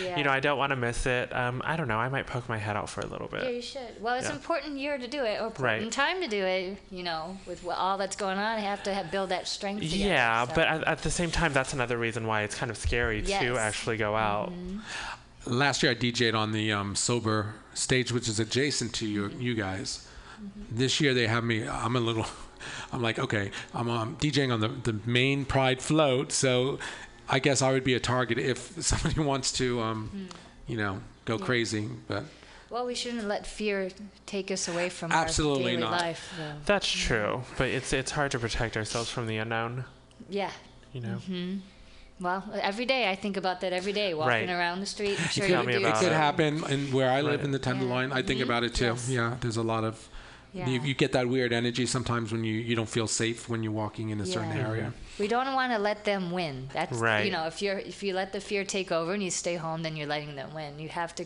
Yeah. 0.00 0.16
You 0.16 0.24
know, 0.24 0.30
I 0.30 0.40
don't 0.40 0.56
want 0.56 0.70
to 0.70 0.76
miss 0.76 1.04
it. 1.04 1.30
Um, 1.36 1.60
I 1.62 1.76
don't 1.76 1.86
know. 1.86 1.98
I 1.98 2.08
might 2.08 2.26
poke 2.26 2.48
my 2.48 2.56
head 2.56 2.78
out 2.78 2.88
for 2.88 3.02
a 3.02 3.06
little 3.06 3.28
bit. 3.28 3.42
Yeah, 3.42 3.50
you 3.50 3.60
should. 3.60 4.00
Well, 4.00 4.14
it's 4.14 4.24
Yeah. 4.24 4.30
an 4.30 4.36
important 4.36 4.78
year 4.78 4.96
to 4.96 5.06
do 5.06 5.22
it, 5.22 5.38
or 5.38 5.48
important 5.48 5.58
Right. 5.84 5.92
time 5.92 6.22
to 6.22 6.28
do 6.28 6.42
it. 6.42 6.78
You 6.90 7.02
know, 7.02 7.36
with 7.46 7.62
what, 7.62 7.76
all 7.76 7.98
that's 7.98 8.16
going 8.16 8.38
on, 8.38 8.58
you 8.58 8.64
have 8.64 8.82
to 8.84 8.94
have, 8.94 9.10
build 9.10 9.28
that 9.28 9.46
strength. 9.46 9.82
Together, 9.82 10.02
Yeah, 10.02 10.46
so. 10.46 10.54
but 10.54 10.66
at, 10.66 10.84
at 10.84 10.98
the 11.02 11.10
same 11.10 11.30
time, 11.30 11.52
that's 11.52 11.74
another 11.74 11.98
reason 11.98 12.26
why 12.26 12.40
it's 12.40 12.54
kind 12.54 12.70
of 12.70 12.78
scary 12.78 13.20
Yes. 13.20 13.42
Mm-hmm. 13.42 13.52
to 13.54 13.60
actually 13.60 13.98
go 13.98 14.16
out. 14.16 14.50
Last 15.44 15.82
year 15.82 15.92
I 15.92 15.94
DJ'd 15.96 16.34
on 16.34 16.52
the 16.52 16.72
um, 16.72 16.94
sober 16.96 17.54
stage, 17.74 18.12
which 18.12 18.30
is 18.30 18.40
adjacent 18.40 18.94
to 18.94 19.06
you, 19.06 19.30
you 19.38 19.54
guys. 19.54 20.08
Mm-hmm. 20.42 20.78
This 20.78 21.02
year 21.02 21.12
they 21.12 21.26
have 21.26 21.44
me. 21.44 21.68
I'm 21.68 21.96
a 21.96 22.00
little. 22.00 22.24
I'm 22.92 23.02
like, 23.02 23.18
okay, 23.18 23.50
I'm 23.74 23.88
um, 23.90 24.16
DJing 24.16 24.52
on 24.52 24.60
the 24.60 24.68
the 24.68 24.98
main 25.06 25.44
Pride 25.44 25.80
float, 25.82 26.32
so 26.32 26.78
I 27.28 27.38
guess 27.38 27.62
I 27.62 27.72
would 27.72 27.84
be 27.84 27.94
a 27.94 28.00
target 28.00 28.38
if 28.38 28.58
somebody 28.82 29.20
wants 29.20 29.52
to, 29.52 29.80
um, 29.80 30.08
Hmm. 30.08 30.24
you 30.70 30.76
know, 30.76 31.00
go 31.24 31.38
crazy. 31.38 31.88
But 32.08 32.24
Well, 32.70 32.86
we 32.86 32.94
shouldn't 32.94 33.26
let 33.28 33.46
fear 33.46 33.90
take 34.26 34.50
us 34.50 34.68
away 34.68 34.88
from 34.90 35.12
Absolutely 35.12 35.64
our 35.64 35.70
daily 35.70 35.82
not. 35.82 36.00
life. 36.00 36.32
though. 36.38 36.52
That's 36.66 36.90
true, 36.90 37.42
but 37.58 37.68
it's 37.68 37.92
it's 37.92 38.10
hard 38.12 38.30
to 38.32 38.38
protect 38.38 38.76
ourselves 38.76 39.10
from 39.10 39.26
the 39.26 39.36
unknown. 39.38 39.84
Yeah. 40.28 40.50
You 40.92 41.00
know. 41.00 41.16
hmm 41.26 41.56
Well, 42.20 42.44
every 42.62 42.86
day 42.86 43.10
I 43.10 43.16
think 43.16 43.36
about 43.36 43.60
that 43.62 43.72
every 43.72 43.92
day, 43.92 44.14
walking 44.14 44.46
Right. 44.48 44.50
around 44.58 44.78
the 44.80 44.86
street. 44.86 45.18
I'm 45.18 45.24
it 45.26 45.32
sure 45.32 45.46
could, 45.46 45.72
you 45.74 45.80
do. 45.80 45.86
it 45.86 45.94
could 45.96 46.12
happen, 46.12 46.62
and 46.64 46.92
where 46.92 47.10
I 47.10 47.20
live 47.22 47.40
Right. 47.40 47.44
in 47.44 47.50
the 47.50 47.58
Tenderloin, 47.58 48.12
I 48.12 48.22
think 48.22 48.38
Mhm. 48.40 48.44
about 48.44 48.62
it 48.64 48.72
too. 48.74 48.84
Yes. 48.94 49.08
Yeah, 49.08 49.36
there's 49.40 49.56
a 49.56 49.62
lot 49.62 49.82
of. 49.84 50.08
Yeah. 50.54 50.68
You, 50.68 50.80
you 50.82 50.94
get 50.94 51.10
that 51.12 51.28
weird 51.28 51.52
energy 51.52 51.84
sometimes 51.84 52.30
when 52.30 52.44
you, 52.44 52.54
you 52.54 52.76
don't 52.76 52.88
feel 52.88 53.08
safe 53.08 53.48
when 53.48 53.64
you're 53.64 53.72
walking 53.72 54.10
in 54.10 54.20
a 54.20 54.26
certain 54.26 54.52
area. 54.52 54.92
We 55.18 55.26
don't 55.26 55.52
want 55.54 55.72
to 55.72 55.78
let 55.78 56.04
them 56.04 56.30
win. 56.30 56.68
That's 56.72 56.96
Right. 56.96 57.24
you 57.26 57.32
know, 57.32 57.46
if 57.46 57.60
you're 57.60 57.78
if 57.78 58.04
you 58.04 58.14
let 58.14 58.32
the 58.32 58.40
fear 58.40 58.64
take 58.64 58.92
over 58.92 59.12
and 59.14 59.22
you 59.22 59.30
stay 59.32 59.56
home, 59.56 59.82
then 59.82 59.96
you're 59.96 60.06
letting 60.06 60.36
them 60.36 60.54
win. 60.54 60.78
You 60.78 60.88
have 60.90 61.12
to. 61.16 61.24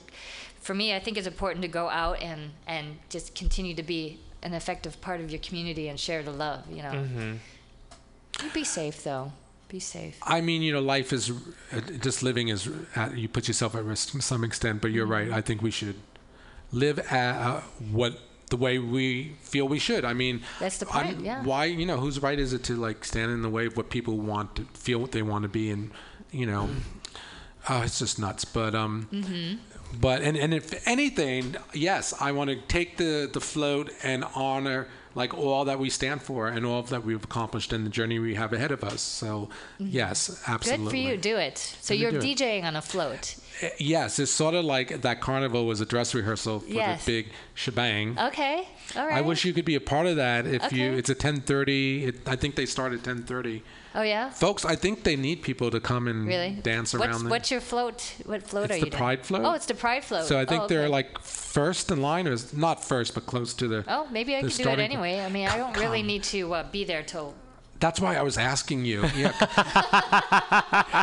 For 0.60 0.74
me, 0.74 0.94
I 0.96 0.98
think 1.00 1.18
it's 1.18 1.26
important 1.26 1.60
to 1.62 1.68
go 1.68 1.88
out 1.90 2.20
and 2.22 2.40
and 2.66 2.96
just 3.10 3.34
continue 3.34 3.74
to 3.74 3.82
be 3.82 4.18
an 4.42 4.55
effective 4.55 4.98
part 5.02 5.20
of 5.20 5.30
your 5.30 5.40
community 5.40 5.88
and 5.88 6.00
share 6.00 6.22
the 6.22 6.32
love. 6.32 6.60
You 6.70 6.82
know, 6.82 6.92
Mm-hmm. 6.92 7.34
You 8.44 8.50
be 8.52 8.64
safe 8.64 9.05
though. 9.05 9.32
Be 9.68 9.80
safe. 9.80 10.18
I 10.22 10.40
mean, 10.40 10.62
you 10.62 10.72
know, 10.72 10.80
life 10.80 11.12
is 11.12 11.30
uh, 11.30 11.80
just 12.00 12.22
living 12.22 12.48
is 12.48 12.68
at, 12.96 13.16
you 13.18 13.28
put 13.28 13.46
yourself 13.48 13.74
at 13.74 13.84
risk 13.84 14.12
to 14.12 14.22
some 14.22 14.42
extent. 14.44 14.80
But 14.80 14.92
you're 14.92 15.06
right. 15.06 15.30
I 15.30 15.42
think 15.42 15.60
we 15.60 15.70
should 15.70 15.96
live 16.72 16.98
at, 16.98 17.36
uh, 17.36 17.60
what 17.92 18.18
the 18.49 18.57
way 18.57 18.79
we 18.79 19.33
feel 19.41 19.66
we 19.69 19.79
should. 19.79 20.05
I 20.05 20.15
mean, 20.15 20.43
That's 20.61 20.79
the 20.79 20.89
I'm- 20.91 21.07
point, 21.15 21.25
yeah. 21.25 21.43
Why, 21.45 21.66
you 21.66 21.87
know, 21.87 21.99
whose 21.99 22.23
right 22.23 22.39
is 22.39 22.53
it 22.53 22.65
to 22.65 22.77
like 22.77 23.05
stand 23.05 23.31
in 23.33 23.43
the 23.43 23.51
way 23.51 23.66
of 23.66 23.77
what 23.77 23.91
people 23.91 24.16
want 24.19 24.57
to 24.57 24.62
feel 24.75 24.99
what 24.99 25.12
they 25.12 25.23
want 25.23 25.43
to 25.45 25.49
be, 25.49 25.70
and 25.70 25.91
you 26.31 26.47
know, 26.47 26.69
oh, 27.69 27.83
it's 27.83 27.99
just 27.99 28.19
nuts. 28.19 28.45
But 28.45 28.75
um, 28.75 29.09
Mm-hmm. 29.12 29.99
but 30.01 30.23
and 30.23 30.37
and 30.37 30.53
if 30.55 30.87
anything, 30.87 31.57
yes, 31.73 32.15
I 32.20 32.33
want 32.33 32.51
to 32.51 32.57
take 32.57 32.97
the 32.97 33.29
the 33.33 33.41
float 33.41 33.91
and 34.03 34.25
honor 34.35 34.89
like 35.14 35.35
all 35.35 35.64
that 35.64 35.78
we 35.78 35.90
stand 35.90 36.22
for 36.22 36.48
and 36.48 36.64
all 36.66 36.82
that 36.82 37.05
we've 37.05 37.22
accomplished 37.24 37.72
in 37.72 37.85
the 37.85 37.90
journey 37.90 38.18
we 38.18 38.35
have 38.35 38.52
ahead 38.52 38.70
of 38.70 38.85
us. 38.85 39.01
So 39.01 39.48
yes, 39.78 40.43
absolutely. 40.47 40.76
Mm-hmm. 40.76 40.85
Good 40.85 40.90
for 40.90 40.97
you. 40.97 41.16
Do 41.16 41.36
it. 41.36 41.59
So 41.59 41.94
you're 41.94 42.10
do 42.10 42.18
it. 42.18 42.22
DJing 42.22 42.64
on 42.64 42.76
a 42.76 42.82
float. 42.82 43.36
Uh, 43.62 43.68
Yes, 43.78 44.20
it's 44.20 44.30
sort 44.30 44.55
of 44.55 44.64
like 44.64 45.02
that 45.02 45.20
carnival 45.20 45.66
was 45.66 45.80
a 45.80 45.86
dress 45.86 46.14
rehearsal 46.14 46.60
for 46.60 46.66
Yes. 46.68 47.05
the 47.05 47.22
big 47.22 47.32
shebang. 47.55 48.16
Okay. 48.18 48.68
All 48.97 49.06
right. 49.06 49.16
I 49.16 49.20
wish 49.20 49.44
you 49.44 49.52
could 49.52 49.64
be 49.64 49.74
a 49.74 49.80
part 49.80 50.06
of 50.06 50.16
that. 50.16 50.47
If 50.47 50.72
you, 50.72 50.93
it's 50.93 51.10
a 51.10 51.14
10:30. 51.14 52.06
It, 52.09 52.28
I 52.28 52.36
think 52.36 52.55
they 52.55 52.66
start 52.66 52.93
at 52.93 53.01
10:30. 53.02 53.62
Oh 53.99 54.03
yeah. 54.03 54.31
Folks, 54.31 54.65
I 54.65 54.77
think 54.77 55.03
they 55.03 55.16
need 55.16 55.43
people 55.43 55.73
to 55.73 55.81
come 55.81 56.07
and 56.07 56.25
Really? 56.25 56.51
dance 56.62 56.95
what's, 56.95 57.05
around. 57.05 57.25
the- 57.25 57.31
What's 57.31 57.51
your 57.51 57.61
float? 57.61 58.15
What 58.27 58.45
float 58.45 58.66
It's 58.66 58.75
are 58.75 58.79
the 58.79 58.87
you 58.87 58.91
doing? 58.93 58.99
Pride 58.99 59.27
float. 59.27 59.45
Oh, 59.45 59.55
it's 59.55 59.66
the 59.66 59.75
Pride 59.75 60.05
float. 60.05 60.25
So 60.25 60.39
I 60.39 60.45
think 60.45 60.62
oh, 60.62 60.66
they're 60.69 60.89
like 60.89 61.20
first 61.20 61.91
in 61.91 62.01
line, 62.01 62.29
or 62.29 62.37
not 62.53 62.85
first, 62.85 63.12
but 63.15 63.27
close 63.27 63.53
to 63.55 63.66
the. 63.66 63.85
Oh, 63.89 64.07
maybe 64.12 64.37
I 64.37 64.43
the 64.43 64.49
could 64.49 64.62
do 64.62 64.69
it 64.69 64.79
anyway. 64.79 65.19
I 65.19 65.29
mean, 65.31 65.49
I 65.49 65.57
don't 65.57 65.77
really 65.77 66.05
need 66.05 66.23
to 66.25 66.55
uh, 66.55 66.62
be 66.70 66.85
there 66.85 67.03
till. 67.03 67.35
That's 67.80 68.00
why 68.00 68.16
I 68.16 68.22
was 68.22 68.36
asking 68.36 68.84
you. 68.84 69.05
Yeah. 69.16 69.32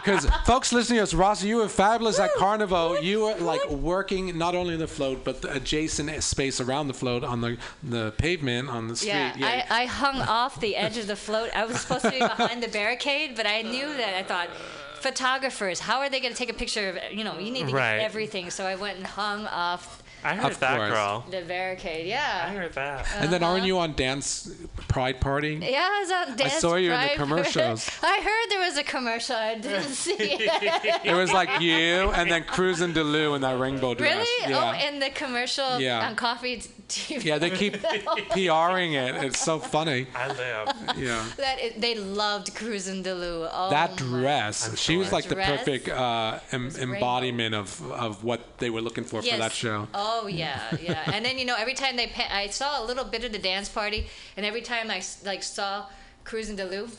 Because 0.02 0.26
folks 0.46 0.74
listening 0.74 0.98
to 0.98 1.04
us, 1.04 1.14
Ross, 1.14 1.44
you 1.44 1.58
were 1.58 1.70
fabulous 1.70 2.20
at 2.20 2.34
Carnival. 2.34 3.02
You 3.02 3.22
were 3.22 3.36
like 3.36 3.70
working 3.70 4.38
not 4.38 4.56
only 4.56 4.76
the 4.76 4.88
float, 4.88 5.24
but 5.24 5.42
the 5.42 5.54
adjacent 5.54 6.22
space 6.24 6.60
around 6.60 6.88
the 6.88 6.94
float 6.94 7.24
on 7.24 7.42
the 7.42 7.58
the 7.84 8.12
pavement 8.18 8.70
on 8.70 8.88
the 8.88 8.96
street. 8.96 9.12
Yeah, 9.38 9.66
I, 9.70 9.84
I 9.84 9.86
hung 9.86 10.20
off 10.22 10.60
the 10.60 10.76
edge 10.76 10.98
of 10.98 11.08
the 11.08 11.16
float. 11.16 11.50
I 11.56 11.66
was 11.66 11.80
supposed 11.80 12.04
to 12.06 12.12
be 12.12 12.20
behind 12.20 12.62
the 12.62 12.68
barricade, 12.70 13.36
but 13.36 13.46
I 13.48 13.62
knew 13.62 13.88
that 13.88 14.14
I 14.16 14.24
thought. 14.24 14.50
Photographers, 14.96 15.80
how 15.82 16.00
are 16.00 16.10
they 16.10 16.20
going 16.20 16.34
to 16.34 16.38
take 16.38 16.50
a 16.50 16.54
picture 16.54 16.90
of? 16.90 16.98
You 17.14 17.24
know, 17.24 17.38
you 17.38 17.52
need 17.52 17.68
to 17.68 17.74
Right. 17.76 17.98
get 17.98 18.06
everything. 18.06 18.50
So 18.50 18.66
I 18.66 18.74
went 18.76 18.98
and 18.98 19.06
hung 19.06 19.46
off 19.46 20.02
I 20.26 20.34
heard 20.36 20.52
Of 20.54 20.60
that, 20.60 20.78
course. 20.78 20.92
girl. 20.92 21.26
the 21.30 21.42
barricade. 21.42 22.08
Yeah. 22.08 22.48
I 22.50 22.54
heard 22.54 22.74
that. 22.74 23.06
and 23.20 23.32
then 23.32 23.44
Uh-huh. 23.44 23.54
aren't 23.54 23.66
you 23.66 23.78
on 23.78 23.94
dance 23.94 24.50
pride 24.88 25.22
party? 25.22 25.54
Yeah, 25.62 25.88
I 25.92 26.00
was 26.02 26.12
on 26.12 26.36
dance. 26.36 26.54
I 26.56 26.60
saw 26.60 26.76
you 26.76 26.92
in 26.94 27.02
the 27.02 27.14
commercials. 27.16 27.90
I 28.04 28.18
heard 28.22 28.46
there 28.50 28.60
was 28.68 28.78
a 28.78 28.84
commercial. 28.84 29.36
I 29.36 29.56
didn't 29.56 29.84
see 30.06 30.14
it. 30.18 31.02
It 31.06 31.14
was 31.14 31.32
like 31.32 31.62
you 31.62 32.10
and 32.18 32.30
then 32.32 32.44
Cruzin 32.44 32.94
D'Loo 32.94 33.36
in 33.36 33.42
that 33.42 33.60
rainbow 33.60 33.94
dress. 33.94 34.16
Really? 34.16 34.50
Yeah. 34.52 34.58
Oh, 34.64 34.72
and 34.74 35.02
the 35.02 35.12
commercial 35.12 35.80
Yeah. 35.80 36.08
on 36.08 36.16
coffee 36.16 36.64
TV. 36.88 37.24
yeah, 37.24 37.38
they 37.38 37.50
keep 37.50 37.82
PRing 38.30 38.94
it. 38.94 39.16
It's 39.24 39.40
so 39.40 39.60
funny. 39.60 40.08
I 40.16 40.28
live. 40.28 40.98
Yeah. 40.98 41.26
That 41.38 41.60
is, 41.62 41.74
they 41.82 41.96
loved 41.96 42.54
Cruzin 42.56 43.04
D'Loo. 43.04 43.48
Oh, 43.52 43.70
that 43.70 43.96
dress, 43.96 44.78
she 44.80 44.98
was 44.98 45.12
like 45.12 45.26
the 45.26 45.36
Dress? 45.36 45.60
perfect 45.60 45.90
uh, 45.90 46.40
em- 46.52 46.70
rainbow. 46.70 46.94
embodiment 46.96 47.56
of, 47.56 47.92
of 47.92 48.24
what 48.24 48.58
they 48.60 48.70
were 48.70 48.82
looking 48.82 49.04
for 49.04 49.22
for 49.22 49.38
that 49.38 49.52
show. 49.52 49.88
Oh 49.94 50.28
yeah, 50.28 50.60
yeah. 50.82 51.12
and 51.12 51.26
then 51.26 51.38
you 51.38 51.46
know 51.46 51.56
every 51.58 51.74
time 51.74 51.96
they, 51.96 52.08
pa- 52.08 52.30
I 52.32 52.48
saw 52.48 52.84
a 52.84 52.86
little 52.86 53.06
bit 53.06 53.24
of 53.24 53.32
the 53.32 53.40
dance 53.40 53.70
party, 53.70 54.08
and 54.38 54.46
every 54.46 54.62
time 54.62 54.90
I 54.92 55.02
like 55.24 55.44
saw 55.44 55.88
Cruzin 56.24 56.56
D'Loo, 56.56 56.90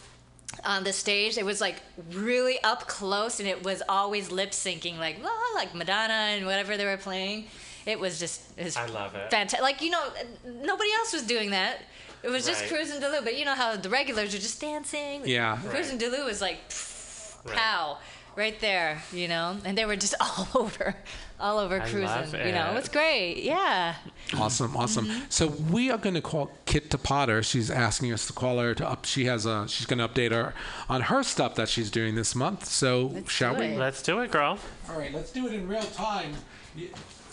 on 0.65 0.85
the 0.85 0.93
stage. 0.93 1.39
It 1.39 1.45
was 1.45 1.61
like 1.61 1.77
really 2.13 2.59
up 2.63 2.87
close, 2.89 3.41
and 3.41 3.49
it 3.49 3.65
was 3.65 3.83
always 3.89 4.31
lip 4.31 4.51
syncing, 4.51 4.99
like 4.99 5.23
la, 5.23 5.31
like 5.55 5.75
Madonna 5.75 6.13
and 6.13 6.47
whatever 6.47 6.77
they 6.77 6.85
were 6.85 6.97
playing. 6.97 7.47
It 7.87 7.99
was 8.01 8.19
just 8.19 8.43
it 8.57 8.65
was 8.65 8.77
I 8.77 8.87
love 8.87 9.15
it. 9.15 9.31
fantastic. 9.31 9.63
Like 9.63 9.81
you 9.81 9.91
know, 9.91 10.03
nobody 10.45 10.91
else 10.99 11.13
was 11.13 11.23
doing 11.23 11.51
that. 11.51 11.79
It 12.23 12.31
was 12.31 12.45
just 12.45 12.63
Right. 12.71 12.81
Cruzin 12.81 12.99
D'Loo, 12.99 13.21
but 13.23 13.39
you 13.39 13.45
know 13.45 13.55
how 13.55 13.77
the 13.77 13.89
regulars 13.89 14.35
are 14.35 14.39
just 14.39 14.61
dancing. 14.61 15.23
Yeah. 15.25 15.59
Cruzin 15.65 15.99
D'Loo 15.99 16.25
was 16.25 16.41
like 16.41 16.69
pff, 16.69 17.45
pow 17.55 17.99
right 18.37 18.59
there, 18.61 19.03
you 19.13 19.29
know, 19.29 19.57
and 19.65 19.77
they 19.79 19.85
were 19.85 19.97
just 19.97 20.15
all 20.21 20.49
over, 20.55 20.95
all 21.41 21.59
over 21.59 21.81
I 21.81 21.89
cruising. 21.89 22.41
You 22.47 22.53
know, 22.53 22.67
it. 22.67 22.73
it 22.73 22.75
was 22.75 22.89
great. 22.89 23.43
Yeah. 23.43 23.95
Awesome, 24.37 24.77
awesome. 24.77 25.07
Mm-hmm. 25.07 25.21
So 25.29 25.47
we 25.71 25.91
are 25.91 25.99
going 25.99 26.15
to 26.17 26.21
call 26.21 26.51
Kit 26.67 26.91
Tapata. 26.91 27.43
She's 27.45 27.71
asking 27.71 28.13
us 28.13 28.27
to 28.27 28.33
call 28.33 28.59
her 28.59 28.75
to 28.75 28.89
up. 28.89 29.05
She 29.05 29.25
has 29.27 29.47
a. 29.47 29.67
She's 29.69 29.87
going 29.87 29.99
to 29.99 30.09
update 30.09 30.33
her 30.33 30.53
on 30.89 31.03
her 31.03 31.23
stuff 31.23 31.55
that 31.55 31.69
she's 31.69 31.91
doing 31.91 32.15
this 32.15 32.35
month. 32.35 32.67
So 32.67 33.23
shall 33.29 33.57
we? 33.57 33.75
Let's 33.77 34.03
do 34.03 34.21
it, 34.21 34.31
girl. 34.31 34.59
All 34.91 34.99
right, 34.99 35.13
let's 35.15 35.33
do 35.33 35.47
it 35.47 35.55
in 35.55 35.67
real 35.69 35.83
time. 35.83 36.35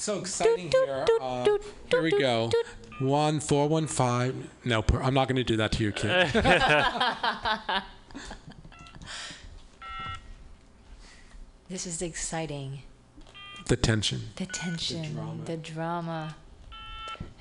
Y- 0.04 0.06
So 0.06 0.20
exciting 0.20 0.70
here. 0.72 1.06
Uh, 1.22 1.46
here 1.90 2.02
we 2.02 2.12
go. 2.12 2.52
One 3.00 3.40
four 3.40 3.70
one 3.70 3.88
five. 3.88 4.36
No, 4.66 4.84
I'm 5.02 5.14
not 5.14 5.28
going 5.30 5.38
to 5.38 5.44
do 5.46 5.56
that 5.58 5.72
to 5.74 5.84
your 5.84 5.92
kid. 5.94 6.28
this 11.70 11.88
is 11.88 12.02
exciting. 12.02 12.82
the 13.68 13.78
tension. 13.78 14.22
The 14.36 14.46
tension, 14.46 15.42
the 15.46 15.56
drama. 15.58 16.36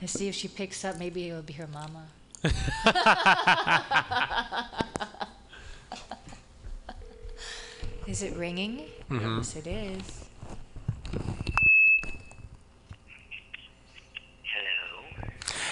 Let's 0.01 0.13
see 0.13 0.29
if 0.29 0.35
she 0.35 0.49
picks 0.49 0.85
up. 0.85 0.99
Maybe 0.99 1.29
it'll 1.29 1.43
be 1.43 1.53
her 1.55 1.67
mama. 1.69 2.07
is 8.07 8.23
it 8.23 8.37
ringing? 8.37 8.83
Mhm. 9.11 9.39
Yes, 9.39 9.57
it 9.57 9.67
is. 9.67 10.25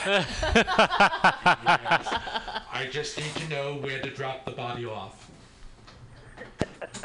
I 2.73 2.89
just 2.91 3.19
need 3.19 3.35
to 3.35 3.49
know 3.49 3.75
where 3.75 4.01
to 4.01 4.11
drop 4.11 4.47
the 4.47 4.53
body 4.53 4.87
off. 4.87 5.31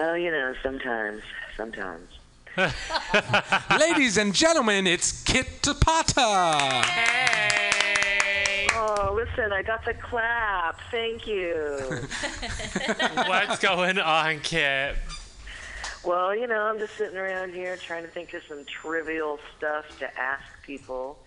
Oh, 0.00 0.14
you 0.14 0.30
know, 0.30 0.54
sometimes, 0.62 1.22
sometimes. 1.56 2.08
Ladies 3.80 4.16
and 4.16 4.32
gentlemen, 4.32 4.86
it's 4.86 5.24
Kit 5.24 5.48
Tapata. 5.60 6.84
Oh, 8.76 9.12
listen, 9.16 9.52
I 9.52 9.62
got 9.62 9.84
the 9.84 9.94
clap. 9.94 10.78
Thank 10.92 11.26
you. 11.26 11.80
What's 13.26 13.58
going 13.58 13.98
on, 13.98 14.38
Kit? 14.38 14.94
well, 16.04 16.32
you 16.32 16.46
know, 16.46 16.62
I'm 16.62 16.78
just 16.78 16.96
sitting 16.96 17.18
around 17.18 17.52
here 17.52 17.76
trying 17.76 18.04
to 18.04 18.08
think 18.08 18.32
of 18.34 18.42
some 18.48 18.64
trivial 18.66 19.40
stuff 19.56 19.98
to 19.98 20.18
ask 20.18 20.44
people 20.62 21.18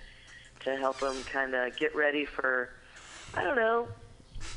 to 0.63 0.75
help 0.77 0.99
them 0.99 1.15
kind 1.31 1.53
of 1.53 1.75
get 1.77 1.95
ready 1.95 2.25
for, 2.25 2.69
I 3.33 3.43
don't 3.43 3.55
know, 3.55 3.87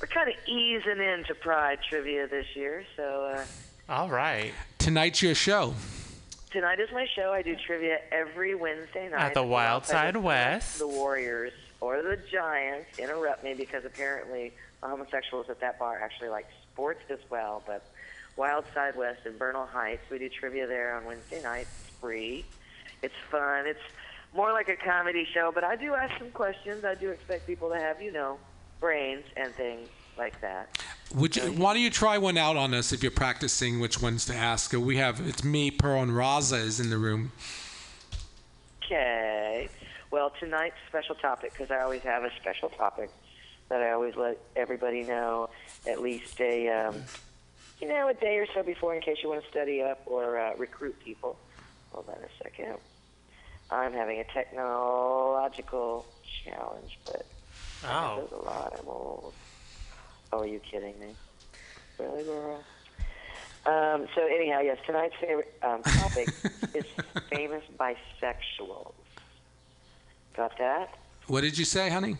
we're 0.00 0.06
kind 0.08 0.28
of 0.28 0.34
easing 0.48 0.98
into 0.98 1.34
Pride 1.34 1.78
trivia 1.88 2.26
this 2.26 2.46
year. 2.54 2.84
So 2.96 3.34
uh, 3.34 3.44
All 3.92 4.08
right. 4.08 4.52
Tonight's 4.78 5.22
your 5.22 5.34
show. 5.34 5.74
tonight 6.50 6.80
is 6.80 6.90
my 6.92 7.06
show. 7.14 7.32
I 7.32 7.42
do 7.42 7.56
trivia 7.56 7.98
every 8.12 8.54
Wednesday 8.54 9.08
night. 9.08 9.20
At 9.20 9.34
the 9.34 9.42
Wild 9.42 9.84
Side 9.86 10.16
West. 10.16 10.78
The 10.78 10.88
Warriors 10.88 11.52
or 11.80 12.02
the 12.02 12.18
Giants 12.30 12.98
interrupt 12.98 13.44
me 13.44 13.54
because 13.54 13.84
apparently 13.84 14.52
the 14.82 14.88
homosexuals 14.88 15.50
at 15.50 15.60
that 15.60 15.78
bar 15.78 16.00
actually 16.02 16.28
like 16.28 16.46
sports 16.72 17.02
as 17.10 17.18
well. 17.30 17.62
But 17.66 17.84
Wild 18.36 18.64
Side 18.74 18.96
West 18.96 19.26
in 19.26 19.36
Bernal 19.36 19.66
Heights, 19.66 20.02
we 20.10 20.18
do 20.18 20.28
trivia 20.28 20.66
there 20.66 20.96
on 20.96 21.04
Wednesday 21.04 21.42
nights. 21.42 21.68
It's 21.86 21.96
free. 22.00 22.44
It's 23.02 23.14
fun. 23.30 23.66
It's 23.66 23.80
more 24.34 24.52
like 24.52 24.68
a 24.68 24.76
comedy 24.76 25.26
show, 25.32 25.52
but 25.54 25.64
I 25.64 25.76
do 25.76 25.94
ask 25.94 26.18
some 26.18 26.30
questions. 26.30 26.84
I 26.84 26.94
do 26.94 27.10
expect 27.10 27.46
people 27.46 27.70
to 27.70 27.76
have, 27.76 28.02
you 28.02 28.12
know, 28.12 28.38
brains 28.80 29.24
and 29.36 29.54
things 29.54 29.88
like 30.18 30.40
that. 30.40 30.76
Would 31.14 31.36
you, 31.36 31.42
why 31.52 31.74
don't 31.74 31.82
you 31.82 31.90
try 31.90 32.18
one 32.18 32.36
out 32.36 32.56
on 32.56 32.74
us 32.74 32.92
if 32.92 33.02
you're 33.02 33.12
practicing 33.12 33.78
which 33.78 34.02
ones 34.02 34.24
to 34.26 34.34
ask? 34.34 34.72
We 34.72 34.96
have 34.96 35.20
it's 35.26 35.44
me, 35.44 35.70
Pearl, 35.70 36.02
and 36.02 36.12
Raza 36.12 36.58
is 36.58 36.80
in 36.80 36.90
the 36.90 36.98
room. 36.98 37.32
Okay. 38.84 39.68
Well, 40.10 40.32
tonight's 40.38 40.76
special 40.88 41.14
topic, 41.14 41.52
because 41.52 41.70
I 41.70 41.80
always 41.80 42.02
have 42.02 42.24
a 42.24 42.30
special 42.40 42.68
topic 42.68 43.10
that 43.68 43.80
I 43.80 43.92
always 43.92 44.14
let 44.16 44.38
everybody 44.56 45.02
know 45.02 45.50
at 45.88 46.00
least 46.00 46.40
a, 46.40 46.68
um, 46.68 47.02
you 47.80 47.88
know, 47.88 48.08
a 48.08 48.14
day 48.14 48.38
or 48.38 48.46
so 48.52 48.62
before 48.62 48.94
in 48.94 49.00
case 49.00 49.18
you 49.22 49.28
want 49.28 49.42
to 49.42 49.50
study 49.50 49.82
up 49.82 50.02
or 50.06 50.38
uh, 50.38 50.54
recruit 50.56 50.96
people. 51.04 51.36
Hold 51.92 52.08
on 52.08 52.16
a 52.16 52.42
second. 52.42 52.76
I'm 53.70 53.92
having 53.92 54.20
a 54.20 54.24
technological 54.24 56.06
challenge, 56.44 56.98
but 57.06 57.26
Oh. 57.86 58.16
there's 58.18 58.32
a 58.32 58.44
lot. 58.44 58.76
I'm 58.80 58.88
old. 58.88 59.32
Oh, 60.32 60.40
are 60.40 60.46
you 60.46 60.58
kidding 60.60 60.98
me? 60.98 61.14
Really, 61.98 62.24
girl? 62.24 62.62
Um, 63.66 64.06
so 64.14 64.26
anyhow, 64.26 64.60
yes, 64.60 64.78
tonight's 64.86 65.14
favorite 65.20 65.52
um, 65.62 65.82
topic 65.82 66.28
is 66.74 66.84
famous 67.30 67.62
bisexuals. 67.78 68.92
Got 70.36 70.56
that? 70.58 70.94
What 71.28 71.42
did 71.42 71.56
you 71.56 71.64
say, 71.64 71.88
honey? 71.90 72.16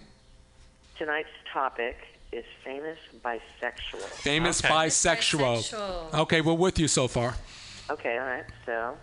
Tonight's 0.96 1.28
topic 1.52 1.96
is 2.32 2.44
famous 2.64 2.98
bisexuals. 3.24 4.00
Famous 4.22 4.60
bisexual. 4.62 6.14
Okay, 6.14 6.40
we're 6.40 6.52
with 6.54 6.78
you 6.78 6.88
so 6.88 7.08
far. 7.08 7.34
Okay, 7.90 8.16
all 8.18 8.24
right. 8.26 8.44
So 8.64 8.96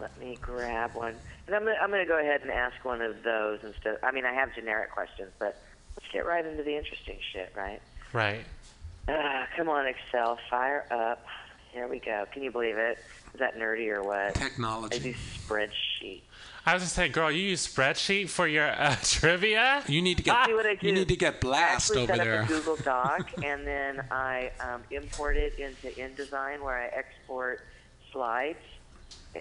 let 0.00 0.18
me 0.20 0.38
grab 0.40 0.94
one, 0.94 1.14
and 1.46 1.56
I'm 1.56 1.64
gonna, 1.64 1.76
I'm 1.80 1.90
going 1.90 2.04
to 2.04 2.08
go 2.08 2.18
ahead 2.18 2.42
and 2.42 2.50
ask 2.50 2.84
one 2.84 3.00
of 3.02 3.22
those 3.22 3.60
instead. 3.62 3.98
I 4.02 4.12
mean, 4.12 4.24
I 4.24 4.32
have 4.32 4.54
generic 4.54 4.90
questions, 4.90 5.30
but 5.38 5.60
let's 5.96 6.12
get 6.12 6.26
right 6.26 6.44
into 6.44 6.62
the 6.62 6.76
interesting 6.76 7.18
shit, 7.32 7.52
right? 7.56 7.80
Right. 8.12 8.44
Ah, 9.08 9.46
come 9.56 9.68
on, 9.68 9.86
Excel, 9.86 10.38
fire 10.50 10.84
up. 10.90 11.24
Here 11.72 11.86
we 11.86 11.98
go. 11.98 12.24
Can 12.32 12.42
you 12.42 12.50
believe 12.50 12.78
it? 12.78 12.98
Is 13.34 13.40
that 13.40 13.58
nerdy 13.58 13.88
or 13.88 14.02
what? 14.02 14.34
Technology. 14.34 14.96
I 14.96 14.98
do 14.98 15.14
spreadsheet. 15.14 16.22
I 16.64 16.74
was 16.74 16.82
just 16.82 16.94
saying, 16.94 17.12
girl, 17.12 17.30
you 17.30 17.42
use 17.42 17.66
spreadsheet 17.68 18.28
for 18.28 18.48
your 18.48 18.68
uh, 18.68 18.96
trivia? 19.02 19.84
You 19.86 20.00
need 20.02 20.18
to 20.18 20.24
See 20.46 20.54
what 20.54 20.66
I 20.66 20.74
do? 20.74 20.86
you 20.86 20.92
need 20.92 21.08
to 21.08 21.16
get 21.16 21.40
blast 21.40 21.62
I 21.70 21.74
actually 21.74 22.02
over 22.04 22.16
set 22.16 22.24
there. 22.24 22.42
up 22.42 22.48
a 22.50 22.52
Google 22.52 22.76
Doc, 22.76 23.30
and 23.44 23.66
then 23.66 24.04
I 24.10 24.50
um, 24.58 24.82
import 24.90 25.36
it 25.36 25.58
into 25.58 25.88
InDesign, 26.00 26.62
where 26.62 26.76
I 26.76 26.86
export 26.86 27.60
slides 28.10 28.58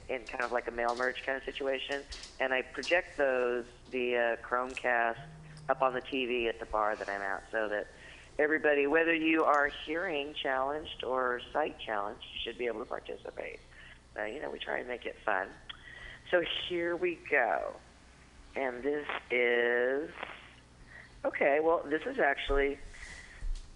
in 0.09 0.21
kind 0.23 0.43
of 0.43 0.51
like 0.51 0.67
a 0.67 0.71
mail 0.71 0.95
merge 0.95 1.25
kind 1.25 1.37
of 1.37 1.43
situation, 1.43 2.01
and 2.39 2.53
I 2.53 2.61
project 2.61 3.17
those 3.17 3.65
via 3.91 4.37
Chromecast 4.43 5.17
up 5.69 5.81
on 5.81 5.93
the 5.93 6.01
TV 6.01 6.47
at 6.47 6.59
the 6.59 6.65
bar 6.65 6.95
that 6.95 7.09
I'm 7.09 7.21
at, 7.21 7.43
so 7.51 7.67
that 7.69 7.87
everybody, 8.37 8.87
whether 8.87 9.13
you 9.13 9.43
are 9.43 9.71
hearing 9.85 10.33
challenged 10.41 11.03
or 11.03 11.41
sight 11.53 11.77
challenged, 11.79 12.23
you 12.33 12.39
should 12.43 12.57
be 12.57 12.67
able 12.67 12.79
to 12.79 12.85
participate. 12.85 13.59
Uh, 14.17 14.25
you 14.25 14.41
know, 14.41 14.49
we 14.49 14.59
try 14.59 14.79
and 14.79 14.87
make 14.87 15.05
it 15.05 15.15
fun. 15.25 15.47
So 16.31 16.41
here 16.67 16.95
we 16.95 17.19
go. 17.29 17.73
And 18.55 18.81
this 18.83 19.05
is 19.31 20.09
okay. 21.25 21.59
Well, 21.61 21.83
this 21.89 22.01
is 22.05 22.19
actually 22.19 22.77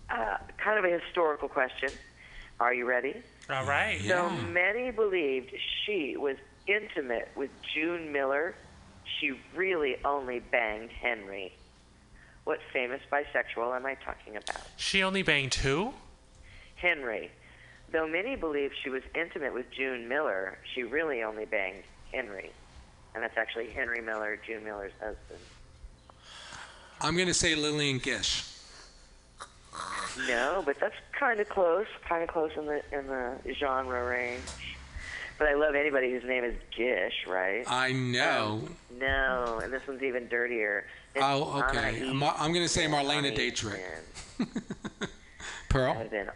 uh, 0.09 0.37
kind 0.57 0.79
of 0.79 0.85
a 0.85 0.99
historical 0.99 1.49
question. 1.49 1.89
Are 2.59 2.73
you 2.73 2.85
ready? 2.85 3.21
All 3.49 3.65
right. 3.65 3.99
So 4.05 4.29
many 4.29 4.91
believed 4.91 5.53
she 5.85 6.15
was 6.17 6.37
intimate 6.67 7.29
with 7.35 7.49
June 7.73 8.11
Miller. 8.11 8.53
She 9.19 9.33
really 9.55 9.97
only 10.05 10.39
banged 10.39 10.91
Henry. 10.91 11.53
What 12.43 12.59
famous 12.71 13.01
bisexual 13.11 13.75
am 13.75 13.85
I 13.85 13.95
talking 13.95 14.35
about? 14.35 14.61
She 14.77 15.01
only 15.03 15.23
banged 15.23 15.55
who? 15.55 15.93
Henry. 16.75 17.31
Though 17.91 18.07
many 18.07 18.35
believe 18.35 18.71
she 18.83 18.89
was 18.89 19.01
intimate 19.15 19.53
with 19.53 19.65
June 19.71 20.07
Miller, 20.07 20.59
she 20.75 20.83
really 20.83 21.23
only 21.23 21.45
banged 21.45 21.83
Henry. 22.11 22.51
And 23.15 23.23
that's 23.23 23.37
actually 23.37 23.71
Henry 23.71 24.01
Miller, 24.01 24.39
June 24.45 24.63
Miller's 24.63 24.93
husband. 24.99 25.39
I'm 27.01 27.15
going 27.15 27.27
to 27.27 27.33
say 27.33 27.55
Lillian 27.55 27.97
Gish. 27.97 28.43
No, 30.27 30.63
but 30.65 30.79
that's 30.79 30.95
kind 31.17 31.39
of 31.39 31.49
close, 31.49 31.87
kind 32.07 32.23
of 32.23 32.29
close 32.29 32.51
in 32.57 32.65
the 32.65 32.81
in 32.91 33.07
the 33.07 33.37
genre 33.53 34.03
range. 34.05 34.41
But 35.37 35.47
I 35.47 35.53
love 35.53 35.73
anybody 35.73 36.11
whose 36.11 36.25
name 36.25 36.43
is 36.43 36.55
Gish, 36.75 37.25
right? 37.25 37.63
I 37.65 37.93
know. 37.93 38.61
No, 38.99 39.61
and 39.63 39.71
this 39.71 39.81
one's 39.87 40.03
even 40.03 40.27
dirtier. 40.27 40.85
It's 41.15 41.23
oh, 41.23 41.63
okay. 41.63 42.01
Anna 42.01 42.09
I'm, 42.11 42.23
I'm 42.23 42.53
going 42.53 42.65
to 42.65 42.67
say 42.67 42.87
Marlena 42.87 43.31
Eastman. 43.31 43.35
Dietrich. 43.35 43.81
Pearl? 45.69 46.05
Been 46.11 46.27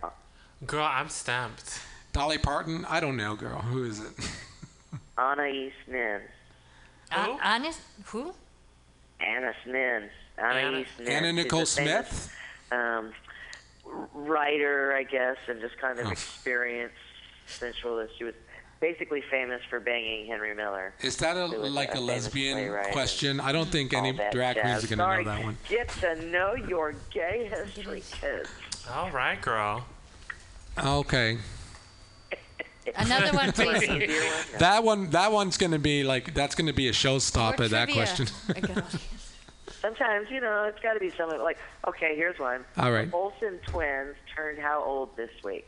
Girl, 0.65 0.86
I'm 0.86 1.10
stamped. 1.10 1.82
Dolly 2.14 2.38
Parton? 2.38 2.86
I 2.88 3.02
don't 3.02 3.18
know, 3.18 3.36
girl. 3.36 3.60
Who 3.60 3.84
is 3.84 3.99
it? 3.99 4.14
Anna 5.18 5.48
Eastman. 5.48 6.22
Uh, 7.11 7.38
honest? 7.44 7.82
Who? 8.06 8.34
Anna 9.20 9.53
Smith. 9.65 10.03
Anna, 10.38 10.53
Anna- 10.53 10.78
Eastman. 10.78 11.07
Anna 11.10 11.34
Nicole 11.34 11.64
a 11.64 11.65
famous, 11.65 12.07
Smith? 12.07 12.36
Um, 12.72 13.11
writer, 14.14 14.94
I 14.94 15.03
guess, 15.03 15.38
and 15.48 15.60
just 15.61 15.78
kind 15.78 15.99
of 15.99 16.07
Oh. 16.07 16.11
experienced 16.11 16.95
sensualist. 17.48 18.14
She 18.18 18.24
was 18.24 18.34
basically 18.80 19.22
famous 19.30 19.61
for 19.70 19.80
banging 19.80 20.26
Henry 20.28 20.53
Miller. 20.53 20.94
Is 21.02 21.18
that 21.18 21.38
a, 21.38 21.45
like 21.45 21.90
a 21.91 21.94
famous 21.95 22.07
lesbian 22.07 22.84
question? 22.91 23.40
I 23.40 23.52
don't 23.52 23.70
think 23.70 23.94
any 23.94 24.11
drag 24.32 24.60
queens 24.60 24.84
are 24.84 24.95
going 24.95 24.99
to 24.99 25.24
know 25.26 25.32
that 25.36 25.44
one. 25.44 25.57
Get 25.70 25.90
to 26.02 26.22
know 26.26 26.53
your 26.56 26.94
gay 27.11 27.49
history, 27.49 28.03
kids. 28.11 28.49
All 28.94 29.10
right, 29.11 29.40
girl. 29.41 29.86
Okay. 30.84 31.38
Another 32.95 33.32
one, 33.32 33.52
please. 33.53 34.11
That 34.60 34.84
one, 34.84 35.10
that 35.11 35.32
one's 35.32 35.57
going 35.57 35.72
to 35.72 35.80
be 35.80 36.03
like 36.03 36.34
that's 36.34 36.53
going 36.56 36.68
to 36.68 36.74
be 36.74 36.90
a 36.90 36.91
showstopper. 36.91 37.70
That 37.70 37.90
question. 37.91 38.28
Sometimes, 39.84 40.30
you 40.31 40.39
know, 40.39 40.64
it's 40.64 40.80
got 40.80 40.93
to 40.93 40.99
be 41.01 41.10
something 41.10 41.41
like, 41.41 41.57
okay, 41.85 42.15
here's 42.15 42.39
one. 42.39 42.64
All 42.77 42.89
right. 42.93 43.11
The 43.11 43.18
Olsen 43.18 43.60
twins 43.68 44.15
turned 44.34 44.57
how 44.57 44.81
old 44.81 45.15
this 45.18 45.30
week? 45.43 45.68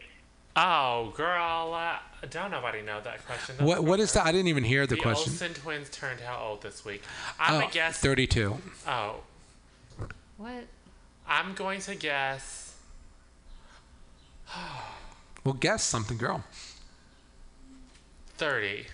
Oh, 0.55 1.11
girl. 1.17 1.73
Uh, 1.73 1.97
don't 2.29 2.49
nobody 2.49 2.81
know 2.81 3.01
that 3.01 3.25
question. 3.25 3.55
That's 3.57 3.67
what 3.67 3.83
what 3.83 3.99
is 3.99 4.13
that? 4.13 4.25
I 4.25 4.31
didn't 4.31 4.47
even 4.47 4.63
hear 4.63 4.87
the, 4.87 4.95
the 4.95 5.01
question. 5.01 5.33
Olsen 5.33 5.53
twins 5.53 5.89
turned 5.89 6.21
how 6.21 6.41
old 6.41 6.61
this 6.61 6.85
week? 6.85 7.03
I'm 7.37 7.55
Oh, 7.55 7.59
gonna 7.59 7.73
guess. 7.73 7.99
32. 7.99 8.55
Oh, 8.87 9.15
What? 10.37 10.63
I'm 11.27 11.53
going 11.53 11.81
to 11.81 11.95
guess. 11.95 12.75
Well, 15.43 15.53
guess 15.53 15.83
something, 15.83 16.17
girl. 16.17 16.43
Thirty. 18.37 18.87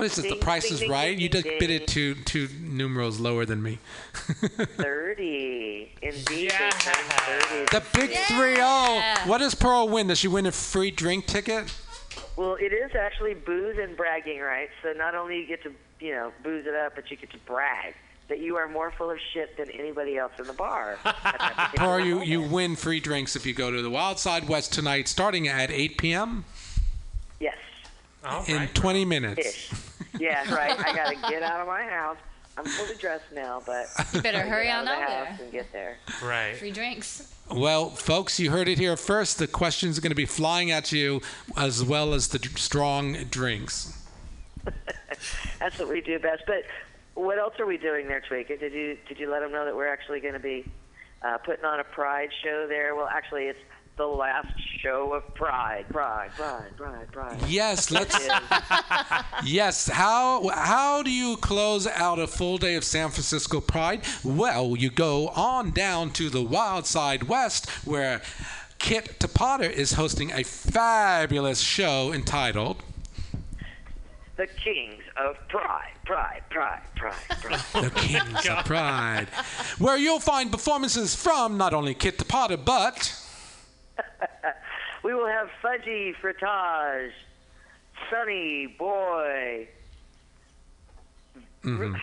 What 0.00 0.06
is 0.06 0.16
this? 0.16 0.32
The 0.32 0.36
Price 0.36 0.62
ding, 0.62 0.72
is 0.72 0.80
ding, 0.80 0.90
right. 0.90 1.18
You 1.18 1.28
just 1.28 1.44
bid 1.44 1.68
it 1.68 1.86
two 1.86 2.14
two 2.14 2.48
numerals 2.58 3.20
lower 3.20 3.44
than 3.44 3.62
me. 3.62 3.78
30. 4.14 5.92
Indeed, 6.00 6.24
they 6.26 6.48
turned 6.48 6.96
30. 7.50 7.64
The 7.70 7.82
big 7.92 8.16
three 8.28 8.54
zero. 8.54 9.02
What 9.26 9.38
does 9.38 9.54
Pearl 9.54 9.90
win? 9.90 10.06
Does 10.06 10.16
she 10.16 10.26
win 10.26 10.46
a 10.46 10.52
free 10.52 10.90
drink 10.90 11.26
ticket? 11.26 11.70
Well, 12.36 12.54
it 12.54 12.72
is 12.72 12.92
actually 12.94 13.34
booze 13.34 13.76
and 13.78 13.94
bragging 13.94 14.40
rights. 14.40 14.72
So 14.82 14.94
not 14.94 15.14
only 15.14 15.40
you 15.40 15.46
get 15.46 15.62
to, 15.64 15.72
you 16.00 16.12
know, 16.12 16.32
booze 16.42 16.64
it 16.66 16.74
up, 16.74 16.94
but 16.94 17.10
you 17.10 17.18
get 17.18 17.30
to 17.32 17.38
brag 17.40 17.94
that 18.28 18.38
you 18.38 18.56
are 18.56 18.68
more 18.68 18.90
full 18.92 19.10
of 19.10 19.18
shit 19.34 19.54
than 19.58 19.70
anybody 19.70 20.16
else 20.16 20.32
in 20.38 20.46
the 20.46 20.54
bar. 20.54 20.96
at 21.04 21.20
that 21.22 21.54
particular 21.56 21.98
Pearl, 21.98 22.06
you, 22.06 22.22
you 22.22 22.40
win 22.40 22.74
free 22.74 23.00
drinks 23.00 23.36
if 23.36 23.44
you 23.44 23.52
go 23.52 23.70
to 23.70 23.82
the 23.82 23.90
Wild 23.90 24.18
Side 24.18 24.48
West 24.48 24.72
tonight, 24.72 25.08
starting 25.08 25.46
at 25.46 25.70
8 25.70 25.98
p.m. 25.98 26.46
Yes. 27.38 27.58
in 28.46 28.68
20 28.68 29.04
minutes. 29.04 29.46
Ish. 29.46 29.89
Yeah, 30.18 30.52
right. 30.54 30.78
I 30.78 30.94
got 30.94 31.08
to 31.08 31.30
get 31.30 31.42
out 31.42 31.60
of 31.60 31.66
my 31.66 31.82
house. 31.82 32.16
I'm 32.58 32.64
fully 32.64 32.96
dressed 32.96 33.32
now, 33.32 33.62
but 33.64 33.86
You 34.12 34.20
better 34.22 34.40
hurry 34.40 34.64
get 34.66 34.78
on 34.80 34.88
out 34.88 35.02
of 35.02 35.08
the 35.08 35.14
over 35.14 35.24
house 35.24 35.36
there. 35.38 35.44
and 35.44 35.52
get 35.52 35.72
there. 35.72 35.96
Right. 36.22 36.56
Free 36.56 36.72
drinks. 36.72 37.34
Well, 37.50 37.90
folks, 37.90 38.38
you 38.38 38.50
heard 38.50 38.68
it 38.68 38.78
here 38.78 38.96
first. 38.96 39.38
The 39.38 39.46
questions 39.46 39.96
are 39.98 40.00
going 40.00 40.10
to 40.10 40.16
be 40.16 40.26
flying 40.26 40.70
at 40.70 40.92
you, 40.92 41.20
as 41.56 41.82
well 41.84 42.12
as 42.14 42.28
the 42.28 42.38
d- 42.38 42.48
strong 42.56 43.14
drinks. 43.30 43.96
That's 45.58 45.78
what 45.78 45.88
we 45.88 46.00
do 46.00 46.18
best. 46.18 46.42
But 46.46 46.64
what 47.14 47.38
else 47.38 47.54
are 47.58 47.66
we 47.66 47.76
doing 47.76 48.08
next 48.08 48.30
week? 48.30 48.48
Did 48.48 48.72
you 48.72 48.98
did 49.08 49.18
you 49.18 49.30
let 49.30 49.40
them 49.40 49.52
know 49.52 49.64
that 49.64 49.74
we're 49.74 49.88
actually 49.92 50.20
going 50.20 50.34
to 50.34 50.40
be 50.40 50.64
uh, 51.22 51.38
putting 51.38 51.64
on 51.64 51.80
a 51.80 51.84
Pride 51.84 52.30
show 52.42 52.66
there? 52.68 52.94
Well, 52.94 53.08
actually, 53.08 53.44
it's 53.44 53.58
the 54.00 54.06
last 54.06 54.48
show 54.80 55.12
of 55.12 55.34
Pride. 55.34 55.84
Pride, 55.90 56.30
Pride, 56.34 56.74
Pride, 56.74 57.12
Pride. 57.12 57.38
Yes, 57.46 57.90
let's. 57.90 58.18
Yes. 59.44 59.88
How 59.88 60.48
how 60.48 61.02
do 61.02 61.10
you 61.10 61.36
close 61.36 61.86
out 61.86 62.18
a 62.18 62.26
full 62.26 62.56
day 62.56 62.76
of 62.76 62.84
San 62.84 63.10
Francisco 63.10 63.60
Pride? 63.60 64.00
Well, 64.24 64.74
you 64.74 64.90
go 64.90 65.28
on 65.28 65.72
down 65.72 66.12
to 66.12 66.30
the 66.30 66.42
Wild 66.42 66.86
Side 66.86 67.24
West, 67.24 67.68
where 67.86 68.22
Kit 68.78 69.18
Tapata 69.18 69.70
is 69.70 69.92
hosting 69.92 70.30
a 70.32 70.44
fabulous 70.44 71.60
show 71.60 72.10
entitled 72.12 72.82
the 74.36 74.46
Kings 74.46 75.02
of 75.18 75.36
Pride, 75.48 75.92
Pride, 76.06 76.42
Pride, 76.48 76.80
Pride, 76.96 77.14
Pride. 77.42 77.84
The 77.84 77.90
Kings 77.90 78.48
of 78.48 78.64
Pride, 78.64 79.28
where 79.78 79.98
you'll 79.98 80.20
find 80.20 80.50
performances 80.50 81.14
from 81.14 81.58
not 81.58 81.74
only 81.74 81.92
Kit 81.92 82.16
Tapata 82.16 82.62
but 82.62 83.19
we 85.02 85.14
will 85.14 85.26
have 85.26 85.48
Fudgie 85.62 86.14
Frottage, 86.16 87.12
Sunny 88.10 88.66
Boy. 88.66 89.68
Mhm. 91.64 91.94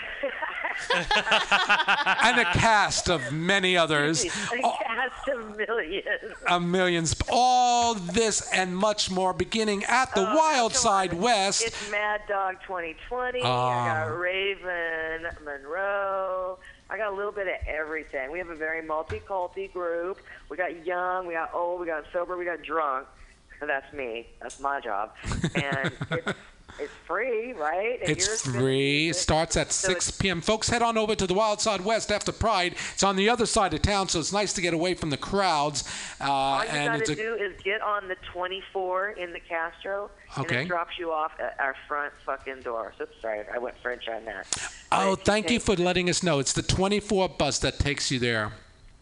and 0.93 2.39
a 2.39 2.45
cast 2.53 3.09
of 3.09 3.31
many 3.31 3.75
others. 3.75 4.23
a 4.23 4.29
cast 4.61 5.27
of 5.29 5.57
millions. 5.57 6.05
a 6.47 6.59
millions, 6.59 7.15
all 7.29 7.95
this 7.95 8.47
and 8.53 8.77
much 8.77 9.09
more 9.09 9.33
beginning 9.33 9.83
at 9.85 10.13
the 10.13 10.21
Wild 10.21 10.75
Side 10.75 11.13
West. 11.13 11.63
It's 11.65 11.89
Mad 11.91 12.21
Dog 12.27 12.57
2020. 12.67 13.41
Ah. 13.43 13.81
I 13.81 13.87
got 13.87 14.17
Raven 14.19 15.27
Monroe. 15.43 16.59
I 16.89 16.97
got 16.97 17.11
a 17.11 17.15
little 17.15 17.31
bit 17.31 17.47
of 17.47 17.55
everything. 17.67 18.31
We 18.31 18.39
have 18.39 18.49
a 18.49 18.55
very 18.55 18.81
multi-culti 18.81 19.73
group. 19.73 20.21
We 20.49 20.57
got 20.57 20.85
young, 20.85 21.27
we 21.27 21.33
got 21.33 21.53
old, 21.53 21.81
we 21.81 21.85
got 21.85 22.05
sober, 22.13 22.37
we 22.37 22.45
got 22.45 22.63
drunk. 22.63 23.07
That's 23.59 23.91
me. 23.93 24.27
That's 24.41 24.59
my 24.59 24.79
job. 24.79 25.13
And 25.55 25.91
it's, 26.11 26.33
it's 26.79 26.91
free, 27.05 27.53
right? 27.53 27.99
And 28.01 28.09
It's 28.09 28.41
free. 28.45 29.09
It 29.09 29.15
starts 29.15 29.57
at 29.57 29.71
so 29.71 29.89
6 29.89 30.11
p.m. 30.11 30.41
Folks, 30.41 30.69
head 30.69 30.81
on 30.81 30.97
over 30.97 31.15
to 31.15 31.25
the 31.25 31.33
Wild 31.33 31.59
Side 31.61 31.81
West 31.81 32.11
after 32.11 32.31
Pride. 32.31 32.75
It's 32.93 33.03
on 33.03 33.15
the 33.15 33.29
other 33.29 33.45
side 33.45 33.73
of 33.73 33.81
town, 33.81 34.09
so 34.09 34.19
it's 34.19 34.31
nice 34.33 34.53
to 34.53 34.61
get 34.61 34.73
away 34.73 34.93
from 34.93 35.09
the 35.09 35.17
crowds. 35.17 35.83
Uh, 36.21 36.31
All 36.31 36.63
you 36.63 36.69
and 36.69 36.99
got 36.99 37.05
to 37.07 37.15
do 37.15 37.35
is 37.35 37.59
get 37.63 37.81
on 37.81 38.07
the 38.07 38.15
24 38.31 39.09
in 39.11 39.33
the 39.33 39.39
Castro, 39.39 40.09
and 40.35 40.45
Okay. 40.45 40.61
it 40.63 40.67
drops 40.67 40.99
you 40.99 41.11
off 41.11 41.31
at 41.39 41.55
our 41.59 41.75
front 41.87 42.13
fucking 42.25 42.61
door. 42.61 42.93
So 42.97 43.07
sorry, 43.21 43.43
I 43.53 43.57
went 43.57 43.75
French 43.81 44.07
on 44.07 44.25
that. 44.25 44.45
oh, 44.91 45.15
thank 45.15 45.49
you 45.49 45.59
for 45.59 45.75
letting 45.75 46.09
us 46.09 46.21
know. 46.21 46.39
It's 46.39 46.53
the 46.53 46.61
24 46.63 47.29
bus 47.29 47.59
that 47.59 47.79
takes 47.79 48.11
you 48.11 48.19
there. 48.19 48.51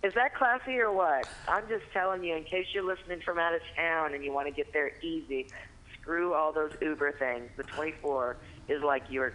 Is 0.04 0.14
that 0.14 0.36
classy 0.36 0.78
or 0.78 0.92
what? 0.92 1.28
I'm 1.48 1.68
just 1.68 1.86
telling 1.92 2.24
you, 2.24 2.36
in 2.36 2.44
case 2.44 2.68
you're 2.74 2.84
listening 2.84 3.22
from 3.22 3.40
out 3.40 3.56
of 3.56 3.62
town 3.76 4.14
and 4.14 4.24
you 4.24 4.32
want 4.32 4.48
to 4.48 4.54
get 4.54 4.72
there 4.72 4.92
easy, 5.02 5.48
screw 6.06 6.34
all 6.34 6.54
those 6.54 6.72
Uber 6.82 7.14
things. 7.14 7.50
The 7.58 7.64
24 7.64 8.38
is 8.68 8.84
like 8.84 9.04
your 9.10 9.34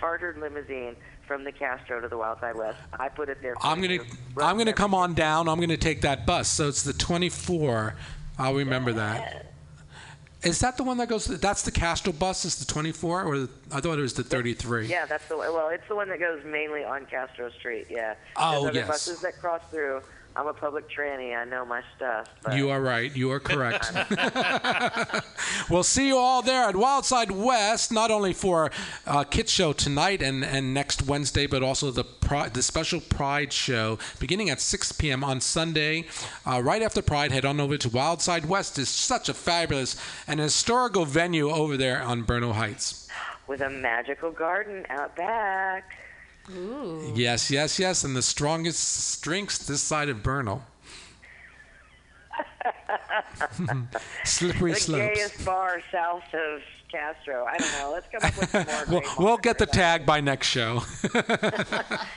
chartered 0.00 0.38
limousine 0.38 0.96
from 1.26 1.44
the 1.44 1.52
Castro 1.52 2.00
to 2.00 2.08
the 2.08 2.18
Wild 2.18 2.40
Side 2.40 2.56
West. 2.56 2.78
I 2.98 3.08
put 3.08 3.28
it 3.28 3.40
there. 3.40 3.54
I'm 3.62 3.80
gonna. 3.80 3.98
I'm 4.42 4.58
gonna 4.58 4.72
come 4.72 4.94
on 4.94 5.14
down. 5.14 5.48
I'm 5.48 5.60
gonna 5.60 5.76
take 5.76 6.00
that 6.00 6.26
bus. 6.26 6.48
So 6.48 6.68
it's 6.68 6.82
the 6.82 6.92
24. 6.92 7.94
I'll 8.38 8.54
remember 8.54 8.92
that. 8.94 9.52
Is 10.42 10.60
that 10.60 10.76
the 10.76 10.84
one 10.84 10.98
that 10.98 11.08
goes? 11.08 11.26
That's 11.26 11.62
the 11.62 11.70
Castro 11.70 12.12
bus. 12.12 12.44
Is 12.44 12.56
the 12.56 12.64
24, 12.64 13.24
or 13.24 13.38
the, 13.40 13.50
I 13.72 13.80
thought 13.80 13.98
it 13.98 14.02
was 14.02 14.14
the 14.14 14.22
33. 14.22 14.86
Yeah, 14.86 15.04
that's 15.06 15.26
the 15.28 15.36
well. 15.36 15.68
It's 15.68 15.86
the 15.88 15.96
one 15.96 16.08
that 16.08 16.20
goes 16.20 16.44
mainly 16.44 16.84
on 16.84 17.06
Castro 17.06 17.50
Street. 17.50 17.86
Yeah. 17.90 18.14
Oh, 18.36 18.52
There's 18.52 18.64
other 18.64 18.78
yes. 18.80 18.88
buses 18.88 19.20
that 19.22 19.38
cross 19.38 19.62
through. 19.70 20.00
I'm 20.38 20.46
a 20.46 20.54
public 20.54 20.88
tranny. 20.88 21.36
I 21.36 21.44
know 21.44 21.64
my 21.64 21.82
stuff. 21.96 22.28
But 22.44 22.54
You 22.56 22.70
are 22.70 22.80
right. 22.80 23.14
You 23.16 23.32
are 23.32 23.40
correct. 23.40 23.90
we'll 25.70 25.82
see 25.82 26.06
you 26.06 26.16
all 26.16 26.42
there 26.42 26.62
at 26.62 26.76
Wildside 26.76 27.32
West, 27.32 27.90
not 27.90 28.12
only 28.12 28.32
for 28.32 28.70
uh, 29.04 29.24
Kit 29.24 29.48
Show 29.48 29.72
tonight 29.72 30.22
and, 30.22 30.44
and 30.44 30.72
next 30.72 31.02
Wednesday, 31.02 31.48
but 31.48 31.64
also 31.64 31.90
the 31.90 32.04
Pride, 32.04 32.54
the 32.54 32.62
special 32.62 33.00
Pride 33.00 33.52
Show 33.52 33.98
beginning 34.20 34.48
at 34.48 34.60
6 34.60 34.92
p.m. 34.92 35.24
on 35.24 35.40
Sunday. 35.40 36.04
Uh, 36.46 36.62
right 36.62 36.82
after 36.82 37.02
Pride, 37.02 37.32
head 37.32 37.44
on 37.44 37.58
over 37.58 37.76
to 37.76 37.88
Wildside 37.88 38.46
West. 38.46 38.78
It's 38.78 38.90
such 38.90 39.28
a 39.28 39.34
fabulous 39.34 39.96
and 40.28 40.38
historical 40.38 41.04
venue 41.04 41.50
over 41.50 41.76
there 41.76 42.00
on 42.00 42.22
Bernal 42.22 42.52
Heights. 42.52 43.08
with 43.48 43.60
a 43.60 43.70
magical 43.70 44.30
garden 44.30 44.86
out 44.88 45.16
back. 45.16 45.84
Ooh. 46.50 47.12
Yes, 47.14 47.50
yes, 47.50 47.78
yes. 47.78 48.04
And 48.04 48.16
the 48.16 48.22
strongest 48.22 49.22
drinks 49.22 49.58
this 49.58 49.82
side 49.82 50.08
of 50.08 50.22
Bernal. 50.22 50.62
Slippery 54.24 54.72
the 54.72 54.80
slopes. 54.80 55.18
gayest 55.18 55.44
bar 55.44 55.80
south 55.92 56.22
of 56.32 56.60
Castro. 56.90 57.44
I 57.44 57.58
don't 57.58 57.72
know. 57.72 57.90
Let's 57.92 58.06
come 58.10 58.22
up 58.22 58.38
with 58.38 58.50
some 58.50 58.66
more. 58.66 58.84
We'll, 59.18 59.26
we'll 59.26 59.36
get 59.36 59.58
the 59.58 59.66
tag 59.66 60.06
by 60.06 60.20
next 60.20 60.46
show. 60.48 60.82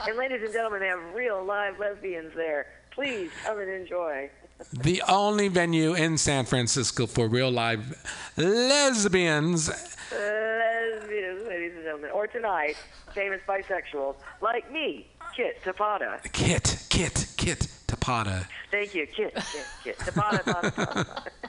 And 0.07 0.17
ladies 0.17 0.41
and 0.43 0.51
gentlemen, 0.51 0.79
they 0.79 0.87
have 0.87 1.13
real 1.13 1.43
live 1.43 1.79
lesbians 1.79 2.33
there. 2.35 2.67
Please 2.91 3.29
come 3.45 3.59
and 3.59 3.69
enjoy. 3.69 4.29
The 4.71 5.01
only 5.07 5.47
venue 5.47 5.93
in 5.93 6.17
San 6.17 6.45
Francisco 6.45 7.07
for 7.07 7.27
real 7.27 7.51
live 7.51 7.95
lesbians. 8.37 9.69
Lesbians, 10.11 11.47
ladies 11.47 11.73
and 11.75 11.83
gentlemen. 11.83 12.11
Or 12.11 12.27
tonight, 12.27 12.75
famous 13.13 13.41
bisexuals 13.47 14.15
like 14.41 14.71
me, 14.71 15.07
Kit 15.35 15.61
Tapata. 15.63 16.21
Kit, 16.31 16.85
Kit, 16.89 17.27
Kit 17.37 17.67
Tapata. 17.87 18.45
Thank 18.71 18.93
you, 18.95 19.07
Kit, 19.07 19.33
Kit, 19.33 19.67
Kit. 19.83 19.97
Tapata, 19.99 20.43
Tapata, 20.43 20.71
Tapata. 20.73 21.27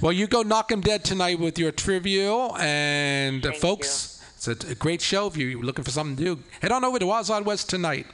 Well, 0.00 0.12
you 0.12 0.26
go 0.26 0.42
knock 0.42 0.72
'em 0.72 0.80
dead 0.80 1.04
tonight 1.04 1.38
with 1.38 1.58
your 1.58 1.70
trivia. 1.72 2.32
And 2.58 3.44
uh, 3.46 3.52
folks, 3.52 4.24
it's 4.34 4.48
a, 4.48 4.72
a 4.72 4.74
great 4.74 5.00
show. 5.02 5.26
If 5.26 5.36
you're 5.36 5.62
looking 5.62 5.84
for 5.84 5.90
something 5.90 6.16
to 6.16 6.36
do, 6.36 6.42
head 6.60 6.72
on 6.72 6.84
over 6.84 6.98
to 6.98 7.06
Wild 7.06 7.26
Side 7.26 7.44
West 7.44 7.68
tonight 7.70 8.06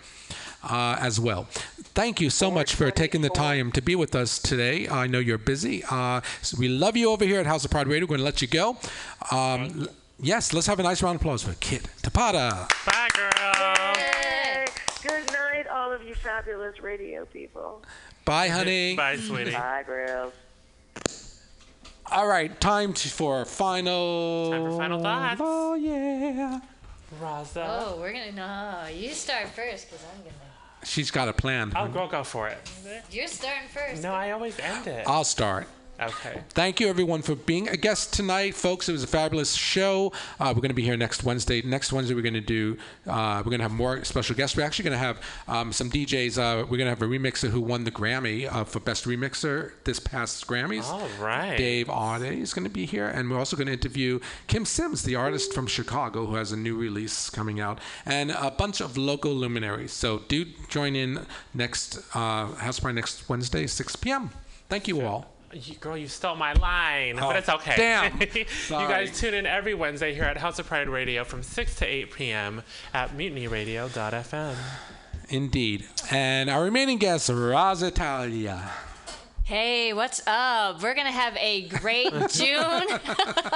uh, 0.62 0.96
as 1.00 1.18
well. 1.20 1.44
thank 1.94 2.20
you 2.20 2.30
so 2.30 2.50
much 2.50 2.74
for 2.74 2.90
taking 2.90 3.22
the 3.22 3.28
time 3.30 3.72
to 3.72 3.80
be 3.80 3.94
with 3.96 4.14
us 4.14 4.38
today. 4.38 4.88
I 4.88 5.06
know 5.06 5.18
you're 5.18 5.38
busy. 5.38 5.82
Uh, 5.90 6.20
so 6.42 6.56
we 6.58 6.68
love 6.68 6.96
you 6.96 7.10
over 7.10 7.24
here 7.24 7.40
at 7.40 7.46
House 7.46 7.64
of 7.64 7.70
Pride 7.70 7.88
Radio. 7.88 8.04
We're 8.04 8.16
going 8.16 8.18
to 8.18 8.24
let 8.24 8.40
you 8.42 8.48
go. 8.48 8.76
Um, 9.32 9.82
l- 9.82 9.86
yes, 10.20 10.52
let's 10.52 10.66
have 10.66 10.78
a 10.78 10.82
nice 10.82 11.02
round 11.02 11.16
of 11.16 11.22
applause 11.22 11.42
for 11.42 11.54
Kit 11.54 11.82
Tapata. 12.02 12.68
Bye, 12.86 13.08
girl. 13.14 13.94
Yay. 13.96 14.66
Good 15.02 15.32
night, 15.32 15.66
all 15.68 15.92
of 15.92 16.02
you 16.02 16.14
fabulous 16.14 16.80
radio 16.80 17.24
people. 17.24 17.82
Bye, 18.24 18.48
honey. 18.48 18.94
Bye, 18.96 19.16
sweetie. 19.16 19.52
Bye, 19.52 19.82
girls. 19.86 20.32
All 22.10 22.26
right, 22.26 22.58
time 22.60 22.94
to, 22.94 23.08
for 23.08 23.44
final. 23.44 24.50
Time 24.50 24.70
for 24.70 24.76
final 24.78 25.00
thoughts. 25.02 25.40
Oh 25.44 25.74
yeah. 25.74 26.60
Raza. 27.20 27.64
Oh, 27.66 27.96
we're 27.98 28.12
gonna 28.12 28.32
no. 28.32 28.88
You 28.92 29.10
start 29.12 29.48
first, 29.48 29.90
cause 29.90 30.04
I'm 30.14 30.22
gonna. 30.22 30.34
She's 30.84 31.10
got 31.10 31.28
a 31.28 31.32
plan. 31.32 31.72
I'll 31.74 31.88
go 31.88 32.06
go 32.06 32.22
for 32.22 32.48
it. 32.48 32.58
You're 33.10 33.26
starting 33.26 33.68
first. 33.68 34.02
No, 34.02 34.12
I 34.12 34.30
always 34.32 34.58
end 34.60 34.86
it. 34.86 35.04
I'll 35.06 35.24
start. 35.24 35.66
Okay. 36.00 36.42
Thank 36.50 36.78
you, 36.78 36.88
everyone, 36.88 37.22
for 37.22 37.34
being 37.34 37.68
a 37.68 37.76
guest 37.76 38.12
tonight, 38.12 38.54
folks. 38.54 38.88
It 38.88 38.92
was 38.92 39.02
a 39.02 39.08
fabulous 39.08 39.54
show. 39.54 40.12
Uh, 40.38 40.52
we're 40.54 40.60
going 40.60 40.68
to 40.68 40.74
be 40.74 40.84
here 40.84 40.96
next 40.96 41.24
Wednesday. 41.24 41.60
Next 41.62 41.92
Wednesday, 41.92 42.14
we're 42.14 42.22
going 42.22 42.34
to 42.34 42.40
do. 42.40 42.76
Uh, 43.04 43.42
we're 43.44 43.50
going 43.50 43.58
to 43.58 43.64
have 43.64 43.72
more 43.72 44.04
special 44.04 44.36
guests. 44.36 44.56
We're 44.56 44.62
actually 44.62 44.84
going 44.84 44.98
to 44.98 45.04
have 45.04 45.20
um, 45.48 45.72
some 45.72 45.90
DJs. 45.90 46.38
Uh, 46.38 46.62
we're 46.62 46.78
going 46.78 46.86
to 46.86 46.90
have 46.90 47.02
a 47.02 47.06
remixer 47.06 47.50
who 47.50 47.60
won 47.60 47.82
the 47.82 47.90
Grammy 47.90 48.52
uh, 48.52 48.62
for 48.62 48.78
best 48.78 49.06
remixer 49.06 49.72
this 49.84 49.98
past 49.98 50.46
Grammys. 50.46 50.84
All 50.84 51.08
right. 51.20 51.56
Dave 51.56 51.88
Audé 51.88 52.40
is 52.40 52.54
going 52.54 52.64
to 52.64 52.70
be 52.70 52.86
here, 52.86 53.08
and 53.08 53.28
we're 53.28 53.38
also 53.38 53.56
going 53.56 53.66
to 53.66 53.72
interview 53.72 54.20
Kym 54.46 54.66
Sims, 54.66 55.02
the 55.02 55.16
artist 55.16 55.52
from 55.52 55.66
Chicago, 55.66 56.26
who 56.26 56.36
has 56.36 56.52
a 56.52 56.56
new 56.56 56.76
release 56.76 57.28
coming 57.28 57.58
out, 57.58 57.80
and 58.06 58.30
a 58.30 58.52
bunch 58.52 58.80
of 58.80 58.96
local 58.96 59.32
luminaries. 59.32 59.92
So 59.92 60.20
do 60.28 60.44
join 60.68 60.94
in 60.94 61.26
next 61.54 61.98
uh, 62.14 62.46
House 62.54 62.78
Party 62.78 62.94
next 62.94 63.28
Wednesday, 63.28 63.66
6 63.66 63.96
p.m. 63.96 64.30
Thank 64.68 64.86
you 64.86 65.00
all. 65.00 65.37
You, 65.52 65.74
girl, 65.76 65.96
you 65.96 66.08
stole 66.08 66.36
my 66.36 66.52
line, 66.54 67.18
Oh, 67.18 67.28
but 67.28 67.36
it's 67.36 67.48
okay. 67.48 67.74
damn. 67.76 68.20
you 68.20 68.44
guys 68.68 69.18
tune 69.18 69.32
in 69.34 69.46
every 69.46 69.72
Wednesday 69.74 70.14
here 70.14 70.24
at 70.24 70.36
House 70.36 70.58
of 70.58 70.66
Pride 70.66 70.88
Radio 70.88 71.24
from 71.24 71.42
6 71.42 71.74
to 71.76 71.86
8 71.86 72.12
p.m. 72.12 72.62
at 72.92 73.16
mutinyradio.fm. 73.16 74.54
Indeed. 75.30 75.86
And 76.10 76.50
our 76.50 76.62
remaining 76.64 76.98
guest, 76.98 77.28
Roz 77.30 77.82
Italia. 77.82 78.70
Hey, 79.48 79.94
what's 79.94 80.20
up? 80.26 80.82
We're 80.82 80.94
gonna 80.94 81.10
have 81.10 81.34
a 81.38 81.62
great 81.68 82.10
June. 82.28 82.86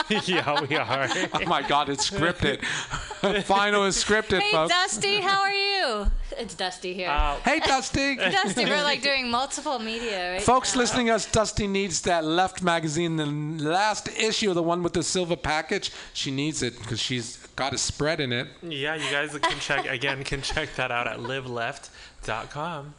yeah, 0.24 0.66
we 0.66 0.74
are. 0.76 1.06
Oh 1.34 1.44
my 1.44 1.60
God, 1.60 1.90
it's 1.90 2.08
scripted. 2.08 2.64
Final 3.44 3.84
is 3.84 4.02
scripted, 4.02 4.40
hey, 4.40 4.52
folks. 4.52 4.72
Dusty, 4.72 5.20
how 5.20 5.42
are 5.42 5.52
you? 5.52 6.10
It's 6.38 6.54
Dusty 6.54 6.94
here. 6.94 7.10
Uh, 7.10 7.36
hey, 7.40 7.60
Dusty. 7.60 8.16
Dusty, 8.16 8.64
we're 8.64 8.82
like 8.82 9.02
doing 9.02 9.30
multiple 9.30 9.78
media, 9.78 10.32
right? 10.32 10.40
Folks 10.40 10.74
now. 10.74 10.80
listening 10.80 11.10
us, 11.10 11.30
Dusty 11.30 11.66
needs 11.66 12.00
that 12.00 12.24
Left 12.24 12.62
magazine, 12.62 13.16
the 13.16 13.26
last 13.26 14.08
issue, 14.18 14.54
the 14.54 14.62
one 14.62 14.82
with 14.82 14.94
the 14.94 15.02
silver 15.02 15.36
package. 15.36 15.92
She 16.14 16.30
needs 16.30 16.62
it 16.62 16.78
because 16.78 17.00
she's 17.00 17.36
got 17.54 17.74
a 17.74 17.78
spread 17.78 18.18
in 18.18 18.32
it. 18.32 18.48
Yeah, 18.62 18.94
you 18.94 19.10
guys 19.10 19.36
can 19.38 19.58
check 19.58 19.84
again. 19.84 20.24
Can 20.24 20.40
check 20.40 20.74
that 20.76 20.90
out 20.90 21.06
at 21.06 21.18
liveleft.com. 21.18 22.94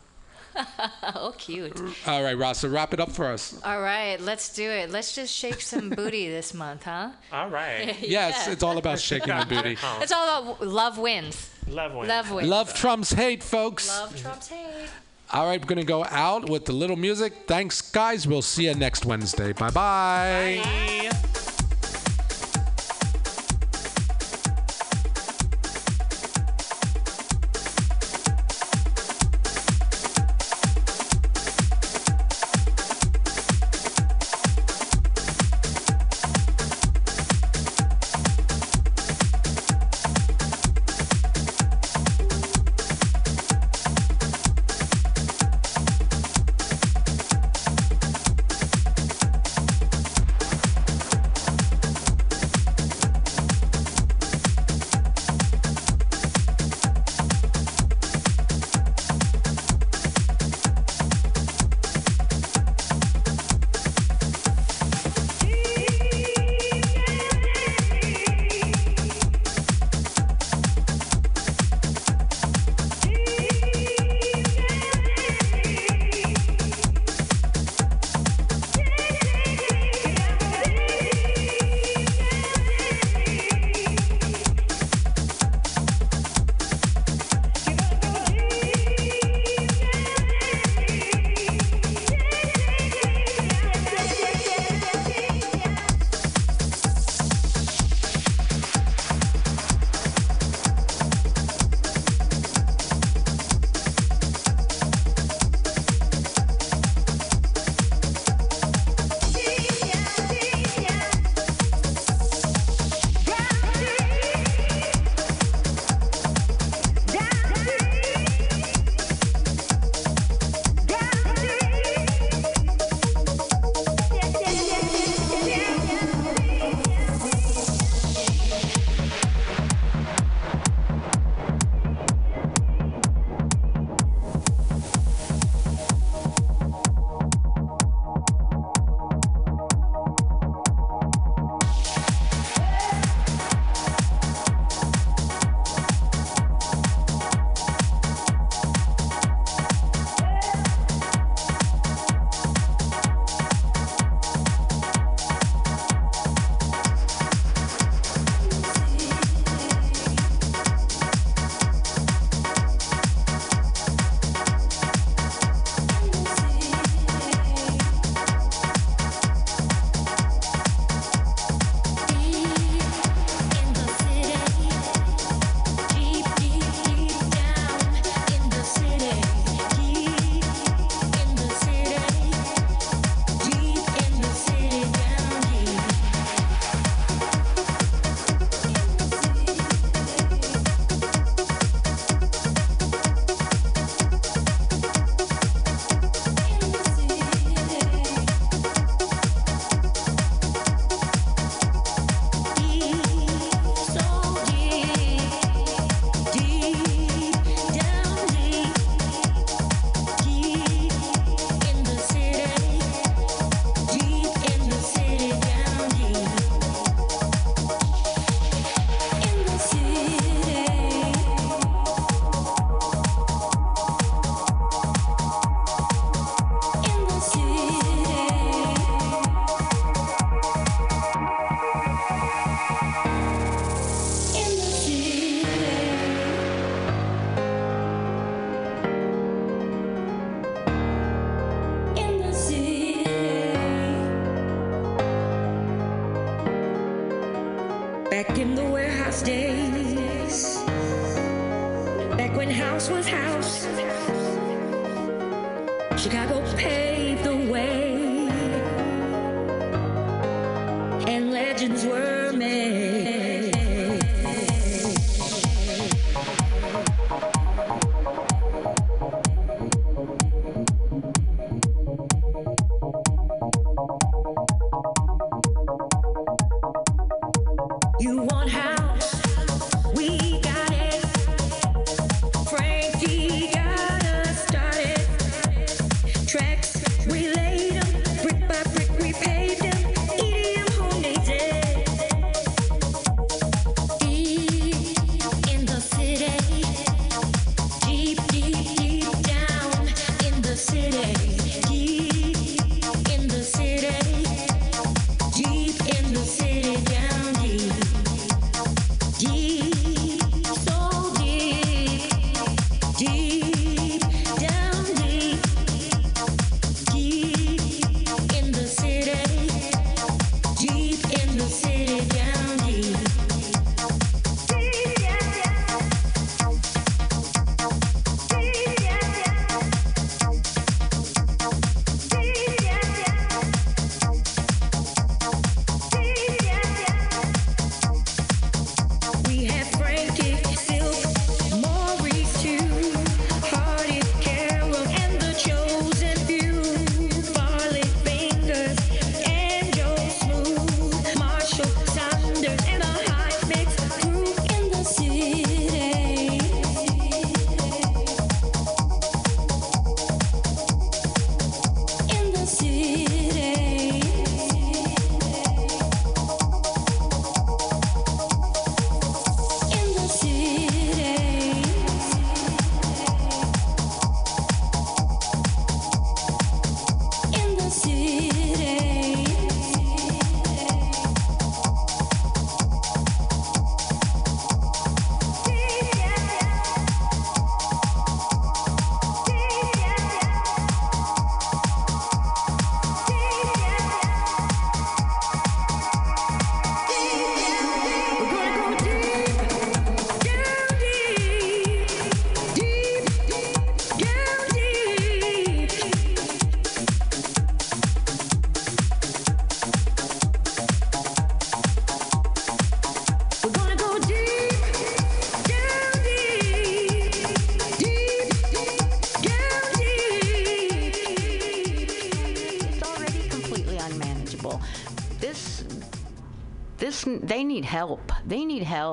oh, 1.15 1.33
cute. 1.37 1.79
All 2.07 2.23
right, 2.23 2.37
Ross, 2.37 2.59
so 2.59 2.69
wrap 2.69 2.93
it 2.93 2.99
up 2.99 3.11
for 3.11 3.25
us. 3.25 3.59
All 3.63 3.81
right, 3.81 4.19
let's 4.21 4.53
do 4.53 4.69
it. 4.69 4.89
Let's 4.91 5.15
just 5.15 5.33
shake 5.33 5.61
some 5.61 5.89
booty 5.89 6.29
this 6.29 6.53
month, 6.53 6.83
huh? 6.83 7.09
All 7.31 7.49
right. 7.49 7.95
Yes, 8.01 8.43
Yeah. 8.45 8.53
it's 8.53 8.63
all 8.63 8.77
about 8.77 8.99
shaking 8.99 9.35
the 9.37 9.45
booty. 9.45 9.77
It's 10.01 10.11
all 10.11 10.43
about 10.53 10.67
love 10.67 10.97
wins. 10.97 11.49
Love 11.67 11.93
wins. 11.93 12.07
Love 12.09 12.31
wins. 12.31 12.49
Love 12.49 12.73
trumps 12.73 13.13
hate, 13.13 13.41
folks. 13.43 13.87
Love 13.87 14.19
trumps 14.21 14.47
hate. 14.49 14.89
All 15.31 15.47
right, 15.47 15.59
we're 15.59 15.65
going 15.67 15.79
to 15.79 15.85
go 15.85 16.05
out 16.05 16.47
with 16.49 16.65
the 16.65 16.73
little 16.73 16.95
music. 16.97 17.33
Thanks, 17.47 17.81
guys. 17.81 18.27
We'll 18.27 18.43
see 18.43 18.65
you 18.65 18.75
next 18.75 19.03
Wednesday. 19.05 19.53
Bye-bye. 19.53 20.61
Bye. 20.63 21.09
Back 21.09 21.52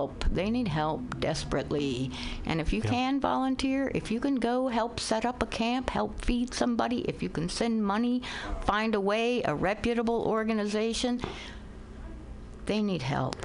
help. 0.00 0.24
They 0.32 0.50
need 0.50 0.68
help 0.68 1.00
desperately. 1.20 2.10
And 2.46 2.60
if 2.60 2.72
you 2.72 2.80
can 2.80 3.20
volunteer, 3.20 3.90
if 3.94 4.10
you 4.10 4.20
can 4.20 4.36
go 4.36 4.68
help 4.68 4.98
set 4.98 5.24
up 5.26 5.42
a 5.42 5.46
camp, 5.46 5.90
help 5.90 6.24
feed 6.24 6.54
somebody, 6.54 7.00
if 7.12 7.22
you 7.22 7.28
can 7.28 7.48
send 7.48 7.84
money, 7.84 8.22
find 8.64 8.94
a 8.94 9.00
way, 9.00 9.42
a 9.42 9.54
reputable 9.54 10.22
organization, 10.26 11.20
they 12.66 12.80
need 12.82 13.02
help. 13.02 13.36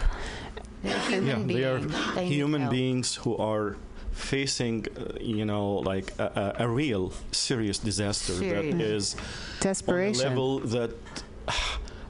They're 0.83 0.99
human 1.09 1.49
yeah, 1.49 1.55
they 1.55 1.63
are 1.63 1.79
beings. 1.79 2.15
They 2.15 2.27
human 2.27 2.69
beings 2.69 3.15
who 3.15 3.35
are 3.37 3.75
facing, 4.11 4.85
uh, 4.87 5.17
you 5.19 5.43
know, 5.43 5.67
like 5.91 6.07
a, 6.19 6.55
a, 6.59 6.65
a 6.65 6.67
real 6.69 7.11
serious 7.31 7.79
disaster 7.79 8.33
Serious. 8.33 8.73
that 8.73 8.81
is 8.81 9.15
Desperation. 9.59 10.21
on 10.21 10.25
a 10.25 10.29
level 10.29 10.59
that 10.75 10.91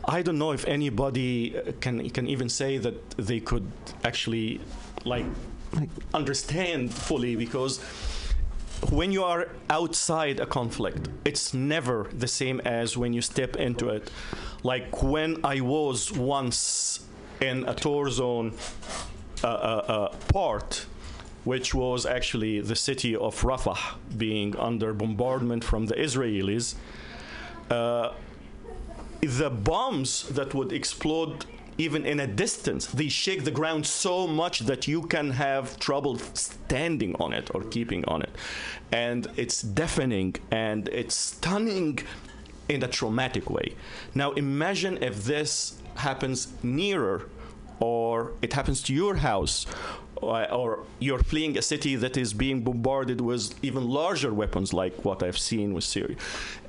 I 0.07 0.22
don't 0.22 0.38
know 0.38 0.52
if 0.52 0.65
anybody 0.68 1.57
uh, 1.57 1.72
can 1.80 2.10
can 2.10 2.27
even 2.27 2.49
say 2.49 2.77
that 2.77 3.11
they 3.18 3.40
could 3.40 3.72
actually 4.03 4.61
like 5.03 5.26
understand 6.14 6.94
fully 6.94 7.36
because 7.36 7.80
when 8.91 9.11
you 9.11 9.23
are 9.23 9.49
outside 9.69 10.40
a 10.40 10.45
conflict, 10.45 11.10
it's 11.23 11.53
never 11.53 12.10
the 12.14 12.27
same 12.27 12.60
as 12.61 12.98
when 12.98 13.14
you 13.14 13.22
step 13.22 13.56
into 13.56 13.90
it. 13.90 14.11
Like 14.64 15.02
when 15.02 15.44
I 15.44 15.61
was 15.61 16.11
once 16.11 16.99
in 17.41 17.65
a 17.68 17.73
tour 17.73 18.10
zone 18.10 18.53
uh, 19.44 19.48
uh, 19.48 19.49
uh, 19.49 20.15
part, 20.27 20.86
which 21.44 21.73
was 21.73 22.06
actually 22.06 22.61
the 22.61 22.76
city 22.76 23.15
of 23.15 23.41
Rafah 23.41 23.95
being 24.18 24.56
under 24.57 24.94
bombardment 24.94 25.64
from 25.64 25.86
the 25.86 25.95
Israelis. 25.95 26.76
Uh, 29.24 29.28
the 29.28 29.50
bombs 29.50 30.24
that 30.30 30.54
would 30.54 30.72
explode 30.72 31.46
even 31.78 32.06
in 32.06 32.20
a 32.20 32.28
distance. 32.28 32.88
They 32.88 33.10
shake 33.10 33.44
the 33.44 33.52
ground 33.52 33.86
so 33.86 34.28
much 34.28 34.60
that 34.60 34.88
you 34.88 35.04
can 35.04 35.32
have 35.32 35.78
trouble 35.80 36.18
standing 36.34 37.16
on 37.18 37.34
it 37.34 37.54
or 37.54 37.64
keeping 37.64 38.06
on 38.06 38.22
it. 38.22 38.30
And 38.92 39.28
it's 39.36 39.62
deafening 39.62 40.36
and 40.52 40.88
it's 40.90 41.16
stunning 41.16 42.00
in 42.70 42.84
a 42.84 42.88
traumatic 42.88 43.50
way. 43.50 43.76
Now 44.14 44.32
imagine 44.34 45.04
if 45.04 45.26
this 45.26 45.78
happens 45.96 46.48
nearer 46.64 47.30
or 47.80 48.32
it 48.42 48.54
happens 48.54 48.82
to 48.84 48.94
your 48.94 49.16
house 49.16 49.66
or, 50.16 50.52
or 50.52 50.84
you're 51.00 51.20
fleeing 51.20 51.58
a 51.58 51.62
city 51.62 51.96
that 51.98 52.16
is 52.16 52.34
being 52.34 52.64
bombarded 52.64 53.20
with 53.20 53.54
even 53.64 53.88
larger 53.88 54.34
weapons 54.34 54.74
like 54.74 55.04
what 55.04 55.22
I've 55.22 55.38
seen 55.38 55.74
with 55.74 55.84
Syria 55.84 56.16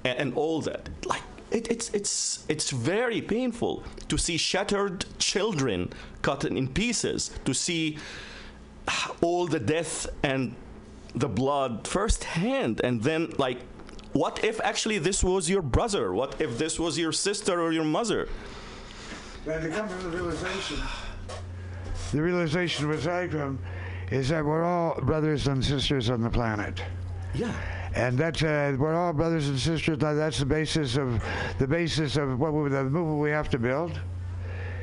and, 0.04 0.18
and 0.18 0.34
all 0.34 0.60
that. 0.62 0.88
Like 1.06 1.22
it, 1.50 1.70
it's 1.70 1.90
it's 1.90 2.44
it's 2.48 2.70
very 2.70 3.20
painful 3.20 3.84
to 4.08 4.18
see 4.18 4.36
shattered 4.36 5.04
children 5.18 5.92
cut 6.22 6.44
in 6.44 6.68
pieces 6.68 7.30
to 7.44 7.54
see 7.54 7.98
all 9.20 9.46
the 9.46 9.60
death 9.60 10.06
and 10.22 10.54
the 11.14 11.28
blood 11.28 11.86
firsthand 11.86 12.80
and 12.84 13.02
then 13.02 13.32
like 13.38 13.58
what 14.12 14.42
if 14.44 14.60
actually 14.60 14.98
this 14.98 15.22
was 15.22 15.48
your 15.48 15.62
brother 15.62 16.12
what 16.12 16.40
if 16.40 16.58
this 16.58 16.78
was 16.78 16.98
your 16.98 17.12
sister 17.12 17.60
or 17.60 17.72
your 17.72 17.84
mother 17.84 18.28
Then 19.44 19.62
to 19.62 19.68
come 19.68 19.88
to 19.88 19.94
the 19.94 20.10
realization, 20.10 20.78
the 22.12 22.20
realization 22.20 22.90
I 23.08 23.28
come 23.28 23.58
is 24.10 24.28
that 24.28 24.44
we're 24.44 24.64
all 24.64 25.00
brothers 25.02 25.46
and 25.46 25.64
sisters 25.64 26.10
on 26.10 26.20
the 26.20 26.30
planet. 26.30 26.82
Yeah. 27.34 27.52
And 27.96 28.18
that's 28.18 28.42
uh, 28.42 28.76
we're 28.78 28.94
all 28.94 29.14
brothers 29.14 29.48
and 29.48 29.58
sisters. 29.58 29.96
That's 29.98 30.38
the 30.38 30.44
basis 30.44 30.98
of 30.98 31.24
the 31.58 31.66
basis 31.66 32.16
of 32.16 32.38
what 32.38 32.52
we, 32.52 32.68
the 32.68 32.84
movement 32.84 33.20
we 33.20 33.30
have 33.30 33.48
to 33.50 33.58
build. 33.58 33.98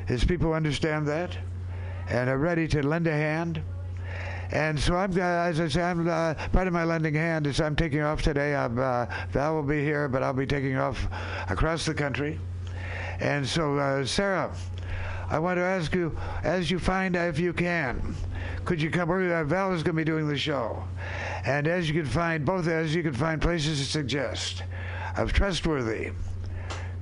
Is 0.08 0.24
people 0.24 0.52
understand 0.52 1.06
that, 1.06 1.38
and 2.08 2.28
are 2.28 2.38
ready 2.38 2.66
to 2.68 2.84
lend 2.84 3.06
a 3.06 3.12
hand. 3.12 3.62
And 4.50 4.78
so 4.78 4.96
I'm, 4.96 5.12
uh, 5.12 5.20
as 5.22 5.60
I 5.60 5.68
say, 5.68 5.82
I'm 5.82 6.08
uh, 6.08 6.34
part 6.52 6.66
of 6.66 6.72
my 6.72 6.82
lending 6.84 7.14
hand 7.14 7.46
is 7.46 7.60
I'm 7.60 7.76
taking 7.76 8.02
off 8.02 8.20
today. 8.20 8.54
I'm, 8.54 8.78
uh, 8.78 9.06
Val 9.30 9.54
will 9.54 9.62
be 9.62 9.82
here, 9.82 10.08
but 10.08 10.24
I'll 10.24 10.32
be 10.32 10.46
taking 10.46 10.76
off 10.76 11.06
across 11.48 11.86
the 11.86 11.94
country. 11.94 12.38
And 13.20 13.46
so, 13.46 13.78
uh, 13.78 14.04
Sarah, 14.04 14.52
I 15.28 15.38
want 15.38 15.58
to 15.58 15.62
ask 15.62 15.94
you, 15.94 16.16
as 16.42 16.70
you 16.70 16.78
find, 16.78 17.16
if 17.16 17.38
you 17.38 17.52
can, 17.52 18.14
could 18.64 18.80
you 18.80 18.90
come? 18.90 19.10
Uh, 19.10 19.44
Val 19.44 19.72
is 19.72 19.82
going 19.82 19.96
to 19.96 20.00
be 20.00 20.04
doing 20.04 20.28
the 20.28 20.36
show, 20.36 20.84
and 21.44 21.66
as 21.66 21.88
you 21.88 21.94
can 21.94 22.10
find, 22.10 22.44
both 22.44 22.68
as 22.68 22.94
you 22.94 23.02
can 23.02 23.14
find 23.14 23.40
places 23.40 23.78
to 23.78 23.84
suggest 23.84 24.62
of 25.16 25.32
trustworthy 25.32 26.10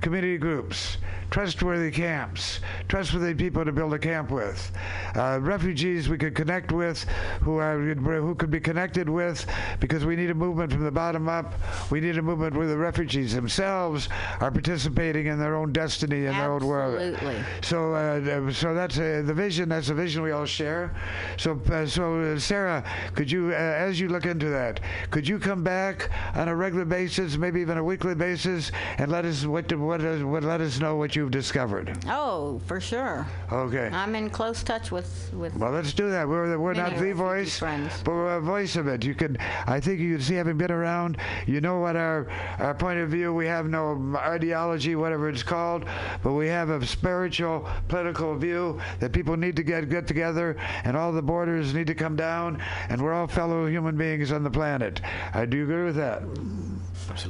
community 0.01 0.37
groups, 0.37 0.97
trustworthy 1.33 1.89
camps, 1.89 2.59
trustworthy 2.87 3.33
people 3.33 3.65
to 3.65 3.71
build 3.71 3.91
a 3.91 3.97
camp 3.97 4.29
with, 4.29 4.71
uh, 5.15 5.39
refugees 5.41 6.07
we 6.07 6.15
could 6.15 6.35
connect 6.35 6.71
with, 6.71 7.03
who 7.41 7.57
are 7.57 7.79
who 7.79 8.35
could 8.35 8.51
be 8.51 8.59
connected 8.59 9.09
with, 9.09 9.43
because 9.79 10.05
we 10.05 10.15
need 10.15 10.29
a 10.29 10.33
movement 10.35 10.71
from 10.71 10.83
the 10.83 10.91
bottom 10.91 11.27
up. 11.27 11.55
We 11.89 12.01
need 12.01 12.19
a 12.19 12.21
movement 12.21 12.55
where 12.55 12.67
the 12.67 12.77
refugees 12.77 13.33
themselves 13.33 14.09
are 14.41 14.51
participating 14.51 15.25
in 15.25 15.39
their 15.39 15.55
own 15.55 15.73
destiny 15.73 16.27
in 16.27 16.33
their 16.33 16.51
own 16.51 16.67
world. 16.67 17.01
Absolutely. 17.01 17.43
So, 17.63 17.95
uh, 17.95 18.51
so 18.51 18.75
that's 18.75 18.99
uh, 18.99 19.23
the 19.25 19.33
vision. 19.33 19.69
That's 19.69 19.87
the 19.87 19.95
vision 19.95 20.21
we 20.21 20.33
all 20.33 20.45
share. 20.45 20.93
So, 21.37 21.59
uh, 21.71 21.87
so 21.87 22.19
uh, 22.19 22.37
Sarah, 22.37 22.83
could 23.15 23.31
you, 23.31 23.49
uh, 23.49 23.55
as 23.55 23.99
you 23.99 24.07
look 24.07 24.27
into 24.27 24.49
that, 24.49 24.81
could 25.09 25.27
you 25.27 25.39
come 25.39 25.63
back 25.63 26.11
on 26.35 26.47
a 26.47 26.55
regular 26.55 26.85
basis, 26.85 27.37
maybe 27.37 27.59
even 27.59 27.79
a 27.79 27.83
weekly 27.83 28.13
basis, 28.13 28.71
and 28.99 29.11
let 29.11 29.25
us 29.25 29.47
what 29.47 29.73
what, 29.73 29.99
what 30.23 30.43
let 30.43 30.61
us 30.61 30.79
know 30.79 30.95
what 30.95 31.15
you've 31.23 31.31
discovered? 31.31 31.97
Oh, 32.07 32.59
for 32.67 32.81
sure. 32.81 33.25
Okay. 33.49 33.89
I'm 33.93 34.13
in 34.13 34.29
close 34.29 34.61
touch 34.61 34.91
with 34.91 35.31
with. 35.33 35.55
Well, 35.55 35.71
let's 35.71 35.93
do 35.93 36.09
that. 36.09 36.27
We're, 36.27 36.57
we're 36.57 36.73
not 36.73 36.97
the 36.97 37.13
voice, 37.13 37.61
but 37.61 38.07
we're 38.07 38.35
a 38.35 38.41
voice 38.41 38.75
of 38.75 38.87
it. 38.87 39.05
You 39.05 39.15
can, 39.15 39.37
I 39.65 39.79
think 39.79 40.01
you 40.01 40.15
can 40.15 40.21
see, 40.21 40.35
having 40.35 40.57
been 40.57 40.71
around, 40.71 41.17
you 41.47 41.61
know 41.61 41.79
what 41.79 41.95
our, 41.95 42.27
our 42.59 42.73
point 42.73 42.99
of 42.99 43.09
view. 43.09 43.33
We 43.33 43.45
have 43.45 43.69
no 43.69 44.15
ideology, 44.17 44.97
whatever 44.97 45.29
it's 45.29 45.43
called, 45.43 45.85
but 46.23 46.33
we 46.33 46.47
have 46.47 46.69
a 46.69 46.85
spiritual, 46.85 47.69
political 47.87 48.35
view 48.35 48.81
that 48.99 49.13
people 49.13 49.37
need 49.37 49.55
to 49.55 49.63
get 49.63 49.89
get 49.89 50.05
together, 50.05 50.57
and 50.83 50.97
all 50.97 51.13
the 51.13 51.21
borders 51.21 51.73
need 51.73 51.87
to 51.87 51.95
come 51.95 52.17
down, 52.17 52.61
and 52.89 53.01
we're 53.01 53.13
all 53.13 53.27
fellow 53.27 53.65
human 53.67 53.95
beings 53.95 54.33
on 54.33 54.43
the 54.43 54.51
planet. 54.51 54.99
I 55.33 55.45
do 55.45 55.63
agree 55.63 55.85
with 55.85 55.95
that? 55.95 56.21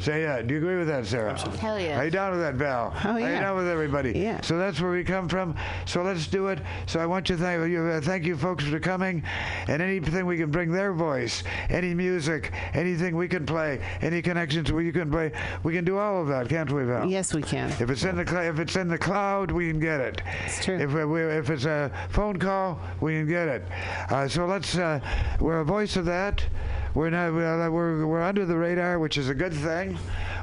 Say 0.01 0.21
yeah. 0.21 0.41
Do 0.41 0.53
you 0.53 0.59
agree 0.59 0.77
with 0.77 0.87
that, 0.87 1.05
Sarah? 1.05 1.31
Absolutely. 1.31 1.59
Hell 1.59 1.79
yes. 1.79 1.97
Are 1.99 2.05
you 2.05 2.11
down 2.11 2.31
with 2.31 2.39
that, 2.41 2.55
Val? 2.55 2.93
Oh, 3.05 3.17
yeah. 3.17 3.25
Are 3.25 3.33
you 3.33 3.39
down 3.39 3.57
with 3.57 3.67
everybody? 3.67 4.11
Yeah. 4.17 4.41
So 4.41 4.57
that's 4.57 4.79
where 4.79 4.91
we 4.91 5.03
come 5.03 5.27
from. 5.27 5.55
So 5.85 6.03
let's 6.03 6.27
do 6.27 6.47
it. 6.47 6.59
So 6.85 6.99
I 6.99 7.05
want 7.05 7.25
to 7.27 7.37
thank 7.37 7.69
you, 7.69 7.83
uh, 7.83 8.01
thank 8.01 8.25
you 8.25 8.37
folks 8.37 8.63
for 8.65 8.79
coming, 8.79 9.23
and 9.67 9.81
anything 9.81 10.25
we 10.25 10.37
can 10.37 10.51
bring 10.51 10.71
their 10.71 10.93
voice, 10.93 11.43
any 11.69 11.93
music, 11.93 12.51
anything 12.73 13.15
we 13.15 13.27
can 13.27 13.45
play, 13.45 13.81
any 14.01 14.21
connections 14.21 14.71
we 14.71 14.91
can 14.91 15.11
play, 15.11 15.31
we 15.63 15.73
can 15.73 15.85
do 15.85 15.97
all 15.97 16.21
of 16.21 16.27
that, 16.27 16.49
can't 16.49 16.71
we, 16.71 16.83
Val? 16.83 17.07
Yes, 17.07 17.33
we 17.33 17.41
can. 17.41 17.69
If 17.79 17.89
it's 17.89 18.03
in 18.03 18.15
the 18.15 18.25
cl- 18.27 18.43
if 18.43 18.59
it's 18.59 18.75
in 18.75 18.87
the 18.87 18.97
cloud, 18.97 19.51
we 19.51 19.69
can 19.69 19.79
get 19.79 19.99
it. 19.99 20.21
It's 20.45 20.63
true. 20.63 20.77
If, 20.77 20.93
we, 20.93 21.21
if 21.23 21.49
it's 21.49 21.65
a 21.65 21.91
phone 22.09 22.37
call, 22.37 22.79
we 23.01 23.13
can 23.13 23.27
get 23.27 23.47
it. 23.47 23.63
Uh, 24.09 24.27
so 24.27 24.45
let's. 24.45 24.77
Uh, 24.77 24.99
we're 25.39 25.59
a 25.59 25.65
voice 25.65 25.95
of 25.95 26.05
that. 26.05 26.43
We're 26.93 27.09
not. 27.09 27.33
We're, 27.33 27.71
we're 27.71 28.05
we're 28.05 28.21
under 28.21 28.45
the 28.45 28.55
radar, 28.55 28.99
which 28.99 29.17
is 29.17 29.29
a 29.29 29.33
good 29.33 29.53
thing. 29.53 29.97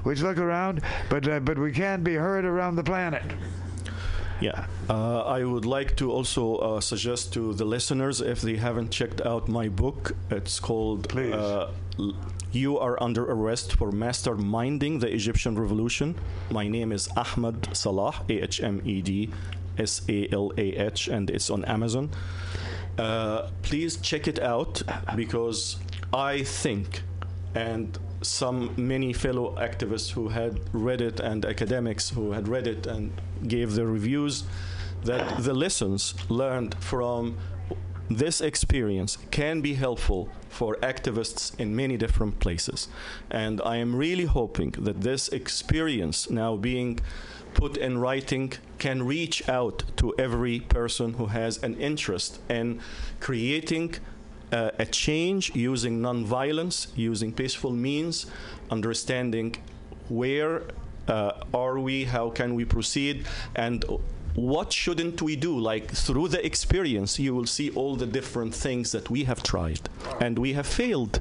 We 0.05 0.15
look 0.17 0.39
around, 0.39 0.83
but 1.09 1.29
uh, 1.29 1.41
but 1.41 1.59
we 1.59 1.73
can 1.73 2.03
be 2.03 2.15
heard 2.15 2.45
around 2.45 2.77
the 2.77 2.83
planet. 2.83 3.23
Yeah, 4.41 4.65
uh, 4.89 5.21
I 5.21 5.45
would 5.45 5.67
like 5.67 5.97
to 5.97 6.11
also 6.11 6.57
uh, 6.57 6.81
suggest 6.81 7.35
to 7.35 7.53
the 7.53 7.67
listeners 7.67 8.23
if 8.23 8.41
they 8.41 8.57
haven't 8.57 8.91
checked 8.91 9.21
out 9.21 9.49
my 9.49 9.69
book, 9.69 10.13
it's 10.31 10.59
called 10.59 11.15
uh, 11.15 11.69
You 12.51 12.79
Are 12.79 13.01
Under 13.03 13.31
Arrest 13.31 13.77
for 13.77 13.93
Masterminding 13.93 15.01
the 15.01 15.13
Egyptian 15.13 15.57
Revolution. 15.59 16.15
My 16.51 16.67
name 16.69 16.91
is 16.91 17.07
Ahmed 17.17 17.77
Salah, 17.77 18.25
A 18.31 18.41
H 18.43 18.63
M 18.63 18.81
E 18.87 19.03
D 19.03 19.29
S 19.77 20.01
A 20.09 20.27
L 20.33 20.53
A 20.57 20.63
H, 20.63 21.09
and 21.09 21.29
it's 21.29 21.51
on 21.51 21.67
Amazon. 21.67 22.09
Uh, 22.99 23.51
please 23.63 23.99
check 23.99 24.27
it 24.27 24.39
out 24.39 24.83
because 25.17 25.77
I 26.12 26.43
think 26.43 27.03
and 27.55 27.99
some 28.23 28.74
many 28.77 29.12
fellow 29.12 29.57
activists 29.57 30.11
who 30.11 30.28
had 30.28 30.61
read 30.73 31.01
it 31.01 31.20
and 31.20 31.45
academics 31.45 32.11
who 32.11 32.32
had 32.32 32.49
read 32.49 32.66
it 32.66 32.87
and 32.87 33.12
gave 33.47 33.74
their 33.74 33.87
reviews 33.87 34.45
that 35.05 35.43
the 35.43 35.55
lessons 35.55 36.15
learned 36.28 36.74
from 36.74 37.39
this 38.11 38.41
experience 38.41 39.16
can 39.31 39.61
be 39.61 39.74
helpful 39.74 40.28
for 40.49 40.74
activists 40.77 41.59
in 41.61 41.74
many 41.77 41.97
different 41.97 42.41
places. 42.41 42.89
And 43.31 43.62
I 43.65 43.77
am 43.77 43.95
really 43.95 44.24
hoping 44.24 44.73
that 44.78 45.01
this 45.01 45.28
experience 45.28 46.28
now 46.28 46.57
being 46.57 46.99
put 47.55 47.77
in 47.77 47.99
writing 47.99 48.53
can 48.78 49.05
reach 49.05 49.49
out 49.49 49.85
to 49.97 50.12
every 50.19 50.61
person 50.61 51.15
who 51.15 51.27
has 51.27 51.62
an 51.62 51.77
interest 51.77 52.41
in 52.49 52.81
creating 53.20 53.95
uh, 54.53 54.71
a 54.79 54.87
change 54.87 55.55
using 55.55 56.01
nonviolence, 56.01 56.89
using 56.97 57.33
peaceful 57.33 57.73
means, 57.73 58.27
understanding 58.71 59.57
where 60.09 60.63
uh, 61.09 61.33
are 61.55 61.79
we, 61.79 62.05
how 62.05 62.31
can 62.31 62.55
we 62.55 62.65
proceed, 62.65 63.27
and 63.55 63.85
what 64.35 64.73
shouldn't 64.73 65.21
we 65.23 65.37
do? 65.37 65.59
Like 65.59 65.91
through 65.91 66.29
the 66.29 66.45
experience, 66.45 67.19
you 67.19 67.35
will 67.35 67.47
see 67.47 67.71
all 67.71 67.97
the 67.97 68.07
different 68.07 68.55
things 68.55 68.93
that 68.93 69.11
we 69.11 69.25
have 69.25 69.43
tried 69.43 69.89
and 70.21 70.39
we 70.39 70.53
have 70.53 70.67
failed, 70.67 71.21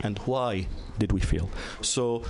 and 0.00 0.18
why 0.20 0.68
did 0.98 1.12
we 1.12 1.20
fail? 1.20 1.50
So 1.82 2.24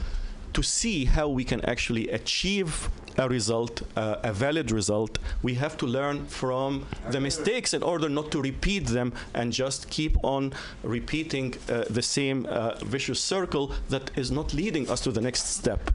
to 0.53 0.63
see 0.63 1.05
how 1.05 1.29
we 1.29 1.45
can 1.45 1.65
actually 1.65 2.09
achieve 2.09 2.89
a 3.19 3.29
result, 3.29 3.83
uh, 3.97 4.17
a 4.23 4.33
valid 4.33 4.71
result, 4.71 5.19
we 5.43 5.55
have 5.55 5.77
to 5.79 5.87
learn 5.87 6.27
from 6.27 6.87
the 7.11 7.21
mistakes 7.21 7.75
in 7.75 7.83
order 7.83 8.09
not 8.09 8.31
to 8.31 8.41
repeat 8.41 8.87
them 8.87 9.13
and 9.35 9.53
just 9.53 9.91
keep 9.91 10.17
on 10.23 10.53
repeating 10.83 11.55
uh, 11.69 11.85
the 11.91 12.03
same 12.03 12.47
uh, 12.47 12.75
vicious 12.85 13.21
circle 13.21 13.73
that 13.89 14.11
is 14.17 14.31
not 14.31 14.53
leading 14.55 14.89
us 14.91 15.01
to 15.01 15.11
the 15.11 15.21
next 15.21 15.47
step. 15.47 15.91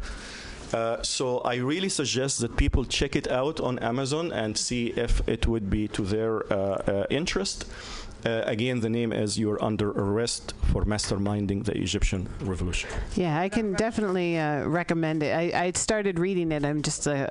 Uh, 0.73 1.01
so 1.01 1.39
I 1.39 1.55
really 1.55 1.89
suggest 1.89 2.39
that 2.39 2.55
people 2.55 2.85
check 2.85 3.15
it 3.15 3.29
out 3.29 3.59
on 3.59 3.77
Amazon 3.79 4.31
and 4.31 4.57
see 4.57 4.87
if 4.87 5.27
it 5.27 5.45
would 5.47 5.69
be 5.69 5.87
to 5.89 6.01
their 6.03 6.51
uh, 6.51 6.55
uh, 6.55 7.05
interest. 7.09 7.65
Uh, 8.23 8.43
again, 8.45 8.81
the 8.81 8.89
name 8.89 9.11
is 9.11 9.39
You're 9.39 9.63
Under 9.63 9.89
Arrest 9.91 10.53
for 10.71 10.85
Masterminding 10.85 11.65
the 11.65 11.75
Egyptian 11.75 12.29
Revolution. 12.41 12.89
Yeah, 13.15 13.39
I 13.39 13.49
can 13.49 13.73
definitely 13.73 14.37
uh, 14.37 14.65
recommend 14.65 15.23
it. 15.23 15.35
I, 15.35 15.63
I 15.65 15.71
started 15.71 16.19
reading 16.19 16.51
it. 16.51 16.63
I'm 16.63 16.83
just 16.83 17.07
a, 17.07 17.27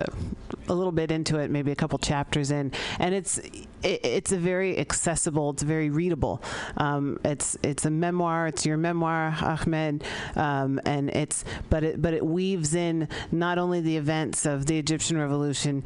a 0.69 0.75
little 0.75 0.93
bit 0.93 1.13
into 1.13 1.39
it, 1.39 1.51
maybe 1.51 1.71
a 1.71 1.77
couple 1.77 1.99
chapters 1.99 2.51
in, 2.51 2.73
and 2.99 3.15
it's 3.15 3.41
it, 3.83 4.05
it's 4.05 4.33
a 4.33 4.39
very 4.39 4.79
accessible. 4.79 5.51
It's 5.51 5.63
very 5.63 5.91
readable. 5.91 6.43
Um, 6.77 7.19
it's 7.25 7.57
it's 7.63 7.85
a 7.85 7.91
memoir. 7.91 8.47
It's 8.47 8.67
your 8.67 8.77
memoir, 8.77 9.37
Ahmed, 9.41 10.05
um, 10.37 10.81
and 10.85 11.11
it's 11.11 11.45
but 11.69 11.85
it 11.85 12.03
but 12.03 12.15
it 12.15 12.25
weaves 12.25 12.75
in 12.75 13.09
not 13.33 13.59
only 13.59 13.81
the 13.81 13.97
events 13.97 14.47
of 14.47 14.67
the 14.67 14.79
Egyptian 14.79 15.19
Revolution 15.19 15.85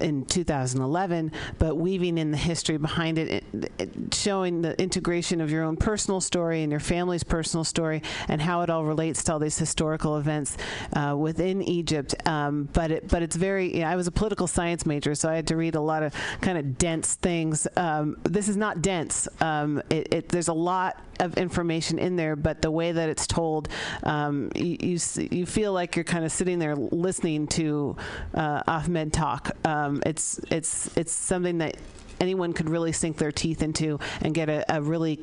in 0.00 0.24
2011, 0.24 1.32
but 1.58 1.76
weaving 1.76 2.18
in 2.18 2.30
the 2.30 2.36
history 2.36 2.76
behind 2.76 3.18
it, 3.18 3.44
it, 3.52 3.72
it 3.78 4.14
showing 4.14 4.62
the 4.62 4.80
integration 4.80 5.40
of 5.40 5.50
your 5.50 5.64
own 5.64 5.76
personal 5.76 6.20
story 6.20 6.62
and 6.62 6.70
your 6.70 6.80
family's 6.80 7.24
personal 7.24 7.64
story 7.64 8.02
and 8.28 8.40
how 8.42 8.62
it 8.62 8.70
all 8.70 8.84
relates 8.84 9.22
to 9.24 9.32
all 9.32 9.38
these 9.38 9.58
historical 9.58 10.16
events 10.18 10.56
uh, 10.92 11.14
within 11.16 11.62
Egypt. 11.62 12.14
Um, 12.26 12.68
but 12.72 12.90
it, 12.90 13.08
but 13.08 13.22
it's 13.22 13.36
very. 13.36 13.74
You 13.74 13.80
know, 13.82 13.88
I 13.88 13.96
was 13.96 14.06
a 14.06 14.12
political 14.12 14.46
science 14.46 14.86
major, 14.86 15.14
so 15.14 15.28
I 15.28 15.34
had 15.34 15.46
to 15.48 15.56
read 15.56 15.74
a 15.74 15.80
lot 15.80 16.02
of 16.02 16.14
kind 16.40 16.58
of 16.58 16.78
dense 16.78 17.14
things. 17.26 17.66
Um, 17.76 18.16
this 18.22 18.48
is 18.48 18.56
not 18.56 18.82
dense. 18.82 19.26
Um, 19.40 19.82
it, 19.90 20.14
it, 20.14 20.28
there's 20.28 20.46
a 20.46 20.52
lot 20.52 21.02
of 21.18 21.36
information 21.36 21.98
in 21.98 22.14
there, 22.14 22.36
but 22.36 22.62
the 22.62 22.70
way 22.70 22.92
that 22.92 23.08
it's 23.08 23.26
told, 23.26 23.68
um, 24.04 24.52
you, 24.54 24.76
you 24.80 24.98
you 25.32 25.44
feel 25.44 25.72
like 25.72 25.96
you're 25.96 26.04
kind 26.04 26.24
of 26.24 26.30
sitting 26.30 26.60
there 26.60 26.76
listening 26.76 27.48
to 27.48 27.96
uh, 28.32 28.62
Ahmed 28.68 29.12
talk. 29.12 29.50
Um, 29.64 30.04
it's 30.06 30.38
it's 30.52 30.96
it's 30.96 31.10
something 31.10 31.58
that 31.58 31.76
anyone 32.20 32.52
could 32.52 32.70
really 32.70 32.92
sink 32.92 33.18
their 33.18 33.32
teeth 33.32 33.60
into 33.60 33.98
and 34.22 34.32
get 34.32 34.48
a, 34.48 34.64
a 34.76 34.80
really 34.80 35.18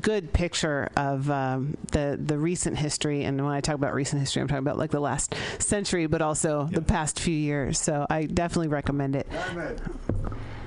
good 0.00 0.32
picture 0.32 0.88
of 0.96 1.28
um, 1.30 1.76
the 1.90 2.16
the 2.22 2.38
recent 2.38 2.78
history. 2.78 3.24
And 3.24 3.44
when 3.44 3.52
I 3.52 3.60
talk 3.60 3.74
about 3.74 3.92
recent 3.92 4.20
history, 4.20 4.40
I'm 4.40 4.46
talking 4.46 4.58
about 4.58 4.78
like 4.78 4.92
the 4.92 5.00
last 5.00 5.34
century, 5.58 6.06
but 6.06 6.22
also 6.22 6.68
the 6.70 6.82
past 6.82 7.18
few 7.18 7.34
years. 7.34 7.80
So 7.80 8.06
I 8.08 8.26
definitely 8.26 8.68
recommend 8.68 9.16
it. 9.16 9.26
Ahmed, 9.50 9.80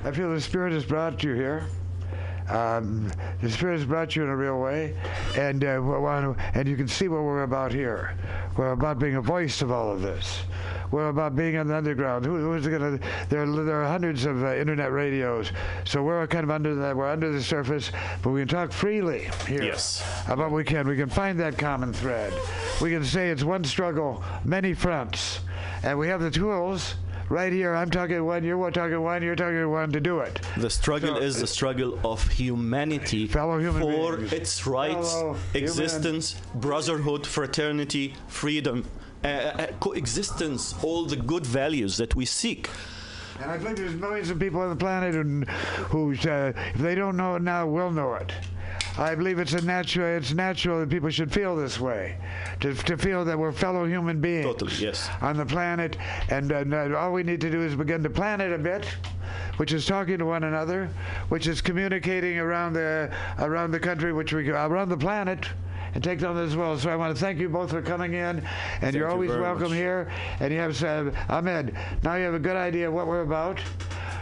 I 0.04 0.12
feel 0.12 0.32
the 0.32 0.42
Spirit 0.42 0.74
has 0.74 0.84
brought 0.86 1.24
you 1.24 1.34
here. 1.34 1.66
Um, 2.50 3.10
the 3.42 3.50
Spirit 3.50 3.78
has 3.78 3.86
brought 3.86 4.16
you 4.18 4.24
in 4.24 4.30
a 4.30 4.36
real 4.36 4.60
way, 4.60 4.96
and 5.38 5.64
uh, 5.64 6.34
and 6.54 6.68
you 6.68 6.76
can 6.76 6.90
see 6.90 7.08
what 7.08 7.24
we're 7.24 7.44
about 7.44 7.72
here. 7.72 8.18
We're 8.58 8.74
about 8.74 9.00
being 9.00 9.16
a 9.16 9.22
voice 9.22 9.62
of 9.62 9.72
all 9.72 9.90
of 9.92 10.02
this. 10.02 10.42
we're 10.92 11.08
about 11.08 11.38
being 11.38 11.56
on 11.58 11.68
the 11.68 11.76
underground. 11.78 12.26
Who, 12.26 12.36
who's 12.36 12.68
going 12.68 13.00
to? 13.00 13.08
There, 13.30 13.44
are- 13.44 13.64
there 13.64 13.82
are 13.82 13.88
hundreds 13.88 14.26
of 14.26 14.44
uh, 14.44 14.56
internet 14.56 14.92
radios, 14.92 15.54
so 15.86 16.04
we're 16.04 16.28
kind 16.28 16.44
of 16.44 16.52
under 16.52 16.76
that. 16.76 16.98
We're 16.98 17.10
under 17.10 17.32
the 17.32 17.42
surface, 17.42 17.94
but 18.22 18.32
we 18.32 18.42
can 18.42 18.50
talk 18.50 18.74
freely 18.74 19.30
here. 19.48 19.64
Yes. 19.64 20.04
About 20.28 20.52
we 20.52 20.66
can. 20.66 20.86
We 20.86 20.98
can 20.98 21.10
find 21.10 21.40
that 21.40 21.58
common 21.58 21.94
thread. 21.94 22.34
We 22.82 22.90
can 22.92 23.06
say 23.06 23.30
it's 23.30 23.46
one 23.46 23.64
struggle, 23.64 24.22
many 24.44 24.74
fronts, 24.74 25.40
and 25.82 25.98
we 25.98 26.10
have 26.10 26.20
the 26.20 26.30
tools. 26.32 26.96
Right 27.30 27.54
here, 27.54 27.74
I'm 27.74 27.90
talking 27.90 28.24
one, 28.26 28.44
you're 28.44 28.72
talking 28.72 29.02
one, 29.02 29.24
you're 29.24 29.36
talking 29.36 29.70
one 29.70 29.92
to 29.92 30.00
do 30.00 30.20
it. 30.20 30.42
The 30.58 30.70
struggle 30.70 31.18
is 31.18 31.40
the 31.40 31.48
struggle 31.48 32.00
of 32.04 32.28
humanity 32.28 33.28
for 33.28 34.18
beings. 34.18 34.34
its 34.34 34.68
rights, 34.68 35.12
Fellow 35.14 35.34
human- 35.54 35.64
existence, 35.64 36.36
brotherhood, 36.54 37.26
fraternity, 37.26 38.16
freedom, 38.28 38.86
uh, 39.24 39.28
uh, 39.28 39.68
coexistence, 39.80 40.76
all 40.84 41.06
the 41.06 41.16
good 41.16 41.46
values 41.46 41.98
that 41.98 42.14
we 42.16 42.26
seek. 42.26 42.70
And 43.42 43.50
I 43.50 43.58
think 43.58 43.78
there's 43.78 43.96
millions 43.96 44.30
of 44.30 44.38
people 44.38 44.62
on 44.62 44.70
the 44.70 44.76
planet 44.76 45.16
who, 45.16 45.44
who 45.90 46.12
uh, 46.30 46.52
if 46.76 46.82
they 46.82 46.94
don't 46.94 47.18
know 47.18 47.36
it 47.36 47.42
now, 47.42 47.66
will 47.66 47.90
know 47.92 48.14
it. 48.16 48.32
I 48.98 49.16
believe 49.16 49.40
it's 49.40 49.54
a 49.54 49.62
natural. 49.62 50.18
It's 50.18 50.34
natural 50.34 50.80
that 50.80 50.90
people 50.90 51.10
should 51.10 51.32
feel 51.32 51.56
this 51.56 51.80
way, 51.80 52.16
to, 52.60 52.74
to 52.76 52.96
feel 52.98 53.26
that 53.26 53.38
we're 53.38 53.52
fellow 53.52 53.86
human 53.86 54.22
beings 54.22 54.46
Totally, 54.46 54.74
yes. 54.76 55.10
on 55.22 55.36
the 55.38 55.46
planet, 55.46 55.98
and 56.30 56.52
uh, 56.52 56.96
all 56.98 57.12
we 57.12 57.24
need 57.24 57.42
to 57.42 57.50
do 57.50 57.62
is 57.62 57.76
begin 57.76 58.04
to 58.04 58.10
plan 58.10 58.40
it 58.40 58.52
a 58.52 58.58
bit, 58.58 58.86
which 59.58 59.74
is 59.74 59.86
talking 59.86 60.20
to 60.20 60.26
one 60.26 60.44
another, 60.44 60.90
which 61.30 61.48
is 61.48 61.60
communicating 61.60 62.38
around 62.38 62.74
the 62.74 63.12
around 63.40 63.72
the 63.72 63.80
country, 63.80 64.14
which 64.14 64.32
we 64.32 64.50
around 64.50 64.90
the 64.90 64.98
planet. 64.98 65.48
And 65.96 66.04
take 66.04 66.24
on 66.24 66.36
as 66.40 66.56
well. 66.56 66.76
So 66.80 66.90
I 66.90 66.96
want 66.96 67.16
to 67.16 67.22
thank 67.24 67.38
you 67.38 67.50
both 67.50 67.70
for 67.70 67.80
coming 67.80 68.14
in, 68.14 68.20
and 68.40 68.44
Thank 68.82 68.96
you're 68.96 69.12
always 69.12 69.30
very 69.30 69.44
welcome 69.44 69.70
much. 69.70 69.74
here. 69.78 70.12
And 70.40 70.52
you 70.52 70.58
have 70.58 70.84
uh, 70.84 71.12
Ahmed. 71.30 71.78
Now 72.02 72.16
you 72.16 72.24
have 72.26 72.34
a 72.34 72.40
good 72.40 72.56
idea 72.56 72.88
of 72.88 72.96
what 72.96 73.06
we're 73.06 73.22
about. 73.22 73.60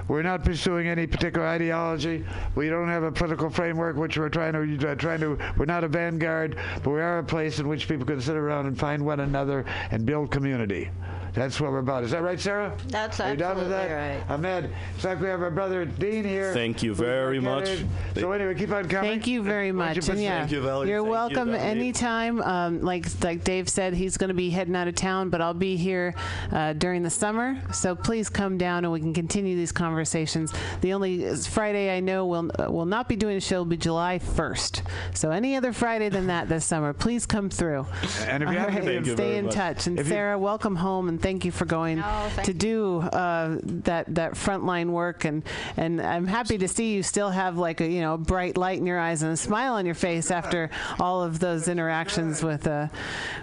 We're 0.07 0.22
not 0.23 0.44
pursuing 0.44 0.88
any 0.88 1.07
particular 1.07 1.48
ideology. 1.48 2.26
We 2.56 2.69
don't 2.69 2.88
have 2.88 3.03
a 3.03 3.11
political 3.11 3.49
framework 3.49 3.95
which 3.95 4.18
we're 4.18 4.30
trying 4.30 4.53
to 4.53 4.91
uh, 4.91 4.95
trying 4.95 5.19
to. 5.22 5.38
We're 5.57 5.65
not 5.65 5.84
a 5.84 5.88
vanguard, 5.88 6.57
but 6.84 6.90
we 6.90 7.02
are 7.02 7.19
a 7.19 7.23
place 7.23 7.60
in 7.60 7.68
which 7.68 7.88
people 7.88 8.06
can 8.06 8.22
sit 8.22 8.36
around 8.36 8.68
and 8.68 8.78
find 8.78 9.06
one 9.06 9.19
another 9.19 9.65
and 9.91 10.06
build 10.06 10.32
community. 10.32 10.90
That's 11.34 11.62
what 11.62 11.72
we're 11.72 11.80
about. 11.80 12.03
Is 12.03 12.12
that 12.12 12.24
right, 12.24 12.40
Sarah? 12.40 12.74
That's 12.88 13.20
Are 13.22 13.32
you 13.32 13.38
down 13.38 13.56
with 13.58 13.70
that? 13.70 13.90
right. 13.90 14.30
Ahmed, 14.30 14.70
it's 14.95 15.03
like 15.06 15.22
we 15.22 15.28
have 15.28 15.41
our 15.41 15.49
brother 15.49 15.86
Dean 15.86 16.26
here. 16.26 16.53
Thank 16.53 16.84
you 16.84 16.94
very 16.94 17.40
much. 17.40 17.70
So 18.16 18.32
anyway, 18.34 18.53
keep 18.56 18.72
on 18.72 18.90
coming. 18.90 19.10
Thank 19.12 19.28
you 19.28 19.41
very 19.41 19.72
Why 19.72 19.94
don't 19.94 19.98
much. 19.98 20.08
you 20.08 20.12
And 20.14 20.22
yeah, 20.22 20.40
Thank 20.40 20.52
you, 20.52 20.62
Valerie. 20.62 20.90
You're 20.90 20.98
Thank 20.99 21.06
you, 21.08 21.12
welcome 21.12 21.38
Dominic. 21.52 21.62
anytime. 21.62 22.41
Um, 22.41 22.82
like 22.82 23.06
like 23.24 23.45
Dave 23.45 23.70
said, 23.70 23.94
he's 23.94 24.18
going 24.18 24.28
to 24.28 24.34
be 24.34 24.49
heading 24.49 24.76
out 24.76 24.90
of 24.90 24.95
town, 24.95 25.30
but 25.30 25.40
I'll 25.40 25.53
be 25.53 25.78
here 25.78 26.14
uh, 26.52 26.74
during 26.74 27.02
the 27.02 27.10
summer. 27.10 27.58
So 27.74 27.95
please 27.95 28.28
come 28.28 28.58
down 28.58 28.84
and 28.84 28.91
we 28.91 28.99
can 28.99 29.14
continue 29.14 29.56
these 29.56 29.72
conversations. 29.72 30.53
The 30.82 30.91
only 30.91 31.34
Friday 31.36 31.95
I 31.95 32.02
know 32.02 32.26
will 32.26 32.52
uh, 32.60 32.70
will 32.70 32.86
not 32.86 33.08
be 33.08 33.16
doing 33.16 33.38
a 33.38 33.41
show 33.41 33.60
will 33.60 33.66
be 33.66 33.78
July 33.78 34.20
1st. 34.20 34.82
So 35.14 35.32
any 35.32 35.56
other 35.56 35.72
Friday 35.72 36.10
than 36.10 36.28
that 36.28 36.49
this 36.49 36.66
summer, 36.66 36.91
please 36.91 37.26
come 37.26 37.49
through. 37.49 37.86
And 38.26 38.44
if 38.44 38.49
you 38.49 38.58
All 38.58 38.66
have 38.66 38.74
right, 38.74 38.80
to- 38.84 38.86
Thank 38.86 39.06
you 39.06 39.14
stay 39.14 39.38
in 39.38 39.45
much. 39.45 39.53
touch. 39.56 39.88
And 39.88 39.98
If 39.98 40.08
you- 40.08 40.12
Sarah, 40.12 40.38
welcome 40.38 40.76
home, 40.76 41.08
and 41.08 41.20
thank 41.22 41.45
you 41.45 41.52
for 41.52 41.65
going 41.65 42.03
to 42.43 42.53
do 42.53 42.99
uh, 42.99 43.57
that 43.64 44.14
that 44.15 44.34
frontline 44.34 44.89
work. 44.89 45.26
And 45.26 45.43
and 45.77 46.02
I'm 46.02 46.27
happy 46.27 46.57
to 46.57 46.68
see 46.68 46.93
you 46.93 47.03
still 47.03 47.30
have 47.30 47.57
like 47.57 47.81
a 47.81 47.88
you 47.88 48.02
know 48.02 48.18
bright 48.18 48.57
light 48.57 48.80
in 48.80 48.85
your 48.85 48.99
eyes 48.99 49.23
and 49.23 49.31
a 49.34 49.38
smile 49.38 49.73
on 49.73 49.85
your 49.85 49.95
face 49.95 50.31
after 50.31 50.69
all 50.99 51.23
of 51.23 51.39
those 51.39 51.68
interactions 51.68 52.43
with 52.43 52.68
uh, 52.68 52.88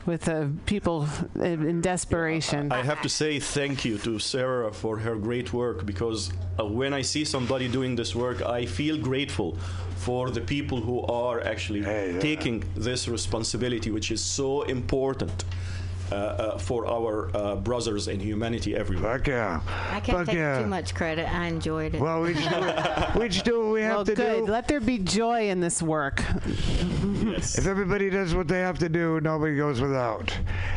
with 0.07 0.29
uh, 0.29 0.47
people 0.67 1.09
in 1.37 1.67
in 1.67 1.81
desperation. 1.81 2.73
I 2.73 2.83
have 2.83 3.03
to 3.03 3.09
say 3.09 3.41
thank 3.41 3.85
you 3.85 3.99
to 3.99 4.19
Sarah 4.19 4.73
for 4.73 4.99
her 4.99 5.17
great 5.17 5.53
work 5.53 5.87
because 5.87 6.33
uh, 6.59 6.65
when 6.67 6.93
I 6.93 7.03
see 7.03 7.25
somebody 7.25 7.69
doing 7.69 7.97
this 7.97 8.15
work, 8.15 8.43
I 8.43 8.67
feel 8.67 8.97
grateful 8.99 9.57
for 9.97 10.31
the 10.31 10.41
people 10.41 10.81
who 10.81 11.03
are 11.03 11.41
actually 11.45 11.83
taking 12.21 12.65
this 12.77 13.09
responsibility, 13.09 13.91
which 13.91 14.11
is 14.11 14.23
so 14.23 14.63
important. 14.63 15.45
Uh, 16.11 16.15
uh, 16.15 16.59
for 16.59 16.87
our 16.87 17.31
uh, 17.37 17.57
brothers 17.57 18.09
in 18.09 18.19
humanity 18.19 18.75
everywhere. 18.75 19.19
Fuck 19.19 19.27
yeah. 19.29 19.61
I 19.91 20.01
can't 20.01 20.19
Fuck 20.19 20.27
take 20.29 20.37
yeah. 20.37 20.63
too 20.63 20.67
much 20.67 20.95
credit. 20.95 21.31
I 21.31 21.47
enjoyed 21.47 21.95
it. 21.95 22.01
Well, 22.01 22.23
we 22.23 22.33
just 22.33 22.49
do, 22.49 23.21
we 23.21 23.29
just 23.29 23.45
do 23.45 23.61
what 23.63 23.73
we 23.73 23.83
have 23.83 23.95
well, 23.97 24.05
to 24.07 24.15
good. 24.15 24.47
do. 24.47 24.51
Let 24.51 24.69
there 24.69 24.81
be 24.81 24.99
joy 24.99 25.51
in 25.51 25.61
this 25.61 25.83
work. 25.83 26.25
If 27.39 27.67
everybody 27.67 28.09
does 28.09 28.35
what 28.35 28.49
they 28.49 28.61
have 28.61 28.79
to 28.79 28.89
do, 28.89 29.21
nobody 29.21 29.57
goes 29.57 29.83
without. 29.83 30.35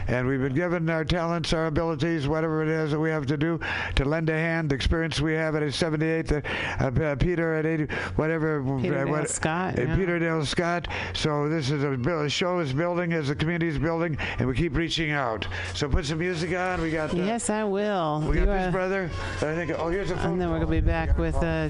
And 0.07 0.27
we've 0.27 0.41
been 0.41 0.53
given 0.53 0.89
our 0.89 1.05
talents, 1.05 1.53
our 1.53 1.67
abilities, 1.67 2.27
whatever 2.27 2.61
it 2.61 2.67
is 2.67 2.91
that 2.91 2.99
we 2.99 3.09
have 3.09 3.25
to 3.27 3.37
do 3.37 3.57
to 3.95 4.05
lend 4.05 4.29
a 4.29 4.33
hand. 4.33 4.69
The 4.69 4.75
experience 4.75 5.21
we 5.21 5.33
have 5.33 5.55
at 5.55 5.73
78, 5.73 6.31
uh, 6.31 6.41
uh, 6.79 7.15
Peter 7.15 7.55
at 7.55 7.65
80, 7.65 7.85
whatever. 8.15 8.61
Peter 8.81 8.99
uh, 8.99 9.05
Dale 9.05 9.11
what- 9.13 9.29
Scott, 9.29 9.79
uh, 9.79 9.83
yeah. 9.83 9.95
Peter 9.95 10.19
Dale 10.19 10.45
Scott. 10.45 10.89
So 11.13 11.47
this 11.47 11.71
is 11.71 11.83
a, 11.83 11.93
a 11.93 12.29
show 12.29 12.59
is 12.59 12.73
building 12.73 13.13
as 13.13 13.29
the 13.29 13.35
community 13.35 13.69
is 13.69 13.79
building, 13.79 14.17
and 14.37 14.47
we 14.47 14.55
keep 14.55 14.75
reaching 14.75 15.11
out. 15.11 15.20
So 15.75 15.87
put 15.89 16.05
some 16.05 16.19
music 16.19 16.55
on. 16.57 16.81
We 16.81 16.91
got. 16.91 17.13
Uh, 17.13 17.17
Yes, 17.17 17.49
I 17.49 17.63
will. 17.63 18.21
We 18.27 18.35
got 18.35 18.41
You, 18.41 18.45
this 18.47 18.71
brother. 18.71 19.09
I 19.37 19.55
think. 19.55 19.71
Oh, 19.77 19.89
here's 19.89 20.11
a 20.11 20.15
phone. 20.17 20.33
And 20.33 20.41
then 20.41 20.49
we're 20.49 20.57
going 20.59 20.67
to 20.67 20.81
be 20.81 20.87
back 20.87 21.17
with 21.17 21.35
uh, 21.35 21.69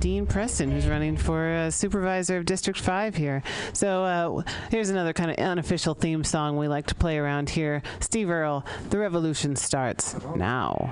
Dean 0.00 0.26
Preston, 0.26 0.70
who's 0.70 0.86
running 0.86 1.16
for 1.16 1.48
uh, 1.50 1.70
supervisor 1.70 2.36
of 2.38 2.44
District 2.46 2.78
5 2.78 3.14
here. 3.16 3.42
So 3.72 4.04
uh, 4.04 4.42
here's 4.70 4.90
another 4.90 5.12
kind 5.12 5.30
of 5.30 5.36
unofficial 5.38 5.94
theme 5.94 6.24
song 6.24 6.56
we 6.56 6.68
like 6.68 6.86
to 6.86 6.94
play 6.94 7.18
around 7.18 7.50
here. 7.50 7.82
Steve 8.00 8.30
Earle, 8.30 8.64
The 8.90 8.98
Revolution 8.98 9.56
Starts 9.56 10.16
Now. 10.34 10.90